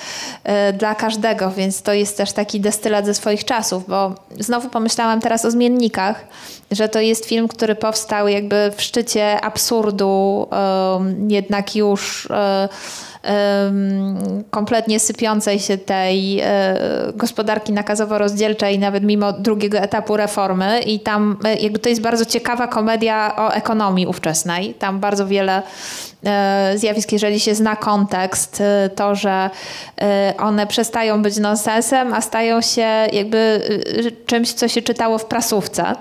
y, 0.70 0.72
dla 0.72 0.94
każdego, 0.94 1.50
więc 1.50 1.82
to 1.82 1.92
jest 1.92 2.16
też 2.16 2.32
taki 2.32 2.60
destylat 2.60 3.06
ze 3.06 3.14
swoich 3.14 3.44
czasów, 3.44 3.88
bo 3.88 4.14
znowu 4.38 4.68
pomyślałam 4.68 5.20
teraz 5.20 5.44
o 5.44 5.50
Zmiennikach, 5.50 6.24
że 6.70 6.88
to 6.88 7.00
jest 7.00 7.26
film, 7.26 7.48
który 7.48 7.74
powstał 7.74 8.28
jakby 8.28 8.72
w 8.76 8.82
szczycie 8.82 9.40
absurdu, 9.40 10.48
ym, 10.96 11.30
jednak 11.30 11.76
już... 11.76 12.28
kompletnie 14.50 15.00
sypiącej 15.00 15.58
się 15.58 15.78
tej 15.78 16.40
e, 16.40 16.76
gospodarki 17.14 17.72
nakazowo-rozdzielczej, 17.72 18.78
nawet 18.78 19.04
mimo 19.04 19.32
drugiego 19.32 19.78
etapu 19.78 20.16
reformy. 20.16 20.80
I 20.80 21.00
tam 21.00 21.36
e, 21.44 21.54
jakby 21.56 21.78
to 21.78 21.88
jest 21.88 22.00
bardzo 22.00 22.24
ciekawa 22.24 22.68
komedia 22.68 23.34
o 23.36 23.54
ekonomii 23.54 24.06
ówczesnej. 24.06 24.74
Tam 24.74 25.00
bardzo 25.00 25.26
wiele 25.26 25.62
e, 26.24 26.72
zjawisk, 26.76 27.12
jeżeli 27.12 27.40
się 27.40 27.54
zna 27.54 27.76
kontekst, 27.76 28.62
to, 28.94 29.14
że 29.14 29.50
one 30.38 30.66
przestają 30.66 31.22
być 31.22 31.36
nonsensem, 31.36 32.14
a 32.14 32.20
stają 32.20 32.60
się 32.60 32.86
jakby 33.12 33.62
czymś, 34.26 34.52
co 34.52 34.68
się 34.68 34.82
czytało 34.82 35.18
w 35.18 35.24
prasówce 35.24 35.94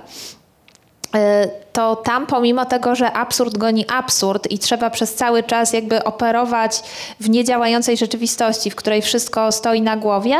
to 1.73 1.95
tam 1.95 2.27
pomimo 2.27 2.65
tego, 2.65 2.95
że 2.95 3.11
absurd 3.11 3.57
goni 3.57 3.85
absurd 3.87 4.51
i 4.51 4.59
trzeba 4.59 4.89
przez 4.89 5.15
cały 5.15 5.43
czas 5.43 5.73
jakby 5.73 6.03
operować 6.03 6.83
w 7.19 7.29
niedziałającej 7.29 7.97
rzeczywistości, 7.97 8.71
w 8.71 8.75
której 8.75 9.01
wszystko 9.01 9.51
stoi 9.51 9.81
na 9.81 9.97
głowie, 9.97 10.35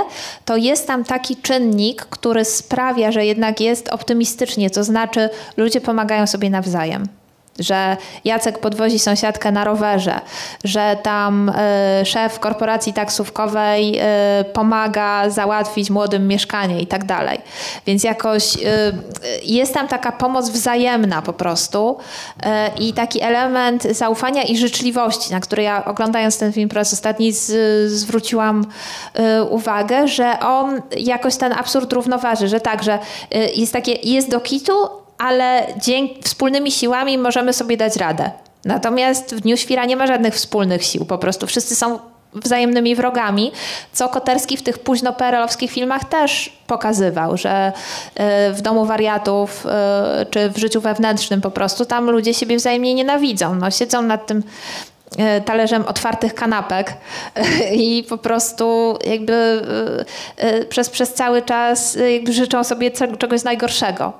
to 0.46 0.58
jest 0.58 0.88
tam 0.88 1.04
taki 1.04 1.36
czynnik, 1.36 2.06
który 2.06 2.46
sprawia, 2.46 3.12
że 3.12 3.26
jednak 3.26 3.60
jest 3.60 3.90
optymistycznie, 3.90 4.70
to 4.70 4.84
znaczy 4.84 5.30
ludzie 5.58 5.82
pomagają 5.82 6.28
sobie 6.28 6.50
nawzajem 6.50 7.19
że 7.60 7.98
Jacek 8.26 8.60
podwozi 8.60 9.00
sąsiadkę 9.00 9.52
na 9.52 9.64
rowerze, 9.64 10.20
że 10.64 10.98
tam 11.04 11.50
y, 11.50 12.06
szef 12.06 12.40
korporacji 12.40 12.94
taksówkowej 12.94 14.00
y, 14.00 14.04
pomaga 14.54 15.30
załatwić 15.30 15.90
młodym 15.90 16.28
mieszkanie 16.28 16.82
i 16.82 16.88
tak 16.88 17.06
dalej. 17.06 17.42
Więc 17.86 18.04
jakoś 18.04 18.56
y, 18.56 18.60
jest 19.44 19.74
tam 19.74 19.88
taka 19.88 20.12
pomoc 20.12 20.50
wzajemna 20.50 21.22
po 21.22 21.34
prostu 21.34 21.98
i 22.80 22.94
taki 22.94 23.22
element 23.22 23.84
zaufania 23.84 24.44
i 24.44 24.58
życzliwości, 24.58 25.32
na 25.32 25.40
który 25.40 25.64
ja 25.64 25.86
oglądając 25.86 26.38
ten 26.38 26.54
film 26.54 26.70
po 26.70 26.76
raz 26.76 26.94
ostatni 26.94 27.32
z, 27.32 27.92
zwróciłam 27.92 28.66
uwagę, 29.50 30.08
że 30.08 30.40
on 30.40 30.82
jakoś 30.98 31.36
ten 31.36 31.54
absurd 31.54 31.94
równoważy, 31.94 32.48
że 32.48 32.60
tak, 32.60 32.84
że 32.84 33.00
jest 33.56 33.74
takie, 33.74 33.92
jest 33.92 34.30
do 34.30 34.40
kitu, 34.40 34.74
ale 35.20 35.68
dzięki 35.78 36.24
wspólnymi 36.24 36.72
siłami 36.72 37.18
możemy 37.18 37.54
sobie 37.54 37.78
dać 37.78 37.96
radę. 37.96 38.32
Natomiast 38.66 39.36
w 39.36 39.40
Dniu 39.40 39.58
Świra 39.58 39.86
nie 39.86 39.96
ma 39.96 40.08
żadnych 40.08 40.34
wspólnych 40.34 40.84
sił, 40.84 41.06
po 41.06 41.18
prostu 41.18 41.48
wszyscy 41.48 41.76
są 41.76 42.00
wzajemnymi 42.34 42.96
wrogami, 42.96 43.52
co 43.94 44.10
Koterski 44.10 44.58
w 44.58 44.64
tych 44.64 44.80
późno 44.80 45.16
filmach 45.68 46.04
też 46.04 46.60
pokazywał, 46.68 47.38
że 47.38 47.72
y, 48.50 48.54
w 48.54 48.62
Domu 48.62 48.86
Wariatów 48.86 49.66
y, 50.22 50.26
czy 50.26 50.50
w 50.50 50.58
życiu 50.58 50.82
wewnętrznym 50.82 51.42
po 51.42 51.52
prostu 51.52 51.86
tam 51.86 52.10
ludzie 52.10 52.34
siebie 52.34 52.58
wzajemnie 52.58 52.94
nienawidzą. 52.94 53.56
No, 53.56 53.72
siedzą 53.72 54.02
nad 54.02 54.28
tym 54.28 54.44
y, 55.38 55.42
talerzem 55.42 55.86
otwartych 55.86 56.36
kanapek 56.36 56.94
i 57.74 58.06
po 58.10 58.18
prostu 58.18 58.98
jakby 59.06 59.62
przez, 60.70 60.90
przez 60.90 61.14
cały 61.14 61.42
czas 61.42 61.98
jakby 62.14 62.34
życzą 62.34 62.64
sobie 62.64 62.92
czegoś 62.92 63.44
najgorszego. 63.44 64.14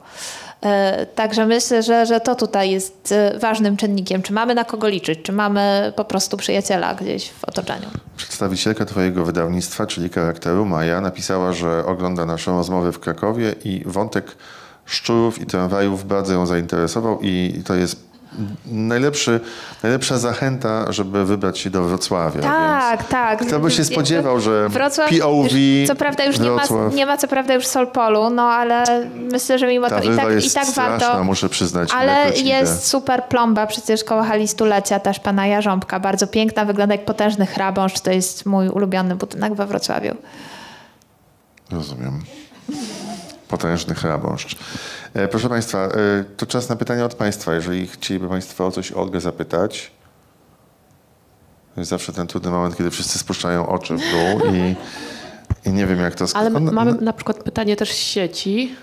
E, 0.66 1.06
Także 1.06 1.46
myślę, 1.46 1.84
że, 1.84 2.06
że 2.06 2.20
to 2.20 2.36
tutaj 2.36 2.72
jest 2.72 3.12
e, 3.12 3.40
ważnym 3.40 3.78
czynnikiem. 3.78 4.22
Czy 4.22 4.34
mamy 4.34 4.56
na 4.56 4.66
kogo 4.66 4.88
liczyć, 4.88 5.20
czy 5.24 5.32
mamy 5.32 5.94
po 5.96 6.06
prostu 6.06 6.38
przyjaciela 6.38 6.96
gdzieś 6.96 7.30
w 7.30 7.44
otoczeniu. 7.44 7.88
Przedstawicielka 8.18 8.86
Twojego 8.86 9.26
wydawnictwa, 9.26 9.88
czyli 9.88 10.10
charakteru 10.10 10.66
Maja, 10.66 11.02
napisała, 11.02 11.54
że 11.54 11.86
ogląda 11.86 12.26
naszą 12.26 12.58
rozmowę 12.58 12.92
w 12.92 13.00
Krakowie 13.00 13.56
i 13.64 13.84
wątek 13.86 14.36
szczurów 14.86 15.42
i 15.42 15.46
tramwajów 15.46 16.08
bardzo 16.08 16.34
ją 16.34 16.46
zainteresował 16.46 17.20
i 17.22 17.62
to 17.66 17.76
jest 17.76 18.09
najlepszy, 18.66 19.40
najlepsza 19.84 20.18
zachęta, 20.18 20.92
żeby 20.92 21.26
wybrać 21.26 21.60
się 21.60 21.70
do 21.70 21.84
Wrocławia. 21.84 22.42
Tak, 22.42 23.08
tak. 23.08 23.46
Kto 23.48 23.60
by 23.60 23.72
się 23.72 23.84
spodziewał, 23.84 24.40
że 24.40 24.70
Wrocław, 24.70 25.10
POV, 25.20 25.60
już, 25.60 25.88
co 25.88 25.96
prawda 25.96 26.24
już 26.24 26.40
nie 26.40 26.50
ma, 26.50 26.64
nie 26.94 27.06
ma 27.06 27.18
co 27.18 27.28
prawda 27.28 27.54
już 27.54 27.68
Solpolu, 27.68 28.30
no 28.30 28.44
ale 28.44 28.84
myślę, 29.16 29.60
że 29.60 29.68
mimo 29.68 29.90
ta 29.90 30.02
to 30.02 30.12
i 30.12 30.16
tak, 30.16 30.32
jest 30.32 30.48
i 30.48 30.52
tak 30.52 30.66
straszna, 30.66 31.00
warto. 31.08 31.24
muszę 31.24 31.50
przyznać. 31.50 31.90
Ale 31.94 32.14
ilekroć 32.14 32.40
idę. 32.40 32.50
jest 32.50 32.88
super 32.88 33.24
plomba 33.24 33.68
przecież 33.68 34.04
koło 34.04 34.24
hali 34.24 34.48
stulecia 34.48 35.00
też 35.00 35.20
pana 35.20 35.48
Jarząbka. 35.48 36.00
Bardzo 36.00 36.28
piękna, 36.28 36.66
wygląda 36.66 36.96
jak 36.96 37.06
potężny 37.06 37.46
hrabąszcz. 37.46 38.00
To 38.00 38.12
jest 38.12 38.46
mój 38.46 38.70
ulubiony 38.70 39.16
budynek 39.16 39.54
we 39.54 39.66
Wrocławiu. 39.66 40.16
Rozumiem. 41.72 42.22
Potężny 43.50 43.96
hrabąszcz. 43.96 44.56
E, 45.14 45.28
proszę 45.28 45.50
Państwa, 45.50 45.78
e, 45.78 45.90
to 46.38 46.46
czas 46.46 46.70
na 46.70 46.76
pytania 46.76 47.06
od 47.06 47.14
Państwa. 47.16 47.54
Jeżeli 47.54 47.88
chcieliby 47.88 48.30
Państwo 48.30 48.68
o 48.68 48.72
coś 48.72 48.92
Olgę 48.92 49.22
zapytać, 49.22 49.92
to 51.76 51.82
jest 51.82 51.90
zawsze 51.90 52.14
ten 52.14 52.28
trudny 52.28 52.52
moment, 52.52 52.78
kiedy 52.78 52.92
wszyscy 52.92 53.20
spuszczają 53.20 53.68
oczy 53.70 53.96
w 53.96 54.00
dół 54.00 54.54
i, 54.54 54.76
i 55.70 55.74
nie 55.74 55.86
wiem 55.86 56.00
jak 56.00 56.16
to... 56.16 56.26
Ale 56.34 56.54
On- 56.54 56.72
mamy 56.74 56.94
na 56.94 57.14
przykład 57.14 57.44
pytanie 57.44 57.76
też 57.76 57.92
z 57.92 57.98
sieci. 57.98 58.76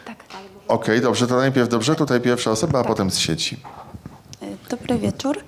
Okej, 0.68 1.01
dobrze, 1.01 1.26
to 1.26 1.36
najpierw 1.36 1.68
dobrze, 1.68 1.94
tutaj 1.94 2.20
pierwsza 2.20 2.51
osoba, 2.51 2.80
a 2.80 2.84
potem 2.84 3.10
z 3.10 3.18
sieci. 3.18 3.60
Dobry 4.70 4.98
wieczór. 4.98 5.40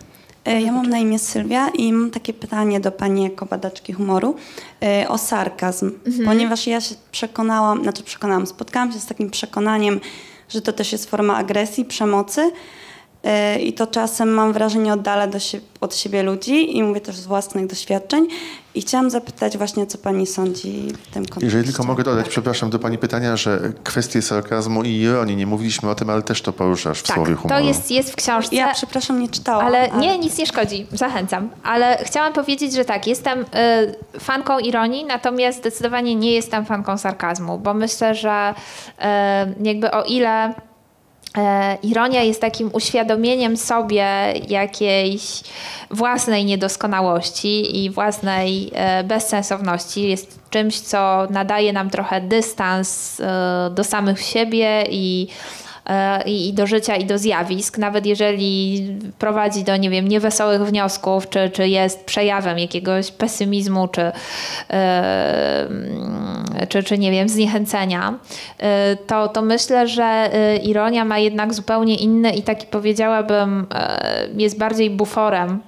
E, 0.49 0.61
Ja 0.61 0.73
mam 0.73 0.87
na 0.91 0.99
imię 0.99 1.19
Sylwia 1.19 1.69
i 1.69 1.93
mam 1.93 2.11
takie 2.11 2.33
pytanie 2.33 2.81
do 2.81 2.93
Pani 2.93 3.23
jako 3.23 3.47
badaczki 3.47 3.93
humoru 3.93 4.37
e, 4.83 5.09
o 5.09 5.19
sarkazm, 5.19 5.91
ponieważ 6.25 6.67
ja 6.67 6.81
się 6.81 6.95
przekonałam, 7.13 7.83
znaczy 7.83 8.03
przekonałam, 8.03 8.47
spotkałam 8.47 8.93
się 8.93 8.99
z 8.99 9.07
takim 9.07 9.31
przekonaniem, 9.31 10.01
że 10.49 10.63
to 10.63 10.73
też 10.73 10.93
jest 10.93 11.11
forma 11.11 11.37
agresji, 11.37 11.85
przemocy 11.85 12.51
i 13.61 13.73
to 13.73 13.87
czasem 13.87 14.29
mam 14.29 14.53
wrażenie 14.53 14.93
oddala 14.93 15.27
do 15.27 15.39
sie- 15.39 15.61
od 15.81 15.97
siebie 15.97 16.23
ludzi 16.23 16.77
i 16.77 16.83
mówię 16.83 17.01
też 17.01 17.17
z 17.17 17.27
własnych 17.27 17.67
doświadczeń 17.67 18.27
i 18.75 18.81
chciałam 18.81 19.11
zapytać 19.11 19.59
właśnie, 19.59 19.87
co 19.87 19.99
Pani 19.99 20.27
sądzi 20.27 20.89
w 20.93 21.07
tym 21.15 21.23
kontekście. 21.27 21.45
Jeżeli 21.47 21.65
tylko 21.65 21.85
mogę 21.85 22.05
dodać, 22.05 22.29
przepraszam, 22.29 22.71
do 22.71 22.79
Pani 22.79 22.99
pytania, 22.99 23.37
że 23.37 23.61
kwestie 23.85 24.23
sarkazmu 24.23 24.83
i 24.83 24.91
ironii, 24.91 25.37
nie 25.37 25.47
mówiliśmy 25.47 25.91
o 25.91 25.95
tym, 25.95 26.11
ale 26.11 26.23
też 26.23 26.43
to 26.43 26.53
poruszasz 26.53 26.99
w 26.99 27.03
Tak, 27.03 27.17
słowie 27.17 27.35
to 27.35 27.41
humoru. 27.41 27.65
jest, 27.65 27.91
jest 27.91 28.13
w 28.13 28.17
książce. 28.17 28.57
Ja 28.57 28.75
przepraszam, 28.75 29.21
nie 29.21 29.29
czytałam. 29.29 29.67
Ale 29.67 29.89
nie, 29.91 30.19
nic 30.19 30.39
nie 30.39 30.47
szkodzi, 30.47 30.87
zachęcam. 30.93 31.49
Ale 31.63 31.99
chciałam 32.05 32.33
powiedzieć, 32.33 32.73
że 32.75 32.85
tak, 32.85 33.07
jestem 33.07 33.41
y, 33.41 33.45
fanką 34.21 34.59
ironii, 34.59 35.05
natomiast 35.05 35.59
zdecydowanie 35.59 36.15
nie 36.15 36.33
jestem 36.33 36.65
fanką 36.67 36.99
sarkazmu, 36.99 37.59
bo 37.59 37.75
myślę, 37.75 38.15
że 38.15 38.55
y, 38.99 39.03
jakby 39.63 39.91
o 39.91 40.05
ile 40.05 40.45
e, 40.47 40.68
ironia 41.83 42.23
jest 42.23 42.41
takim 42.41 42.71
uświadomieniem 42.73 43.57
sobie 43.57 44.35
jakiejś 44.49 45.23
własnej 45.91 46.45
niedoskonałości 46.45 47.85
i 47.85 47.91
własnej 47.91 48.71
e, 48.75 49.05
bezsensowności. 49.05 50.09
Jest 50.09 50.39
czymś, 50.51 50.81
co 50.81 51.27
nadaje 51.31 51.73
nam 51.73 51.91
trochę 51.91 52.21
dystans 52.21 53.21
e, 53.21 53.71
do 53.75 53.85
samych 53.85 54.21
siebie 54.21 54.85
i 54.91 55.29
e, 55.29 55.68
i, 56.27 56.49
i 56.49 56.53
do 56.53 56.67
życia, 56.67 56.97
i 56.97 57.05
do 57.05 57.19
zjawisk, 57.19 57.79
nawet 57.79 58.07
jeżeli 58.07 58.87
prowadzi 59.19 59.65
do, 59.65 59.77
nie 59.77 59.91
wiem, 59.91 60.09
niewesołych 60.09 60.63
wniosków, 60.65 61.29
czy, 61.29 61.51
czy 61.51 61.69
jest 61.69 62.05
przejawem 62.05 62.59
jakiegoś 62.59 63.11
pesymizmu, 63.11 63.89
czy, 63.89 64.13
e, 64.71 65.69
czy, 66.69 66.83
czy 66.83 66.99
nie 66.99 67.11
wiem, 67.11 67.29
zniechęcenia, 67.29 68.15
e, 68.59 68.97
to, 68.97 69.29
to 69.29 69.43
myślę, 69.43 69.89
że 69.89 70.05
e, 70.05 70.57
ironia 70.57 71.05
ma 71.05 71.19
jednak 71.19 71.55
zupełnie 71.55 71.97
inny 71.97 72.31
i 72.31 72.43
taki 72.43 72.67
powiedziałabym, 72.67 73.67
e, 73.75 74.29
jest 74.37 74.59
bardziej 74.59 74.91
buforem 74.91 75.61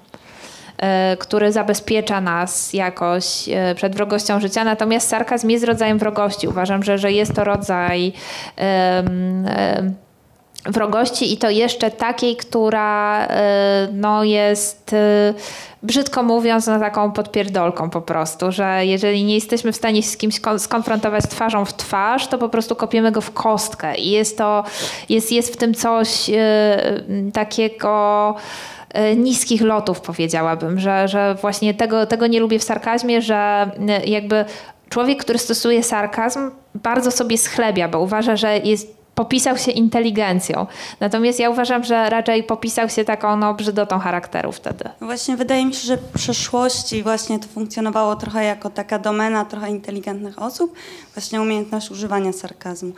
e, 0.79 1.17
który 1.17 1.53
zabezpiecza 1.53 2.21
nas 2.21 2.73
jakoś 2.73 3.49
e, 3.49 3.75
przed 3.75 3.97
wrogością 3.97 4.41
życia. 4.41 4.65
Natomiast 4.65 5.09
sarkazm 5.09 5.51
jest 5.51 5.65
rodzajem 5.65 5.99
wrogości. 5.99 6.49
Uważam, 6.49 6.83
że, 6.83 6.99
że 6.99 7.13
jest 7.13 7.35
to 7.35 7.45
rodzaj 7.45 8.13
wrogości 10.67 11.33
i 11.33 11.37
to 11.37 11.51
jeszcze 11.51 11.91
takiej, 11.91 12.37
która 12.37 13.27
e, 13.27 13.89
no, 13.93 14.25
jest 14.25 14.93
e, 14.93 15.35
brzydko 15.83 16.23
mówiąc 16.23 16.67
no, 16.67 16.79
taką 16.79 17.13
podpierdolką 17.13 17.91
po 17.91 18.01
prostu, 18.01 18.53
że 18.53 18.87
jeżeli 18.87 19.25
nie 19.25 19.35
jesteśmy 19.35 19.73
w 19.73 19.77
stanie 19.77 20.03
się 20.03 20.09
z 20.09 20.17
kimś 20.17 20.41
kon- 20.41 20.59
skonfrontować 20.59 21.25
twarzą 21.25 21.65
w 21.65 21.75
twarz, 21.75 22.27
to 22.27 22.39
po 22.39 22.49
prostu 22.49 22.77
kopiemy 22.77 23.13
go 23.13 23.21
w 23.21 23.33
kostkę. 23.33 23.97
I 23.97 24.11
jest 24.11 24.39
to, 24.39 24.65
jest, 25.09 25.33
jest 25.33 25.53
w 25.53 25.57
tym 25.57 25.75
coś 25.75 26.31
e, 26.31 27.01
takiego 27.33 28.35
niskich 29.17 29.63
lotów 29.63 30.01
powiedziałabym, 30.01 30.81
że, 30.81 31.09
że 31.09 31.35
właśnie 31.35 31.75
tego, 31.75 32.07
tego 32.07 32.27
nie 32.27 32.41
lubię 32.41 32.59
w 32.59 32.63
sarkazmie, 32.63 33.23
że 33.23 33.71
jakby 34.07 34.45
człowiek, 34.89 35.19
który 35.19 35.39
stosuje 35.39 35.83
sarkazm 35.83 36.51
bardzo 36.75 37.11
sobie 37.11 37.39
schlebia, 37.39 37.89
bo 37.89 38.01
uważa, 38.01 38.37
że 38.37 38.59
jest 38.59 39.00
popisał 39.21 39.59
się 39.59 39.71
inteligencją. 39.71 40.67
Natomiast 41.01 41.39
ja 41.39 41.51
uważam, 41.51 41.85
że 41.85 42.11
raczej 42.11 42.45
popisał 42.45 42.89
się 42.89 43.05
taką 43.05 43.37
no, 43.37 43.55
brzydotą 43.55 43.99
charakteru 43.99 44.53
wtedy. 44.53 44.85
Właśnie 45.01 45.37
wydaje 45.37 45.67
mi 45.67 45.75
się, 45.75 45.87
że 45.87 45.97
w 45.97 46.13
przeszłości 46.13 47.03
właśnie 47.03 47.39
to 47.39 47.49
funkcjonowało 47.49 48.17
trochę 48.17 48.45
jako 48.45 48.71
taka 48.71 48.99
domena 48.99 49.45
trochę 49.45 49.71
inteligentnych 49.71 50.43
osób, 50.43 50.75
właśnie 51.15 51.41
umiejętność 51.41 51.91
używania 51.91 52.33
sarkazmu. 52.33 52.93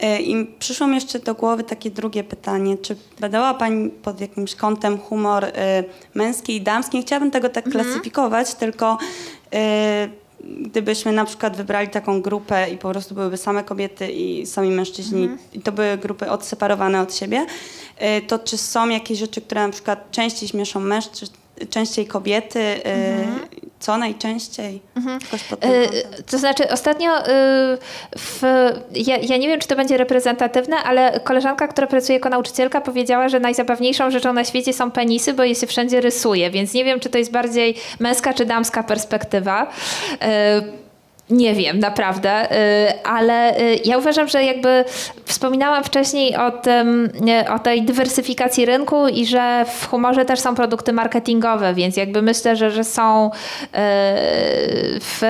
E, 0.00 0.20
I 0.20 0.46
przyszło 0.58 0.86
mi 0.86 0.94
jeszcze 0.94 1.18
do 1.18 1.34
głowy 1.34 1.64
takie 1.64 1.90
drugie 1.90 2.24
pytanie. 2.24 2.78
Czy 2.78 2.96
badała 3.20 3.54
Pani 3.54 3.90
pod 3.90 4.20
jakimś 4.20 4.54
kątem 4.54 4.98
humor 4.98 5.44
e, 5.44 5.84
męski 6.14 6.56
i 6.56 6.60
damski? 6.60 6.96
Nie 6.96 7.02
chciałabym 7.02 7.30
tego 7.30 7.48
tak 7.48 7.64
klasyfikować, 7.70 8.54
tylko 8.54 8.98
e, 9.54 10.08
gdybyśmy 10.60 11.12
na 11.12 11.24
przykład 11.24 11.56
wybrali 11.56 11.88
taką 11.88 12.22
grupę 12.22 12.70
i 12.70 12.78
po 12.78 12.90
prostu 12.90 13.14
byłyby 13.14 13.36
same 13.36 13.64
kobiety 13.64 14.12
i 14.12 14.46
sami 14.46 14.70
mężczyźni, 14.70 15.28
i 15.52 15.60
to 15.60 15.72
były 15.72 15.96
grupy 15.98 16.30
odseparowane 16.30 17.00
od 17.00 17.14
siebie, 17.14 17.46
y, 18.18 18.26
to 18.26 18.38
czy 18.38 18.58
są 18.58 18.88
jakieś 18.88 19.18
rzeczy, 19.18 19.40
które 19.40 19.66
na 19.66 19.72
przykład 19.72 20.10
częściej 20.10 20.48
śmieszą 20.48 20.80
mężczyzn, 20.80 21.32
częściej 21.70 22.06
kobiety, 22.06 22.60
y, 22.60 22.80
co 23.80 23.98
najczęściej? 23.98 24.80
Tym 25.56 25.70
Y. 25.72 26.22
To 26.30 26.38
znaczy 26.38 26.70
ostatnio 26.70 27.20
y, 27.20 27.22
w, 28.18 28.42
ja, 28.94 29.16
ja 29.16 29.36
nie 29.36 29.48
wiem, 29.48 29.60
czy 29.60 29.68
to 29.68 29.76
będzie 29.76 29.96
reprezentatywne, 29.96 30.76
ale 30.76 31.20
koleżanka, 31.20 31.68
która 31.68 31.86
pracuje 31.86 32.18
jako 32.18 32.28
nauczycielka 32.28 32.80
powiedziała, 32.80 33.28
że 33.28 33.40
najzabawniejszą 33.40 34.10
rzeczą 34.10 34.32
na 34.32 34.44
świecie 34.44 34.72
są 34.72 34.90
penisy, 34.90 35.34
bo 35.34 35.44
je 35.44 35.54
się 35.54 35.66
wszędzie 35.66 36.00
rysuje, 36.00 36.50
więc 36.50 36.74
nie 36.74 36.84
wiem, 36.84 37.00
czy 37.00 37.08
to 37.08 37.18
jest 37.18 37.30
bardziej 37.30 37.74
męska 38.00 38.34
czy 38.34 38.46
damska 38.46 38.82
perspektywa. 38.82 39.70
Nie 41.30 41.54
wiem, 41.54 41.78
naprawdę, 41.78 42.52
y, 42.52 43.04
ale 43.04 43.60
y, 43.60 43.78
ja 43.84 43.98
uważam, 43.98 44.28
że 44.28 44.44
jakby 44.44 44.84
wspominałam 45.24 45.84
wcześniej 45.84 46.36
o, 46.36 46.50
tym, 46.50 47.10
y, 47.44 47.52
o 47.52 47.58
tej 47.58 47.82
dywersyfikacji 47.82 48.66
rynku 48.66 49.08
i 49.08 49.26
że 49.26 49.64
w 49.76 49.88
humorze 49.88 50.24
też 50.24 50.40
są 50.40 50.54
produkty 50.54 50.92
marketingowe, 50.92 51.74
więc 51.74 51.96
jakby 51.96 52.22
myślę, 52.22 52.56
że, 52.56 52.70
że 52.70 52.84
są 52.84 53.30
w, 55.00 55.20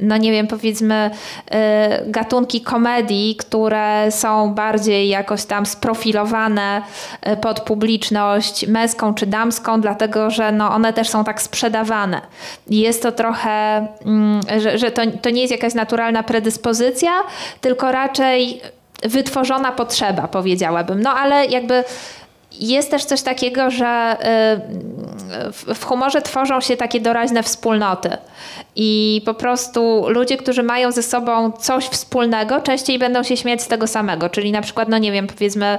no 0.00 0.16
nie 0.16 0.32
wiem, 0.32 0.46
powiedzmy 0.46 1.10
gatunki 2.06 2.60
komedii, 2.60 3.36
które 3.36 4.06
są 4.10 4.54
bardziej 4.54 5.08
jakoś 5.08 5.44
tam 5.44 5.66
sprofilowane 5.66 6.82
pod 7.40 7.60
publiczność 7.60 8.66
męską 8.66 9.14
czy 9.14 9.26
damską, 9.26 9.80
dlatego 9.80 10.30
że 10.30 10.52
no 10.52 10.70
one 10.70 10.92
też 10.92 11.08
są 11.08 11.24
tak 11.24 11.42
sprzedawane. 11.42 12.20
Jest 12.70 13.02
to 13.02 13.12
trochę, 13.12 13.86
mm, 14.04 14.40
że, 14.58 14.78
że 14.78 14.90
to, 14.90 15.02
to 15.22 15.30
nie 15.30 15.40
jest 15.40 15.52
jakaś 15.52 15.74
naturalna 15.74 16.22
predyspozycja, 16.22 17.10
tylko 17.60 17.92
raczej 17.92 18.60
wytworzona 19.02 19.72
potrzeba, 19.72 20.28
powiedziałabym. 20.28 21.02
No 21.02 21.10
ale 21.10 21.46
jakby 21.46 21.84
jest 22.52 22.90
też 22.90 23.04
coś 23.04 23.22
takiego, 23.22 23.70
że 23.70 24.16
y, 25.48 25.52
w- 25.74 25.84
humorze 25.84 26.22
tworzą 26.22 26.60
się 26.60 26.76
takie 26.76 27.00
doraźne 27.00 27.42
wspólnoty. 27.42 28.10
I 28.76 29.22
po 29.26 29.34
prostu 29.34 30.04
ludzie, 30.08 30.36
którzy 30.36 30.62
mają 30.62 30.92
ze 30.92 31.02
sobą 31.02 31.52
coś 31.52 31.84
wspólnego, 31.84 32.60
częściej 32.60 32.98
będą 32.98 33.22
się 33.22 33.36
śmiać 33.36 33.62
z 33.62 33.68
tego 33.68 33.86
samego. 33.86 34.28
Czyli 34.28 34.52
na 34.52 34.60
przykład, 34.60 34.88
no 34.88 34.98
nie 34.98 35.12
wiem, 35.12 35.26
powiedzmy, 35.26 35.78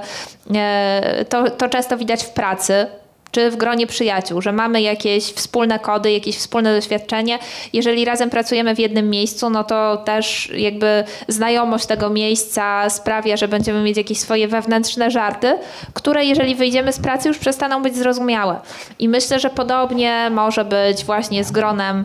e, 0.54 1.24
to, 1.28 1.50
to 1.50 1.68
często 1.68 1.96
widać 1.96 2.24
w 2.24 2.30
pracy. 2.30 2.86
Czy 3.30 3.50
w 3.50 3.56
gronie 3.56 3.86
przyjaciół, 3.86 4.42
że 4.42 4.52
mamy 4.52 4.82
jakieś 4.82 5.24
wspólne 5.24 5.78
kody, 5.78 6.12
jakieś 6.12 6.36
wspólne 6.36 6.74
doświadczenie. 6.74 7.38
Jeżeli 7.72 8.04
razem 8.04 8.30
pracujemy 8.30 8.74
w 8.74 8.78
jednym 8.78 9.10
miejscu, 9.10 9.50
no 9.50 9.64
to 9.64 9.96
też 9.96 10.50
jakby 10.56 11.04
znajomość 11.28 11.86
tego 11.86 12.10
miejsca 12.10 12.90
sprawia, 12.90 13.36
że 13.36 13.48
będziemy 13.48 13.82
mieć 13.82 13.96
jakieś 13.96 14.18
swoje 14.18 14.48
wewnętrzne 14.48 15.10
żarty, 15.10 15.58
które 15.94 16.24
jeżeli 16.24 16.54
wyjdziemy 16.54 16.92
z 16.92 16.98
pracy 16.98 17.28
już 17.28 17.38
przestaną 17.38 17.82
być 17.82 17.96
zrozumiałe. 17.96 18.60
I 18.98 19.08
myślę, 19.08 19.40
że 19.40 19.50
podobnie 19.50 20.30
może 20.30 20.64
być 20.64 21.04
właśnie 21.04 21.44
z 21.44 21.50
gronem 21.50 22.04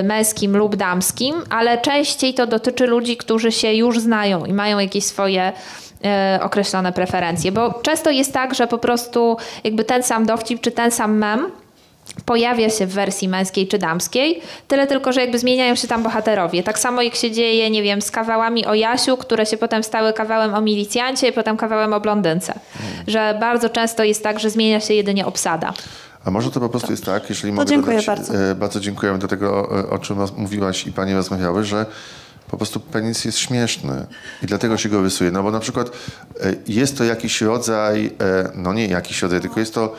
y, 0.00 0.02
męskim 0.02 0.56
lub 0.56 0.76
damskim, 0.76 1.34
ale 1.50 1.78
częściej 1.78 2.34
to 2.34 2.46
dotyczy 2.46 2.86
ludzi, 2.86 3.16
którzy 3.16 3.52
się 3.52 3.72
już 3.74 4.00
znają 4.00 4.44
i 4.44 4.52
mają 4.52 4.78
jakieś 4.78 5.04
swoje 5.04 5.52
określone 6.40 6.92
preferencje, 6.92 7.52
bo 7.52 7.72
często 7.82 8.10
jest 8.10 8.32
tak, 8.32 8.54
że 8.54 8.66
po 8.66 8.78
prostu 8.78 9.36
jakby 9.64 9.84
ten 9.84 10.02
sam 10.02 10.26
dowcip 10.26 10.60
czy 10.60 10.70
ten 10.70 10.90
sam 10.90 11.18
mem 11.18 11.50
pojawia 12.24 12.70
się 12.70 12.86
w 12.86 12.92
wersji 12.92 13.28
męskiej 13.28 13.68
czy 13.68 13.78
damskiej, 13.78 14.40
tyle 14.68 14.86
tylko, 14.86 15.12
że 15.12 15.20
jakby 15.20 15.38
zmieniają 15.38 15.74
się 15.74 15.88
tam 15.88 16.02
bohaterowie. 16.02 16.62
Tak 16.62 16.78
samo 16.78 17.02
jak 17.02 17.14
się 17.14 17.30
dzieje, 17.30 17.70
nie 17.70 17.82
wiem, 17.82 18.02
z 18.02 18.10
kawałami 18.10 18.66
o 18.66 18.74
Jasiu, 18.74 19.16
które 19.16 19.46
się 19.46 19.56
potem 19.56 19.82
stały 19.82 20.12
kawałem 20.12 20.54
o 20.54 20.60
milicjancie 20.60 21.28
i 21.28 21.32
potem 21.32 21.56
kawałem 21.56 21.92
o 21.92 22.00
blondynce. 22.00 22.54
Że 23.06 23.36
bardzo 23.40 23.68
często 23.68 24.04
jest 24.04 24.22
tak, 24.22 24.40
że 24.40 24.50
zmienia 24.50 24.80
się 24.80 24.94
jedynie 24.94 25.26
obsada. 25.26 25.72
A 26.24 26.30
może 26.30 26.50
to 26.50 26.60
po 26.60 26.68
prostu 26.68 26.90
jest 26.90 27.04
tak, 27.04 27.28
jeżeli 27.28 27.52
mogę 27.52 27.66
dziękuję 27.66 27.96
dodać, 27.96 28.06
bardzo. 28.06 28.34
E, 28.34 28.54
bardzo 28.54 28.80
dziękujemy 28.80 29.18
do 29.18 29.28
tego, 29.28 29.78
e, 29.80 29.90
o 29.90 29.98
czym 29.98 30.18
mówiłaś 30.36 30.86
i 30.86 30.92
pani 30.92 31.14
rozmawiały, 31.14 31.64
że 31.64 31.86
po 32.50 32.56
prostu 32.56 32.80
penis 32.80 33.24
jest 33.24 33.38
śmieszny 33.38 34.06
i 34.42 34.46
dlatego 34.46 34.76
się 34.76 34.88
go 34.88 35.02
rysuje. 35.02 35.30
No 35.30 35.42
bo 35.42 35.50
na 35.50 35.60
przykład 35.60 35.88
e, 35.88 35.92
jest 36.66 36.98
to 36.98 37.04
jakiś 37.04 37.40
rodzaj, 37.40 38.06
e, 38.20 38.50
no 38.54 38.72
nie 38.72 38.86
jakiś 38.86 39.22
rodzaj, 39.22 39.40
tylko 39.40 39.60
jest 39.60 39.74
to 39.74 39.96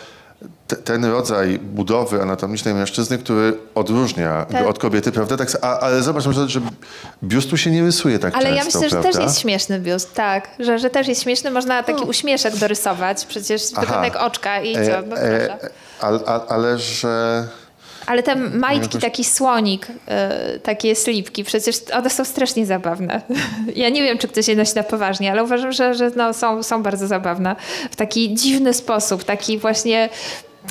te, 0.68 0.76
ten 0.76 1.06
rodzaj 1.06 1.60
budowy 1.60 2.22
anatomicznej 2.22 2.74
mężczyzny, 2.74 3.18
który 3.18 3.58
odróżnia 3.76 4.46
Tak. 4.46 4.64
go 4.64 4.70
od 4.70 4.80
kobiety, 4.80 5.12
prawda? 5.12 5.38
Tak, 5.38 5.58
a, 5.62 5.80
ale 5.80 6.02
zobacz, 6.02 6.24
że 6.48 6.62
biustu 7.24 7.58
się 7.58 7.72
nie 7.72 7.84
rysuje 7.84 8.20
tak 8.20 8.36
Ale 8.36 8.44
często, 8.44 8.58
ja 8.58 8.66
myślę, 8.66 8.82
że 8.82 8.90
prawda? 8.90 9.12
też 9.12 9.22
jest 9.22 9.40
śmieszny 9.40 9.80
biust, 9.80 10.14
tak. 10.14 10.50
Że, 10.60 10.80
że 10.80 10.90
też 10.90 11.08
jest 11.08 11.24
śmieszny, 11.24 11.52
można 11.52 11.84
taki 11.84 12.04
uśmieszek 12.04 12.56
dorysować, 12.56 13.26
przecież 13.26 13.62
Aha. 13.72 13.82
wygląda 13.82 14.06
jak 14.06 14.16
oczka 14.16 14.62
i 14.62 14.74
co, 14.74 14.80
E, 14.80 15.04
no 15.08 15.18
e, 15.18 15.58
ale, 16.02 16.20
ale, 16.26 16.42
ale 16.48 16.80
że... 16.80 17.48
Ale 18.12 18.24
te 18.24 18.36
majtki, 18.36 18.98
taki 19.00 19.24
słonik, 19.24 19.88
y, 19.90 20.60
takie 20.60 20.96
slipki, 20.96 21.44
przecież 21.44 21.76
one 21.94 22.10
są 22.10 22.26
strasznie 22.26 22.66
zabawne. 22.66 23.22
Ja 23.76 23.90
nie 23.90 24.04
wiem, 24.04 24.18
czy 24.18 24.28
ktoś 24.28 24.48
je 24.48 24.56
nosi 24.56 24.76
na 24.76 24.84
poważnie, 24.84 25.32
ale 25.32 25.44
uważam, 25.44 25.72
że, 25.72 25.94
że 25.94 26.12
no, 26.16 26.34
są, 26.34 26.64
są 26.64 26.84
bardzo 26.84 27.08
zabawne. 27.08 27.56
W 27.92 27.96
taki 27.96 28.34
dziwny 28.34 28.74
sposób, 28.74 29.24
taki 29.24 29.58
właśnie 29.58 30.10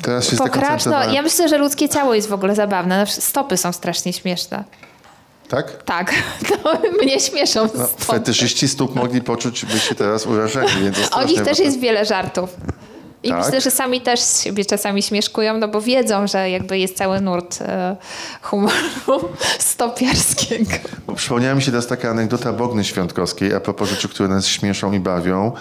Teraz 0.03 0.29
się 0.29 0.37
pokraczno. 0.37 1.11
Ja 1.13 1.21
myślę, 1.21 1.49
że 1.49 1.57
ludzkie 1.57 1.89
ciało 1.89 2.13
jest 2.13 2.29
w 2.29 2.33
ogóle 2.33 2.55
zabawne. 2.55 3.05
Przykład 3.05 3.23
Stopy 3.23 3.57
są 3.57 3.71
strasznie 3.71 4.13
śmieszne. 4.13 4.63
Tak? 5.49 5.83
Tak, 5.83 6.13
to 6.63 6.77
mnie 7.03 7.19
śmieszą 7.19 7.69
No, 7.75 7.87
stopy. 7.87 8.05
fetyszyści 8.05 8.67
stóp 8.67 8.95
mogli 8.95 9.21
poczuć 9.21 9.65
by 9.65 9.79
się 9.79 9.95
teraz 9.95 10.25
urażeni, 10.25 10.69
więc 10.81 10.97
O 11.11 11.23
nich 11.23 11.41
też 11.41 11.59
jest 11.59 11.79
wiele 11.79 12.05
żartów. 12.05 12.49
I 13.23 13.29
Tak? 13.29 13.45
myślę, 13.45 13.61
że 13.61 13.71
sami 13.71 14.01
też 14.01 14.19
z 14.19 14.41
siebie 14.41 14.65
czasami 14.65 15.03
śmieszkują, 15.03 15.57
no 15.57 15.67
bo 15.67 15.81
wiedzą, 15.81 16.27
że 16.27 16.49
jakby 16.49 16.77
jest 16.77 16.97
cały 16.97 17.21
nurt 17.21 17.61
e, 17.61 17.95
humoru 18.41 19.29
stopiarskiego. 19.59 20.71
Bo 21.07 21.13
Przypomniała 21.13 21.55
mi 21.55 21.61
się 21.61 21.71
teraz 21.71 21.87
taka 21.87 22.09
anegdota 22.09 22.53
Bogny 22.53 22.83
Świątkowskiej 22.83 23.53
a 23.53 23.59
propos 23.59 23.89
rzeczy, 23.89 24.09
które 24.09 24.29
nas 24.29 24.47
śmieszą 24.47 24.93
i 24.93 24.99
bawią. 24.99 25.51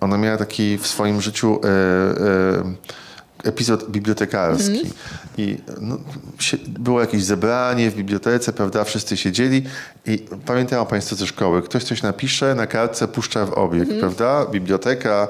Ona 0.00 0.18
miała 0.18 0.36
taki 0.36 0.78
w 0.78 0.86
swoim 0.86 1.20
życiu 1.20 1.60
e, 1.64 3.48
epizod 3.48 3.90
bibliotekarski. 3.90 4.90
I 5.38 5.58
no, 5.80 5.98
się, 6.38 6.56
było 6.68 7.00
jakieś 7.00 7.24
zebranie 7.24 7.90
w 7.90 7.94
bibliotece, 7.94 8.52
prawda? 8.52 8.84
Wszyscy 8.84 9.16
siedzieli 9.16 9.62
i 10.06 10.18
pamiętają 10.46 10.86
Państwo 10.86 11.16
ze 11.16 11.26
szkoły, 11.26 11.62
ktoś 11.62 11.84
coś 11.84 12.02
napisze, 12.02 12.54
na 12.54 12.66
kartce 12.66 13.08
puszcza 13.08 13.46
w 13.46 13.52
obieg, 13.52 13.88
prawda? 14.00 14.46
Biblioteka, 14.46 15.28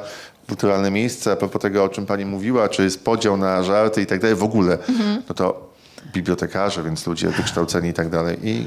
kulturalne 0.48 0.90
miejsce, 0.90 1.32
a 1.32 1.36
propos 1.36 1.62
tego, 1.62 1.84
o 1.84 1.88
czym 1.88 2.06
Pani 2.06 2.24
mówiła, 2.24 2.68
czy 2.68 2.82
jest 2.84 3.04
podział 3.04 3.36
na 3.36 3.62
żarty 3.62 4.02
i 4.02 4.06
tak 4.06 4.20
dalej, 4.20 4.36
w 4.36 4.42
ogóle, 4.42 4.78
no 5.28 5.34
to 5.34 5.70
bibliotekarze, 6.12 6.82
więc 6.82 7.06
ludzie 7.06 7.28
wykształceni 7.28 7.88
i 7.88 7.92
tak 7.92 8.08
dalej. 8.10 8.36
I 8.42 8.66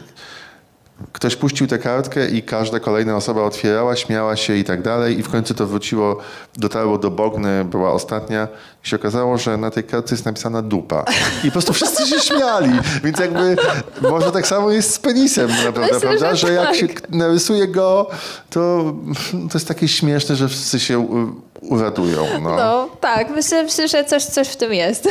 ktoś 1.11 1.35
puścił 1.35 1.67
tę 1.67 1.77
kartkę 1.79 2.29
i 2.29 2.43
każda 2.43 2.79
kolejna 2.79 3.15
osoba 3.15 3.41
otwierała, 3.43 3.95
śmiała 3.95 4.35
się 4.35 4.55
i 4.55 4.63
tak 4.63 4.81
dalej 4.81 5.19
i 5.19 5.23
w 5.23 5.29
końcu 5.29 5.53
to 5.53 5.67
wróciło, 5.67 6.17
dotarło 6.55 6.97
do 6.97 7.11
Bogny, 7.11 7.65
była 7.65 7.91
ostatnia 7.91 8.47
i 8.85 8.87
się 8.89 8.95
okazało, 8.95 9.37
że 9.37 9.57
na 9.57 9.71
tej 9.71 9.83
kartce 9.83 10.15
jest 10.15 10.25
napisana 10.25 10.61
dupa. 10.61 11.05
I 11.43 11.47
po 11.47 11.51
prostu 11.51 11.73
wszyscy 11.73 12.07
się 12.07 12.19
śmiali, 12.19 12.79
więc 13.03 13.19
jakby 13.19 13.55
może 14.01 14.31
tak 14.31 14.47
samo 14.47 14.71
jest 14.71 14.93
z 14.93 14.99
penisem 14.99 15.49
naprawdę, 15.49 15.81
Myślę, 15.81 15.99
prawda? 15.99 16.35
że 16.35 16.47
Że 16.47 16.53
jak 16.53 16.67
tak. 16.67 16.75
się 16.75 16.87
narysuje 17.09 17.67
go, 17.67 18.09
to, 18.49 18.93
to 19.31 19.57
jest 19.57 19.67
takie 19.67 19.87
śmieszne, 19.87 20.35
że 20.35 20.47
wszyscy 20.47 20.79
się 20.79 20.99
u- 20.99 21.41
uratują. 21.61 22.25
No. 22.41 22.55
No 22.55 22.89
tak, 23.01 23.29
myślę, 23.29 23.63
myślę 23.63 23.87
że 23.87 24.05
coś, 24.05 24.23
coś 24.23 24.47
w 24.47 24.55
tym 24.55 24.73
jest. 24.73 25.05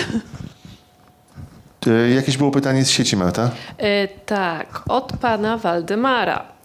Y, 1.86 2.10
Jakieś 2.14 2.36
było 2.36 2.50
pytanie 2.50 2.84
z 2.84 2.90
sieci, 2.90 3.16
Marta? 3.16 3.50
E, 3.78 4.08
tak, 4.08 4.82
od 4.88 5.12
pana 5.20 5.58
Waldemara. 5.58 6.55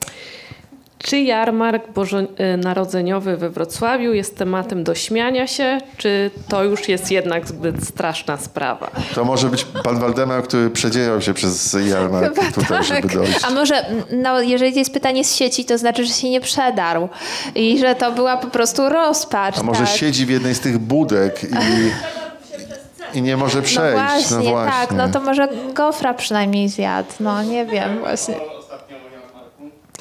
Czy 1.03 1.19
jarmark 1.19 1.91
bożonarodzeniowy 1.91 3.37
we 3.37 3.49
Wrocławiu 3.49 4.13
jest 4.13 4.37
tematem 4.37 4.83
do 4.83 4.95
śmiania 4.95 5.47
się, 5.47 5.77
czy 5.97 6.31
to 6.47 6.63
już 6.63 6.87
jest 6.89 7.11
jednak 7.11 7.47
zbyt 7.47 7.87
straszna 7.87 8.37
sprawa? 8.37 8.91
To 9.15 9.25
może 9.25 9.47
być 9.49 9.63
pan 9.83 9.99
Waldemar, 9.99 10.43
który 10.43 10.69
przedzierał 10.69 11.21
się 11.21 11.33
przez 11.33 11.77
jarmark 11.89 12.53
tutaj, 12.53 12.83
żeby 12.83 13.07
dojść. 13.07 13.33
tak. 13.41 13.51
A 13.51 13.55
może, 13.55 13.85
no, 14.11 14.41
jeżeli 14.41 14.73
to 14.73 14.79
jest 14.79 14.93
pytanie 14.93 15.23
z 15.23 15.35
sieci, 15.35 15.65
to 15.65 15.77
znaczy, 15.77 16.05
że 16.05 16.13
się 16.13 16.29
nie 16.29 16.41
przedarł 16.41 17.09
i 17.55 17.79
że 17.79 17.95
to 17.95 18.11
była 18.11 18.37
po 18.37 18.47
prostu 18.47 18.89
rozpacz. 18.89 19.57
A 19.59 19.63
może 19.63 19.79
tak. 19.85 19.89
siedzi 19.95 20.25
w 20.25 20.29
jednej 20.29 20.55
z 20.55 20.59
tych 20.59 20.77
budek 20.77 21.43
i, 21.43 23.17
i 23.17 23.21
nie 23.21 23.37
może 23.37 23.57
No 23.57 23.63
przejść. 23.63 23.93
właśnie, 24.29 24.53
tak, 24.53 24.91
no 24.91 25.09
to 25.09 25.19
może 25.21 25.47
gofra 25.73 26.13
przynajmniej 26.13 26.69
zjadł. 26.69 27.09
No 27.19 27.43
nie 27.43 27.65
wiem, 27.65 27.99
właśnie. 27.99 28.35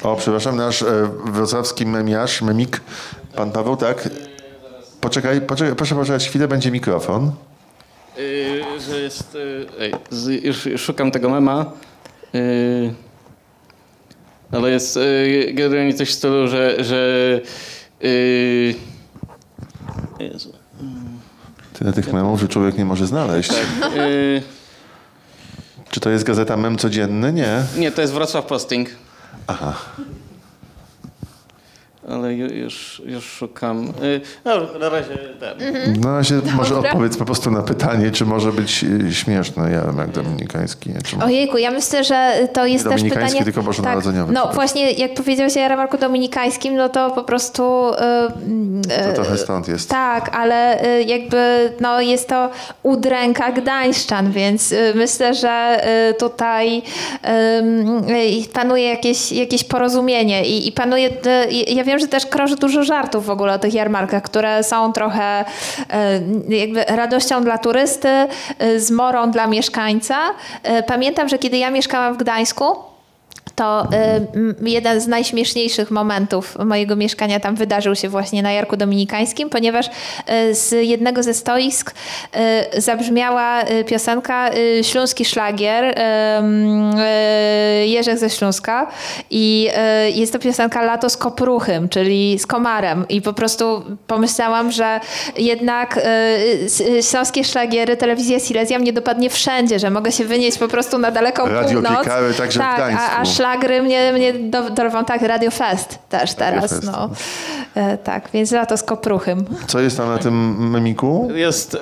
O, 0.03 0.15
przepraszam, 0.15 0.55
nasz 0.55 0.81
e, 0.81 1.09
wrocławski 1.25 1.85
memiarz, 1.85 2.41
memik, 2.41 2.81
pan 3.35 3.51
Paweł, 3.51 3.77
tak? 3.77 4.09
Poczekaj, 5.01 5.41
poczekaj, 5.41 5.75
proszę 5.75 5.95
poczekać 5.95 6.27
chwilę, 6.27 6.47
będzie 6.47 6.71
mikrofon. 6.71 7.31
Yy, 8.17 8.81
że 8.87 9.01
jest. 9.01 9.33
Yy, 9.33 9.67
ej, 9.79 9.93
z, 10.09 10.43
już 10.43 10.67
szukam 10.81 11.11
tego 11.11 11.29
mema. 11.29 11.71
Yy, 12.33 12.93
ale 14.51 14.71
jest 14.71 14.95
yy, 14.95 15.53
generalnie 15.53 15.93
coś 15.93 16.09
w 16.09 16.13
stylu, 16.13 16.47
że. 16.47 16.83
że 16.83 17.41
yy, 18.01 18.75
Jezu. 20.19 20.53
Tyle 21.73 21.93
tych 21.93 22.13
memów, 22.13 22.39
że 22.39 22.47
człowiek 22.47 22.77
nie 22.77 22.85
może 22.85 23.07
znaleźć. 23.07 23.49
Tak, 23.49 23.95
yy, 23.95 24.41
Czy 25.89 25.99
to 25.99 26.09
jest 26.09 26.23
gazeta 26.23 26.57
Mem 26.57 26.77
Codzienny? 26.77 27.33
Nie. 27.33 27.63
nie, 27.77 27.91
to 27.91 28.01
jest 28.01 28.13
Wrocław 28.13 28.45
Posting. 28.45 28.89
Aha. 29.47 29.75
Ale 32.13 32.27
ju- 32.33 32.53
już, 32.53 33.01
już 33.05 33.25
szukam. 33.25 33.93
Yy, 34.01 34.21
no, 34.45 34.79
na 34.79 34.89
razie 34.89 35.17
ten. 35.39 35.73
No 36.01 36.09
na 36.09 36.17
razie 36.17 36.41
może 36.55 36.79
odpowiedz 36.79 37.17
po 37.17 37.25
prostu 37.25 37.51
na 37.51 37.61
pytanie, 37.61 38.11
czy 38.11 38.25
może 38.25 38.51
być 38.51 38.85
e, 39.09 39.13
śmieszny 39.13 39.71
jarmark 39.71 40.11
dominikański. 40.11 40.89
Czy 41.05 41.17
Ojejku, 41.25 41.57
ja 41.57 41.71
myślę, 41.71 42.03
że 42.03 42.33
to 42.53 42.65
jest 42.65 42.83
też 42.83 42.93
dominikański, 42.93 43.27
pytanie... 43.27 43.45
tylko 43.45 43.63
bożonarodzeniowy. 43.63 44.33
No 44.33 44.47
właśnie, 44.53 44.91
jak 44.91 45.13
powiedziałeś 45.13 45.57
o 45.57 45.59
jarmarku 45.59 45.97
dominikańskim, 45.97 46.75
no 46.75 46.89
to 46.89 47.09
po 47.11 47.23
prostu... 47.23 47.91
y, 47.93 47.95
to 49.05 49.11
y, 49.11 49.13
trochę 49.13 49.37
stąd 49.37 49.67
jest? 49.67 49.89
Tak, 49.89 50.35
ale 50.35 50.85
y, 50.97 51.03
jakby 51.03 51.71
no, 51.79 52.01
jest 52.01 52.27
to 52.29 52.49
udręka 52.83 53.51
gdańszczan, 53.51 54.31
więc 54.31 54.71
y, 54.71 54.93
myślę, 54.95 55.33
że 55.33 55.81
y, 56.09 56.13
tutaj 56.13 56.81
ym, 57.59 58.09
y, 58.09 58.47
panuje 58.53 58.83
jakieś, 58.89 59.31
jakieś 59.31 59.63
porozumienie 59.63 60.45
i, 60.45 60.67
i 60.67 60.71
panuje, 60.71 61.09
y, 61.09 61.73
ja 61.73 61.83
wiem, 61.83 61.99
że 62.01 62.07
też 62.07 62.25
krąży 62.25 62.55
dużo 62.55 62.83
żartów 62.83 63.25
w 63.25 63.29
ogóle 63.29 63.53
o 63.53 63.59
tych 63.59 63.73
jarmarkach, 63.73 64.23
które 64.23 64.63
są 64.63 64.93
trochę 64.93 65.45
y, 66.49 66.55
jakby 66.55 66.83
radością 66.83 67.43
dla 67.43 67.57
turysty, 67.57 68.07
y, 68.63 68.79
zmorą 68.79 69.31
dla 69.31 69.47
mieszkańca. 69.47 70.15
Y, 70.79 70.83
Pamiętam, 70.83 71.29
że 71.29 71.37
kiedy 71.37 71.57
ja 71.57 71.69
mieszkałam 71.69 72.13
w 72.13 72.17
Gdańsku, 72.17 72.90
to 73.55 73.87
y, 74.63 74.69
jeden 74.69 75.01
z 75.01 75.07
najśmieszniejszych 75.07 75.91
momentów 75.91 76.57
mojego 76.65 76.95
mieszkania 76.95 77.39
tam 77.39 77.55
wydarzył 77.55 77.95
się 77.95 78.09
właśnie 78.09 78.43
na 78.43 78.51
Jarku 78.51 78.77
Dominikańskim, 78.77 79.49
ponieważ 79.49 79.87
y, 79.87 80.55
z 80.55 80.71
jednego 80.71 81.23
ze 81.23 81.33
stoisk 81.33 81.93
y, 82.75 82.81
zabrzmiała 82.81 83.61
piosenka 83.87 84.49
Śląski 84.81 85.25
Szlagier 85.25 85.95
Jerzek 87.85 88.17
ze 88.17 88.29
Śląska 88.29 88.87
i 89.29 89.69
jest 90.13 90.33
to 90.33 90.39
piosenka 90.39 90.81
Lato 90.81 91.09
z 91.09 91.17
kopruchym, 91.17 91.89
czyli 91.89 92.39
z 92.39 92.47
komarem 92.47 93.05
i 93.09 93.21
po 93.21 93.33
prostu 93.33 93.83
pomyślałam, 94.07 94.71
że 94.71 94.99
jednak 95.37 95.99
śląskie 97.09 97.43
szlagiery, 97.43 97.97
telewizja 97.97 98.39
Silesia 98.39 98.79
mnie 98.79 98.93
dopadnie 98.93 99.29
wszędzie, 99.29 99.79
że 99.79 99.89
mogę 99.89 100.11
się 100.11 100.25
wynieść 100.25 100.57
po 100.57 100.67
prostu 100.67 100.97
na 100.97 101.11
daleką 101.11 101.47
Radio 101.47 101.81
północ. 101.81 102.07
W 102.49 102.57
tak. 102.57 102.93
Szlagry 103.31 103.81
mnie, 103.81 104.13
mnie 104.13 104.33
do- 104.33 104.69
dorwą, 104.69 105.05
tak, 105.05 105.21
Radio 105.21 105.51
Fest 105.51 105.99
też 106.09 106.33
teraz, 106.33 106.69
Fest. 106.69 106.83
no. 106.83 107.09
E, 107.75 107.97
tak, 107.97 108.29
więc 108.33 108.51
lato 108.51 108.77
z 108.77 108.83
kopruchym. 108.83 109.45
Co 109.67 109.79
jest 109.79 109.97
tam 109.97 110.09
na 110.09 110.17
tym 110.17 110.69
memiku? 110.71 111.29
Jest 111.35 111.73
y, 111.73 111.79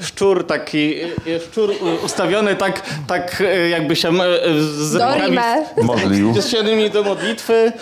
szczur 0.00 0.46
taki, 0.46 0.94
y, 1.26 1.40
szczur 1.50 1.70
ustawiony 2.04 2.56
tak, 2.56 2.82
tak 3.06 3.42
jakby 3.70 3.96
się 3.96 4.12
z 4.80 4.94
rękami. 4.94 5.38
Modlił. 5.82 6.34
Zasiadłem 6.34 6.90
do 6.90 7.02
modlitwy 7.02 7.52
y, 7.52 7.72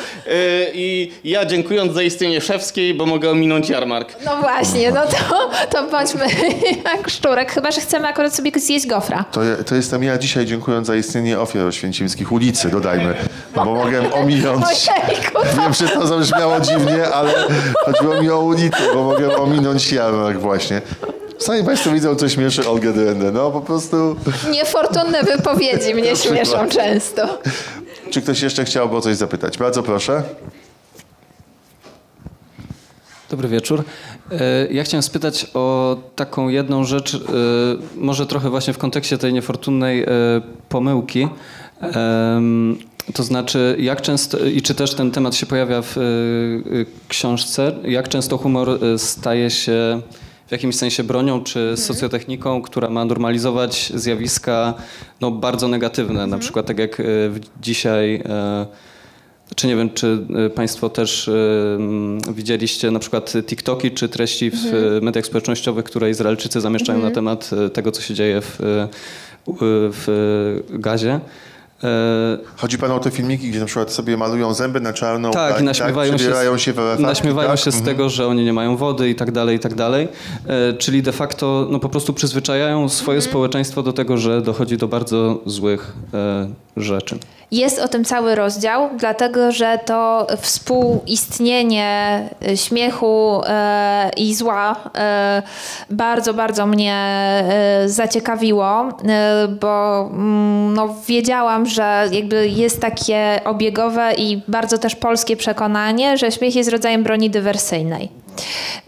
i 0.75 1.13
ja 1.25 1.45
dziękując 1.45 1.93
za 1.93 2.03
istnienie 2.03 2.41
szewskiej, 2.41 2.95
bo 2.95 3.07
mogę 3.07 3.31
ominąć 3.31 3.69
jarmark. 3.69 4.17
No 4.25 4.37
właśnie, 4.37 4.91
no 4.93 5.01
to, 5.07 5.51
to 5.71 5.91
bądźmy 5.91 6.27
jak 6.95 7.11
szczurek, 7.11 7.53
chyba, 7.53 7.71
że 7.71 7.81
chcemy 7.81 8.09
akurat 8.09 8.35
sobie 8.35 8.51
zjeść 8.61 8.87
gofra. 8.87 9.25
To, 9.33 9.41
to 9.67 9.75
jestem 9.75 10.03
ja 10.03 10.19
dzisiaj 10.19 10.47
dziękując 10.47 10.87
za 10.87 10.97
istnienie 10.97 11.41
ofiar 11.41 11.67
oświęcimskich 11.67 12.33
ulicy, 12.33 12.69
Bo 13.55 13.65
mogłem 13.65 14.13
ominąć. 14.13 14.65
Ojejku, 14.65 15.57
Wiem, 15.57 15.75
że 15.75 15.89
to 15.89 16.07
zabrzmiało 16.07 16.61
dziwnie, 16.61 17.09
ale 17.09 17.33
chodziło 17.85 18.23
mi 18.23 18.31
o 18.31 18.41
ulicę, 18.41 18.77
bo 18.95 19.03
mogłem 19.05 19.31
ominąć 19.31 19.93
jarmark 19.93 20.39
właśnie. 20.39 20.83
Sami 21.39 21.65
Państwo 21.65 21.91
widzą, 21.91 22.15
co 22.17 22.29
śmieszy 22.29 22.69
Olgę 22.69 22.93
Drendę. 22.93 23.33
No 23.33 23.51
po 23.51 23.61
prostu... 23.61 24.17
niefortunne 24.51 25.23
wypowiedzi 25.23 25.95
mnie 25.95 26.17
śmieszą 26.17 26.69
często. 26.69 27.39
Czy 28.11 28.23
ktoś 28.23 28.43
jeszcze 28.43 28.65
chciałby 28.65 28.97
o 28.97 29.01
coś 29.01 29.17
zapytać? 29.17 29.59
Bardzo 29.59 29.83
proszę. 29.83 30.23
Dobry 33.31 33.49
wieczór. 33.49 33.85
E, 34.33 34.67
Ja 34.71 34.85
chciałem 34.85 35.03
spytać 35.03 35.47
o 35.55 35.97
taką 36.17 36.49
jedną 36.49 36.85
rzecz, 36.85 37.15
e, 37.15 37.19
może 37.97 38.27
trochę 38.27 38.51
właśnie 38.51 38.73
w 38.73 38.79
kontekście 38.79 39.19
tej 39.19 39.33
niefortunnej 39.33 40.03
e, 40.03 40.07
pomyłki. 40.69 41.29
To 43.15 43.23
znaczy, 43.23 43.77
jak 43.79 44.03
często, 44.03 44.39
i 44.47 44.63
czy 44.63 44.75
też 44.75 44.95
ten 44.95 45.11
temat 45.11 45.35
się 45.35 45.47
pojawia 45.47 45.83
w 45.83 45.99
e, 45.99 46.01
e, 46.01 46.05
książce, 47.09 47.73
jak 47.85 48.09
często 48.09 48.39
humor 48.39 48.71
e, 48.71 48.99
staje 48.99 49.51
się 49.51 50.01
w 50.47 50.53
jakimś 50.53 50.77
sensie 50.77 51.05
bronią 51.05 51.43
czy 51.45 51.77
socjotechniką, 51.77 52.63
która 52.63 52.91
ma 52.91 53.05
normalizować 53.05 53.93
zjawiska 53.95 54.75
no, 55.21 55.31
bardzo 55.31 55.69
negatywne, 55.69 56.27
na 56.27 56.39
przykład 56.39 56.67
tak 56.67 56.79
jak 56.79 56.97
w- 57.03 57.41
dzisiaj 57.61 58.15
e, 58.15 58.67
czy 59.57 59.67
nie 59.67 59.77
wiem, 59.77 59.91
czy 59.91 60.27
y, 60.47 60.51
Państwo 60.51 60.91
też 60.91 61.29
y, 61.29 61.33
mm, 61.77 62.19
widzieliście 62.35 62.91
na 62.91 62.99
przykład 62.99 63.33
TikToki 63.47 63.91
czy 63.91 64.09
treści 64.09 64.51
w 64.51 64.65
y, 64.65 65.01
mediach 65.03 65.27
społecznościowych, 65.27 65.85
które 65.85 66.11
Izraelczycy 66.11 66.61
zamieszczają 66.61 67.03
na 67.03 67.11
temat 67.11 67.51
y, 67.67 67.71
tego, 67.71 67.93
co 67.93 68.03
się 68.03 68.15
dzieje 68.15 68.41
w, 68.41 68.61
y, 68.61 68.89
w 69.93 70.63
Gazie. 70.71 71.21
E, 71.85 72.39
Chodzi 72.57 72.79
Panu 72.79 72.95
o 72.95 73.01
te 73.01 73.11
filmiki, 73.11 73.49
gdzie 73.51 73.61
na 73.61 73.67
przykład 73.67 73.93
sobie 73.93 74.17
malują 74.17 74.55
zęby 74.55 74.81
na 74.81 74.93
czarno, 74.93 75.31
Tak, 75.31 75.61
i 75.61 75.65
naśmiewają 75.65 76.13
się, 76.13 76.19
przebierają 76.19 76.59
z, 76.59 76.61
się 76.61 76.73
w 76.73 76.79
elefantki, 76.79 77.05
naśmiewają 77.07 77.49
tak? 77.51 77.59
się 77.59 77.73
z 77.73 77.83
tego, 77.83 78.09
że 78.09 78.27
oni 78.27 78.45
nie 78.45 78.53
mają 78.53 78.77
wody 78.77 79.11
i 79.11 79.15
tak 79.15 79.33
dalej, 79.33 79.57
i 79.57 79.61
tak 79.61 79.75
dalej. 79.75 80.09
E, 80.47 80.73
czyli 80.73 81.03
de 81.03 81.13
facto 81.13 81.69
no, 81.71 81.79
po 81.79 81.89
prostu 81.89 82.13
przyzwyczajają 82.13 82.89
swoje 82.89 83.21
społeczeństwo 83.21 83.83
do 83.83 83.93
tego, 83.93 84.19
że 84.19 84.43
dochodzi 84.43 84.77
do 84.77 84.89
bardzo 84.89 85.41
złych 85.47 85.93
e, 86.15 86.49
rzeczy. 86.77 87.19
Jest 87.51 87.79
o 87.79 87.89
tym 87.89 88.05
cały 88.05 88.35
rozdział, 88.35 88.91
dlatego 88.97 89.53
że 89.53 89.79
to 89.87 90.27
współistnienie 90.39 92.23
y, 92.49 92.57
śmiechu 92.57 93.41
e, 93.47 94.11
i 94.17 94.35
zła 94.35 94.77
e, 94.97 95.43
bardzo, 95.91 96.35
bardzo 96.35 96.67
mnie 96.67 96.95
e, 96.95 97.89
zaciekawiło, 97.89 98.89
e, 99.09 99.49
bo 99.49 100.01
mm, 100.13 100.75
no, 100.75 100.95
wiedziałam, 101.07 101.67
że 101.67 102.09
jakby 102.13 102.49
jest 102.49 102.81
takie 102.81 103.41
obiegowe 103.45 104.15
i 104.15 104.43
bardzo 104.49 104.79
też 104.79 104.97
polskie 104.97 105.37
przekonanie, 105.37 106.19
że 106.19 106.33
śmiech 106.33 106.57
jest 106.57 106.71
rodzajem 106.71 107.03
broni 107.03 107.31
dywersyjnej. 107.31 108.25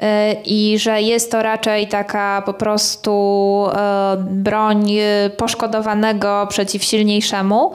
E, 0.03 0.33
I 0.33 0.79
że 0.79 1.03
jest 1.03 1.31
to 1.31 1.43
raczej 1.43 1.89
taka 1.89 2.43
po 2.47 2.55
prostu 2.55 3.11
e, 3.73 4.17
broń 4.31 4.93
e, 4.93 5.31
poszkodowanego 5.31 6.47
przeciw 6.51 6.85
silniejszemu, 6.85 7.73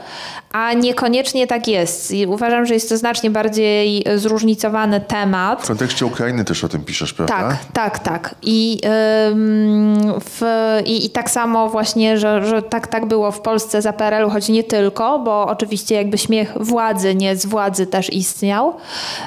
a 0.52 0.74
niekoniecznie 0.74 1.48
tak 1.48 1.68
jest. 1.68 2.12
I 2.12 2.28
uważam, 2.28 2.66
że 2.66 2.74
jest 2.74 2.90
to 2.90 2.98
znacznie 2.98 3.30
bardziej 3.30 4.04
zróżnicowany 4.16 5.02
temat. 5.02 5.64
W 5.64 5.68
kontekście 5.68 6.06
Ukrainy 6.06 6.46
też 6.46 6.64
o 6.64 6.70
tym 6.70 6.84
piszesz, 6.84 7.14
prawda? 7.14 7.36
Tak, 7.36 7.58
tak, 7.74 8.00
tak. 8.00 8.36
I, 8.42 8.82
ym, 9.30 10.20
w, 10.20 10.42
i, 10.86 11.06
i 11.06 11.10
tak 11.10 11.30
samo 11.30 11.70
właśnie, 11.70 12.18
że, 12.18 12.46
że 12.46 12.62
tak, 12.62 12.88
tak 12.88 13.06
było 13.06 13.32
w 13.32 13.42
Polsce 13.42 13.82
za 13.82 13.94
PRL-u, 13.94 14.30
choć 14.30 14.50
nie 14.50 14.64
tylko, 14.64 15.20
bo 15.20 15.46
oczywiście 15.46 15.96
jakby 15.96 16.18
śmiech 16.18 16.54
władzy, 16.60 17.16
nie 17.16 17.36
z 17.36 17.46
władzy 17.46 17.88
też 17.88 18.14
istniał, 18.14 18.74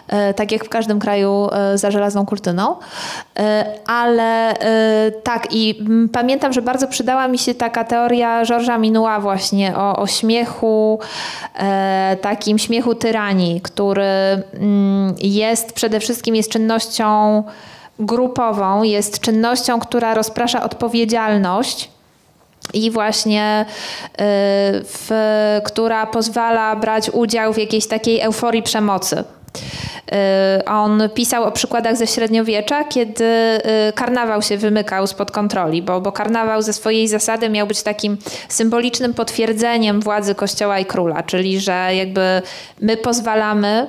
e, 0.09 0.35
tak 0.35 0.53
jak 0.53 0.65
w 0.65 0.69
każdym 0.69 0.99
kraju 0.99 1.49
e, 1.53 1.79
za 1.79 1.91
żelazną 1.91 2.27
kurtyną. 2.27 2.77
E, 3.39 3.65
ale 3.87 4.55
tak 5.23 5.49
i 5.51 5.85
pamiętam, 6.13 6.53
że 6.53 6.63
bardzo 6.63 6.87
przydała 6.87 7.29
mi 7.29 7.39
się 7.39 7.55
taka 7.55 7.85
teoria 7.85 8.45
Georgesa 8.45 8.79
Minua 8.79 9.21
właśnie 9.21 9.77
o, 9.77 9.97
o 9.97 10.07
śmiechu, 10.07 10.99
takim 12.21 12.59
śmiechu 12.59 12.95
tyranii, 12.95 13.61
który 13.61 14.05
mm, 14.55 15.15
jest 15.21 15.73
przede 15.73 16.01
wszystkim 16.01 16.35
jest 16.35 16.51
czynnością 16.51 17.43
grupową, 17.99 18.83
jest 18.83 19.21
czynnością, 19.21 19.81
która 19.81 20.15
rozprasza 20.15 20.65
odpowiedzialność. 20.65 21.91
I 22.73 22.91
właśnie 22.91 23.67
y, 23.69 24.17
w, 24.85 25.11
która 25.65 26.07
pozwala 26.07 26.77
brać 26.77 27.11
udział 27.11 27.53
w 27.53 27.59
jakiejś 27.59 27.87
takiej 27.87 28.21
euforii 28.21 28.63
przemocy. 28.63 29.25
Y, 30.59 30.65
On 30.65 31.03
pisał 31.15 31.45
o 31.45 31.53
przykładach 31.53 31.97
ze 31.97 32.07
średniowiecza, 32.07 32.85
kiedy 32.85 33.25
y, 33.25 33.93
karnawał 33.95 34.43
się 34.43 34.57
wymykał 34.57 35.07
spod 35.07 35.31
kontroli, 35.31 35.83
bo, 35.83 36.01
bo 36.01 36.13
karnawał 36.13 36.63
ze 36.63 36.73
swojej 36.73 37.09
zasady 37.09 37.49
miał 37.49 37.67
być 37.67 37.83
takim 37.83 38.19
symbolicznym 38.49 39.15
potwierdzeniem 39.15 40.01
władzy 40.01 40.35
kościoła 40.35 40.79
i 40.79 40.85
króla, 40.85 41.23
czyli 41.23 41.61
że 41.61 41.91
jakby 41.95 42.43
my 42.81 42.97
pozwalamy 42.97 43.87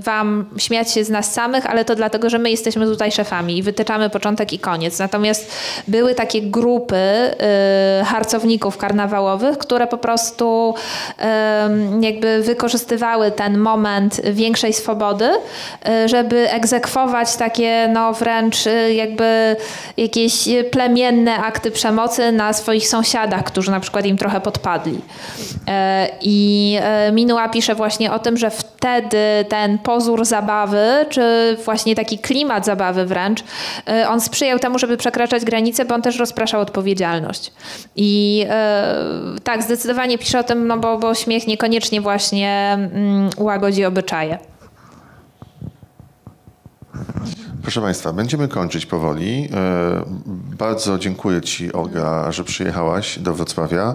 wam 0.00 0.44
śmiać 0.58 0.92
się 0.92 1.04
z 1.04 1.10
nas 1.10 1.32
samych, 1.32 1.66
ale 1.66 1.84
to 1.84 1.94
dlatego, 1.94 2.30
że 2.30 2.38
my 2.38 2.50
jesteśmy 2.50 2.86
tutaj 2.86 3.12
szefami 3.12 3.58
i 3.58 3.62
wytyczamy 3.62 4.10
początek 4.10 4.52
i 4.52 4.58
koniec. 4.58 4.98
Natomiast 4.98 5.52
były 5.88 6.14
takie 6.14 6.42
grupy 6.42 6.96
y, 6.96 8.04
harcowników 8.04 8.76
karnawałowych, 8.76 9.58
które 9.58 9.86
po 9.86 9.98
prostu 9.98 10.74
ym, 11.64 12.02
jakby 12.02 12.42
wykorzystywały 12.42 13.30
ten 13.30 13.58
moment 13.58 14.20
większej 14.24 14.72
swobody, 14.72 15.28
y, 16.04 16.08
żeby 16.08 16.50
egzekwować 16.50 17.36
takie 17.36 17.90
no 17.92 18.12
wręcz 18.12 18.66
y, 18.66 18.94
jakby 18.94 19.56
jakieś 19.96 20.48
plemienne 20.70 21.36
akty 21.36 21.70
przemocy 21.70 22.32
na 22.32 22.52
swoich 22.52 22.88
sąsiadach, 22.88 23.44
którzy 23.44 23.70
na 23.70 23.80
przykład 23.80 24.06
im 24.06 24.16
trochę 24.16 24.40
podpadli. 24.40 25.00
I 26.20 26.78
Minua 27.12 27.48
pisze 27.48 27.74
właśnie 27.74 28.12
o 28.12 28.18
tym, 28.18 28.36
że 28.36 28.50
wtedy 28.76 29.18
ten 29.48 29.78
pozór 29.78 30.24
zabawy, 30.24 31.06
czy 31.10 31.56
właśnie 31.64 31.94
taki 31.94 32.18
klimat 32.18 32.64
zabawy 32.64 33.06
wręcz, 33.06 33.44
e, 33.88 34.08
on 34.08 34.20
sprzyjał 34.20 34.58
temu, 34.58 34.78
żeby 34.78 34.96
przekraczać 34.96 35.44
granice, 35.44 35.84
bo 35.84 35.94
on 35.94 36.02
też 36.02 36.18
rozpraszał 36.18 36.60
odpowiedzialność. 36.60 37.52
I 37.96 38.44
e, 38.50 38.94
tak, 39.44 39.62
zdecydowanie 39.62 40.18
pisze 40.18 40.38
o 40.38 40.44
tym, 40.44 40.66
no 40.66 40.78
bo, 40.78 40.98
bo 40.98 41.14
śmiech 41.14 41.46
niekoniecznie 41.46 42.00
właśnie 42.00 42.72
mm, 42.72 43.30
łagodzi 43.38 43.84
obyczaje. 43.84 44.38
Proszę 47.62 47.80
Państwa, 47.80 48.12
będziemy 48.12 48.48
kończyć 48.48 48.86
powoli. 48.86 49.48
E, 49.54 50.04
Bardzo 50.58 50.98
dziękuję 50.98 51.40
Ci, 51.40 51.72
Olga, 51.72 52.32
że 52.32 52.44
przyjechałaś 52.44 53.18
do 53.18 53.34
Wrocławia 53.34 53.94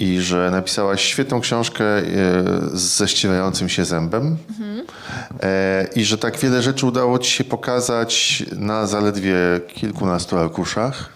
i 0.00 0.20
że 0.20 0.50
napisałaś 0.50 1.02
świetną 1.04 1.40
książkę 1.40 1.84
e, 1.84 2.02
ze 2.72 3.08
ścierającym 3.08 3.68
się 3.68 3.84
zębem 3.84 4.36
E, 5.42 5.86
i 5.96 6.04
że 6.04 6.18
tak 6.18 6.38
wiele 6.38 6.62
rzeczy 6.62 6.86
udało 6.86 7.18
Ci 7.18 7.30
się 7.30 7.44
pokazać 7.44 8.44
na 8.56 8.86
zaledwie 8.86 9.34
kilkunastu 9.74 10.38
arkuszach. 10.38 11.12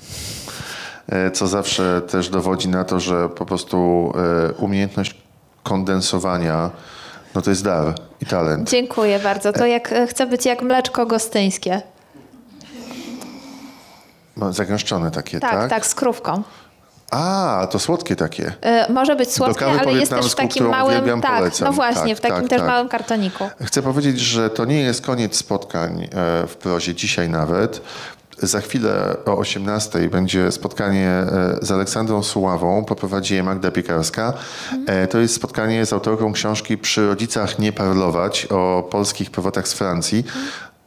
Co 1.32 1.47
zawsze 1.47 2.02
też 2.02 2.28
dowodzi 2.28 2.69
na 2.69 2.85
to, 2.85 3.01
że 3.01 3.28
po 3.28 3.47
prostu 3.47 4.12
umiejętność 4.59 5.15
kondensowania 5.62 6.70
no 7.35 7.43
to 7.43 7.51
jest 7.51 7.65
dar 7.65 7.94
i 8.25 8.27
talent. 8.27 8.71
Dziękuję 8.71 9.19
bardzo. 9.19 9.53
To 9.53 9.67
jak 9.67 9.93
e, 9.93 10.07
chcę 10.07 10.27
być 10.27 10.47
jak 10.47 10.63
mleczko 10.63 11.07
gostyńskie. 11.07 11.83
No, 14.37 14.53
zagęszczone 14.53 15.11
takie, 15.11 15.41
Tak, 15.41 15.51
tak? 15.51 15.71
tak, 15.71 15.87
z 15.87 15.95
krówką. 15.95 16.43
A, 17.11 17.67
to 17.71 17.79
słodkie 17.79 18.17
takie. 18.17 18.53
E, 18.63 18.93
Może 18.93 19.17
być 19.17 19.33
słodkie, 19.33 19.67
ale 19.67 19.93
jest 19.93 20.13
też 20.13 20.33
w 20.33 20.35
takim 20.35 20.69
małym. 20.69 21.21
Tak, 21.21 21.37
polecam. 21.37 21.69
no 21.69 21.73
właśnie, 21.73 22.17
Tak, 22.17 22.19
w 22.19 22.21
takim 22.21 22.41
tak, 22.41 22.49
też 22.49 22.59
tak. 22.59 22.69
małym 22.69 22.89
kartoniku. 22.89 23.45
Chcę 23.65 23.83
powiedzieć, 23.83 24.21
że 24.21 24.51
to 24.51 24.65
nie 24.65 24.81
jest 24.81 25.07
koniec 25.07 25.37
spotkań 25.37 26.05
e, 26.05 26.09
w 26.47 26.57
prozie 26.57 26.95
dzisiaj 26.95 27.29
nawet. 27.29 27.81
Za 28.47 28.61
chwilę 28.61 29.16
o 29.27 29.39
18 29.39 30.09
będzie 30.09 30.53
spotkanie 30.53 31.09
e, 31.09 31.59
z 31.62 31.71
Aleksandrą 31.71 32.23
Suławą, 32.23 32.85
poprowadzi 32.85 33.35
je 33.35 33.43
Magda 33.43 33.71
Piekarska. 33.71 34.33
E, 34.87 35.07
To 35.07 35.19
jest 35.19 35.35
spotkanie 35.35 35.87
z 35.87 35.93
autorką 35.93 36.33
książki 36.33 36.79
Przy 36.79 37.07
rodzicach 37.07 37.59
nie 37.59 37.73
parlować 37.73 38.47
o 38.51 38.89
polskich 38.91 39.31
powrotach 39.31 39.69
z 39.69 39.73
Francji. 39.73 40.25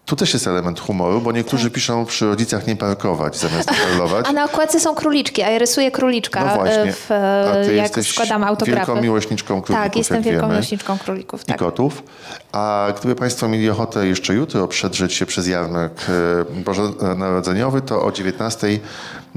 Tu 0.07 0.15
też 0.15 0.33
jest 0.33 0.47
element 0.47 0.79
humoru, 0.79 1.21
bo 1.21 1.31
niektórzy 1.31 1.71
piszą 1.71 2.05
przy 2.05 2.25
rodzicach 2.25 2.67
nie 2.67 2.75
parkować 2.75 3.37
zamiast 3.37 3.69
parlować. 3.69 4.25
Tak. 4.25 4.29
A 4.29 4.33
na 4.33 4.45
okładce 4.45 4.79
są 4.79 4.95
króliczki, 4.95 5.43
a 5.43 5.49
ja 5.49 5.59
rysuję 5.59 5.91
króliczka, 5.91 6.45
No 6.45 6.55
właśnie. 6.55 6.75
e, 6.83 6.91
w, 6.93 7.11
A 7.11 7.65
ty 7.65 7.75
jak 7.75 7.85
jesteś 7.97 8.11
składam 8.13 8.43
autografy. 8.43 8.85
wielką 8.85 9.01
miłośniczką 9.01 9.61
królików, 9.61 9.83
Tak, 9.85 9.95
jestem 9.95 10.21
wielką 10.23 10.41
wiemy. 10.41 10.53
miłośniczką 10.53 10.97
królików. 10.97 11.41
i 11.41 11.45
Tak. 11.45 11.57
kotów. 11.57 12.03
A 12.51 12.87
gdyby 12.99 13.15
Państwo 13.15 13.47
mieli 13.47 13.69
ochotę 13.69 14.07
jeszcze 14.07 14.33
jutro 14.33 14.67
przedrzeć 14.67 15.13
się 15.13 15.25
przez 15.25 15.47
jarmark 15.47 16.01
e, 16.09 16.61
bożonarodzeniowy, 16.63 17.81
to 17.81 18.03
o 18.03 18.11
19 18.11 18.67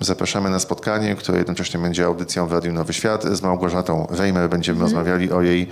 zapraszamy 0.00 0.50
na 0.50 0.58
spotkanie, 0.58 1.14
które 1.16 1.38
jednocześnie 1.38 1.80
będzie 1.80 2.04
audycją 2.04 2.46
w 2.46 2.52
Radiu 2.52 2.72
Nowy 2.72 2.92
Świat. 2.92 3.24
Z 3.24 3.42
Małgorzatą 3.42 4.06
Weimer 4.10 4.48
będziemy 4.48 4.76
Mhm. 4.80 4.82
rozmawiali 4.96 5.32
o 5.32 5.42
jej 5.42 5.68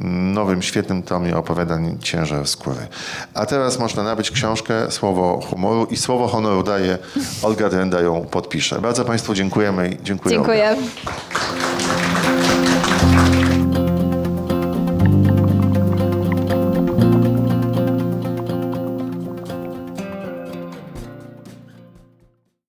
nowym, 0.00 0.62
świetnym 0.62 1.02
tomie 1.02 1.36
opowiadań 1.36 1.98
Ciężar 2.00 2.46
skóry. 2.48 2.86
A 3.34 3.46
teraz 3.46 3.78
można 3.78 4.02
nabyć 4.02 4.30
książkę 4.30 4.90
Słowo 4.90 5.40
humoru 5.50 5.84
i 5.84 5.96
Słowo 5.96 6.28
honoru 6.28 6.62
daje 6.62 6.98
Olga 7.42 7.68
Drenda 7.68 8.00
ją 8.00 8.26
podpisze. 8.30 8.80
Bardzo 8.80 9.04
Państwu 9.04 9.34
dziękujemy 9.34 9.88
i 9.88 9.96
dziękuję. 10.04 10.40
Olga. 10.40 10.54
Dziękuję. 10.54 10.76